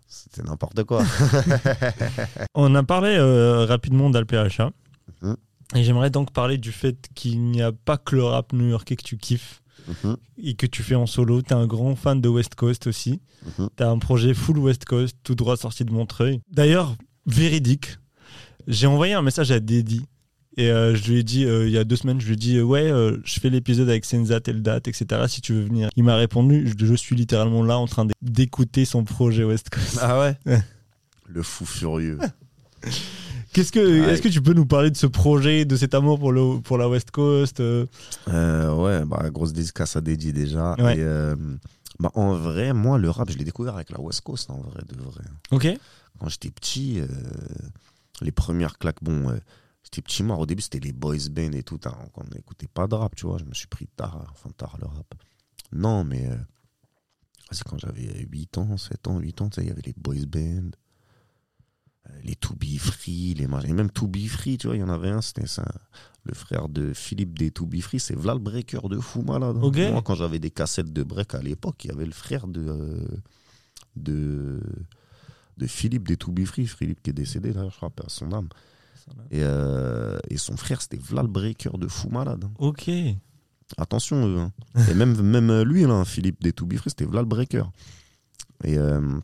C'était 0.07 0.43
n'importe 0.43 0.84
quoi. 0.84 1.03
On 2.55 2.74
a 2.74 2.82
parlé 2.82 3.16
euh, 3.18 3.66
rapidement 3.66 4.09
d'Alpha. 4.11 4.70
Mhm. 5.22 5.36
Et 5.74 5.84
j'aimerais 5.84 6.11
donc 6.11 6.32
parler 6.32 6.57
du 6.57 6.72
fait 6.72 7.09
qu'il 7.14 7.41
n'y 7.43 7.61
a 7.61 7.72
pas 7.72 7.99
que 7.99 8.16
le 8.16 8.24
rap 8.24 8.53
new-yorkais 8.55 8.97
que 8.97 9.03
tu 9.05 9.18
kiffes 9.18 9.62
Mhm, 10.05 10.16
et 10.43 10.55
que 10.55 10.66
tu 10.66 10.82
fais 10.82 10.95
en 10.95 11.07
solo. 11.07 11.41
T'es 11.43 11.55
un 11.55 11.66
grand 11.66 11.97
fan 11.97 12.20
de 12.20 12.28
West 12.28 12.55
Coast 12.55 12.86
aussi. 12.86 13.20
mhm. 13.59 13.68
T'as 13.76 13.89
un 13.89 13.99
projet 13.99 14.34
full 14.34 14.59
West 14.59 14.84
Coast, 14.84 15.16
tout 15.22 15.34
droit 15.34 15.57
sorti 15.57 15.84
de 15.84 15.93
Montreuil. 15.93 16.43
D'ailleurs, 16.51 16.95
véridique, 17.29 17.99
j'ai 18.66 18.87
envoyé 18.87 19.14
un 19.14 19.22
message 19.22 19.51
à 19.51 19.61
Dedi. 19.61 20.05
Et 20.57 20.72
euh, 20.72 20.97
je 20.97 21.09
lui 21.12 21.20
ai 21.20 21.22
dit, 21.22 21.45
euh, 21.45 21.68
il 21.68 21.72
y 21.72 21.79
a 21.79 21.85
deux 21.85 21.95
semaines, 21.95 22.20
je 22.20 22.26
lui 22.26 22.33
ai 22.33 22.37
dit, 22.37 22.57
euh, 22.57 22.64
ouais, 22.64 22.91
je 23.24 23.39
fais 23.39 23.49
l'épisode 23.49 23.89
avec 23.89 24.05
Senza, 24.05 24.41
telle 24.41 24.61
date, 24.61 24.89
etc. 24.89 25.22
Si 25.29 25.41
tu 25.41 25.53
veux 25.53 25.62
venir. 25.62 25.89
Il 25.95 26.03
m'a 26.03 26.16
répondu, 26.16 26.66
je, 26.76 26.85
je 26.85 26.95
suis 26.95 27.14
littéralement 27.14 27.62
là 27.62 27.79
en 27.79 27.87
train 27.87 28.09
d'écouter 28.22 28.85
son 28.85 29.05
projet 29.05 29.45
West 29.45 29.70
Coast. 29.70 29.99
Ah 30.03 30.18
ouais? 30.18 30.37
Le 31.29 31.43
fou 31.45 31.64
furieux. 31.64 32.18
Qu'est-ce 33.53 33.70
que, 33.70 33.79
Ouais. 33.79 34.12
est-ce 34.12 34.22
que 34.22 34.29
tu 34.29 34.43
peux 34.43 34.53
nous 34.53 34.66
parler 34.66 34.91
de 34.91 34.97
ce 34.97 35.07
projet, 35.07 35.64
de 35.64 35.76
cet 35.76 35.95
amour 35.95 36.18
pour, 36.18 36.33
le, 36.33 36.61
pour 36.61 36.76
la 36.76 36.89
West 36.89 37.12
Coast 37.12 37.61
ouais, 37.61 39.05
bah, 39.07 39.31
grosse 39.31 39.53
dédicace 39.53 39.95
à 39.95 40.01
Dédi 40.01 40.33
déjà. 40.33 40.74
Ouais. 40.79 40.99
Et, 40.99 41.05
bah, 42.01 42.11
en 42.14 42.35
vrai, 42.35 42.72
moi, 42.72 42.99
le 42.99 43.11
rap, 43.11 43.31
je 43.31 43.39
l'ai 43.39 43.45
découvert 43.45 43.74
avec 43.74 43.91
la 43.91 44.01
West 44.01 44.22
Coast, 44.22 44.51
en 44.51 44.59
vrai, 44.59 44.81
de 44.89 45.01
vrai. 45.03 45.22
Ok. 45.53 45.79
Quand 46.19 46.29
j'étais 46.29 46.51
petit, 46.51 47.01
euh, 47.01 47.07
les 48.21 48.33
premières 48.33 48.79
claques, 48.79 49.03
bon, 49.03 49.31
euh, 49.31 49.39
j'étais 49.85 50.03
petit, 50.03 50.23
moi, 50.23 50.37
au 50.37 50.47
début, 50.47 50.62
c'était 50.62 50.81
les 50.81 50.93
boys 50.93 51.16
band 51.31 51.53
et 51.53 51.62
tout. 51.62 51.79
hein, 51.85 51.97
on 52.14 52.25
n'écoutait 52.35 52.69
pas 52.69 52.87
de 52.87 52.95
rap, 52.95 53.14
tu 53.14 53.27
vois. 53.27 53.39
Je 53.39 53.45
me 53.45 53.55
suis 53.55 53.69
pris 53.69 53.87
tard, 53.87 54.27
enfin, 54.33 54.51
tard 54.57 54.77
le 54.81 54.87
rap. 54.87 55.14
Non, 55.73 56.03
mais 56.05 56.27
euh, 56.29 56.37
c'est 57.51 57.62
quand 57.64 57.79
j'avais 57.79 58.27
8 58.31 58.59
ans, 58.59 58.77
7 58.77 59.07
ans, 59.09 59.19
8 59.19 59.41
ans, 59.43 59.49
tu 59.49 59.57
sais, 59.57 59.62
il 59.62 59.69
y 59.69 59.71
avait 59.71 59.83
les 59.85 59.95
boys 59.97 60.27
band, 60.27 60.71
euh, 62.09 62.21
les 62.25 62.35
To 62.37 62.55
Be 62.55 62.79
Free, 62.79 63.35
les 63.35 63.45
et 63.45 63.73
même 63.73 63.91
To 63.91 64.07
Be 64.09 64.27
Free, 64.27 64.59
tu 64.59 64.66
vois, 64.66 64.77
il 64.77 64.81
y 64.81 64.83
en 64.83 64.89
avait 64.89 65.11
un, 65.11 65.21
c'était 65.21 65.47
ça. 65.47 65.64
Le 66.25 66.35
frère 66.35 66.69
de 66.69 66.93
Philippe 66.93 67.39
des 67.39 67.51
To 67.51 67.64
Be 67.66 67.81
Free, 67.81 68.01
c'est 68.01 68.14
Vlad 68.16 68.39
Breaker 68.39 68.81
de 68.91 68.99
fou 68.99 69.23
malade. 69.23 69.57
hein. 69.57 69.61
Moi, 69.93 70.03
quand 70.03 70.14
j'avais 70.14 70.39
des 70.39 70.51
cassettes 70.51 70.93
de 70.93 71.03
break 71.03 71.35
à 71.35 71.41
l'époque, 71.41 71.85
il 71.85 71.89
y 71.89 71.95
avait 71.95 72.05
le 72.07 72.12
frère 72.12 72.47
de, 72.49 73.07
de, 73.97 74.61
de 75.59 75.66
Philippe 75.66 76.06
des 76.09 76.16
To 76.16 76.32
Be 76.32 76.44
Free, 76.44 76.66
Philippe 76.66 77.02
qui 77.02 77.11
est 77.11 77.14
décédé, 77.14 77.52
d'ailleurs, 77.52 77.72
je 77.74 77.80
rappelle 77.80 78.06
à 78.06 78.11
son 78.11 78.32
âme. 78.32 78.48
Et, 79.30 79.40
euh, 79.42 80.18
et 80.28 80.36
son 80.36 80.56
frère, 80.56 80.80
c'était 80.82 80.98
Vlad 80.98 81.26
Breaker 81.26 81.70
de 81.78 81.88
fou 81.88 82.09
malade. 82.11 82.44
hein. 82.44 82.50
Ok. 82.59 82.90
Attention, 83.76 84.26
eux. 84.26 84.38
hein. 84.38 84.52
Et 84.90 84.94
même, 84.94 85.20
même 85.22 85.62
lui, 85.62 85.82
là, 85.84 86.04
Philippe 86.04 86.42
des 86.42 86.52
To 86.52 86.66
Be 86.66 86.76
Free, 86.76 86.90
c'était 86.90 87.04
Vlad 87.06 87.26
Breaker. 87.26 87.64
Et, 88.64 88.76
euh, 88.78 89.18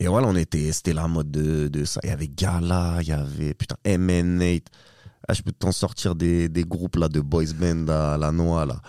et 0.00 0.06
voilà, 0.08 0.28
on 0.28 0.36
était, 0.36 0.70
c'était 0.72 0.92
la 0.92 1.06
mode 1.08 1.30
de, 1.30 1.68
de 1.68 1.84
ça. 1.84 2.00
Il 2.04 2.08
y 2.08 2.12
avait 2.12 2.28
Gala, 2.28 2.98
il 3.02 3.08
y 3.08 3.12
avait, 3.12 3.54
putain, 3.54 3.76
MN8. 3.84 4.64
Ah, 5.26 5.32
je 5.34 5.42
peux 5.42 5.52
t'en 5.52 5.72
sortir 5.72 6.14
des, 6.14 6.48
des 6.48 6.64
groupes, 6.64 6.96
là, 6.96 7.08
de 7.08 7.20
boys 7.20 7.52
band 7.58 7.88
à 7.88 8.16
la 8.18 8.30
noix, 8.32 8.66
là. 8.66 8.80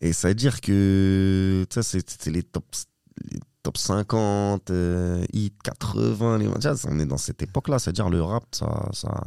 Et 0.00 0.12
ça 0.12 0.28
veut 0.28 0.34
dire 0.34 0.60
que, 0.60 1.66
c'est- 1.70 1.82
c'était 2.10 2.30
les 2.30 2.42
top, 2.42 2.64
les 3.30 3.38
top 3.62 3.76
50, 3.76 4.70
euh, 4.70 5.24
hit 5.32 5.54
80, 5.62 6.38
les, 6.38 6.48
on 6.48 6.98
est 6.98 7.06
dans 7.06 7.16
cette 7.18 7.42
époque-là. 7.42 7.78
C'est-à-dire 7.78 8.08
le 8.08 8.22
rap, 8.22 8.44
ça, 8.52 8.88
ça, 8.92 9.22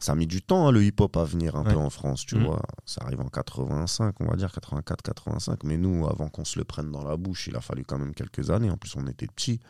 ça 0.00 0.12
a 0.12 0.14
mis 0.14 0.26
du 0.26 0.42
temps, 0.42 0.68
hein, 0.68 0.72
le 0.72 0.82
hip-hop, 0.84 1.16
à 1.16 1.24
venir 1.24 1.56
un 1.56 1.64
Ouais. 1.64 1.72
peu 1.72 1.78
en 1.78 1.90
France, 1.90 2.24
tu 2.26 2.36
Mhm. 2.36 2.44
vois. 2.46 2.62
Ça 2.84 3.02
arrive 3.04 3.20
en 3.20 3.28
85, 3.28 4.14
on 4.20 4.26
va 4.26 4.36
dire 4.36 4.50
84, 4.52 5.02
85. 5.02 5.62
Mais 5.64 5.76
nous, 5.76 6.06
avant 6.06 6.28
qu'on 6.28 6.44
se 6.44 6.58
le 6.58 6.64
prenne 6.64 6.90
dans 6.90 7.04
la 7.04 7.16
bouche, 7.16 7.46
il 7.48 7.56
a 7.56 7.60
fallu 7.60 7.84
quand 7.84 7.98
même 7.98 8.14
quelques 8.14 8.50
années. 8.50 8.70
En 8.70 8.76
plus, 8.76 8.94
on 8.96 9.06
était 9.06 9.26
petits. 9.26 9.60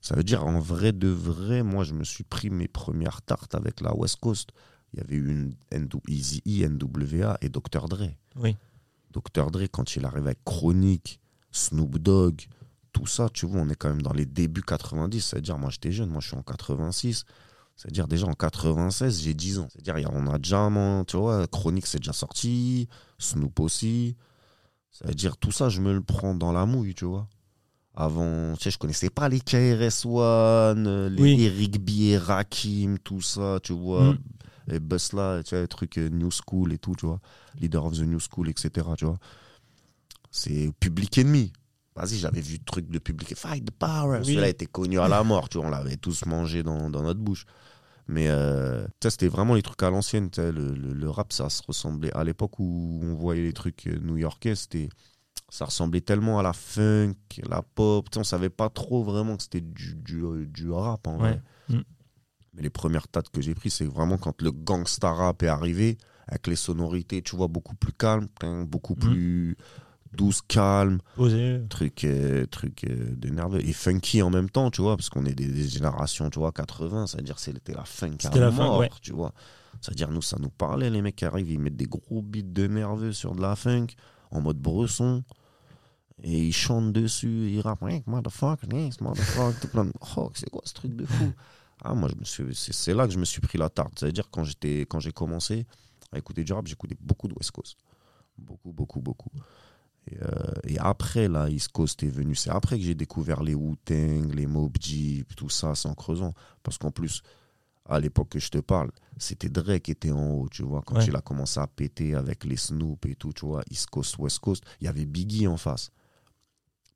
Ça 0.00 0.16
veut 0.16 0.24
dire, 0.24 0.44
en 0.44 0.58
vrai 0.58 0.92
de 0.92 1.08
vrai, 1.08 1.62
moi, 1.62 1.84
je 1.84 1.94
me 1.94 2.02
suis 2.02 2.24
pris 2.24 2.50
mes 2.50 2.66
premières 2.68 3.22
tartes 3.22 3.54
avec 3.54 3.80
la 3.80 3.94
West 3.94 4.16
Coast. 4.20 4.50
Il 4.92 4.98
y 4.98 5.02
avait 5.02 5.14
eu 5.14 5.30
une 5.30 5.54
Easy 6.08 6.42
E, 6.46 6.66
NWA 6.68 7.38
et 7.40 7.48
Dr. 7.48 7.88
Dre. 7.88 8.08
Oui. 8.36 8.56
Dr. 9.12 9.50
Dre, 9.50 9.62
quand 9.70 9.94
il 9.96 10.04
arrive 10.04 10.26
avec 10.26 10.42
Chronique, 10.44 11.20
Snoop 11.52 11.98
Dogg, 11.98 12.42
tout 12.92 13.06
ça, 13.06 13.28
tu 13.32 13.46
vois, 13.46 13.60
on 13.60 13.68
est 13.68 13.74
quand 13.74 13.88
même 13.88 14.02
dans 14.02 14.12
les 14.12 14.26
débuts 14.26 14.62
90. 14.62 15.20
C'est-à-dire, 15.20 15.58
moi, 15.58 15.70
j'étais 15.70 15.92
jeune, 15.92 16.10
moi, 16.10 16.20
je 16.20 16.28
suis 16.28 16.36
en 16.36 16.42
86. 16.42 17.24
C'est-à-dire, 17.76 18.06
déjà 18.06 18.26
en 18.26 18.34
96, 18.34 19.22
j'ai 19.22 19.34
10 19.34 19.58
ans. 19.60 19.68
C'est-à-dire, 19.70 20.10
on 20.12 20.26
a 20.26 20.38
déjà, 20.38 20.68
tu 21.06 21.16
vois, 21.16 21.46
Chronique, 21.46 21.86
c'est 21.86 21.98
déjà 21.98 22.12
sorti, 22.12 22.88
Snoop 23.18 23.60
aussi. 23.60 24.16
Ça 24.90 25.06
veut 25.06 25.14
dire, 25.14 25.36
tout 25.36 25.52
ça, 25.52 25.68
je 25.68 25.80
me 25.80 25.92
le 25.92 26.02
prends 26.02 26.34
dans 26.34 26.52
la 26.52 26.66
mouille, 26.66 26.94
tu 26.94 27.06
vois. 27.06 27.28
Avant, 27.94 28.54
tu 28.56 28.64
sais, 28.64 28.70
je 28.70 28.78
connaissais 28.78 29.10
pas 29.10 29.28
les 29.28 29.40
KRS-One, 29.40 31.08
les 31.08 31.22
Oui. 31.22 31.42
Eric 31.42 31.80
B, 31.82 32.18
Rakim, 32.18 32.98
tout 32.98 33.20
ça, 33.20 33.58
tu 33.62 33.72
vois. 33.72 34.12
Mm. 34.12 34.18
Et 34.70 34.80
Busla, 34.80 35.42
tu 35.42 35.54
vois, 35.54 35.62
les 35.62 35.68
trucs 35.68 35.98
euh, 35.98 36.08
New 36.08 36.30
School 36.30 36.72
et 36.72 36.78
tout, 36.78 36.94
tu 36.96 37.06
vois. 37.06 37.20
Leader 37.60 37.84
of 37.84 37.98
the 37.98 38.02
New 38.02 38.20
School, 38.20 38.48
etc., 38.48 38.86
tu 38.96 39.04
vois. 39.04 39.18
C'est 40.32 40.72
Public 40.80 41.18
Enemy. 41.18 41.52
Vas-y, 41.94 42.16
j'avais 42.16 42.40
vu 42.40 42.54
le 42.54 42.64
truc 42.64 42.88
de 42.90 42.98
Public 42.98 43.36
Fight 43.36 43.64
the 43.66 43.70
Power. 43.70 44.18
Oui. 44.20 44.24
Celui-là 44.24 44.48
était 44.48 44.64
connu 44.66 44.98
à 44.98 45.06
la 45.08 45.22
mort, 45.22 45.48
tu 45.50 45.58
vois. 45.58 45.66
On 45.66 45.70
l'avait 45.70 45.96
tous 45.98 46.24
mangé 46.24 46.62
dans, 46.62 46.88
dans 46.88 47.02
notre 47.02 47.20
bouche. 47.20 47.44
Mais 48.08 48.28
euh, 48.28 48.86
c'était 49.02 49.28
vraiment 49.28 49.54
les 49.54 49.62
trucs 49.62 49.82
à 49.82 49.90
l'ancienne. 49.90 50.30
Le, 50.38 50.50
le- 50.50 50.94
le 50.94 51.10
rap, 51.10 51.32
ça 51.34 51.50
se 51.50 51.62
ressemblait. 51.66 52.10
À 52.16 52.24
l'époque 52.24 52.58
où 52.58 52.98
on 53.02 53.14
voyait 53.14 53.42
les 53.42 53.52
trucs 53.52 53.86
euh, 53.86 53.98
new-yorkais, 54.00 54.54
c'était 54.54 54.88
ça 55.50 55.66
ressemblait 55.66 56.00
tellement 56.00 56.38
à 56.38 56.42
la 56.42 56.54
funk, 56.54 57.12
la 57.46 57.60
pop. 57.60 58.08
On 58.16 58.24
savait 58.24 58.48
pas 58.48 58.70
trop 58.70 59.04
vraiment 59.04 59.36
que 59.36 59.42
c'était 59.42 59.60
du, 59.60 59.94
du, 59.96 60.24
euh, 60.24 60.46
du 60.46 60.70
rap 60.70 61.06
en 61.06 61.18
vrai. 61.18 61.42
Ouais. 61.68 61.76
Mm. 61.76 61.82
Mais 62.54 62.62
les 62.62 62.70
premières 62.70 63.06
tâtes 63.06 63.28
que 63.28 63.42
j'ai 63.42 63.54
prises, 63.54 63.74
c'est 63.74 63.84
vraiment 63.84 64.16
quand 64.16 64.40
le 64.40 64.50
gangsta 64.50 65.12
rap 65.12 65.42
est 65.42 65.48
arrivé, 65.48 65.98
avec 66.26 66.46
les 66.46 66.56
sonorités, 66.56 67.20
tu 67.20 67.36
vois, 67.36 67.48
beaucoup 67.48 67.74
plus 67.76 67.92
calmes, 67.92 68.28
hein, 68.42 68.64
beaucoup 68.64 68.94
Mm. 68.94 68.98
plus 68.98 69.56
douce, 70.14 70.42
calme, 70.46 71.00
Posé. 71.16 71.60
truc, 71.68 72.04
euh, 72.04 72.46
truc 72.46 72.84
euh, 72.84 73.14
de 73.16 73.28
nerveux. 73.28 73.64
Et 73.66 73.72
funky 73.72 74.22
en 74.22 74.30
même 74.30 74.50
temps, 74.50 74.70
tu 74.70 74.82
vois, 74.82 74.96
parce 74.96 75.08
qu'on 75.10 75.24
est 75.24 75.34
des, 75.34 75.46
des 75.46 75.68
générations, 75.68 76.30
tu 76.30 76.38
vois, 76.38 76.52
80, 76.52 77.06
c'est-à-dire 77.06 77.38
c'était 77.38 77.74
la 77.74 77.84
funk 77.84 78.16
à 78.20 78.22
C'était 78.22 78.40
la 78.40 78.50
mort, 78.50 78.78
ouais. 78.78 78.90
tu 79.00 79.12
vois. 79.12 79.32
C'est-à-dire, 79.80 80.10
nous, 80.10 80.22
ça 80.22 80.36
nous 80.38 80.50
parlait, 80.50 80.90
les 80.90 81.02
mecs 81.02 81.16
qui 81.16 81.24
arrivent, 81.24 81.50
ils 81.50 81.58
mettent 81.58 81.76
des 81.76 81.86
gros 81.86 82.22
beats 82.22 82.42
de 82.42 82.66
nerveux 82.66 83.12
sur 83.12 83.34
de 83.34 83.40
la 83.42 83.56
funk, 83.56 83.88
en 84.30 84.40
mode 84.40 84.58
bresson, 84.58 85.24
et 86.22 86.38
ils 86.38 86.52
chantent 86.52 86.92
dessus, 86.92 87.50
ils 87.50 87.60
rappent, 87.60 87.82
motherfucker, 88.06 88.90
motherfucker, 89.00 89.60
tout 89.60 89.68
plein 89.68 89.86
de... 89.86 89.92
Oh, 90.16 90.30
c'est 90.34 90.50
quoi 90.50 90.62
ce 90.64 90.74
truc 90.74 90.94
de 90.94 91.04
fou? 91.04 91.32
Ah, 91.82 91.94
moi, 91.94 92.08
je 92.08 92.14
me 92.14 92.24
suis... 92.24 92.54
c'est, 92.54 92.72
c'est 92.72 92.94
là 92.94 93.06
que 93.06 93.12
je 93.12 93.18
me 93.18 93.24
suis 93.24 93.40
pris 93.40 93.58
la 93.58 93.68
tarte. 93.68 93.98
C'est-à-dire, 93.98 94.28
quand, 94.30 94.44
j'étais, 94.44 94.82
quand 94.82 95.00
j'ai 95.00 95.10
commencé 95.10 95.66
à 96.12 96.18
écouter 96.18 96.44
du 96.44 96.52
rap, 96.52 96.66
j'écoutais 96.66 96.96
beaucoup 97.00 97.26
de 97.26 97.34
West 97.34 97.50
Coast. 97.50 97.76
Beaucoup, 98.38 98.72
beaucoup, 98.72 99.00
beaucoup. 99.00 99.30
Et, 100.10 100.16
euh, 100.20 100.52
et 100.64 100.78
après, 100.78 101.28
là, 101.28 101.48
East 101.48 101.68
Coast 101.68 102.02
est 102.02 102.08
venu. 102.08 102.34
C'est 102.34 102.50
après 102.50 102.76
que 102.78 102.84
j'ai 102.84 102.94
découvert 102.94 103.42
les 103.42 103.54
Wu-Tang, 103.54 104.32
les 104.34 104.46
Mob 104.46 104.76
Deep, 104.78 105.34
tout 105.36 105.48
ça, 105.48 105.74
c'est 105.74 105.88
en 105.88 105.94
creusant. 105.94 106.34
Parce 106.62 106.76
qu'en 106.78 106.90
plus, 106.90 107.22
à 107.88 108.00
l'époque 108.00 108.30
que 108.30 108.38
je 108.40 108.48
te 108.50 108.58
parle, 108.58 108.90
c'était 109.16 109.48
Dre 109.48 109.78
qui 109.78 109.92
était 109.92 110.10
en 110.10 110.30
haut, 110.30 110.48
tu 110.50 110.62
vois. 110.64 110.82
Quand 110.84 110.96
Ouais. 110.96 111.04
il 111.06 111.14
a 111.16 111.20
commencé 111.20 111.60
à 111.60 111.66
péter 111.66 112.14
avec 112.14 112.44
les 112.44 112.56
Snoop 112.56 113.06
et 113.06 113.14
tout, 113.14 113.32
tu 113.32 113.46
vois, 113.46 113.62
East 113.70 113.90
Coast, 113.90 114.18
West 114.18 114.40
Coast, 114.40 114.64
il 114.80 114.84
y 114.84 114.88
avait 114.88 115.06
Biggie 115.06 115.46
en 115.46 115.56
face. 115.56 115.90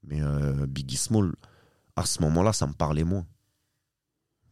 Mais 0.04 0.20
euh, 0.22 0.66
Biggie 0.66 0.96
Small, 0.96 1.32
à 1.96 2.07
ce 2.07 2.20
moment-là, 2.22 2.52
ça 2.52 2.66
me 2.66 2.72
parlait 2.72 3.04
moins. 3.04 3.26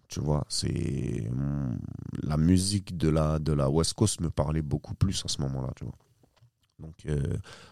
Tu 0.09 0.20
vois, 0.20 0.44
c'est 0.48 1.28
hum, 1.30 1.78
la 2.22 2.36
musique 2.36 2.96
de 2.96 3.09
la 3.09 3.38
de 3.40 3.52
la 3.52 3.68
West 3.68 3.94
Coast 3.94 4.20
me 4.20 4.30
parlait 4.30 4.62
beaucoup 4.62 4.94
plus 4.94 5.24
à 5.24 5.28
ce 5.28 5.40
moment-là, 5.42 5.72
tu 5.74 5.84
vois. 5.84 5.94
Donc 6.79 6.95
euh, 7.07 7.20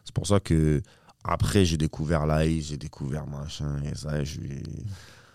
c'est 0.05 0.15
pour 0.15 0.27
ça 0.27 0.41
que 0.41 0.81
après 1.25 1.65
j'ai 1.65 1.77
découvert 1.77 2.27
l'AI, 2.27 2.61
j'ai 2.61 2.77
découvert 2.77 3.27
machin 3.27 3.81
et 3.85 3.95
ça, 3.95 4.23
je 4.25 4.33
suis 4.41 4.63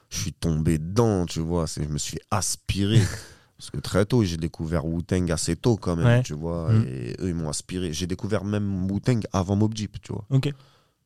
je 0.09 0.17
suis 0.19 0.33
tombé 0.33 0.77
dedans, 0.77 1.25
tu 1.25 1.39
vois, 1.41 1.65
je 1.65 1.81
me 1.83 1.97
suis 1.97 2.19
aspiré 2.31 2.99
parce 3.57 3.69
que 3.71 3.77
très 3.79 4.05
tôt 4.05 4.23
j'ai 4.23 4.37
découvert 4.37 4.85
Wu-Tang 4.85 5.29
assez 5.31 5.55
tôt 5.55 5.75
quand 5.75 5.95
même, 5.97 6.05
Ouais. 6.05 6.23
tu 6.23 6.33
vois, 6.33 6.71
Mm. 6.71 6.85
et 6.87 7.15
eux 7.19 7.29
ils 7.29 7.35
m'ont 7.35 7.49
aspiré. 7.49 7.91
J'ai 7.91 8.07
découvert 8.07 8.43
même 8.45 8.89
Wu-Tang 8.89 9.21
avant 9.33 9.55
Mob 9.57 9.73
Deep, 9.73 10.01
tu 10.01 10.13
vois. 10.13 10.25
Ok. 10.29 10.53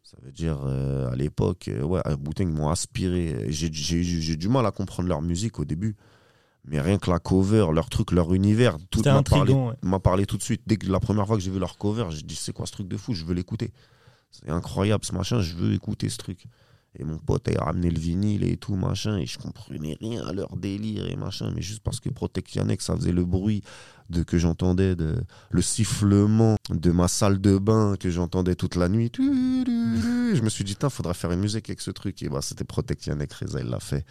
Ça 0.03 0.17
veut 0.23 0.31
dire, 0.31 0.59
euh, 0.65 1.09
à 1.09 1.15
l'époque, 1.15 1.67
euh, 1.69 1.81
ouais, 1.83 2.01
Wu-Tang 2.27 2.47
m'ont 2.47 2.69
aspiré. 2.69 3.45
J'ai 3.49 3.71
j'ai 3.71 4.35
du 4.35 4.49
mal 4.49 4.65
à 4.65 4.71
comprendre 4.71 5.07
leur 5.09 5.21
musique 5.21 5.57
au 5.59 5.65
début. 5.65 5.95
Mais 6.65 6.79
rien 6.79 6.99
que 6.99 7.09
la 7.09 7.19
cover, 7.19 7.67
leur 7.73 7.89
truc, 7.89 8.11
leur 8.11 8.33
univers, 8.33 8.77
tout 8.91 9.01
m'a 9.03 9.23
parlé, 9.23 9.53
ouais. 9.53 9.73
m'a 9.81 9.99
parlé 9.99 10.25
tout 10.25 10.37
de 10.37 10.43
suite. 10.43 10.61
Dès 10.67 10.77
que 10.77 10.87
la 10.87 10.99
première 10.99 11.25
fois 11.25 11.35
que 11.35 11.41
j'ai 11.41 11.51
vu 11.51 11.59
leur 11.59 11.77
cover, 11.77 12.05
j'ai 12.09 12.21
dit, 12.21 12.35
c'est 12.35 12.53
quoi 12.53 12.65
ce 12.67 12.71
truc 12.73 12.87
de 12.87 12.97
fou? 12.97 13.13
Je 13.13 13.25
veux 13.25 13.33
l'écouter. 13.33 13.71
C'est 14.29 14.49
incroyable 14.49 15.03
ce 15.03 15.13
machin, 15.13 15.41
je 15.41 15.55
veux 15.55 15.73
écouter 15.73 16.07
ce 16.09 16.17
truc. 16.17 16.45
Et 16.99 17.05
mon 17.05 17.17
pote 17.17 17.47
a 17.47 17.63
ramené 17.63 17.89
le 17.89 17.99
vinyle 17.99 18.43
et 18.43 18.57
tout, 18.57 18.75
machin, 18.75 19.17
et 19.17 19.25
je 19.25 19.39
comprenais 19.39 19.97
rien 20.01 20.27
à 20.27 20.33
leur 20.33 20.57
délire 20.57 21.07
et 21.09 21.15
machin, 21.15 21.51
mais 21.55 21.61
juste 21.61 21.81
parce 21.81 22.01
que 22.01 22.09
Protection 22.09 22.67
X, 22.67 22.85
ça 22.85 22.95
faisait 22.97 23.13
le 23.13 23.23
bruit 23.23 23.63
de 24.09 24.23
que 24.23 24.37
j'entendais, 24.37 24.95
de, 24.97 25.15
le 25.51 25.61
sifflement 25.61 26.57
de 26.69 26.91
ma 26.91 27.07
salle 27.07 27.39
de 27.39 27.57
bain 27.57 27.95
que 27.97 28.09
j'entendais 28.09 28.55
toute 28.55 28.75
la 28.75 28.89
nuit. 28.89 29.09
Je 29.15 30.41
me 30.41 30.49
suis 30.49 30.65
dit, 30.65 30.75
il 30.81 30.89
faudrait 30.89 31.13
faire 31.13 31.31
une 31.31 31.39
musique 31.39 31.69
avec 31.69 31.79
ce 31.79 31.91
truc. 31.91 32.21
Et 32.23 32.29
bah, 32.29 32.41
c'était 32.41 32.65
Protection 32.65 33.17
X, 33.17 33.35
Reza, 33.35 33.61
il 33.61 33.67
l'a 33.67 33.79
fait. 33.79 34.05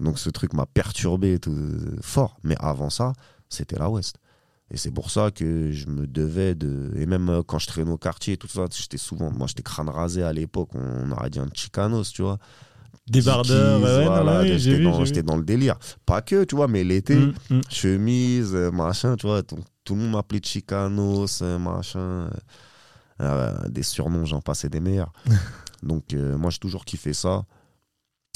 Donc 0.00 0.18
ce 0.18 0.30
truc 0.30 0.52
m'a 0.54 0.66
perturbé 0.66 1.38
tout, 1.38 1.54
fort. 2.02 2.38
Mais 2.44 2.56
avant 2.60 2.90
ça, 2.90 3.12
c'était 3.48 3.78
la 3.78 3.88
West. 3.90 4.16
Et 4.70 4.76
c'est 4.76 4.90
pour 4.90 5.10
ça 5.10 5.30
que 5.30 5.72
je 5.72 5.86
me 5.88 6.06
devais 6.06 6.54
de. 6.54 6.92
Et 6.96 7.06
même 7.06 7.30
euh, 7.30 7.42
quand 7.42 7.58
je 7.58 7.66
traînais 7.66 7.90
au 7.90 7.96
quartier, 7.96 8.36
tout 8.36 8.48
ça, 8.48 8.66
j'étais 8.70 8.98
souvent. 8.98 9.30
Moi, 9.30 9.46
j'étais 9.46 9.62
crâne 9.62 9.88
rasé 9.88 10.22
à 10.22 10.32
l'époque. 10.32 10.68
On 10.74 11.10
aurait 11.10 11.30
dit 11.30 11.38
un 11.38 11.48
Chicanos, 11.54 12.12
tu 12.12 12.20
vois. 12.22 12.38
Débardeur. 13.08 13.80
Ouais, 13.80 14.04
voilà, 14.04 14.42
oui, 14.42 14.58
j'étais 14.58 14.82
dans, 14.82 15.02
j'étais 15.06 15.22
le 15.22 15.42
délire. 15.42 15.76
Pas 16.04 16.20
que, 16.20 16.44
tu 16.44 16.54
vois, 16.56 16.68
mais 16.68 16.84
l'été, 16.84 17.16
Mm, 17.16 17.32
mm. 17.50 17.60
chemise, 17.70 18.54
euh, 18.54 18.70
machin, 18.70 19.16
tu 19.16 19.26
vois. 19.26 19.42
Tout, 19.42 19.56
tout 19.84 19.94
le 19.94 20.02
monde 20.02 20.12
m'appelait 20.12 20.40
Chicanos, 20.44 21.40
euh, 21.40 21.58
machin. 21.58 22.28
euh, 23.22 23.68
des 23.70 23.82
surnoms, 23.82 24.26
j'en 24.26 24.42
passais 24.42 24.68
des 24.68 24.80
meilleurs. 24.80 25.12
Donc, 25.82 26.12
euh, 26.12 26.36
moi, 26.36 26.50
j'ai 26.50 26.58
toujours 26.58 26.84
kiffé 26.84 27.14
ça. 27.14 27.44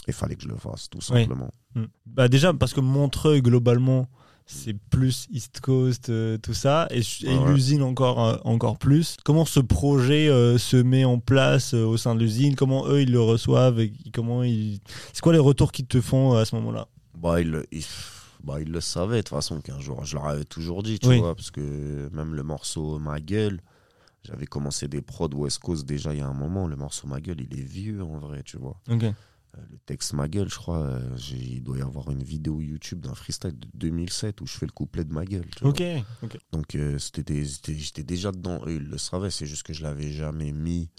Il 0.09 0.13
fallait 0.15 0.35
que 0.37 0.43
je 0.43 0.49
le 0.49 0.57
fasse, 0.57 0.89
tout 0.91 0.99
Oui. 1.11 1.21
simplement. 1.23 1.51
Mm. 1.75 1.85
Bah 2.07 2.29
déjà 2.29 2.53
parce 2.53 2.75
que 2.75 2.81
Montreuil 2.81 3.41
globalement 3.43 4.09
c'est 4.45 4.75
plus 4.75 5.29
East 5.31 5.61
Coast 5.61 6.09
euh, 6.11 6.37
tout 6.37 6.53
ça 6.53 6.89
et, 6.91 6.99
et 6.99 7.29
Ouais, 7.29 7.39
ouais. 7.39 7.53
l'usine 7.55 7.83
encore 7.83 8.23
euh, 8.25 8.37
encore 8.45 8.77
plus. 8.79 9.17
Comment 9.25 9.45
ce 9.45 9.61
projet 9.61 10.29
euh, 10.29 10.59
se 10.59 10.77
met 10.77 11.05
en 11.05 11.19
place 11.21 11.73
au 11.75 11.97
sein 11.97 12.15
de 12.17 12.21
l'usine? 12.21 12.57
Comment 12.57 12.87
eux 12.89 13.03
ils 13.03 13.13
le 13.13 13.21
reçoivent 13.21 13.79
et 13.79 13.93
comment 14.13 14.43
ils 14.43 14.81
C'est 15.13 15.21
quoi 15.23 15.33
les 15.33 15.39
retours 15.39 15.71
qu'ils 15.71 15.87
te 15.87 16.01
font 16.01 16.35
à 16.35 16.45
ce 16.45 16.57
moment-là? 16.57 16.89
Bah, 17.17 17.41
ils 17.41 17.63
bah, 18.43 18.61
ils 18.61 18.71
le 18.73 18.81
savaient 18.81 19.19
de 19.19 19.23
toute 19.23 19.29
façon 19.29 19.61
qu'un 19.61 19.79
jour, 19.79 20.05
je 20.05 20.17
leur 20.17 20.27
avais 20.27 20.45
toujours 20.45 20.83
dit, 20.83 20.99
tu 20.99 21.07
Oui. 21.09 21.19
vois, 21.21 21.37
parce 21.37 21.53
que 21.53 22.09
même 22.13 22.35
le 22.35 22.43
morceau 22.43 22.99
Ma 22.99 23.21
gueule, 23.21 23.61
j'avais 24.27 24.47
commencé 24.47 24.89
des 24.89 25.01
prods 25.01 25.29
West 25.35 25.61
Coast 25.61 25.87
déjà 25.87 26.13
il 26.13 26.19
y 26.19 26.23
a 26.23 26.27
un 26.27 26.35
moment. 26.35 26.67
Le 26.67 26.75
morceau 26.75 27.07
Ma 27.07 27.21
gueule, 27.21 27.41
il 27.41 27.57
est 27.59 27.63
vieux 27.63 28.03
en 28.03 28.19
vrai, 28.19 28.43
tu 28.43 28.57
vois. 28.59 28.77
Ok. 28.91 29.05
Euh, 29.57 29.61
Le 29.71 29.79
texte 29.79 30.13
Ma 30.15 30.29
gueule, 30.29 30.49
je 30.49 30.57
crois, 30.57 30.79
euh, 30.79 31.17
il 31.31 31.63
doit 31.63 31.79
y 31.79 31.83
avoir 31.83 32.11
une 32.11 32.23
vidéo 32.23 32.61
YouTube 32.61 33.01
d'un 33.01 33.15
freestyle 33.15 33.59
de 33.59 33.69
2007 33.75 34.41
où 34.41 34.47
je 34.47 34.57
fais 34.57 34.67
le 34.67 34.73
couplet 34.73 35.05
de 35.05 35.13
Ma 35.13 35.25
gueule. 35.25 35.47
tu 35.57 35.65
vois. 35.65 35.71
Ok. 35.71 35.83
ok. 36.23 36.39
Donc 36.53 36.75
euh, 36.75 36.99
c'était 36.99 37.45
j'étais 37.45 38.03
déjà 38.03 38.33
dedans, 38.33 38.61
eux 38.67 38.77
ils 38.77 38.89
le 38.89 38.99
savaient, 38.99 39.31
c'est 39.31 39.47
juste 39.47 39.63
que 39.65 39.73
je 39.73 39.83
l'avais 39.83 40.11
jamais 40.11 40.53
mis 40.53 40.91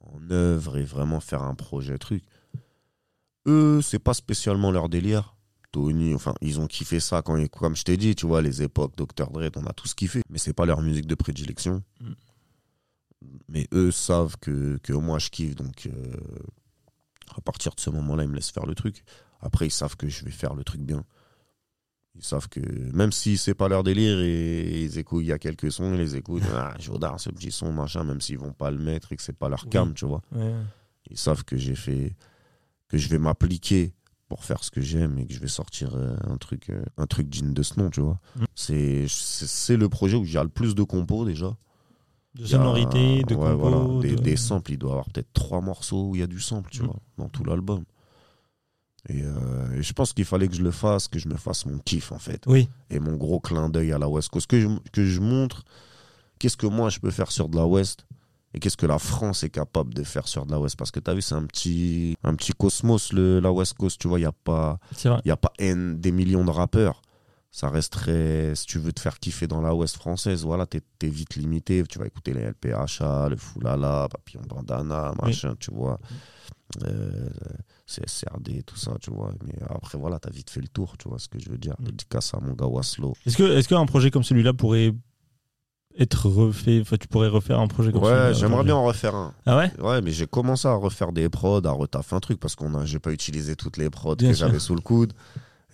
en 0.00 0.30
œuvre 0.30 0.78
et 0.78 0.84
vraiment 0.84 1.20
faire 1.20 1.42
un 1.42 1.54
projet 1.54 1.98
truc. 1.98 2.24
Eux, 3.46 3.80
c'est 3.82 3.98
pas 3.98 4.14
spécialement 4.14 4.70
leur 4.70 4.88
délire. 4.88 5.34
Tony, 5.70 6.14
enfin, 6.14 6.34
ils 6.40 6.60
ont 6.60 6.66
kiffé 6.66 6.98
ça 6.98 7.20
quand, 7.20 7.46
comme 7.48 7.76
je 7.76 7.82
t'ai 7.82 7.96
dit, 7.96 8.14
tu 8.14 8.26
vois, 8.26 8.40
les 8.40 8.62
époques 8.62 8.96
Dr. 8.96 9.30
Dre, 9.30 9.50
on 9.56 9.66
a 9.66 9.72
tous 9.72 9.92
kiffé, 9.94 10.22
mais 10.30 10.38
c'est 10.38 10.54
pas 10.54 10.64
leur 10.64 10.80
musique 10.80 11.06
de 11.06 11.14
prédilection. 11.14 11.82
Mm. 12.00 12.12
Mais 13.48 13.66
eux 13.72 13.90
savent 13.90 14.36
que, 14.40 14.78
que 14.78 14.92
moi 14.92 15.18
je 15.18 15.28
kiffe, 15.28 15.56
donc 15.56 15.86
euh, 15.86 16.16
à 17.36 17.40
partir 17.40 17.74
de 17.74 17.80
ce 17.80 17.90
moment-là, 17.90 18.24
ils 18.24 18.28
me 18.30 18.34
laissent 18.36 18.50
faire 18.50 18.66
le 18.66 18.74
truc. 18.74 19.04
Après, 19.40 19.66
ils 19.66 19.70
savent 19.72 19.96
que 19.96 20.08
je 20.08 20.24
vais 20.24 20.30
faire 20.30 20.54
le 20.54 20.64
truc 20.64 20.80
bien. 20.80 21.04
Ils 22.14 22.24
savent 22.24 22.48
que 22.48 22.60
même 22.92 23.12
si 23.12 23.36
c'est 23.36 23.54
pas 23.54 23.68
leur 23.68 23.84
délire 23.84 24.18
et 24.20 24.82
ils 24.82 24.98
écoutent, 24.98 25.22
il 25.22 25.28
y 25.28 25.32
a 25.32 25.38
quelques 25.38 25.70
sons, 25.70 25.92
ils 25.94 25.98
les 25.98 26.16
écoutent. 26.16 26.42
Ah, 26.52 26.74
Jodar, 26.78 27.20
ce 27.20 27.30
petit 27.30 27.52
son, 27.52 27.72
machin, 27.72 28.02
même 28.04 28.20
s'ils 28.20 28.38
vont 28.38 28.52
pas 28.52 28.70
le 28.70 28.78
mettre 28.78 29.12
et 29.12 29.16
que 29.16 29.22
c'est 29.22 29.36
pas 29.36 29.48
leur 29.48 29.64
Oui. 29.64 29.70
cam, 29.70 29.94
tu 29.94 30.04
vois. 30.06 30.22
Ouais. 30.32 30.52
Ils 31.10 31.18
savent 31.18 31.44
que 31.44 31.56
j'ai 31.56 31.76
fait, 31.76 32.16
que 32.88 32.98
je 32.98 33.08
vais 33.08 33.18
m'appliquer 33.18 33.94
pour 34.28 34.44
faire 34.44 34.62
ce 34.64 34.70
que 34.70 34.80
j'aime 34.80 35.16
et 35.18 35.26
que 35.26 35.32
je 35.32 35.38
vais 35.38 35.48
sortir 35.48 35.94
euh, 35.94 36.16
un 36.26 36.36
truc, 36.36 36.70
euh, 36.70 36.82
un 36.96 37.06
truc 37.06 37.28
digne 37.28 37.54
de 37.54 37.62
ce 37.62 37.78
nom, 37.80 37.88
tu 37.88 38.00
vois. 38.00 38.20
Mm. 38.36 38.44
C'est, 38.54 39.06
c'est 39.08 39.46
c'est 39.46 39.76
le 39.76 39.88
projet 39.88 40.16
où 40.16 40.24
j'ai 40.24 40.42
le 40.42 40.48
plus 40.48 40.74
de 40.74 40.82
compos 40.82 41.24
déjà. 41.24 41.56
De 42.38 42.46
sonorité, 42.46 43.22
de 43.24 43.34
ouais, 43.34 43.50
compo, 43.50 43.56
voilà, 43.58 44.00
des, 44.02 44.14
de- 44.16 44.22
des 44.22 44.36
samples. 44.36 44.72
Il 44.72 44.78
doit 44.78 44.90
y 44.90 44.92
avoir 44.92 45.06
peut-être 45.10 45.32
trois 45.32 45.60
morceaux 45.60 46.08
où 46.10 46.14
il 46.14 46.20
y 46.20 46.22
a 46.24 46.26
du 46.26 46.40
sample, 46.40 46.70
tu 46.70 46.82
Mm. 46.82 46.86
vois, 46.86 46.96
dans 47.18 47.28
tout 47.28 47.44
l'album. 47.44 47.84
Et, 49.08 49.22
euh, 49.22 49.72
et 49.72 49.82
je 49.82 49.92
pense 49.92 50.12
qu'il 50.12 50.24
fallait 50.24 50.48
que 50.48 50.54
je 50.54 50.62
le 50.62 50.70
fasse, 50.70 51.08
que 51.08 51.18
je 51.18 51.28
me 51.28 51.36
fasse 51.36 51.66
mon 51.66 51.78
kiff, 51.78 52.12
en 52.12 52.18
fait. 52.18 52.42
Oui. 52.46 52.68
Et 52.90 53.00
mon 53.00 53.16
gros 53.16 53.40
clin 53.40 53.68
d'œil 53.68 53.92
à 53.92 53.98
la 53.98 54.08
West 54.08 54.28
Coast. 54.28 54.46
Que 54.46 54.60
je, 54.60 54.68
que 54.92 55.04
je 55.04 55.20
montre 55.20 55.64
qu'est-ce 56.38 56.56
que 56.56 56.66
moi 56.66 56.90
je 56.90 56.98
peux 57.00 57.10
faire 57.10 57.30
sur 57.32 57.48
de 57.48 57.56
la 57.56 57.66
West 57.66 58.06
et 58.54 58.60
qu'est-ce 58.60 58.76
que 58.76 58.86
la 58.86 58.98
France 58.98 59.42
est 59.44 59.50
capable 59.50 59.94
de 59.94 60.02
faire 60.04 60.26
sur 60.28 60.46
de 60.46 60.52
la 60.52 60.60
West. 60.60 60.76
Parce 60.76 60.90
que 60.90 61.00
tu 61.00 61.10
as 61.10 61.14
vu, 61.14 61.22
c'est 61.22 61.34
un 61.34 61.44
petit, 61.44 62.16
un 62.22 62.34
petit 62.34 62.52
cosmos, 62.52 63.12
le, 63.12 63.40
la 63.40 63.50
West 63.52 63.74
Coast. 63.74 64.00
Tu 64.00 64.08
vois, 64.08 64.18
il 64.18 64.22
n'y 64.22 64.26
a 64.26 64.32
pas, 64.32 64.78
y 65.24 65.30
a 65.30 65.36
pas 65.36 65.52
N, 65.58 65.98
des 66.00 66.12
millions 66.12 66.44
de 66.44 66.50
rappeurs. 66.50 67.00
Ça 67.50 67.70
resterait, 67.70 68.52
si 68.54 68.66
tu 68.66 68.78
veux 68.78 68.92
te 68.92 69.00
faire 69.00 69.18
kiffer 69.18 69.46
dans 69.46 69.60
la 69.62 69.74
Ouest 69.74 69.96
française, 69.96 70.44
voilà, 70.44 70.66
t'es 70.66 70.82
es 71.02 71.08
vite 71.08 71.34
limité. 71.36 71.82
Tu 71.88 71.98
vas 71.98 72.06
écouter 72.06 72.34
les 72.34 72.42
LPHA, 72.42 73.28
le 73.30 73.36
Foulala, 73.36 74.06
Papillon 74.10 74.42
Bandana, 74.46 75.12
machin, 75.20 75.54
tu 75.58 75.72
vois. 75.72 75.98
euh, 76.84 77.28
CSRD, 77.86 78.62
tout 78.64 78.76
ça, 78.76 78.92
tu 79.00 79.10
vois. 79.10 79.32
Mais 79.46 79.54
après, 79.70 79.96
voilà, 79.96 80.18
t'as 80.18 80.30
vite 80.30 80.50
fait 80.50 80.60
le 80.60 80.68
tour, 80.68 80.96
tu 80.98 81.08
vois 81.08 81.18
ce 81.18 81.28
que 81.28 81.38
je 81.38 81.48
veux 81.48 81.56
dire. 81.56 81.74
Mm. 81.78 81.84
Dédicace 81.84 82.34
à 82.34 82.40
mon 82.40 82.52
gars 82.52 82.66
Waslo. 82.66 83.14
Est-ce 83.24 83.36
que 83.38 83.66
qu'un 83.66 83.86
projet 83.86 84.10
comme 84.10 84.24
celui-là 84.24 84.52
pourrait 84.52 84.92
être 85.98 86.28
refait 86.28 86.80
Enfin, 86.82 86.96
tu 86.98 87.08
pourrais 87.08 87.28
refaire 87.28 87.58
un 87.58 87.66
projet 87.66 87.92
comme 87.92 88.04
celui-là 88.04 88.28
Ouais, 88.28 88.34
j'aimerais 88.34 88.64
bien 88.64 88.76
en 88.76 88.84
refaire 88.84 89.14
un. 89.14 89.34
Ah 89.46 89.56
ouais? 89.56 89.72
Ouais, 89.80 90.02
mais 90.02 90.10
j'ai 90.10 90.26
commencé 90.26 90.68
à 90.68 90.74
refaire 90.74 91.12
des 91.12 91.30
prods, 91.30 91.64
à 91.64 91.70
retaffer 91.70 92.14
un 92.14 92.20
truc 92.20 92.38
parce 92.38 92.54
qu'on 92.54 92.74
a, 92.74 92.84
j'ai 92.84 92.98
pas 92.98 93.12
utilisé 93.12 93.56
toutes 93.56 93.78
les 93.78 93.88
prods 93.88 94.16
Bien 94.16 94.30
que 94.30 94.36
j'avais 94.36 94.58
sous 94.58 94.74
le 94.74 94.82
coude. 94.82 95.14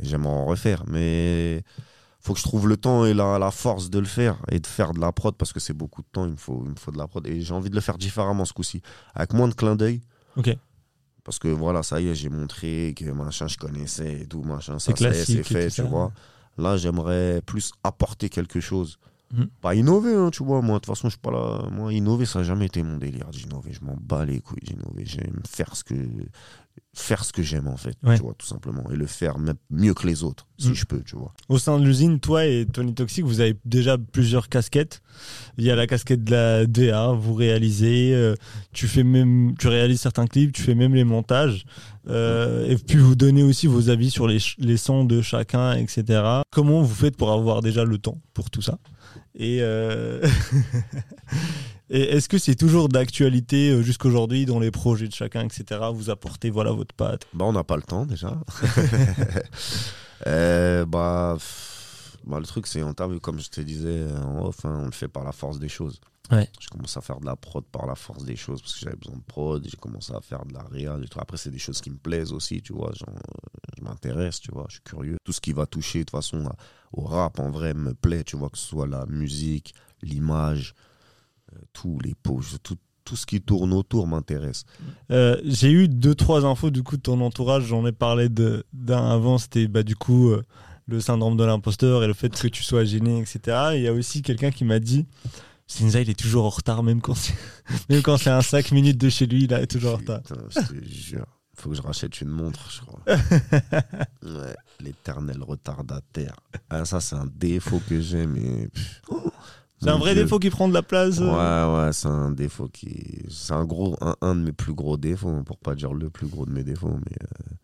J'aimerais 0.03 0.33
en 0.33 0.47
refaire, 0.47 0.85
mais 0.87 1.63
faut 2.21 2.33
que 2.33 2.39
je 2.41 2.45
trouve 2.45 2.69
le 2.69 2.77
temps 2.77 3.05
et 3.05 3.15
la, 3.15 3.39
la 3.39 3.51
force 3.51 3.91
de 3.91 3.99
le 3.99 4.07
faire 4.07 4.39
et 4.51 4.59
de 4.59 4.67
faire 4.67 4.93
de 4.93 5.01
la 5.01 5.13
prod 5.13 5.35
parce 5.37 5.53
que 5.53 5.61
c'est 5.61 5.75
beaucoup 5.75 6.03
de 6.03 6.07
temps. 6.11 6.25
Il 6.25 6.33
me 6.33 6.37
faut, 6.37 6.63
il 6.65 6.71
me 6.71 6.77
faut 6.77 6.91
de 6.91 6.99
la 6.99 7.07
prod 7.07 7.27
et 7.27 7.41
j'ai 7.41 7.55
envie 7.55 7.71
de 7.71 7.75
le 7.75 7.81
faire 7.81 7.99
différemment 7.99 8.45
ce 8.45 8.53
coup-ci, 8.53 8.83
avec 9.15 9.33
moins 9.35 9.49
de 9.49 9.55
clin 9.55 9.77
d'œil. 9.77 10.01
Ok. 10.37 10.57
Parce 11.23 11.39
que 11.39 11.49
voilà, 11.49 11.83
ça 11.83 12.01
y 12.01 12.09
est, 12.09 12.15
j'ai 12.15 12.29
montré 12.29 12.95
que 12.97 13.07
machin, 13.11 13.47
je 13.47 13.57
connaissais 13.57 14.21
et 14.23 14.27
tout, 14.27 14.43
machin, 14.43 14.79
ça 14.79 14.93
C'est 14.97 15.43
fait, 15.43 15.71
tu 15.71 15.83
vois. 15.83 16.13
Là, 16.59 16.77
j'aimerais 16.77 17.41
plus 17.45 17.73
apporter 17.83 18.29
quelque 18.29 18.61
chose. 18.61 18.99
Mhm. 19.37 19.49
Pas 19.61 19.75
innover, 19.75 20.15
hein, 20.15 20.31
tu 20.31 20.45
vois. 20.45 20.63
Moi, 20.63 20.75
de 20.77 20.81
toute 20.85 20.95
façon, 20.95 21.09
je 21.09 21.13
suis 21.15 21.21
pas 21.21 21.31
là. 21.31 21.69
Moi, 21.73 21.93
innover, 21.93 22.25
ça 22.27 22.39
n'a 22.41 22.45
jamais 22.45 22.67
été 22.67 22.83
mon 22.83 22.99
délire 22.99 23.29
d'innover. 23.31 23.73
Je 23.73 23.85
m'en 23.85 23.97
bats 24.01 24.25
les 24.25 24.41
couilles 24.41 24.61
d'innover. 24.63 25.05
J'aime 25.07 25.41
faire 25.49 25.75
ce 25.77 25.83
que 25.85 25.95
faire 26.97 27.25
ce 27.25 27.33
que 27.33 27.43
j'aime, 27.43 27.67
en 27.69 27.77
fait, 27.77 27.97
Ouais. 28.05 28.17
tu 28.17 28.23
vois, 28.23 28.35
tout 28.39 28.47
simplement. 28.47 28.85
Et 28.93 28.97
le 28.97 29.07
faire 29.07 29.39
même 29.39 29.57
mieux 29.71 29.95
que 29.95 30.07
les 30.07 30.23
autres, 30.23 30.47
si 30.59 30.69
Mhm. 30.69 30.75
je 30.75 30.85
peux, 30.87 31.03
tu 31.03 31.17
vois. 31.17 31.33
Au 31.49 31.59
sein 31.59 31.79
de 31.81 31.85
l'usine, 31.85 32.21
toi 32.21 32.47
et 32.47 32.67
Tony 32.73 32.95
Toxic, 32.95 33.25
vous 33.25 33.41
avez 33.41 33.57
déjà 33.65 33.97
plusieurs 33.99 34.49
casquettes. 34.49 35.01
Il 35.59 35.65
y 35.65 35.71
a 35.73 35.77
la 35.77 35.87
casquette 35.89 36.23
de 36.25 36.31
la 36.33 36.67
DA, 36.67 37.13
vous 37.13 37.35
réalisez, 37.35 38.13
euh, 38.15 38.35
tu 38.73 38.87
fais 38.89 39.03
même, 39.05 39.55
tu 39.59 39.67
réalises 39.69 40.01
certains 40.01 40.27
clips, 40.27 40.53
tu 40.53 40.63
fais 40.63 40.75
même 40.77 40.95
les 40.95 41.05
montages, 41.05 41.65
euh, 42.09 42.67
et 42.69 42.77
puis 42.77 42.99
vous 42.99 43.15
donnez 43.17 43.43
aussi 43.43 43.67
vos 43.67 43.89
avis 43.91 44.11
sur 44.11 44.27
les, 44.29 44.39
les 44.59 44.77
sons 44.77 45.05
de 45.05 45.21
chacun, 45.21 45.73
etc. 45.75 46.23
Comment 46.51 46.83
vous 46.83 46.95
faites 46.95 47.17
pour 47.17 47.33
avoir 47.33 47.61
déjà 47.61 47.85
le 47.85 47.99
temps 47.99 48.21
pour 48.35 48.51
tout 48.51 48.63
ça? 48.63 48.79
Et, 49.37 49.59
euh, 49.61 50.25
et 51.91 52.01
est-ce 52.17 52.29
que 52.29 52.39
c'est 52.39 52.55
toujours 52.55 52.89
d'actualité 52.89 53.71
euh, 53.71 53.83
jusqu'aujourd'hui 53.83 54.47
dans 54.47 54.61
les 54.61 54.71
projets 54.71 55.09
de 55.09 55.13
chacun, 55.13 55.45
etc. 55.45 55.81
Vous 55.93 56.11
apportez 56.11 56.51
voilà 56.51 56.71
votre 56.71 56.95
patte? 56.95 57.27
Bah, 57.33 57.45
on 57.45 57.53
n'a 57.53 57.65
pas 57.65 57.77
le 57.77 57.83
temps, 57.83 58.07
déjà. 58.07 58.39
Euh, 60.27 60.87
bah, 60.87 61.37
bah, 62.25 62.39
le 62.39 62.47
truc, 62.47 62.67
c'est 62.67 62.83
en 62.83 62.95
termes, 62.95 63.21
comme 63.21 63.41
je 63.41 63.51
te 63.51 63.61
disais 63.61 64.07
en 64.25 64.47
off, 64.47 64.65
hein, 64.65 64.79
on 64.83 64.85
le 64.87 64.93
fait 64.93 65.09
par 65.09 65.23
la 65.23 65.33
force 65.33 65.59
des 65.59 65.69
choses. 65.69 66.01
Ouais. 66.31 66.49
Je 66.59 66.69
commence 66.69 66.97
à 66.97 67.01
faire 67.03 67.21
de 67.21 67.27
la 67.27 67.37
prod 67.37 67.65
par 67.65 67.87
la 67.87 67.95
force 67.95 68.25
des 68.25 68.37
choses 68.37 68.63
parce 68.63 68.75
que 68.75 68.81
j'avais 68.81 68.97
besoin 68.97 69.17
de 69.17 69.23
prod. 69.23 69.63
J'ai 69.69 69.77
commencé 69.77 70.13
à 70.15 70.21
faire 70.21 70.45
de 70.47 70.55
la 70.55 70.63
réa. 70.63 70.99
Après, 71.17 71.37
c'est 71.37 71.51
des 71.51 71.59
choses 71.59 71.81
qui 71.81 71.91
me 71.91 71.99
plaisent 71.99 72.33
aussi, 72.33 72.63
tu 72.63 72.73
vois. 72.73 72.93
Genre, 72.95 73.11
euh, 73.11 73.71
je 73.77 73.85
m'intéresse, 73.85 74.41
tu 74.41 74.51
vois. 74.51 74.65
Je 74.69 74.75
suis 74.75 74.83
curieux. 74.83 75.19
Tout 75.25 75.33
ce 75.33 75.41
qui 75.41 75.53
va 75.53 75.67
toucher, 75.67 76.01
de 76.01 76.05
toute 76.05 76.13
façon, 76.13 76.49
au 76.93 77.03
rap, 77.03 77.39
en 77.41 77.51
vrai, 77.51 77.75
me 77.75 77.93
plaît, 77.93 78.25
tu 78.25 78.37
vois. 78.37 78.49
Que 78.49 78.57
ce 78.57 78.67
soit 78.67 78.87
la 78.87 79.05
musique, 79.07 79.75
l'image, 80.03 80.75
euh, 81.53 81.59
tous 81.75 81.99
les 82.01 82.15
posts, 82.15 82.63
tout, 82.63 82.79
tout 83.05 83.17
ce 83.17 83.27
qui 83.27 83.41
tourne 83.41 83.73
autour 83.75 84.07
m'intéresse. 84.07 84.65
Euh, 85.11 85.39
j'ai 85.45 85.71
eu 85.71 85.89
deux 85.89 86.15
trois 86.15 86.47
infos 86.47 86.71
du 86.71 86.83
coup 86.83 86.97
de 86.97 87.03
ton 87.03 87.21
entourage. 87.21 87.65
J'en 87.65 87.87
ai 87.87 87.93
parlé 87.93 88.29
d'un 88.29 89.11
avant. 89.11 89.39
C'était 89.39 89.69
bah 89.69 89.83
du 89.83 89.95
coup 89.95 90.31
euh, 90.31 90.43
le 90.87 91.01
syndrome 91.01 91.37
de 91.37 91.45
l'imposteur 91.45 92.03
et 92.03 92.07
le 92.07 92.15
fait 92.15 92.31
que 92.31 92.49
tu 92.49 92.63
sois 92.63 92.85
gêné, 92.85 93.21
etc. 93.21 93.73
Et 93.73 93.77
Il 93.77 93.83
y 93.83 93.89
a 93.89 93.93
aussi 93.93 94.23
quelqu'un 94.23 94.51
qui 94.51 94.65
m'a 94.65 94.79
dit. 94.79 95.07
Sinza, 95.67 96.01
il 96.01 96.11
est 96.11 96.19
toujours 96.19 96.45
en 96.45 96.51
retard, 96.51 96.83
même 96.83 97.01
quand 97.01 97.15
c'est, 97.15 97.35
même 97.89 98.03
quand 98.03 98.17
c'est 98.19 98.31
un 98.31 98.43
5 98.43 98.73
minutes 98.73 98.99
de 98.99 99.09
chez 99.09 99.27
lui, 99.27 99.45
il 99.45 99.53
est 99.53 99.67
toujours 99.67 99.95
en 99.95 99.97
retard. 99.97 100.21
Je 100.51 100.61
te 100.61 100.85
jure. 100.89 101.27
Faut 101.57 101.71
que 101.71 101.77
je 101.77 101.83
rachète 101.83 102.21
une 102.21 102.29
montre, 102.31 102.69
je 102.71 102.81
crois. 102.81 103.01
ouais, 104.23 104.57
l'éternel 104.81 105.41
retardataire. 105.43 106.35
Ah, 106.69 106.85
ça, 106.85 107.01
c'est 107.01 107.15
un 107.15 107.27
défaut 107.33 107.81
que 107.89 108.01
j'ai, 108.01 108.27
mais. 108.27 108.69
C'est 109.81 109.89
un 109.91 109.99
vrai 109.99 110.15
Dieu. 110.15 110.25
défaut 110.25 110.39
qui 110.41 110.51
prend 110.51 110.67
de 110.69 110.75
la 110.75 110.83
place. 110.83 111.19
euh. 111.21 111.31
Ouais, 111.79 111.85
ouais, 111.87 111.93
c'est 111.93 112.09
un 112.09 112.31
défaut 112.33 112.69
qui. 112.69 113.23
C'est 113.31 113.53
un 113.53 113.65
gros. 113.65 113.97
Un, 114.01 114.17
un 114.21 114.35
de 114.35 114.41
mes 114.41 114.53
plus 114.53 114.75
gros 114.75 114.97
défauts, 114.97 115.43
pour 115.45 115.59
pas 115.59 115.75
dire 115.77 115.93
le 115.95 116.11
plus 116.11 116.27
gros 116.27 116.45
de 116.45 116.51
mes 116.51 116.65
défauts, 116.65 116.99
mais. 117.09 117.17
euh, 117.23 117.55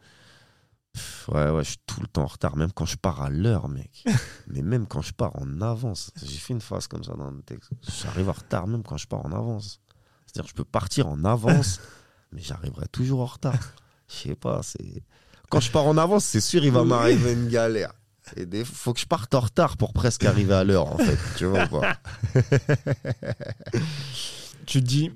Ouais, 1.29 1.51
ouais, 1.51 1.65
je 1.65 1.71
suis 1.71 1.81
tout 1.87 2.01
le 2.01 2.07
temps 2.07 2.23
en 2.23 2.27
retard, 2.27 2.57
même 2.57 2.73
quand 2.73 2.87
je 2.87 2.97
pars 2.97 3.23
à 3.23 3.31
l'heure, 3.31 3.69
mec. 3.69 4.05
mais 4.47 4.63
même 4.63 4.87
quand 4.87 5.03
je 5.03 5.13
pars 5.13 5.37
en 5.37 5.61
avance. 5.61 6.13
J'ai 6.23 6.39
fait 6.39 6.53
une 6.53 6.61
phrase 6.61 6.87
comme 6.87 7.05
ça 7.05 7.15
dans 7.15 7.31
le 7.31 7.43
texte. 7.43 7.71
J'arrive 8.03 8.29
en 8.29 8.33
retard 8.33 8.67
même 8.67 8.83
quand 8.83 8.97
je 8.97 9.07
pars 9.07 9.25
en 9.25 9.33
avance. 9.33 9.81
C'est-à-dire, 10.27 10.49
je 10.49 10.55
peux 10.55 10.65
partir 10.65 11.09
en 11.09 11.25
avance, 11.25 11.81
mais 12.33 12.41
j'arriverai 12.41 12.87
toujours 12.89 13.21
en 13.21 13.27
retard. 13.27 13.59
Je 14.09 14.15
sais 14.15 14.35
pas, 14.35 14.63
c'est. 14.63 15.03
Quand 15.51 15.61
je 15.61 15.71
pars 15.71 15.87
en 15.87 15.97
avance, 15.97 16.25
c'est 16.25 16.41
sûr, 16.41 16.65
il 16.65 16.73
va 16.73 16.85
m'arriver 16.85 17.33
une 17.33 17.49
galère. 17.49 17.93
Et 18.37 18.47
des... 18.47 18.65
faut 18.65 18.93
que 18.93 19.01
je 19.01 19.07
parte 19.07 19.35
en 19.35 19.41
retard 19.41 19.77
pour 19.77 19.93
presque 19.93 20.25
arriver 20.25 20.55
à 20.55 20.63
l'heure, 20.63 20.87
en 20.87 20.99
fait. 20.99 21.19
Tu 21.37 21.47
vois 21.47 21.65
ou 21.65 21.81
pas? 21.81 21.97
Tu 24.71 24.81
dis, 24.83 25.11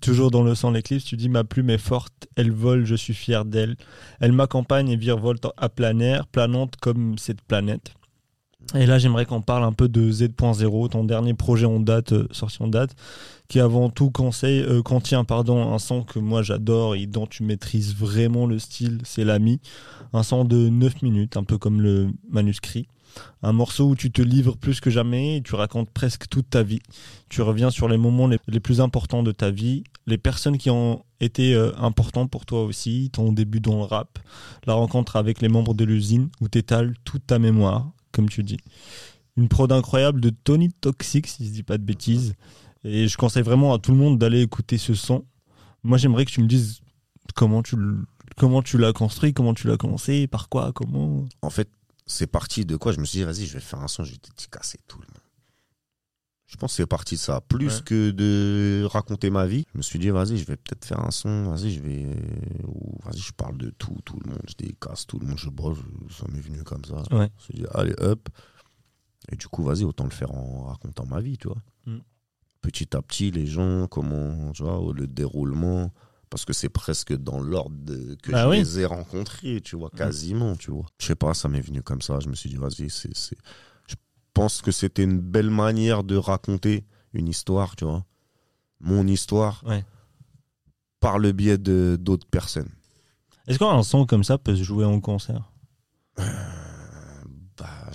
toujours 0.00 0.30
dans 0.30 0.42
le 0.42 0.54
sang 0.54 0.70
l'éclipse, 0.70 1.04
tu 1.04 1.18
dis 1.18 1.28
ma 1.28 1.44
plume 1.44 1.68
est 1.68 1.76
forte, 1.76 2.28
elle 2.34 2.50
vole, 2.50 2.86
je 2.86 2.94
suis 2.94 3.12
fier 3.12 3.44
d'elle. 3.44 3.76
Elle 4.20 4.32
m'accompagne 4.32 4.88
et 4.88 4.96
virevolte 4.96 5.46
à 5.58 5.68
plein 5.68 5.98
air, 5.98 6.26
planante 6.26 6.76
comme 6.76 7.18
cette 7.18 7.42
planète. 7.42 7.92
Et 8.74 8.86
là, 8.86 8.98
j'aimerais 8.98 9.26
qu'on 9.26 9.42
parle 9.42 9.64
un 9.64 9.72
peu 9.72 9.90
de 9.90 10.10
Z.0, 10.10 10.88
ton 10.88 11.04
dernier 11.04 11.34
projet 11.34 11.66
en 11.66 11.78
date, 11.78 12.12
euh, 12.12 12.26
sorti 12.30 12.62
en 12.62 12.68
date, 12.68 12.96
qui 13.48 13.60
avant 13.60 13.90
tout 13.90 14.10
euh, 14.16 14.82
contient 14.82 15.24
pardon, 15.24 15.74
un 15.74 15.78
son 15.78 16.02
que 16.02 16.18
moi 16.18 16.40
j'adore 16.40 16.94
et 16.94 17.04
dont 17.04 17.26
tu 17.26 17.42
maîtrises 17.42 17.94
vraiment 17.94 18.46
le 18.46 18.58
style, 18.58 19.02
c'est 19.04 19.24
l'ami. 19.24 19.60
Un 20.14 20.22
son 20.22 20.46
de 20.46 20.70
9 20.70 21.02
minutes, 21.02 21.36
un 21.36 21.44
peu 21.44 21.58
comme 21.58 21.82
le 21.82 22.08
manuscrit. 22.30 22.88
Un 23.42 23.52
morceau 23.52 23.90
où 23.90 23.96
tu 23.96 24.10
te 24.10 24.22
livres 24.22 24.56
plus 24.56 24.80
que 24.80 24.90
jamais 24.90 25.42
tu 25.44 25.54
racontes 25.54 25.90
presque 25.90 26.28
toute 26.28 26.50
ta 26.50 26.62
vie. 26.62 26.80
Tu 27.28 27.42
reviens 27.42 27.70
sur 27.70 27.88
les 27.88 27.96
moments 27.96 28.28
les, 28.28 28.60
plus 28.60 28.80
importants 28.80 29.22
de 29.22 29.32
ta 29.32 29.50
vie, 29.50 29.84
les 30.06 30.18
personnes 30.18 30.58
qui 30.58 30.70
ont 30.70 31.04
été 31.20 31.54
euh, 31.54 31.72
importantes 31.78 32.30
pour 32.30 32.46
toi 32.46 32.64
aussi, 32.64 33.10
ton 33.12 33.32
début 33.32 33.60
dans 33.60 33.76
le 33.76 33.84
rap, 33.84 34.18
la 34.66 34.74
rencontre 34.74 35.16
avec 35.16 35.40
les 35.40 35.48
membres 35.48 35.74
de 35.74 35.84
l'usine 35.84 36.28
où 36.40 36.48
t'étales 36.48 36.94
toute 37.04 37.26
ta 37.26 37.38
mémoire, 37.38 37.90
comme 38.12 38.28
tu 38.28 38.42
dis. 38.42 38.58
Une 39.36 39.48
prod 39.48 39.70
incroyable 39.70 40.20
de 40.20 40.30
Tony 40.30 40.70
Toxic, 40.72 41.26
si 41.26 41.46
je 41.46 41.50
dis 41.50 41.62
pas 41.62 41.78
de 41.78 41.82
bêtises. 41.82 42.34
Et 42.84 43.08
je 43.08 43.16
conseille 43.16 43.42
vraiment 43.42 43.74
à 43.74 43.78
tout 43.78 43.90
le 43.90 43.98
monde 43.98 44.18
d'aller 44.18 44.40
écouter 44.42 44.78
ce 44.78 44.94
son. 44.94 45.24
Moi, 45.82 45.98
j'aimerais 45.98 46.24
que 46.24 46.30
tu 46.30 46.40
me 46.40 46.46
dises 46.46 46.80
comment 47.34 47.62
tu 47.62 47.76
comment 48.36 48.62
tu 48.62 48.78
l'as 48.78 48.92
construit, 48.92 49.32
comment 49.32 49.54
tu 49.54 49.66
l'as 49.66 49.76
commencé, 49.76 50.26
par 50.26 50.48
quoi, 50.48 50.72
comment. 50.72 51.24
En 51.42 51.50
fait, 51.50 51.68
c'est 52.06 52.26
parti 52.26 52.64
de 52.64 52.76
quoi? 52.76 52.92
Je 52.92 53.00
me 53.00 53.04
suis 53.04 53.18
dit, 53.18 53.24
vas-y, 53.24 53.46
je 53.46 53.54
vais 53.54 53.60
faire 53.60 53.80
un 53.80 53.88
son, 53.88 54.04
je 54.04 54.12
vais 54.12 54.18
dédicacer 54.18 54.78
tout 54.86 54.98
le 55.00 55.06
monde. 55.06 55.22
Je 56.46 56.56
pense 56.56 56.72
que 56.72 56.76
c'est 56.76 56.86
parti 56.86 57.16
de 57.16 57.20
ça. 57.20 57.40
Plus 57.40 57.78
Ouais. 57.78 57.82
que 57.84 58.10
de 58.12 58.84
raconter 58.88 59.30
ma 59.30 59.46
vie, 59.46 59.66
je 59.72 59.78
me 59.78 59.82
suis 59.82 59.98
dit, 59.98 60.10
vas-y, 60.10 60.38
je 60.38 60.44
vais 60.44 60.56
peut-être 60.56 60.84
faire 60.84 61.00
un 61.00 61.10
son, 61.10 61.50
vas-y, 61.50 61.72
je 61.72 61.80
vais. 61.80 62.04
vas-y, 63.04 63.18
je 63.18 63.32
parle 63.32 63.58
de 63.58 63.70
tout, 63.70 63.96
tout 64.04 64.18
le 64.24 64.30
monde, 64.30 64.42
je 64.48 64.54
dédicace 64.54 65.06
tout 65.08 65.18
le 65.18 65.26
monde, 65.26 65.38
je 65.38 65.50
bosse, 65.50 65.78
ça 66.10 66.24
m'est 66.30 66.40
venu 66.40 66.62
comme 66.62 66.84
ça. 66.84 67.02
Ouais. 67.10 67.28
Je 67.28 67.34
me 67.34 67.40
suis 67.40 67.54
dit, 67.54 67.64
allez, 67.74 67.94
hop. 67.98 68.28
Et 69.32 69.34
du 69.36 69.48
coup, 69.48 69.64
vas-y, 69.64 69.82
autant 69.82 70.04
le 70.04 70.10
faire 70.10 70.30
en 70.30 70.66
racontant 70.66 71.04
ma 71.04 71.20
vie, 71.20 71.36
tu 71.36 71.48
vois. 71.48 71.60
Mm. 71.86 71.98
Petit 72.60 72.96
à 72.96 73.02
petit, 73.02 73.32
les 73.32 73.46
gens, 73.46 73.88
comment, 73.88 74.52
tu 74.52 74.62
vois, 74.62 74.80
le 74.94 75.08
déroulement. 75.08 75.92
Parce 76.30 76.44
que 76.44 76.52
c'est 76.52 76.68
presque 76.68 77.12
dans 77.16 77.38
l'ordre 77.40 77.76
que 78.22 78.32
Bah 78.32 78.44
je 78.44 78.48
oui. 78.48 78.58
les 78.58 78.80
ai 78.80 78.84
rencontrés, 78.84 79.60
tu 79.62 79.76
vois, 79.76 79.90
quasiment, 79.90 80.56
tu 80.56 80.70
vois. 80.72 80.86
Je 80.98 81.06
sais 81.06 81.14
pas, 81.14 81.34
ça 81.34 81.48
m'est 81.48 81.60
venu 81.60 81.82
comme 81.82 82.02
ça. 82.02 82.18
Je 82.20 82.28
me 82.28 82.34
suis 82.34 82.50
dit, 82.50 82.56
vas-y, 82.56 82.90
c'est. 82.90 83.14
Je 83.88 83.94
pense 84.34 84.60
que 84.60 84.72
c'était 84.72 85.04
une 85.04 85.20
belle 85.20 85.50
manière 85.50 86.02
de 86.04 86.16
raconter 86.16 86.84
une 87.12 87.28
histoire, 87.28 87.76
tu 87.76 87.84
vois. 87.84 88.04
Mon 88.80 89.06
histoire. 89.06 89.62
Ouais. 89.66 89.84
Par 91.00 91.18
le 91.18 91.32
biais 91.32 91.58
de 91.58 91.96
d'autres 92.00 92.26
personnes. 92.26 92.70
Est-ce 93.46 93.58
qu'un 93.58 93.82
son 93.84 94.04
comme 94.06 94.24
ça 94.24 94.36
peut 94.38 94.56
se 94.56 94.62
jouer 94.64 94.84
en 94.84 94.98
concert? 95.00 95.52
Bah, 96.16 96.24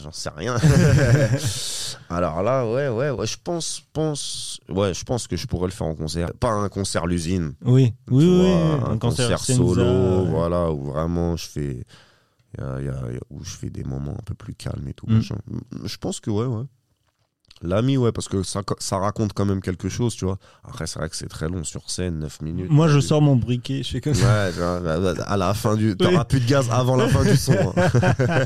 j'en 0.02 0.12
sais 0.12 0.30
rien. 0.36 0.58
Alors 2.10 2.44
là, 2.44 2.66
ouais, 2.70 2.90
ouais, 2.90 3.10
ouais, 3.12 3.26
je 3.28 3.38
pense, 3.42 3.82
pense, 3.94 4.60
ouais, 4.70 4.94
je 4.94 5.04
pense 5.04 5.28
que 5.28 5.38
je 5.38 5.48
pourrais 5.48 5.68
le 5.68 5.72
faire 5.72 5.88
en 5.88 5.96
concert. 5.96 6.34
Pas 6.40 6.52
un 6.52 6.68
concert 6.70 7.08
l'usine. 7.08 7.54
Oui, 7.64 7.94
oui, 8.10 8.24
tu 8.26 8.30
oui, 8.30 8.38
vois, 8.80 8.90
un, 8.90 8.98
concert, 8.98 9.40
solo, 9.40 10.26
voilà, 10.26 10.72
où 10.72 10.86
vraiment 10.92 11.38
je 11.38 11.48
fais, 11.48 11.84
y 12.58 12.62
a- 12.62 12.82
y 12.82 12.90
a- 12.90 13.12
y 13.14 13.18
a- 13.18 13.22
où 13.30 13.44
je 13.44 13.52
fais 13.52 13.70
des 13.70 13.84
moments 13.84 14.12
un 14.18 14.24
peu 14.26 14.34
plus 14.34 14.54
calmes 14.56 14.88
et 14.88 14.94
tout. 14.94 15.06
Mm. 15.08 15.22
Je 15.86 15.98
pense 15.98 16.20
que 16.20 16.30
ouais, 16.30 16.46
ouais. 16.46 16.66
L'ami, 17.64 17.96
ouais, 17.98 18.12
parce 18.12 18.28
que 18.28 18.42
ça, 18.44 18.62
ça 18.80 18.98
raconte 18.98 19.34
quand 19.34 19.46
même 19.46 19.62
quelque 19.62 19.88
chose, 19.88 20.16
tu 20.16 20.26
vois. 20.26 20.38
Après, 20.64 20.88
c'est 20.88 20.98
vrai 21.00 21.10
que 21.10 21.16
c'est 21.16 21.28
très 21.28 21.48
long 21.48 21.64
sur 21.64 21.90
scène, 21.92 22.20
9 22.20 22.42
minutes. 22.42 22.72
Moi, 22.72 22.88
je 22.88 23.00
sors 23.00 23.22
mon 23.22 23.36
briquet, 23.36 23.84
je 23.84 23.92
fais 23.92 24.02
comme 24.02 24.16
ça. 24.16 24.46
Ouais, 24.46 24.52
tu 24.52 24.58
vois, 24.58 24.80
bah, 24.80 25.00
bah, 25.00 25.24
à 25.28 25.38
la 25.38 25.54
fin 25.54 25.76
du. 25.76 25.96
T'auras 25.96 26.26
plus 26.26 26.40
de 26.40 26.48
gaz 26.48 26.68
avant 26.72 26.96
la 26.96 27.08
fin 27.08 27.24
du 27.24 27.38
son. 27.38 27.54
hein. 27.54 27.90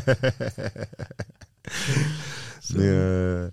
Mais 2.76 2.88
euh, 2.88 3.50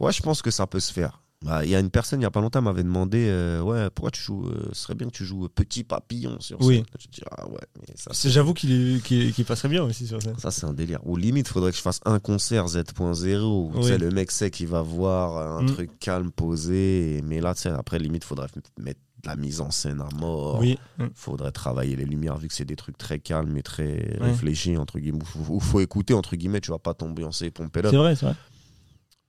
ouais, 0.00 0.12
je 0.12 0.22
pense 0.22 0.42
que 0.42 0.50
ça 0.50 0.66
peut 0.66 0.80
se 0.80 0.92
faire. 0.92 1.20
Bah, 1.46 1.64
Il 1.64 1.70
y 1.70 1.74
a 1.74 1.80
une 1.80 1.90
personne, 1.90 2.20
il 2.20 2.24
y 2.24 2.26
a 2.26 2.30
pas 2.30 2.40
longtemps, 2.40 2.60
m'avait 2.60 2.82
demandé 2.82 3.26
euh, 3.28 3.60
Ouais, 3.62 3.88
pourquoi 3.94 4.10
tu 4.10 4.20
joues 4.20 4.46
euh, 4.46 4.68
Ce 4.72 4.82
serait 4.82 4.94
bien 4.94 5.06
que 5.08 5.12
tu 5.14 5.24
joues 5.24 5.48
Petit 5.48 5.84
Papillon 5.84 6.36
sur 6.40 6.60
Oui. 6.60 6.76
scène. 6.76 6.84
Je 6.98 7.06
dis 7.08 7.20
Ah 7.30 7.46
ouais, 7.48 7.60
mais 7.80 7.94
ça, 7.96 8.10
C'est- 8.12 8.30
J'avoue 8.30 8.52
qu'il 8.54 8.72
est- 8.96 9.02
qu'il 9.02 9.32
qu'il 9.32 9.44
passerait 9.44 9.68
bien 9.68 9.84
aussi 9.84 10.06
sur 10.06 10.20
scène. 10.22 10.36
ça 10.38 10.50
c'est 10.50 10.66
un 10.66 10.72
délire. 10.72 10.98
Ou 11.04 11.16
limite, 11.16 11.48
faudrait 11.48 11.70
que 11.70 11.76
je 11.76 11.82
fasse 11.82 12.00
un 12.04 12.18
concert 12.18 12.66
Z.0 12.68 13.44
où 13.44 13.70
tu 13.72 13.78
Oui. 13.78 13.84
sais, 13.84 13.98
le 13.98 14.10
mec 14.10 14.30
sait 14.30 14.50
qu'il 14.50 14.66
va 14.68 14.82
voir 14.82 15.56
un 15.58 15.62
Mm. 15.62 15.66
truc 15.66 15.90
calme, 16.00 16.30
posé. 16.32 17.20
Mais 17.24 17.40
là, 17.40 17.54
tu 17.54 17.62
sais, 17.62 17.68
après, 17.70 17.98
limite, 17.98 18.24
faudrait 18.24 18.48
mettre 18.78 19.00
de 19.22 19.28
la 19.28 19.36
mise 19.36 19.60
en 19.60 19.70
scène 19.70 20.00
à 20.00 20.08
mort. 20.16 20.58
Oui. 20.60 20.78
Mm. 20.98 21.06
Faudrait 21.14 21.50
travailler 21.52 21.96
les 21.96 22.04
lumières 22.04 22.36
vu 22.36 22.48
que 22.48 22.54
c'est 22.54 22.64
des 22.64 22.76
trucs 22.76 22.98
très 22.98 23.18
calmes 23.18 23.56
et 23.56 23.62
très 23.62 24.18
Ouais. 24.20 24.30
réfléchis, 24.30 24.76
entre 24.76 24.98
guillemets. 24.98 25.22
Où 25.22 25.24
faut, 25.24 25.60
faut 25.60 25.80
écouter, 25.80 26.12
entre 26.14 26.36
guillemets, 26.36 26.60
tu 26.60 26.70
vas 26.70 26.78
pas 26.78 26.92
t'ambiancer 26.94 27.46
et 27.46 27.50
pomper 27.50 27.82
là. 27.82 27.90
C'est 27.90 27.96
vrai, 27.96 28.14
c'est 28.16 28.26
vrai. 28.26 28.34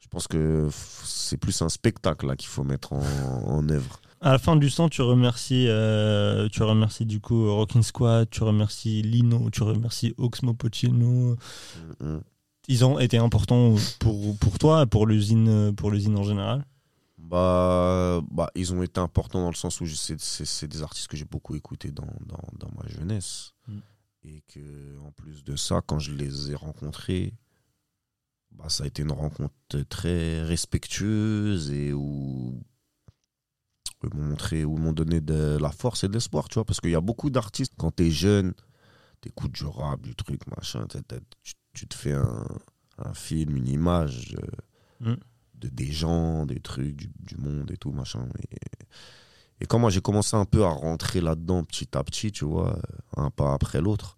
Je 0.07 0.11
pense 0.11 0.27
que 0.29 0.69
c'est 1.03 1.35
plus 1.35 1.61
un 1.61 1.67
spectacle 1.67 2.33
qu'il 2.37 2.47
faut 2.47 2.63
mettre 2.63 2.93
en, 2.93 3.03
en 3.45 3.67
œuvre. 3.67 3.99
À 4.21 4.31
la 4.31 4.39
fin 4.39 4.55
du 4.55 4.69
sang, 4.69 4.87
tu 4.87 5.01
remercies, 5.01 5.65
euh, 5.67 6.47
tu 6.47 6.63
remercies 6.63 7.05
du 7.05 7.19
coup 7.19 7.53
Rockin' 7.53 7.83
Squad, 7.83 8.29
tu 8.29 8.41
remercies 8.43 9.01
Lino, 9.01 9.49
tu 9.49 9.63
remercies 9.63 10.13
Oxmo 10.17 10.53
Puccino. 10.53 11.35
Mm, 11.99 12.05
mm. 12.05 12.21
Ils 12.69 12.85
ont 12.85 12.99
été 12.99 13.17
importants 13.17 13.75
pour, 13.99 14.37
pour 14.37 14.57
toi, 14.59 14.85
pour 14.85 15.07
l'usine, 15.07 15.75
pour 15.75 15.91
l'usine 15.91 16.17
en 16.17 16.23
général? 16.23 16.65
Bah, 17.17 18.21
bah, 18.31 18.49
ils 18.55 18.73
ont 18.73 18.81
été 18.83 19.01
importants 19.01 19.41
dans 19.41 19.49
le 19.49 19.55
sens 19.55 19.81
où 19.81 19.87
c'est, 19.87 20.67
des 20.67 20.81
artistes 20.83 21.09
que 21.09 21.17
j'ai 21.17 21.25
beaucoup 21.25 21.55
écoutés 21.55 21.91
dans, 21.91 22.07
dans, 22.25 22.43
dans 22.57 22.69
ma 22.81 22.87
jeunesse. 22.87 23.53
Mm. 23.67 23.79
Et 24.23 24.43
que, 24.47 24.97
en 25.05 25.11
plus 25.11 25.43
de 25.43 25.57
ça, 25.57 25.81
quand 25.85 25.99
je 25.99 26.13
les 26.13 26.51
ai 26.51 26.55
rencontrés, 26.55 27.33
bah, 28.51 28.69
ça 28.69 28.83
a 28.83 28.87
été 28.87 29.01
une 29.03 29.11
rencontre 29.11 29.53
très 29.89 30.41
respectueuse 30.43 31.71
et 31.71 31.93
où 31.93 32.61
ils 34.03 34.13
m'ont 34.15 34.23
montré, 34.29 34.63
où 34.65 34.75
ils 34.77 34.81
m'ont 34.81 34.93
donné 34.93 35.21
de 35.21 35.57
la 35.59 35.71
force 35.71 36.03
et 36.03 36.07
de 36.07 36.13
l'espoir, 36.13 36.47
tu 36.49 36.55
vois. 36.55 36.65
Parce 36.65 36.79
qu'il 36.79 36.91
y 36.91 36.95
a 36.95 37.01
beaucoup 37.01 37.29
d'artistes, 37.29 37.73
quand 37.77 37.91
t'es 37.91 38.11
jeune, 38.11 38.53
t'écoutes 39.21 39.51
du 39.53 39.65
rap, 39.65 40.01
du 40.01 40.15
truc, 40.15 40.41
machin, 40.55 40.85
tu, 41.43 41.53
tu 41.73 41.87
te 41.87 41.95
fais 41.95 42.13
un, 42.13 42.45
un 42.99 43.13
film, 43.13 43.55
une 43.57 43.67
image. 43.67 44.35
euh, 44.41 44.47
Mm. 44.99 45.13
de 45.53 45.67
des 45.69 45.91
gens, 45.91 46.47
des 46.47 46.59
trucs, 46.59 46.95
du, 46.95 47.11
du 47.19 47.37
monde 47.37 47.69
et 47.69 47.77
tout, 47.77 47.91
machin. 47.91 48.27
Et, 48.51 48.57
et 49.61 49.65
quand 49.67 49.77
moi 49.77 49.91
j'ai 49.91 50.01
commencé 50.01 50.35
un 50.35 50.45
peu 50.45 50.63
à 50.63 50.69
rentrer 50.69 51.21
là-dedans 51.21 51.63
petit 51.63 51.95
à 51.95 52.03
petit, 52.03 52.31
tu 52.31 52.45
vois, 52.45 52.79
un 53.15 53.29
pas 53.29 53.53
après 53.53 53.79
l'autre, 53.79 54.17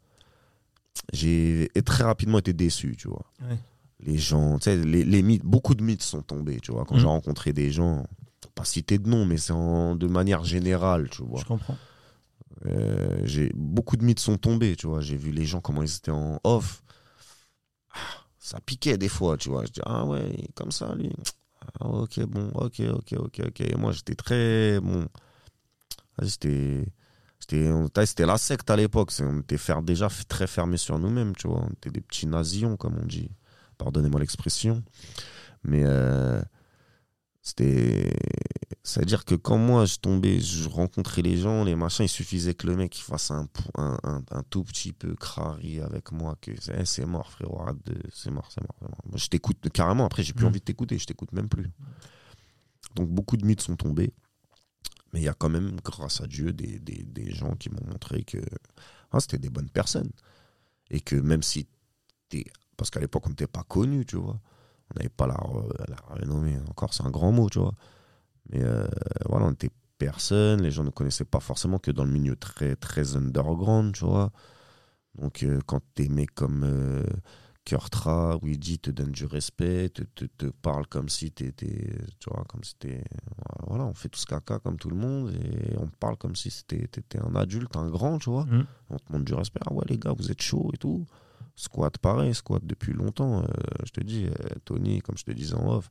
j'ai 1.12 1.70
très 1.86 2.04
rapidement 2.06 2.40
été 2.40 2.54
déçu, 2.54 2.96
tu 2.98 3.10
vois. 3.10 3.26
Ouais. 3.42 3.60
Les 4.02 4.18
gens, 4.18 4.58
tu 4.60 4.64
sais, 4.66 4.78
les, 4.78 5.04
les 5.04 5.22
mythes, 5.22 5.44
beaucoup 5.44 5.76
de 5.76 5.84
mythes 5.84 6.04
sont 6.04 6.22
tombés, 6.22 6.60
tu 6.62 6.72
vois. 6.72 6.86
Quand 6.86 6.96
Mhm. 6.96 7.02
j'ai 7.02 7.08
rencontré 7.08 7.54
des 7.54 7.72
gens, 7.72 8.06
pas 8.56 8.64
citer 8.66 8.98
de 8.98 9.10
nom, 9.10 9.26
mais 9.26 9.38
c'est 9.38 9.52
en- 9.54 9.96
de 9.96 10.08
manière 10.08 10.44
générale, 10.46 11.10
tu 11.10 11.24
vois. 11.24 11.40
Je 11.42 11.46
comprends. 11.46 11.78
Euh, 12.66 13.22
j'ai 13.26 13.52
beaucoup 13.56 13.98
de 13.98 14.04
mythes 14.06 14.20
sont 14.20 14.38
tombés, 14.38 14.76
tu 14.76 14.88
vois. 14.88 15.02
J'ai 15.02 15.16
vu 15.18 15.32
les 15.32 15.46
gens 15.46 15.62
comment 15.62 15.84
ils 15.84 15.96
étaient 15.96 16.12
en 16.12 16.40
off. 16.44 16.82
Ah, 17.94 17.98
Ça 18.38 18.60
piquait 18.62 18.98
des 18.98 19.10
fois, 19.10 19.38
tu 19.38 19.50
vois. 19.50 19.66
Je 19.66 19.72
dis 19.72 19.82
ah 19.86 20.06
ouais, 20.06 20.48
comme 20.56 20.72
ça 20.72 20.94
lui. 20.96 21.12
Ah, 21.80 21.88
ok 21.88 22.22
bon, 22.26 22.50
ok 22.56 22.82
ok 22.94 23.14
ok 23.18 23.42
ok. 23.48 23.62
Et 23.62 23.76
moi 23.76 23.92
j'étais 23.92 24.16
très 24.16 24.80
bon. 24.82 25.08
Vas-y, 26.18 26.86
C'était 27.40 28.26
la 28.26 28.38
secte 28.38 28.70
à 28.70 28.76
l'époque. 28.76 29.12
On 29.22 29.40
était 29.42 29.58
déjà 29.84 30.08
très 30.28 30.48
fermés 30.48 30.78
sur 30.78 31.00
nous-mêmes, 31.00 31.36
tu 31.36 31.48
vois. 31.48 31.64
On 31.64 31.70
était 31.74 31.92
des 31.92 32.02
petits 32.02 32.28
nasillons 32.28 32.76
comme 32.78 32.98
on 33.02 33.06
dit. 33.06 33.30
Pardonnez-moi 33.80 34.20
l'expression, 34.20 34.84
mais 35.64 35.82
euh, 35.86 36.40
c'était 37.42 38.14
c'est 38.84 39.02
à 39.02 39.06
dire 39.06 39.26
que 39.26 39.36
quand 39.36 39.58
moi 39.58 39.86
je 39.86 39.96
tombais 39.98 40.40
je 40.40 40.68
rencontrais 40.70 41.22
les 41.22 41.38
gens 41.38 41.64
les 41.64 41.76
machins 41.76 42.06
il 42.06 42.10
suffisait 42.10 42.54
que 42.54 42.68
le 42.68 42.76
mec 42.76 42.98
il 42.98 43.02
fasse 43.04 43.32
un, 43.32 43.46
pou- 43.48 43.72
un, 43.76 43.98
un, 44.04 44.24
un 44.32 44.44
tout 44.50 44.64
petit 44.64 44.92
peu 44.94 45.16
crari 45.16 45.80
avec 45.80 46.12
moi 46.12 46.38
que 46.42 46.52
c'est 46.60 46.76
eh, 46.80 46.86
c'est 46.86 47.06
mort 47.06 47.32
frérot 47.32 47.66
c'est 48.14 48.30
mort 48.32 48.50
c'est 48.52 48.62
mort, 48.62 48.76
je 49.16 49.28
t'écoute 49.28 49.58
carrément 49.72 50.06
après 50.06 50.24
j'ai 50.24 50.34
plus 50.34 50.46
Mm. 50.46 50.50
envie 50.50 50.60
de 50.60 50.66
t'écouter 50.66 50.98
je 51.00 51.06
t'écoute 51.06 51.32
même 51.32 51.50
plus. 51.50 51.72
Donc 52.96 53.10
beaucoup 53.10 53.38
de 53.38 53.46
mythes 53.46 53.62
sont 53.62 53.76
tombés 53.76 54.12
mais 55.14 55.22
il 55.22 55.24
y 55.24 55.30
a 55.30 55.34
quand 55.34 55.50
même 55.50 55.78
grâce 55.84 56.22
à 56.22 56.28
Dieu 56.28 56.52
des, 56.54 56.80
des, 56.80 57.04
des 57.04 57.32
gens 57.32 57.56
qui 57.56 57.70
m'ont 57.70 57.86
montré 57.88 58.24
que 58.24 58.38
ah, 59.12 59.20
c'était 59.20 59.40
des 59.40 59.50
bonnes 59.50 59.70
personnes. 59.72 60.12
Et 60.92 61.02
que 61.02 61.16
même 61.16 61.42
si 61.42 61.68
t'es 62.30 62.46
parce 62.80 62.90
qu'à 62.90 63.00
l'époque 63.00 63.26
on 63.28 63.30
n'était 63.30 63.48
pas 63.48 63.64
connus 63.64 64.06
tu 64.08 64.16
vois. 64.18 64.40
On 64.90 64.98
n'avait 64.98 65.10
pas 65.10 65.28
la, 65.28 65.36
re- 65.36 65.70
la 65.88 65.98
renommée 66.16 66.58
encore 66.70 66.94
c'est 66.96 67.04
un 67.06 67.12
grand 67.12 67.32
mot 67.32 67.50
tu 67.50 67.60
vois. 67.60 67.76
Mais 68.50 68.64
euh, 68.64 68.88
voilà 69.28 69.46
on 69.46 69.52
était 69.52 69.70
personne 70.00 70.62
les 70.64 70.72
gens 70.72 70.84
ne 70.86 70.90
connaissaient 70.90 71.26
pas 71.26 71.42
forcément 71.42 71.78
que 71.78 71.92
dans 71.92 72.06
le 72.06 72.12
milieu 72.12 72.36
très 72.36 72.76
très 72.76 73.16
underground 73.16 73.94
tu 73.94 74.06
vois. 74.06 74.32
Donc 75.18 75.44
euh, 75.44 75.60
quand 75.68 75.82
des 75.96 76.10
mecs 76.10 76.34
comme 76.34 76.64
euh, 76.64 77.04
Kurtra 77.66 78.38
Ouija 78.42 78.78
te 78.82 78.90
donnent 78.90 79.12
du 79.12 79.26
respect 79.26 79.90
te, 79.90 80.04
te, 80.04 80.26
te 80.26 80.46
parlent 80.48 80.88
comme 80.88 81.10
si 81.10 81.32
t'étais 81.32 81.94
tu 82.20 82.30
vois 82.32 82.44
comme 82.48 82.64
si 82.64 82.76
t'étais 82.76 83.04
voilà 83.68 83.84
on 83.86 83.94
fait 83.94 84.10
tout 84.10 84.20
ce 84.20 84.26
caca 84.26 84.58
comme 84.60 84.78
tout 84.78 84.90
le 84.90 84.96
monde 84.96 85.32
et 85.34 85.78
on 85.78 85.88
parle 85.88 86.18
comme 86.18 86.36
si 86.36 86.50
t'étais 86.66 87.20
un 87.20 87.36
adulte 87.36 87.76
un 87.76 87.90
grand 87.90 88.18
tu 88.18 88.30
vois. 88.32 88.46
Mm. 88.46 88.66
on 88.90 88.98
te 88.98 89.12
montre 89.12 89.26
du 89.26 89.34
respect. 89.36 89.60
Ah 89.68 89.74
ouais 89.74 89.86
les 89.88 90.00
gars 90.00 90.14
vous 90.18 90.32
êtes 90.32 90.42
chaud 90.42 90.72
et 90.74 90.78
tout 90.78 91.06
squat 91.60 91.98
pareil 91.98 92.34
squat 92.34 92.66
depuis 92.66 92.94
longtemps 92.94 93.42
euh, 93.42 93.48
je 93.86 93.92
te 93.92 94.02
dis 94.02 94.26
euh, 94.26 94.56
Tony 94.66 95.02
comme 95.02 95.18
je 95.18 95.26
te 95.26 95.32
disais 95.32 95.56
en 95.56 95.76
off 95.76 95.90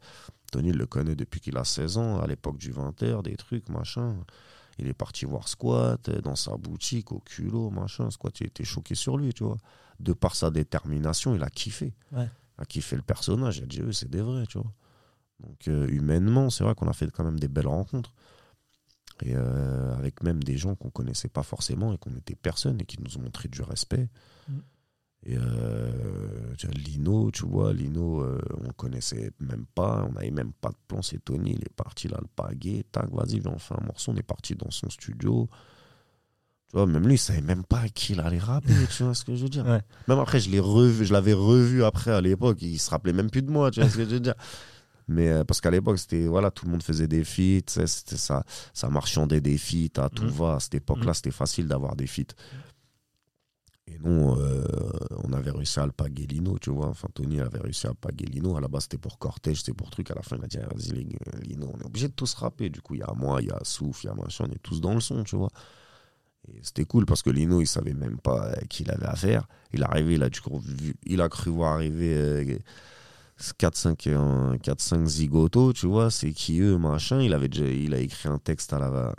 Tony 0.50 0.72
le 0.72 0.86
connaît 0.86 1.14
depuis 1.14 1.40
qu'il 1.40 1.56
a 1.56 1.64
16 1.64 1.98
ans 1.98 2.20
à 2.20 2.26
l'époque 2.26 2.58
du 2.58 2.72
20h 2.72 3.22
des 3.22 3.36
trucs 3.36 3.68
machin. 3.68 4.16
Il 4.78 4.86
est 4.86 4.94
parti 4.94 5.24
voir 5.24 5.48
squat 5.48 6.08
euh, 6.08 6.20
dans 6.20 6.36
sa 6.36 6.56
boutique 6.56 7.12
au 7.12 7.20
culot 7.20 7.70
machin. 7.70 8.10
Squat 8.10 8.40
il 8.40 8.46
était 8.46 8.64
choqué 8.64 8.94
sur 8.94 9.16
lui 9.16 9.34
tu 9.34 9.44
vois. 9.44 9.58
De 10.00 10.12
par 10.12 10.34
sa 10.34 10.50
détermination 10.50 11.34
il 11.34 11.42
a 11.42 11.50
kiffé. 11.50 11.94
Ouais. 12.12 12.28
il 12.58 12.62
a 12.62 12.64
kiffé 12.64 12.96
le 12.96 13.02
personnage 13.02 13.58
il 13.58 13.64
a 13.64 13.66
dit 13.66 13.80
eux 13.80 13.92
c'est 13.92 14.10
des 14.10 14.22
vrais 14.22 14.46
tu 14.46 14.58
vois. 14.58 14.72
Donc 15.40 15.68
euh, 15.68 15.86
humainement 15.88 16.50
c'est 16.50 16.64
vrai 16.64 16.74
qu'on 16.74 16.88
a 16.88 16.92
fait 16.92 17.10
quand 17.10 17.24
même 17.24 17.40
des 17.40 17.48
belles 17.48 17.68
rencontres. 17.68 18.14
Et 19.22 19.34
avec 19.34 20.22
même 20.22 20.44
des 20.44 20.56
gens 20.56 20.76
qu'on 20.76 20.90
connaissait 20.90 21.26
pas 21.26 21.42
forcément 21.42 21.92
et 21.92 21.98
qu'on 21.98 22.14
était 22.14 22.36
personne 22.36 22.80
et 22.80 22.84
qui 22.84 23.02
nous 23.02 23.18
ont 23.18 23.22
montré 23.22 23.48
du 23.48 23.62
respect. 23.62 24.08
Mm. 25.26 25.30
Et 25.32 25.36
euh, 25.36 26.54
tu 26.56 26.66
vois, 26.66 26.74
Lino, 26.76 27.30
tu 27.30 27.46
vois, 27.46 27.72
Lino, 27.72 28.22
euh, 28.22 28.40
on 28.64 28.72
connaissait 28.72 29.30
même 29.40 29.66
pas, 29.74 30.06
on 30.08 30.12
n'avait 30.12 30.30
même 30.30 30.52
pas 30.52 30.70
de 30.70 30.76
plan. 30.86 31.02
C'est 31.02 31.22
Tony, 31.24 31.52
il 31.52 31.60
est 31.62 31.74
parti 31.74 32.08
là, 32.08 32.18
le 32.20 32.28
paguet, 32.34 32.84
tac, 32.90 33.10
vas-y, 33.12 33.40
viens, 33.40 33.52
on 33.54 33.58
fait 33.58 33.74
un 33.74 33.84
morceau. 33.84 34.12
On 34.12 34.16
est 34.16 34.22
parti 34.22 34.54
dans 34.54 34.70
son 34.70 34.88
studio. 34.90 35.48
Tu 36.70 36.76
vois, 36.76 36.86
même 36.86 37.06
lui, 37.06 37.14
il 37.14 37.18
savait 37.18 37.40
même 37.40 37.64
pas 37.64 37.80
à 37.80 37.88
qui 37.88 38.12
il 38.12 38.20
allait 38.20 38.38
rapper, 38.38 38.74
tu 38.96 39.02
vois 39.02 39.14
ce 39.14 39.24
que 39.24 39.34
je 39.34 39.42
veux 39.44 39.48
dire. 39.48 39.66
Ouais. 39.66 39.80
Même 40.06 40.18
après, 40.18 40.38
je 40.40 40.50
l'ai 40.50 40.60
revu, 40.60 41.04
je 41.04 41.12
l'avais 41.12 41.32
revu 41.32 41.82
après 41.82 42.10
à 42.12 42.20
l'époque, 42.20 42.58
il 42.60 42.78
se 42.78 42.90
rappelait 42.90 43.12
même 43.14 43.30
plus 43.30 43.42
de 43.42 43.50
moi, 43.50 43.70
tu 43.70 43.80
vois 43.80 43.88
ce 43.88 43.96
que 43.96 44.04
je 44.04 44.10
veux 44.10 44.20
dire. 44.20 44.34
Mais 45.10 45.28
euh, 45.30 45.42
parce 45.44 45.62
qu'à 45.62 45.70
l'époque, 45.70 45.98
c'était 45.98 46.26
voilà, 46.26 46.50
tout 46.50 46.66
le 46.66 46.70
monde 46.72 46.82
faisait 46.82 47.08
des 47.08 47.24
feats, 47.24 47.86
c'était 47.86 48.18
ça, 48.18 48.44
ça 48.74 48.90
marchandait 48.90 49.40
des 49.40 49.56
feats 49.56 49.98
à 50.02 50.10
tout 50.10 50.24
Mhm. 50.24 50.28
va. 50.30 50.54
À 50.56 50.60
cette 50.60 50.74
époque-là, 50.74 51.14
c'était 51.14 51.30
facile 51.30 51.66
d'avoir 51.66 51.96
des 51.96 52.06
feats. 52.06 52.34
Et 54.04 54.08
non, 54.08 54.38
euh, 54.38 54.64
on 55.24 55.32
avait 55.32 55.50
réussi 55.50 55.80
à 55.80 55.86
le 55.86 55.92
paguer 55.92 56.26
Lino, 56.26 56.58
tu 56.58 56.70
vois. 56.70 56.88
Enfin, 56.88 57.08
Tony 57.14 57.40
avait 57.40 57.58
réussi 57.58 57.86
à 57.86 57.94
paguer 57.94 58.26
Lino. 58.26 58.56
À 58.56 58.60
la 58.60 58.68
base, 58.68 58.82
c'était 58.84 58.98
pour 58.98 59.18
Cortège, 59.18 59.58
c'était 59.58 59.74
pour 59.74 59.90
truc. 59.90 60.10
À 60.10 60.14
la 60.14 60.22
fin, 60.22 60.36
il 60.36 60.44
a 60.44 60.46
dit, 60.46 60.58
Ah, 60.62 60.68
vas-y, 60.74 60.92
Lino, 61.42 61.70
on 61.74 61.78
est 61.80 61.86
obligé 61.86 62.08
de 62.08 62.12
tous 62.12 62.34
rapper. 62.34 62.70
Du 62.70 62.80
coup, 62.80 62.94
il 62.94 63.00
y 63.00 63.02
a 63.02 63.12
moi, 63.14 63.40
il 63.40 63.48
y 63.48 63.50
a 63.50 63.58
Souf, 63.62 64.04
il 64.04 64.08
y 64.08 64.10
a 64.10 64.14
machin, 64.14 64.46
on 64.48 64.52
est 64.52 64.62
tous 64.62 64.80
dans 64.80 64.94
le 64.94 65.00
son, 65.00 65.24
tu 65.24 65.36
vois. 65.36 65.50
Et 66.54 66.60
c'était 66.62 66.84
cool 66.84 67.06
parce 67.06 67.22
que 67.22 67.30
Lino, 67.30 67.60
il 67.60 67.66
savait 67.66 67.94
même 67.94 68.18
pas 68.18 68.46
euh, 68.46 68.54
qui 68.68 68.82
il 68.82 68.90
avait 68.90 69.06
à 69.06 69.16
faire. 69.16 69.46
Il 69.72 69.80
est 69.80 69.84
arrivé, 69.84 70.22
a, 70.22 70.28
du 70.28 70.40
coup, 70.40 70.62
il 71.04 71.20
a 71.20 71.28
cru 71.28 71.50
voir 71.50 71.74
arriver 71.74 72.14
euh, 72.16 72.58
4-5 73.38 74.08
euh, 74.08 74.56
4-5 74.58 75.06
zigotos, 75.06 75.72
tu 75.72 75.86
vois. 75.86 76.10
C'est 76.10 76.32
qui 76.32 76.60
eux, 76.60 76.78
machin. 76.78 77.20
Il 77.20 77.34
avait 77.34 77.48
déjà, 77.48 77.66
il 77.66 77.94
a 77.94 77.98
écrit 77.98 78.28
un 78.28 78.38
texte 78.38 78.72
à 78.72 78.78
la, 78.78 79.14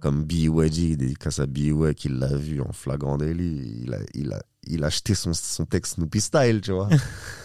comme 0.00 0.24
B.Y.G. 0.24 0.96
dédicace 0.96 1.38
à 1.40 1.46
B.Y. 1.46 1.94
qu'il 1.94 2.18
l'a 2.18 2.34
vu 2.36 2.60
en 2.60 2.72
flagrant 2.72 3.16
délit. 3.18 3.82
Il 3.84 3.94
a, 3.94 3.98
il 4.14 4.32
a, 4.32 4.42
il 4.66 4.84
a 4.84 4.88
acheté 4.88 5.14
son, 5.14 5.32
son 5.32 5.64
texte 5.66 5.94
Snoopy 5.94 6.20
Style, 6.20 6.60
tu 6.60 6.72
vois. 6.72 6.88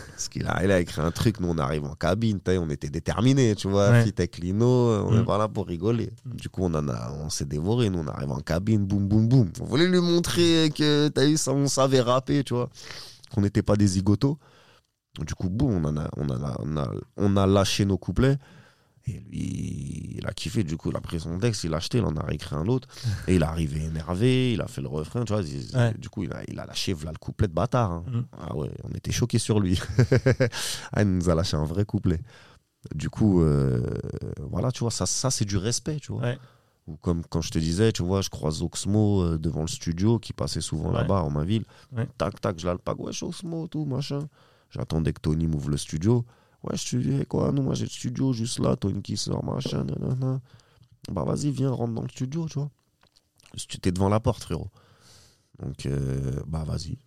Parce 0.10 0.28
qu'il 0.28 0.45
a, 0.48 0.61
il 0.66 0.70
a 0.72 0.82
écrit 0.82 0.99
un 1.02 1.11
truc, 1.11 1.40
nous 1.40 1.48
on 1.48 1.57
arrive 1.57 1.86
en 1.86 1.95
cabine, 1.95 2.40
on 2.45 2.70
était 2.70 2.90
déterminés, 2.90 3.56
tu 3.56 3.70
vois. 3.70 3.90
Ouais. 3.91 4.03
Fit 4.03 4.14
avec 4.18 4.38
Lino, 4.38 4.66
on 5.06 5.18
est 5.18 5.22
Mm. 5.22 5.26
pas 5.26 5.38
là 5.38 5.48
pour 5.48 5.66
rigoler. 5.66 6.10
Du 6.26 6.49
coup, 6.49 6.64
on 6.64 6.74
en 6.74 6.90
a, 6.90 7.14
on 7.22 7.30
s'est 7.30 7.45
dévoré, 7.45 7.90
nous 7.90 7.99
on 7.99 8.07
arrive 8.07 8.32
en 8.32 8.41
cabine, 8.41 8.86
boum, 8.86 9.07
boum, 9.07 9.30
boum. 9.30 9.49
On 9.61 9.66
voulait 9.66 9.88
lui 9.88 10.02
montrer 10.02 10.72
que, 10.76 11.07
t'as 11.07 11.26
eu 11.26 11.38
ça, 11.38 11.53
on 11.53 11.68
savait 11.70 12.02
rapper, 12.02 12.44
tu 12.44 12.53
vois. 12.53 12.70
Qu'on 13.34 13.40
n'était 13.41 13.61
pas 13.61 13.78
des 13.78 13.88
zigotos. 13.88 14.38
Du 15.26 15.34
coup, 15.36 15.49
boum, 15.49 15.72
on, 15.86 15.86
en 15.88 15.95
a, 15.98 16.10
on, 16.18 16.30
a, 16.30 16.56
on, 16.60 16.76
a, 16.78 16.91
on 17.16 17.38
a 17.38 17.48
lâché 17.48 17.86
nos 17.86 17.98
couplets. 17.98 18.38
Et 19.15 19.19
lui, 19.30 20.15
il 20.18 20.26
a 20.27 20.31
kiffé. 20.34 20.64
Du 20.64 20.77
coup, 20.77 20.90
il 20.91 20.95
a 20.95 21.02
pris 21.02 21.19
son 21.19 21.38
texte, 21.40 21.64
il 21.64 21.72
l'a 21.72 21.77
acheté, 21.77 21.98
il 21.99 22.03
en 22.06 22.15
a 22.18 22.23
réécrit 22.23 22.56
un 22.56 22.68
autre. 22.68 22.88
Et 23.27 23.36
il 23.36 23.41
est 23.41 23.45
arrivé 23.45 23.84
énervé, 23.84 24.53
il 24.53 24.61
a 24.61 24.68
fait 24.68 24.81
le 24.81 24.88
refrain, 24.88 25.23
tu 25.26 25.34
vois. 25.34 25.41
il- 25.41 25.76
Ouais. 25.76 25.94
Du 25.98 26.10
coup, 26.10 26.23
il 26.23 26.31
a, 26.34 26.41
il 26.48 26.60
a 26.60 26.65
lâché 26.65 26.94
voilà, 26.94 27.11
le 27.11 27.18
couplet 27.18 27.48
de 27.48 27.53
bâtard. 27.53 27.91
hein. 27.91 28.03
Mhm. 28.07 28.26
Ah 28.40 28.56
ouais, 28.56 28.72
on 28.84 28.90
était 28.95 29.11
choqués 29.11 29.40
sur 29.40 29.60
lui. 29.60 29.80
ah, 30.94 31.02
il 31.02 31.07
nous 31.18 31.30
a 31.30 31.36
lâché 31.36 31.56
un 31.57 31.65
vrai 31.65 31.86
couplet. 31.86 32.19
Du 32.95 33.10
coup, 33.10 33.41
euh, 33.41 33.81
voilà, 34.49 34.72
tu 34.72 34.80
vois, 34.80 34.91
ça, 34.91 35.06
ça 35.06 35.30
c'est 35.31 35.45
du 35.45 35.57
respect, 35.57 35.98
tu 35.99 36.11
vois. 36.14 36.22
Ouais. 36.22 36.38
Ou 36.88 36.95
comme 36.98 37.23
quand 37.30 37.41
je 37.41 37.52
te 37.52 37.60
disais, 37.60 37.91
tu 37.91 38.02
vois, 38.03 38.22
je 38.22 38.30
croise 38.30 38.61
Oxmo 38.64 39.22
euh, 39.22 39.38
devant 39.38 39.61
le 39.61 39.68
studio 39.68 40.18
qui 40.18 40.34
passait 40.34 40.61
souvent 40.61 40.90
Ouais. 40.91 40.95
là-bas 41.02 41.22
en 41.23 41.30
ma 41.30 41.44
ville. 41.44 41.65
Tac, 42.18 42.40
tac, 42.41 42.57
je 42.60 42.65
l'alpague, 42.65 42.99
wesh, 42.99 43.22
Oxmo, 43.22 43.68
tout, 43.68 43.86
machin. 43.86 44.27
J'attendais 44.72 45.14
que 45.14 45.19
Tony 45.22 45.45
m'ouvre 45.48 45.69
le 45.69 45.77
studio. 45.77 46.26
Ouais, 46.64 46.76
je 46.76 46.90
te 46.90 46.95
dis, 46.98 47.26
quoi, 47.26 47.52
nous, 47.52 47.61
moi 47.61 47.73
j'ai 47.76 47.86
le 47.86 47.90
studio 47.90 48.34
juste 48.34 48.60
là, 48.60 48.76
Tony 48.76 49.02
qui 49.02 49.15
sort, 49.18 49.44
machin, 49.44 49.86
nanana. 49.86 50.41
Bah 51.11 51.23
vas-y, 51.23 51.52
viens, 51.52 51.72
rentre 51.72 51.94
dans 51.94 52.02
le 52.02 52.10
studio, 52.10 52.48
tu 52.48 52.60
vois. 52.60 52.69
Tu 53.56 53.80
t'es 53.80 53.91
devant 53.91 54.10
la 54.10 54.19
porte, 54.19 54.44
frérot. 54.44 54.69
Donc, 55.60 55.86
euh, 55.86 56.41
bah 56.45 56.64
vas-y. 56.65 56.98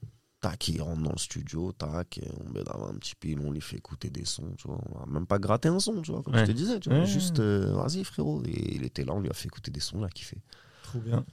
Tac, 0.41 0.69
il 0.69 0.83
rentre 0.83 1.03
dans 1.03 1.13
le 1.13 1.19
studio, 1.19 1.71
tac, 1.73 2.19
on 2.45 2.51
met 2.53 2.65
dans 2.65 2.89
un 2.89 2.95
petit 2.95 3.15
pile, 3.15 3.39
on 3.41 3.53
lui 3.53 3.61
fait 3.61 3.77
écouter 3.77 4.11
des 4.11 4.25
sons, 4.25 4.51
tu 4.59 4.67
vois. 4.67 4.81
On 4.91 4.99
va 4.99 5.07
même 5.07 5.27
pas 5.27 5.39
gratter 5.39 5.69
un 5.69 5.79
son, 5.79 6.01
tu 6.03 6.11
vois, 6.11 6.23
comme 6.23 6.35
Ouais. 6.35 6.41
je 6.41 6.47
te 6.47 6.57
disais, 6.57 6.81
tu 6.81 6.89
vois. 6.89 6.99
Ouais. 7.01 7.07
Juste, 7.07 7.39
euh, 7.39 7.73
vas-y, 7.75 8.03
frérot. 8.03 8.43
Et 8.47 8.75
il 8.75 8.85
était 8.85 9.05
là, 9.05 9.13
on 9.15 9.21
lui 9.21 9.31
a 9.31 9.35
fait 9.35 9.47
écouter 9.47 9.71
des 9.71 9.79
sons, 9.81 10.01
là, 10.01 10.09
fait. 10.17 10.39
Trop 10.83 10.99
bien. 10.99 11.25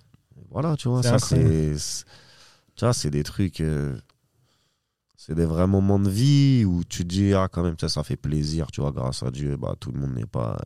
Voilà, 0.52 0.76
tu 0.78 0.90
vois, 0.90 1.02
C'est 1.02 1.10
ça 1.10 1.20
c'est- 1.20 2.06
Tu 2.76 2.86
vois, 2.86 2.94
c'est 2.94 3.10
des 3.10 3.24
trucs. 3.24 3.62
euh, 3.62 3.98
c'est 5.22 5.36
des 5.36 5.44
vrais 5.46 5.68
moments 5.68 6.00
de 6.00 6.10
vie 6.10 6.64
où 6.66 6.82
tu 6.86 7.04
te 7.04 7.10
dis, 7.10 7.34
ah, 7.34 7.50
quand 7.52 7.62
même, 7.62 7.76
sais, 7.78 7.90
ça 7.90 8.04
fait 8.04 8.16
plaisir, 8.16 8.72
tu 8.72 8.80
vois, 8.80 8.94
grâce 8.94 9.22
à 9.22 9.32
Dieu, 9.32 9.58
bah, 9.58 9.76
tout 9.78 9.92
le 9.92 10.00
monde 10.00 10.16
n'est 10.16 10.26
pas 10.26 10.58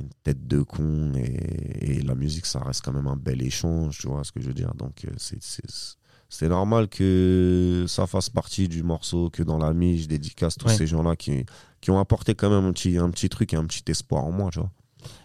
une 0.00 0.08
tête 0.22 0.46
de 0.46 0.62
con 0.62 1.12
et, 1.16 1.96
et 1.98 2.00
la 2.02 2.14
musique, 2.14 2.46
ça 2.46 2.60
reste 2.60 2.82
quand 2.82 2.92
même 2.94 3.08
un 3.08 3.16
bel 3.16 3.42
échange, 3.42 3.98
tu 3.98 4.08
vois 4.08 4.24
ce 4.24 4.32
que 4.32 4.40
je 4.40 4.46
veux 4.46 4.54
dire. 4.54 4.72
Donc, 4.74 5.04
euh, 5.04 5.10
c'est. 5.18 5.42
c'est- 5.42 5.96
c'est 6.30 6.48
normal 6.48 6.88
que 6.88 7.86
ça 7.88 8.06
fasse 8.06 8.28
partie 8.28 8.68
du 8.68 8.82
morceau, 8.82 9.30
que 9.30 9.42
dans 9.42 9.56
la 9.56 9.72
mie, 9.72 9.98
je 9.98 10.08
dédicace 10.08 10.56
tous 10.58 10.66
Ouais. 10.68 10.76
ces 10.76 10.86
gens-là 10.86 11.16
qui, 11.16 11.46
qui 11.80 11.90
ont 11.90 11.98
apporté 11.98 12.34
quand 12.34 12.50
même 12.50 12.66
un 12.66 12.72
petit, 12.72 12.98
un 12.98 13.08
petit 13.10 13.30
truc 13.30 13.54
et 13.54 13.56
un 13.56 13.64
petit 13.64 13.82
espoir 13.90 14.24
en 14.24 14.30
moi, 14.32 14.50
tu 14.52 14.58
vois. 14.58 14.70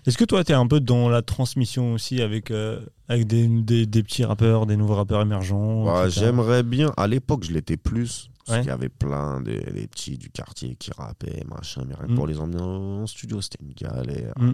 Est-ce 0.06 0.18
que 0.18 0.26
toi, 0.26 0.44
tu 0.44 0.52
es 0.52 0.56
un 0.56 0.68
peu 0.68 0.80
dans 0.80 1.10
la 1.10 1.22
transmission 1.22 1.94
aussi 1.94 2.22
avec, 2.22 2.52
euh, 2.52 2.82
avec 3.08 3.26
des, 3.28 3.48
des, 3.48 3.86
des 3.86 4.04
petits 4.04 4.24
rappeurs, 4.26 4.66
des 4.66 4.76
nouveaux 4.78 4.96
rappeurs 4.96 5.22
émergents 5.22 6.04
etc. 6.06 6.22
J'aimerais 6.26 6.64
bien. 6.64 6.92
À 6.98 7.08
l'époque, 7.08 7.44
je 7.46 7.52
l'étais 7.54 7.78
plus. 7.78 8.30
Parce 8.46 8.58
Ouais. 8.58 8.62
qu'il 8.64 8.72
y 8.72 8.74
avait 8.74 8.90
plein 8.90 9.40
de 9.40 9.52
des 9.72 9.88
petits 9.88 10.18
du 10.18 10.30
quartier 10.30 10.76
qui 10.76 10.92
rappaient, 10.98 11.46
machin. 11.48 11.84
Mais 11.88 11.96
rien 11.96 12.08
que 12.08 12.12
Mm. 12.12 12.16
pour 12.16 12.28
les 12.28 12.38
emmener 12.40 12.62
en 12.62 13.08
studio, 13.08 13.40
c'était 13.40 13.64
une 13.64 13.72
galère. 13.74 14.34
Mm. 14.38 14.52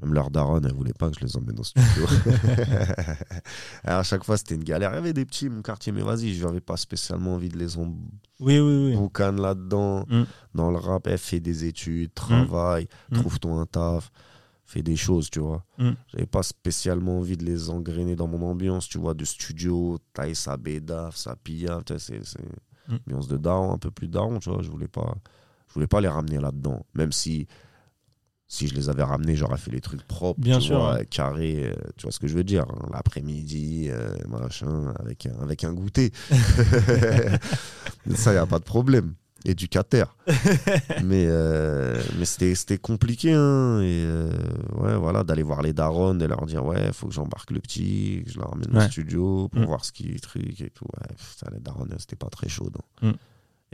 Même 0.00 0.14
leur 0.14 0.30
daronne, 0.30 0.64
elle 0.64 0.72
voulait 0.74 0.94
pas 0.94 1.10
que 1.10 1.18
je 1.20 1.24
les 1.24 1.36
emmène 1.36 1.58
au 1.60 1.64
studio. 1.64 2.06
Alors, 3.84 4.00
à 4.00 4.02
chaque 4.02 4.24
fois, 4.24 4.36
c'était 4.36 4.54
une 4.54 4.64
galère. 4.64 4.90
Il 4.92 4.94
y 4.94 4.98
avait 4.98 5.12
des 5.12 5.24
petits, 5.24 5.48
mon 5.48 5.62
quartier, 5.62 5.92
mais 5.92 6.02
vas-y, 6.02 6.34
je 6.34 6.44
n'avais 6.46 6.60
pas 6.60 6.76
spécialement 6.76 7.34
envie 7.34 7.48
de 7.48 7.58
les 7.58 7.76
Oui, 7.76 7.90
oui, 8.40 8.58
oui. 8.60 8.96
emboucaner 8.96 9.40
là-dedans. 9.40 10.06
Mm. 10.08 10.22
Dans 10.54 10.70
le 10.70 10.78
rap, 10.78 11.06
elle 11.06 11.18
fait 11.18 11.40
des 11.40 11.64
études, 11.64 12.12
travaille, 12.14 12.88
Mm. 13.10 13.16
trouve-toi 13.16 13.52
un 13.60 13.66
taf, 13.66 14.10
fais 14.64 14.82
des 14.82 14.96
choses, 14.96 15.28
tu 15.30 15.40
vois. 15.40 15.64
Mm. 15.78 15.90
J'avais 16.08 16.26
pas 16.26 16.42
spécialement 16.42 17.18
envie 17.18 17.36
de 17.36 17.44
les 17.44 17.68
engrainer 17.70 18.16
dans 18.16 18.26
mon 18.28 18.42
ambiance, 18.50 18.88
tu 18.88 18.98
vois, 18.98 19.14
de 19.14 19.24
studio, 19.24 19.98
taille 20.14 20.34
sa 20.34 20.56
bédaf, 20.56 21.16
sa 21.16 21.36
pilla, 21.36 21.80
tu 21.84 21.98
sais, 21.98 22.20
c'est 22.24 22.40
Mm. 22.88 22.96
ambiance 23.06 23.28
de 23.28 23.36
daron, 23.36 23.72
un 23.72 23.78
peu 23.78 23.90
plus 23.90 24.08
daron, 24.08 24.38
tu 24.40 24.50
vois. 24.50 24.62
Je 24.62 24.70
voulais 24.70 24.88
pas, 24.88 25.14
je 25.68 25.74
voulais 25.74 25.86
pas 25.86 26.00
les 26.00 26.08
ramener 26.08 26.38
là-dedans, 26.40 26.84
même 26.94 27.12
si 27.12 27.46
si 28.54 28.68
je 28.68 28.74
les 28.74 28.90
avais 28.90 29.02
ramenés, 29.02 29.34
j'aurais 29.34 29.56
fait 29.56 29.70
les 29.70 29.80
trucs 29.80 30.02
propres, 30.06 30.38
Bien 30.38 30.58
tu 30.58 30.66
sûr, 30.66 30.78
vois, 30.78 30.96
ouais. 30.96 31.06
carrés, 31.06 31.70
euh, 31.70 31.74
tu 31.96 32.02
vois 32.02 32.12
ce 32.12 32.18
que 32.20 32.28
je 32.28 32.34
veux 32.34 32.44
dire, 32.44 32.66
hein, 32.68 32.88
l'après-midi, 32.92 33.86
euh, 33.88 34.14
machin, 34.28 34.92
avec 34.98 35.24
un, 35.24 35.40
avec 35.42 35.64
un 35.64 35.72
goûter. 35.72 36.12
Ça, 38.14 38.34
y 38.34 38.36
a 38.36 38.44
pas 38.46 38.58
de 38.58 38.64
problème. 38.64 39.14
Éducateur. 39.44 40.16
mais 41.02 41.24
euh, 41.26 42.00
mais 42.18 42.26
c'était 42.26 42.78
compliqué, 42.78 43.32
hein, 43.32 43.80
et 43.80 44.04
ouais, 44.76 44.96
voilà, 44.96 45.24
d'aller 45.24 45.42
voir 45.42 45.62
les 45.62 45.72
darons, 45.72 46.14
de 46.14 46.26
leur 46.26 46.44
dire, 46.46 46.64
ouais, 46.64 46.92
faut 46.92 47.08
que 47.08 47.14
j'embarque 47.14 47.50
le 47.50 47.58
petit, 47.60 48.22
que 48.24 48.30
je 48.32 48.38
le 48.38 48.44
ramène 48.44 48.70
Ouais. 48.76 48.84
au 48.84 48.88
studio 48.90 49.48
pour 49.48 49.62
Mm. 49.62 49.64
voir 49.64 49.84
ce 49.84 49.90
qui 49.92 50.14
truc 50.20 50.60
et 50.60 50.70
tout. 50.70 50.84
Ouais, 50.84 51.16
putain, 51.16 51.50
les 51.54 51.58
darons, 51.60 51.86
c'était 51.98 52.16
pas 52.16 52.28
très 52.28 52.48
chaud. 52.48 52.70
Mm. 53.00 53.10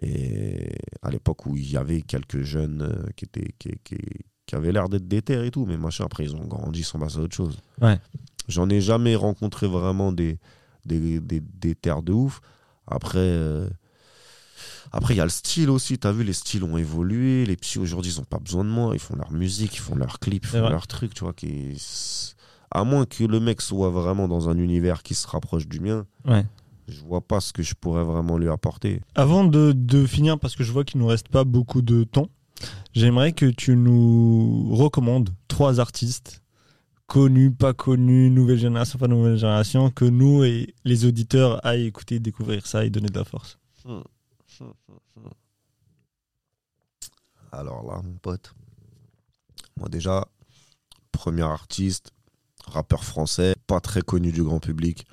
Et 0.03 0.71
à 1.03 1.11
l'époque 1.11 1.45
où 1.47 1.57
il 1.57 1.71
y 1.71 1.77
avait 1.77 2.01
quelques 2.03 2.43
jeunes 2.43 3.11
qui 3.17 3.25
étaient 3.27 3.53
qui, 3.59 3.73
qui, 3.85 3.99
qui 4.49 4.57
avaient 4.57 4.73
l'air 4.73 4.89
d'être 4.89 5.07
déter 5.07 5.47
et 5.47 5.51
tout, 5.53 5.65
mais 5.67 5.77
machin, 5.77 6.05
après 6.07 6.25
ils 6.25 6.35
ont 6.35 6.45
grandi, 6.45 6.81
ils 6.81 6.85
sont 6.85 6.99
passés 6.99 7.19
à 7.19 7.21
autre 7.21 7.37
chose. 7.37 7.57
Ouais. 7.81 8.01
J'en 8.49 8.69
ai 8.71 8.81
jamais 8.81 9.15
rencontré 9.15 9.69
vraiment 9.69 10.11
des, 10.11 10.39
des, 10.87 11.21
des, 11.21 11.41
des 11.41 11.75
terres 11.77 12.03
de 12.03 12.13
ouf. 12.13 12.41
Après, 12.87 13.19
euh, 13.19 13.69
après 14.91 15.13
il 15.15 15.19
y 15.19 15.21
a 15.21 15.25
le 15.25 15.31
style 15.31 15.69
aussi. 15.71 15.99
T'as 15.99 16.13
vu, 16.13 16.25
les 16.25 16.33
styles 16.33 16.65
ont 16.65 16.79
évolué. 16.79 17.45
Les 17.45 17.57
petits 17.57 17.79
aujourd'hui, 17.79 18.11
ils 18.13 18.21
ont 18.21 18.25
pas 18.25 18.39
besoin 18.39 18.65
de 18.65 18.71
moi. 18.71 18.93
Ils 18.95 19.01
font 19.01 19.15
leur 19.17 19.31
musique, 19.33 19.75
ils 19.77 19.81
font 19.81 19.95
leurs 19.95 20.19
clips, 20.19 20.45
ils 20.45 20.49
font 20.49 20.61
vrai. 20.61 20.71
leurs 20.71 20.87
trucs, 20.87 21.13
tu 21.15 21.25
vois. 21.25 21.35
Qui... 21.35 21.77
À 22.71 22.85
moins 22.85 23.05
que 23.05 23.25
le 23.25 23.39
mec 23.41 23.61
soit 23.61 23.91
vraiment 23.91 24.29
dans 24.29 24.49
un 24.49 24.57
univers 24.59 25.03
qui 25.03 25.15
se 25.15 25.27
rapproche 25.27 25.67
du 25.69 25.81
mien, 25.81 26.07
Ouais. 26.27 26.45
je 26.87 27.01
vois 27.03 27.21
pas 27.21 27.41
ce 27.41 27.53
que 27.53 27.63
je 27.63 27.75
pourrais 27.75 28.05
vraiment 28.05 28.39
lui 28.39 28.49
apporter. 28.49 29.03
Avant 29.15 29.45
de, 29.45 29.73
de 29.73 30.07
finir, 30.07 30.39
parce 30.39 30.57
que 30.57 30.65
je 30.65 30.73
vois 30.73 30.85
qu'il 30.85 31.01
nous 31.01 31.07
reste 31.07 31.29
pas 31.29 31.45
beaucoup 31.45 31.83
de 31.83 32.05
temps, 32.05 32.29
j'aimerais 32.93 33.33
que 33.33 33.47
tu 33.47 33.77
nous 33.77 34.75
recommandes 34.75 35.31
trois 35.49 35.81
artistes 35.81 36.43
connus, 37.07 37.51
pas 37.51 37.73
connus, 37.73 38.31
nouvelle 38.31 38.59
génération, 38.59 38.99
pas 38.99 39.09
nouvelle 39.09 39.37
génération, 39.39 39.91
que 39.91 40.05
nous 40.05 40.45
et 40.45 40.75
les 40.85 41.05
auditeurs 41.07 41.65
aillent 41.65 41.87
écouter, 41.87 42.21
découvrir 42.21 42.67
ça 42.67 42.85
et 42.85 42.91
donner 42.91 43.09
de 43.09 43.19
la 43.19 43.25
force. 43.25 43.59
Alors 47.51 47.83
là, 47.87 48.01
mon 48.03 48.19
pote, 48.19 48.55
moi 49.77 49.89
déjà, 49.89 50.27
premier 51.13 51.43
artiste, 51.43 52.13
rappeur 52.67 53.05
français, 53.05 53.55
pas 53.67 53.81
très 53.81 54.03
connu 54.03 54.33
du 54.33 54.43
grand 54.43 54.61
public, 54.61 55.07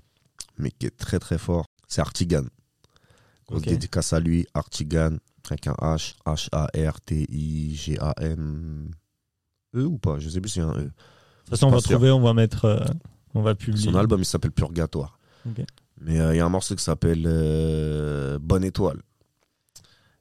mais 0.57 0.71
qui 0.71 0.87
est 0.87 0.97
très 0.97 1.19
très 1.19 1.37
fort, 1.37 1.65
c'est 1.87 2.01
Artigan. 2.01 2.43
Grosse 3.47 3.61
Ok. 3.61 3.69
dédicace 3.69 4.11
à 4.11 4.19
lui, 4.19 4.45
Artigan, 4.53 5.17
avec 5.51 5.67
un 5.67 5.73
H, 5.73 6.15
H-A-R-T-I-G-A-N. 7.45 8.91
E 9.75 9.83
ou 9.85 9.97
pas? 9.97 10.19
Je 10.19 10.29
sais 10.29 10.39
plus 10.41 10.49
s'il 10.49 10.61
y 10.61 10.65
a 10.65 10.69
un 10.69 10.77
E. 10.77 10.83
De 10.83 10.89
toute 10.89 11.49
façon, 11.49 11.67
on 11.67 11.71
va 11.71 11.79
sûr. 11.79 11.91
trouver, 11.91 12.11
on 12.11 12.21
va 12.21 12.33
mettre, 12.33 12.65
euh, 12.65 12.83
on 13.33 13.41
va 13.41 13.55
publier. 13.55 13.83
Son 13.91 13.95
album, 13.95 14.21
il 14.21 14.25
s'appelle 14.25 14.51
Purgatoire. 14.51 15.19
Mais 16.01 16.19
euh, 16.19 16.33
il 16.33 16.37
y 16.37 16.39
a 16.39 16.45
un 16.45 16.49
morceau 16.49 16.75
qui 16.75 16.83
s'appelle 16.83 17.23
euh, 17.25 18.39
Bonne 18.39 18.63
Étoile. 18.63 19.01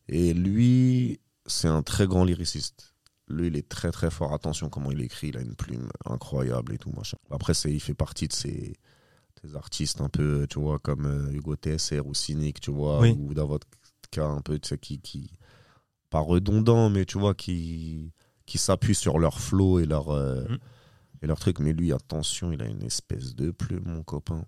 Et 0.08 0.34
lui, 0.34 1.20
c'est 1.46 1.68
un 1.68 1.82
très 1.82 2.06
grand 2.06 2.24
lyriciste. 2.24 2.94
Lui, 3.28 3.46
il 3.46 3.56
est 3.56 3.66
très 3.68 3.90
très 3.90 4.10
fort. 4.10 4.34
Attention 4.34 4.68
comment 4.68 4.90
il 4.90 5.00
écrit. 5.00 5.28
Il 5.28 5.38
a 5.38 5.40
une 5.40 5.54
plume 5.54 5.88
incroyable 6.04 6.74
et 6.74 6.78
tout 6.78 6.90
machin. 6.94 7.16
Après, 7.30 7.54
il 7.64 7.80
fait 7.80 7.94
partie 7.94 8.28
de 8.28 8.34
ces, 8.34 8.74
ces 9.42 9.56
artistes 9.56 10.02
un 10.02 10.10
peu, 10.10 10.46
tu 10.50 10.60
vois, 10.60 10.78
comme 10.78 11.30
Hugo 11.32 11.56
TSR 11.56 12.06
ou 12.06 12.12
Cynic, 12.12 12.60
tu 12.60 12.70
vois, 12.70 13.00
Oui. 13.00 13.16
ou 13.18 13.32
dans 13.32 13.48
un 14.20 14.40
peu, 14.40 14.58
tu 14.58 14.68
sais, 14.68 14.78
qui, 14.78 15.00
qui, 15.00 15.30
pas 16.10 16.20
redondant, 16.20 16.90
mais 16.90 17.04
tu 17.04 17.18
vois, 17.18 17.34
qui, 17.34 18.12
qui 18.46 18.58
s'appuient 18.58 18.94
sur 18.94 19.18
leur 19.18 19.40
flow 19.40 19.78
et 19.80 19.86
leur, 19.86 20.10
euh, 20.10 20.44
Mm. 20.48 20.58
et 21.22 21.26
leur 21.26 21.38
truc. 21.40 21.58
Mais 21.60 21.72
lui, 21.72 21.92
attention, 21.92 22.52
il 22.52 22.62
a 22.62 22.66
une 22.66 22.82
espèce 22.82 23.34
de 23.34 23.50
plume, 23.50 23.84
mon 23.86 24.02
copain. 24.02 24.44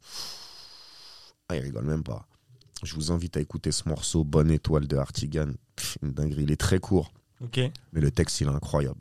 Ah, 1.48 1.56
il 1.56 1.62
rigole 1.62 1.84
même 1.86 2.02
pas. 2.05 2.26
Je 2.82 2.94
vous 2.94 3.10
invite 3.10 3.36
à 3.36 3.40
écouter 3.40 3.72
ce 3.72 3.88
morceau 3.88 4.22
Bonne 4.24 4.51
étoile 4.51 4.86
de 4.86 4.97
Artigan. 4.97 5.48
Pff, 5.76 5.97
Une 6.02 6.12
dinguerie. 6.12 6.43
Il 6.43 6.51
est 6.51 6.60
très 6.60 6.78
court, 6.78 7.12
Ok. 7.40 7.59
mais 7.93 8.01
le 8.01 8.10
texte, 8.10 8.40
il 8.40 8.48
est 8.48 8.51
incroyable. 8.51 9.01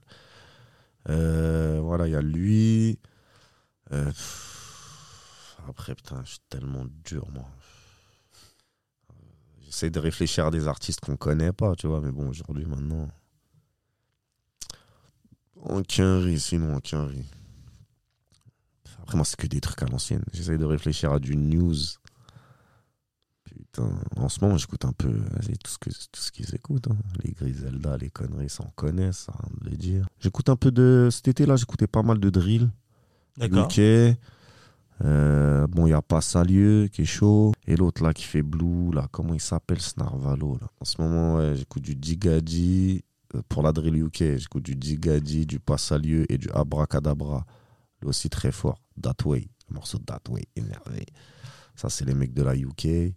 Euh, 1.09 1.79
voilà, 1.83 2.07
il 2.07 2.11
y 2.11 2.15
a 2.15 2.21
lui. 2.21 2.97
Euh, 3.91 4.11
après, 5.67 5.93
putain, 5.95 6.21
je 6.23 6.31
suis 6.31 6.39
tellement 6.49 6.85
dur, 7.03 7.27
moi. 7.33 7.45
J'essaie 9.75 9.89
de 9.89 9.99
réfléchir 9.99 10.45
à 10.45 10.51
des 10.51 10.69
artistes 10.69 11.01
qu'on 11.01 11.17
connaît 11.17 11.51
pas, 11.51 11.75
tu 11.75 11.87
vois, 11.87 11.99
mais 11.99 12.09
bon, 12.09 12.29
aujourd'hui, 12.29 12.65
maintenant. 12.65 13.09
Aucun 15.57 16.21
riz, 16.21 16.39
sinon 16.39 16.77
aucun 16.77 17.05
riz. 17.05 17.25
Après, 19.01 19.17
moi, 19.17 19.25
c'est 19.25 19.35
que 19.35 19.47
des 19.47 19.59
trucs 19.59 19.83
à 19.83 19.85
l'ancienne. 19.87 20.23
J'essaie 20.31 20.57
de 20.57 20.63
réfléchir 20.63 21.11
à 21.11 21.19
du 21.19 21.35
news. 21.35 21.75
Putain, 23.43 23.89
en 24.15 24.29
ce 24.29 24.39
moment, 24.39 24.55
j'écoute 24.55 24.85
un 24.85 24.93
peu 24.93 25.11
tout 25.11 25.71
ce 25.71 25.77
que 25.77 25.89
tout 25.89 26.21
ce 26.21 26.31
qu'ils 26.31 26.55
écoutent. 26.55 26.87
hein. 26.87 26.95
Les 27.25 27.33
Griselda, 27.33 27.97
les 27.97 28.09
conneries, 28.09 28.49
ça 28.49 28.63
en 28.63 28.71
connaît, 28.77 29.11
ça, 29.11 29.33
rien 29.37 29.51
de 29.59 29.69
le 29.71 29.75
dire. 29.75 30.07
J'écoute 30.21 30.47
un 30.47 30.55
peu 30.55 30.71
de. 30.71 31.09
Cet 31.11 31.27
été-là, 31.27 31.57
j'écoutais 31.57 31.87
pas 31.87 32.01
mal 32.01 32.19
de 32.21 32.29
drill. 32.29 32.69
D'accord. 33.35 33.67
Euh, 35.03 35.67
bon, 35.67 35.87
il 35.87 35.89
y 35.89 35.93
a 35.93 36.01
pas 36.01 36.21
Salieu 36.21 36.87
qui 36.91 37.01
est 37.01 37.05
chaud. 37.05 37.51
Et 37.67 37.75
l'autre 37.75 38.03
là 38.03 38.13
qui 38.13 38.23
fait 38.23 38.43
Blue, 38.43 38.91
là, 38.93 39.07
comment 39.11 39.33
il 39.33 39.41
s'appelle 39.41 39.81
Snarvalo 39.81 40.57
là? 40.61 40.67
En 40.79 40.85
ce 40.85 41.01
moment, 41.01 41.53
j'écoute 41.55 41.83
du 41.83 41.95
Digadi 41.95 43.03
euh, 43.35 43.41
pour 43.49 43.61
la 43.63 43.71
drill 43.71 43.97
UK. 43.97 44.37
J'écoute 44.37 44.63
du 44.63 44.75
Digadi, 44.75 45.45
du 45.45 45.59
Passalieu 45.59 46.25
et 46.31 46.37
du 46.37 46.49
Abracadabra. 46.51 47.45
Lui 48.01 48.09
aussi 48.09 48.29
très 48.29 48.51
fort. 48.51 48.81
That 49.01 49.15
Way, 49.25 49.49
le 49.69 49.73
morceau 49.75 49.97
That 49.99 50.21
Way, 50.29 50.43
énervé. 50.55 51.05
Ça, 51.75 51.89
c'est 51.89 52.05
les 52.05 52.13
mecs 52.13 52.33
de 52.33 52.43
la 52.43 52.55
UK. 52.55 53.13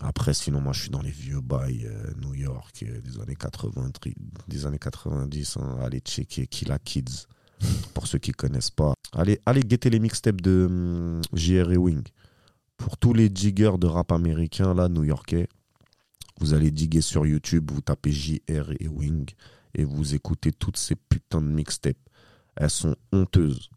Après, 0.00 0.32
sinon, 0.34 0.60
moi, 0.60 0.72
je 0.72 0.82
suis 0.82 0.90
dans 0.90 1.02
les 1.02 1.10
vieux 1.10 1.40
bails 1.40 1.86
euh, 1.86 2.12
New 2.20 2.34
York 2.34 2.84
des 3.04 3.20
années 3.20 3.36
80, 3.36 3.90
tri- 3.90 4.14
des 4.48 4.64
années 4.66 4.78
90. 4.78 5.56
hein. 5.58 5.78
Allez 5.82 6.00
checker 6.00 6.46
Killa 6.46 6.78
Kids, 6.78 7.26
pour 7.94 8.06
ceux 8.06 8.18
qui 8.18 8.32
connaissent 8.32 8.70
pas. 8.70 8.94
Allez, 9.12 9.40
allez 9.46 9.62
guetter 9.62 9.90
les 9.90 10.00
mixtapes 10.00 10.40
de 10.40 10.66
hum, 10.68 11.20
JR 11.32 11.70
et 11.72 11.76
Wing. 11.76 12.02
Pour 12.76 12.96
tous 12.96 13.14
les 13.14 13.28
diggers 13.28 13.78
de 13.78 13.86
rap 13.86 14.12
américain, 14.12 14.74
là, 14.74 14.88
new-yorkais, 14.88 15.46
vous 16.40 16.54
allez 16.54 16.70
diguer 16.70 17.00
sur 17.00 17.26
YouTube, 17.26 17.70
vous 17.70 17.80
tapez 17.80 18.10
JR 18.10 18.72
et 18.80 18.88
Wing 18.88 19.30
et 19.74 19.84
vous 19.84 20.14
écoutez 20.14 20.52
toutes 20.52 20.76
ces 20.76 20.96
putains 20.96 21.40
de 21.40 21.46
mixtapes. 21.46 21.96
Elles 22.56 22.70
sont 22.70 22.96
honteuses. 23.12 23.70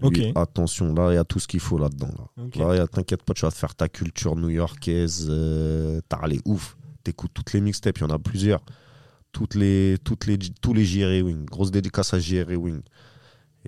Lui, 0.00 0.32
attention, 0.36 0.94
là, 0.94 1.12
il 1.12 1.16
y 1.16 1.18
a 1.18 1.24
tout 1.24 1.40
ce 1.40 1.48
qu'il 1.48 1.60
faut 1.60 1.76
là-dedans. 1.76 2.12
Là. 2.56 2.76
Là, 2.76 2.86
t'inquiète 2.86 3.24
pas, 3.24 3.34
tu 3.34 3.42
vas 3.42 3.50
te 3.50 3.56
faire 3.56 3.74
ta 3.74 3.88
culture 3.88 4.36
new-yorkaise. 4.36 5.26
Euh, 5.28 6.00
T'as 6.08 6.26
les 6.28 6.40
ouf. 6.44 6.76
T'écoutes 7.02 7.32
toutes 7.34 7.52
les 7.52 7.60
mixtapes, 7.60 7.98
il 7.98 8.02
y 8.02 8.04
en 8.04 8.10
a 8.10 8.18
plusieurs. 8.18 8.60
Toutes 9.32 9.56
les, 9.56 9.98
toutes 10.04 10.26
les, 10.26 10.38
tous 10.38 10.72
les 10.72 10.84
JR 10.84 11.26
Wing. 11.26 11.44
Grosse 11.46 11.72
dédicace 11.72 12.14
à 12.14 12.20
JR 12.20 12.48
Wing. 12.56 12.80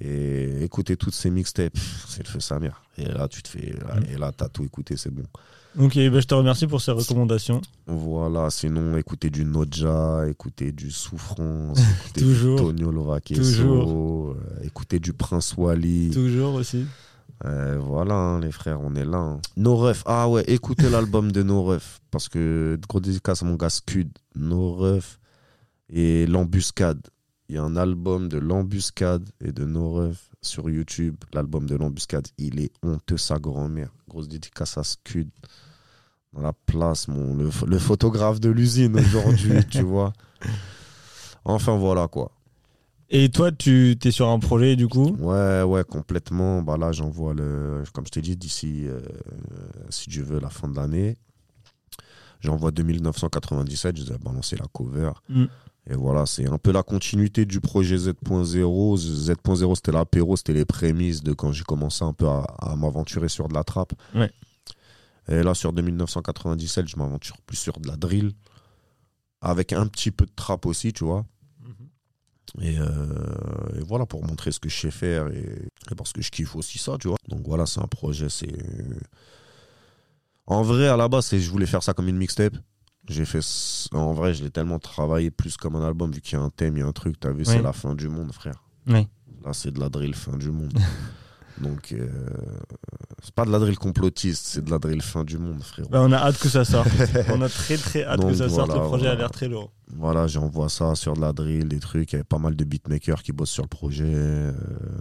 Et 0.03 0.65
écouter 0.65 0.97
toutes 0.97 1.15
ces 1.15 1.31
mixtapes, 1.31 1.77
c'est 2.09 2.23
le 2.25 2.29
feu 2.29 2.41
sa 2.41 2.59
mère. 2.59 2.83
Et 2.97 3.05
là, 3.05 3.29
tu 3.29 3.43
te 3.43 3.49
fais. 3.49 3.73
Mm. 3.75 4.15
Et 4.15 4.17
là, 4.19 4.33
t'as 4.35 4.49
tout 4.49 4.65
écouté, 4.65 4.97
c'est 4.97 5.11
bon. 5.11 5.25
Ok, 5.79 5.95
bah, 6.11 6.21
je 6.21 6.27
te 6.27 6.35
remercie 6.35 6.67
pour 6.67 6.81
ces 6.81 6.91
recommandations. 6.91 7.61
Voilà, 7.87 8.51
sinon, 8.51 8.97
écouter 8.97 9.31
du 9.31 9.45
Noja, 9.45 10.27
écouter 10.29 10.73
du 10.73 10.91
Souffrance, 10.91 11.79
écouter 12.05 12.21
Toujours. 12.23 12.57
du 12.57 12.63
Tonio 12.77 12.91
Lovaqueso, 12.91 13.43
Toujours. 13.43 14.31
euh, 14.31 14.65
écouter 14.65 14.99
du 14.99 15.13
Prince 15.13 15.55
Wally. 15.57 16.11
Toujours 16.11 16.55
aussi. 16.55 16.87
Euh, 17.45 17.79
voilà, 17.81 18.15
hein, 18.15 18.41
les 18.41 18.51
frères, 18.53 18.81
on 18.83 18.95
est 18.97 19.05
là. 19.05 19.19
hein. 19.19 19.41
No 19.57 19.77
Ref, 19.77 20.03
ah 20.07 20.29
ouais, 20.29 20.45
écoutez 20.49 20.89
l'album 20.91 21.31
de 21.31 21.43
No 21.43 21.63
Ref. 21.63 22.01
Parce 22.11 22.29
que, 22.29 22.79
gros 22.89 23.01
dédicace 23.01 23.43
à 23.43 23.47
mon 23.47 23.55
gars 23.55 23.71
Scud, 23.71 24.11
No 24.35 24.75
Ref 24.75 25.19
et 25.91 26.27
L'Embuscade. 26.27 27.01
Il 27.51 27.55
y 27.55 27.59
a 27.59 27.65
un 27.65 27.75
album 27.75 28.29
de 28.29 28.39
L'Embuscade 28.39 29.29
et 29.45 29.51
de 29.51 29.65
No 29.65 29.91
Ref 29.91 30.31
sur 30.41 30.71
YouTube. 30.71 31.17
L'album 31.33 31.67
de 31.67 31.75
L'Embuscade, 31.75 32.29
il 32.39 32.61
est 32.61 32.71
honteux, 32.85 33.17
sa 33.17 33.41
grand-mère. 33.41 33.91
Grosse 34.09 34.29
dédicace 34.29 34.79
à 34.79 34.85
Scud. 34.85 35.29
Dans 36.33 36.43
la 36.43 36.53
place, 36.53 37.09
mon, 37.09 37.35
le, 37.35 37.51
le 37.67 37.79
photographe 37.81 38.39
de 38.39 38.51
l'usine 38.51 38.97
aujourd'hui, 38.97 39.65
tu 39.69 39.83
vois. 39.83 40.13
Enfin, 41.45 41.77
voilà 41.77 42.07
quoi. 42.07 42.31
Et 43.09 43.31
toi, 43.31 43.51
tu 43.51 43.99
es 44.01 44.11
sur 44.13 44.29
un 44.29 44.39
projet 44.39 44.77
du 44.77 44.87
coup? 44.87 45.17
Ouais, 45.19 45.63
ouais, 45.63 45.83
complètement. 45.83 46.63
Bah 46.63 46.77
là, 46.77 46.93
j'envoie 46.93 47.35
le. 47.35 47.83
Comme 47.93 48.07
je 48.07 48.13
t'ai 48.13 48.21
dit, 48.21 48.37
d'ici, 48.37 48.87
euh, 48.87 49.01
si 49.89 50.09
Dieu 50.09 50.23
veut, 50.23 50.39
la 50.39 50.51
fin 50.51 50.69
de 50.69 50.77
l'année. 50.77 51.17
J'envoie 52.39 52.71
2997, 52.71 53.97
je 53.97 54.05
vous 54.05 54.13
ai 54.13 54.19
balancé 54.19 54.55
la 54.57 54.67
cover. 54.73 55.11
Mm. 55.29 55.47
Et 55.91 55.97
voilà, 55.97 56.25
c'est 56.25 56.49
un 56.49 56.59
peu 56.59 56.71
la 56.71 56.85
continuité 56.85 57.45
du 57.45 57.61
projet 57.61 57.97
Z.0. 57.97 58.97
Z.0, 58.97 59.75
c'était 59.75 59.93
l'apéro, 59.93 60.37
c'était 60.37 60.53
les 60.53 60.65
prémices 60.65 61.23
de 61.23 61.33
quand 61.33 61.51
j'ai 61.51 61.65
commencé 61.65 62.05
un 62.05 62.13
peu 62.13 62.29
à, 62.29 62.45
à 62.61 62.77
m'aventurer 62.77 63.29
sur 63.29 63.49
de 63.49 63.55
la 63.55 63.65
trappe. 63.65 63.93
Ouais. 64.15 64.31
Et 65.29 65.43
là, 65.43 65.55
sur 65.55 65.73
2997, 65.73 66.87
je 66.89 66.97
m'aventure 66.97 67.37
plus 67.39 67.57
sur 67.57 67.81
de 67.81 67.89
la 67.89 67.97
drill. 67.97 68.33
Avec 69.41 69.73
un 69.73 69.87
petit 69.87 70.11
peu 70.11 70.27
de 70.27 70.33
trap 70.37 70.65
aussi, 70.67 70.93
tu 70.93 71.05
vois. 71.05 71.25
Et, 72.61 72.79
euh, 72.79 73.79
et 73.79 73.81
voilà, 73.81 74.07
pour 74.07 74.25
montrer 74.25 74.51
ce 74.53 74.59
que 74.59 74.69
je 74.69 74.77
sais 74.77 74.91
faire 74.91 75.29
et, 75.29 75.69
et 75.91 75.95
parce 75.95 76.13
que 76.13 76.21
je 76.21 76.31
kiffe 76.31 76.57
aussi 76.57 76.79
ça, 76.79 76.97
tu 77.01 77.09
vois. 77.09 77.17
Donc 77.29 77.47
voilà, 77.47 77.67
c'est 77.67 77.81
un 77.81 77.87
projet, 77.87 78.29
c'est. 78.29 78.53
En 80.47 80.63
vrai, 80.63 80.89
à 80.89 80.97
la 80.97 81.09
base, 81.09 81.37
je 81.37 81.51
voulais 81.51 81.67
faire 81.67 81.83
ça 81.83 81.95
comme 81.95 82.09
une 82.09 82.17
mixtape. 82.17 82.57
J'ai 83.11 83.25
fait. 83.25 83.41
En 83.93 84.13
vrai, 84.13 84.33
je 84.35 84.43
l'ai 84.45 84.51
tellement 84.51 84.79
travaillé 84.79 85.31
plus 85.31 85.57
comme 85.57 85.77
un 85.77 85.85
album, 85.87 86.13
vu 86.13 86.21
qu'il 86.21 86.39
y 86.39 86.41
a 86.41 86.45
un 86.45 86.51
thème, 86.51 86.77
il 86.77 86.81
y 86.81 86.83
a 86.83 86.87
un 86.87 86.93
truc, 86.93 87.19
t'as 87.21 87.31
vu, 87.33 87.39
Ouais. 87.41 87.45
c'est 87.45 87.63
la 87.63 87.73
fin 87.73 87.95
du 87.95 88.09
monde, 88.09 88.33
frère. 88.33 88.63
Ouais. 88.87 89.09
Là, 89.45 89.53
c'est 89.53 89.73
de 89.73 89.81
la 89.81 89.89
drill 89.89 90.15
fin 90.15 90.37
du 90.37 90.51
monde. 90.51 90.73
Donc, 91.61 91.93
euh, 91.93 92.09
c'est 93.23 93.35
pas 93.35 93.45
de 93.45 93.51
la 93.51 93.59
drill 93.59 93.77
complotiste, 93.77 94.47
c'est 94.47 94.65
de 94.65 94.71
la 94.71 94.79
drill 94.79 95.03
fin 95.03 95.25
du 95.25 95.37
monde, 95.37 95.63
frère. 95.63 95.87
Bah, 95.91 96.01
on 96.03 96.11
a 96.13 96.17
hâte 96.17 96.39
que 96.39 96.49
ça 96.49 96.65
sorte. 96.65 96.89
on 97.29 97.43
a 97.43 97.49
très 97.51 97.77
très 97.77 98.05
hâte 98.05 98.19
Donc, 98.21 98.31
que 98.31 98.37
ça 98.37 98.49
sorte. 98.49 98.73
Le 98.73 98.81
projet 98.81 99.09
a 99.09 99.15
l'air 99.15 99.31
très 99.31 99.47
lourd. 99.49 99.71
Voilà, 99.95 100.27
j'envoie 100.27 100.71
ça 100.71 100.95
sur 100.95 101.13
de 101.15 101.21
la 101.21 101.33
drill, 101.35 101.69
des 101.69 101.81
trucs. 101.81 102.13
Il 102.13 102.15
y 102.15 102.17
avait 102.17 102.25
pas 102.25 102.39
mal 102.39 102.57
de 102.57 102.65
beatmakers 102.65 103.23
qui 103.23 103.33
bossent 103.33 103.51
sur 103.51 103.65
le 103.65 103.69
projet. 103.69 104.05
Euh, 104.07 104.53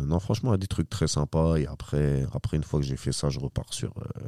non, 0.06 0.20
franchement, 0.20 0.50
il 0.52 0.54
y 0.54 0.56
a 0.56 0.58
des 0.58 0.68
trucs 0.68 0.90
très 0.90 1.08
sympas. 1.08 1.56
Et 1.58 1.66
après, 1.68 2.26
après 2.34 2.58
une 2.58 2.64
fois 2.64 2.80
que 2.82 2.86
j'ai 2.86 2.98
fait 2.98 3.14
ça, 3.14 3.30
je 3.30 3.40
repars 3.40 3.72
sur. 3.74 3.94
euh, 3.98 4.28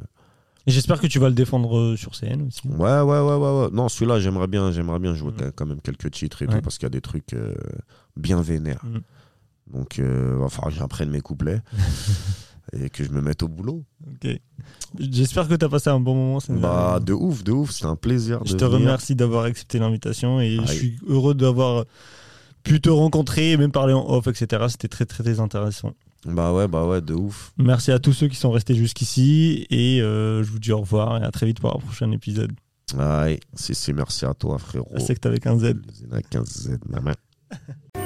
j'espère 0.66 1.00
que 1.00 1.06
tu 1.06 1.18
vas 1.18 1.28
le 1.28 1.34
défendre 1.34 1.76
euh, 1.78 1.96
sur 1.96 2.14
scène 2.14 2.46
aussi. 2.46 2.60
Ouais, 2.68 3.00
ouais, 3.00 3.20
ouais, 3.20 3.36
ouais, 3.36 3.60
ouais. 3.62 3.68
Non, 3.72 3.88
celui-là, 3.88 4.20
j'aimerais 4.20 4.46
bien, 4.46 4.70
j'aimerais 4.72 4.98
bien 4.98 5.14
jouer 5.14 5.32
Mm. 5.32 5.52
quand 5.56 5.66
même 5.66 5.80
quelques 5.80 6.10
titres 6.10 6.42
et 6.42 6.46
Ouais. 6.46 6.54
tout 6.56 6.60
parce 6.62 6.78
qu'il 6.78 6.86
y 6.86 6.86
a 6.86 6.90
des 6.90 7.00
trucs 7.00 7.32
euh, 7.34 7.54
bien 8.16 8.40
vénères. 8.40 8.84
Mm. 8.84 8.98
Donc, 9.78 9.98
euh, 9.98 10.36
va 10.38 10.48
falloir 10.48 10.72
que 10.72 10.78
j'apprenne 10.78 11.10
mes 11.10 11.20
couplets 11.20 11.60
et 12.72 12.90
que 12.90 13.04
je 13.04 13.10
me 13.10 13.20
mette 13.20 13.42
au 13.42 13.48
boulot. 13.48 13.84
Ok. 14.06 14.38
J'espère 14.98 15.48
que 15.48 15.54
tu 15.54 15.64
as 15.64 15.68
passé 15.68 15.88
un 15.90 16.00
bon 16.00 16.14
moment. 16.14 16.38
Bah, 16.60 17.00
de 17.00 17.12
ouf, 17.12 17.42
de 17.42 17.52
ouf. 17.52 17.70
C'est 17.70 17.86
un 17.86 17.96
plaisir. 17.96 18.40
je 18.44 18.52
de 18.52 18.58
te 18.58 18.64
venir. 18.64 18.78
remercie 18.80 19.14
d'avoir 19.14 19.44
accepté 19.44 19.78
l'invitation 19.78 20.40
et 20.40 20.58
je 20.66 20.72
suis 20.72 20.98
heureux 21.06 21.34
d'avoir 21.34 21.84
pu 22.62 22.80
te 22.80 22.90
rencontrer 22.90 23.52
et 23.52 23.56
même 23.56 23.72
parler 23.72 23.92
en 23.94 24.06
off, 24.08 24.26
etc. 24.26 24.66
C'était 24.68 24.88
très 24.88 25.06
très 25.06 25.22
très 25.24 25.40
intéressant. 25.40 25.94
Bah 26.26 26.52
ouais, 26.52 26.68
bah 26.68 26.86
ouais, 26.86 27.00
de 27.00 27.14
ouf. 27.14 27.52
Merci 27.58 27.90
à 27.90 27.98
tous 27.98 28.12
ceux 28.12 28.28
qui 28.28 28.36
sont 28.36 28.50
restés 28.50 28.74
jusqu'ici 28.74 29.66
et 29.70 30.00
euh, 30.00 30.42
je 30.44 30.50
vous 30.50 30.60
dis 30.60 30.72
au 30.72 30.80
revoir 30.80 31.22
et 31.22 31.26
à 31.26 31.30
très 31.30 31.46
vite 31.46 31.60
pour 31.60 31.74
un 31.74 31.78
prochain 31.78 32.10
épisode. 32.12 32.52
Ouais, 32.96 33.40
c'est, 33.54 33.74
c'est 33.74 33.92
merci 33.92 34.24
à 34.24 34.34
toi, 34.34 34.58
frérot. 34.58 34.88
C'est 34.98 35.18
que 35.18 35.28
avec 35.28 35.46
un 35.46 35.58
Z. 35.58 35.74
Les 36.12 36.22
15 36.22 36.46
Z, 36.46 36.78
maman. 36.88 37.12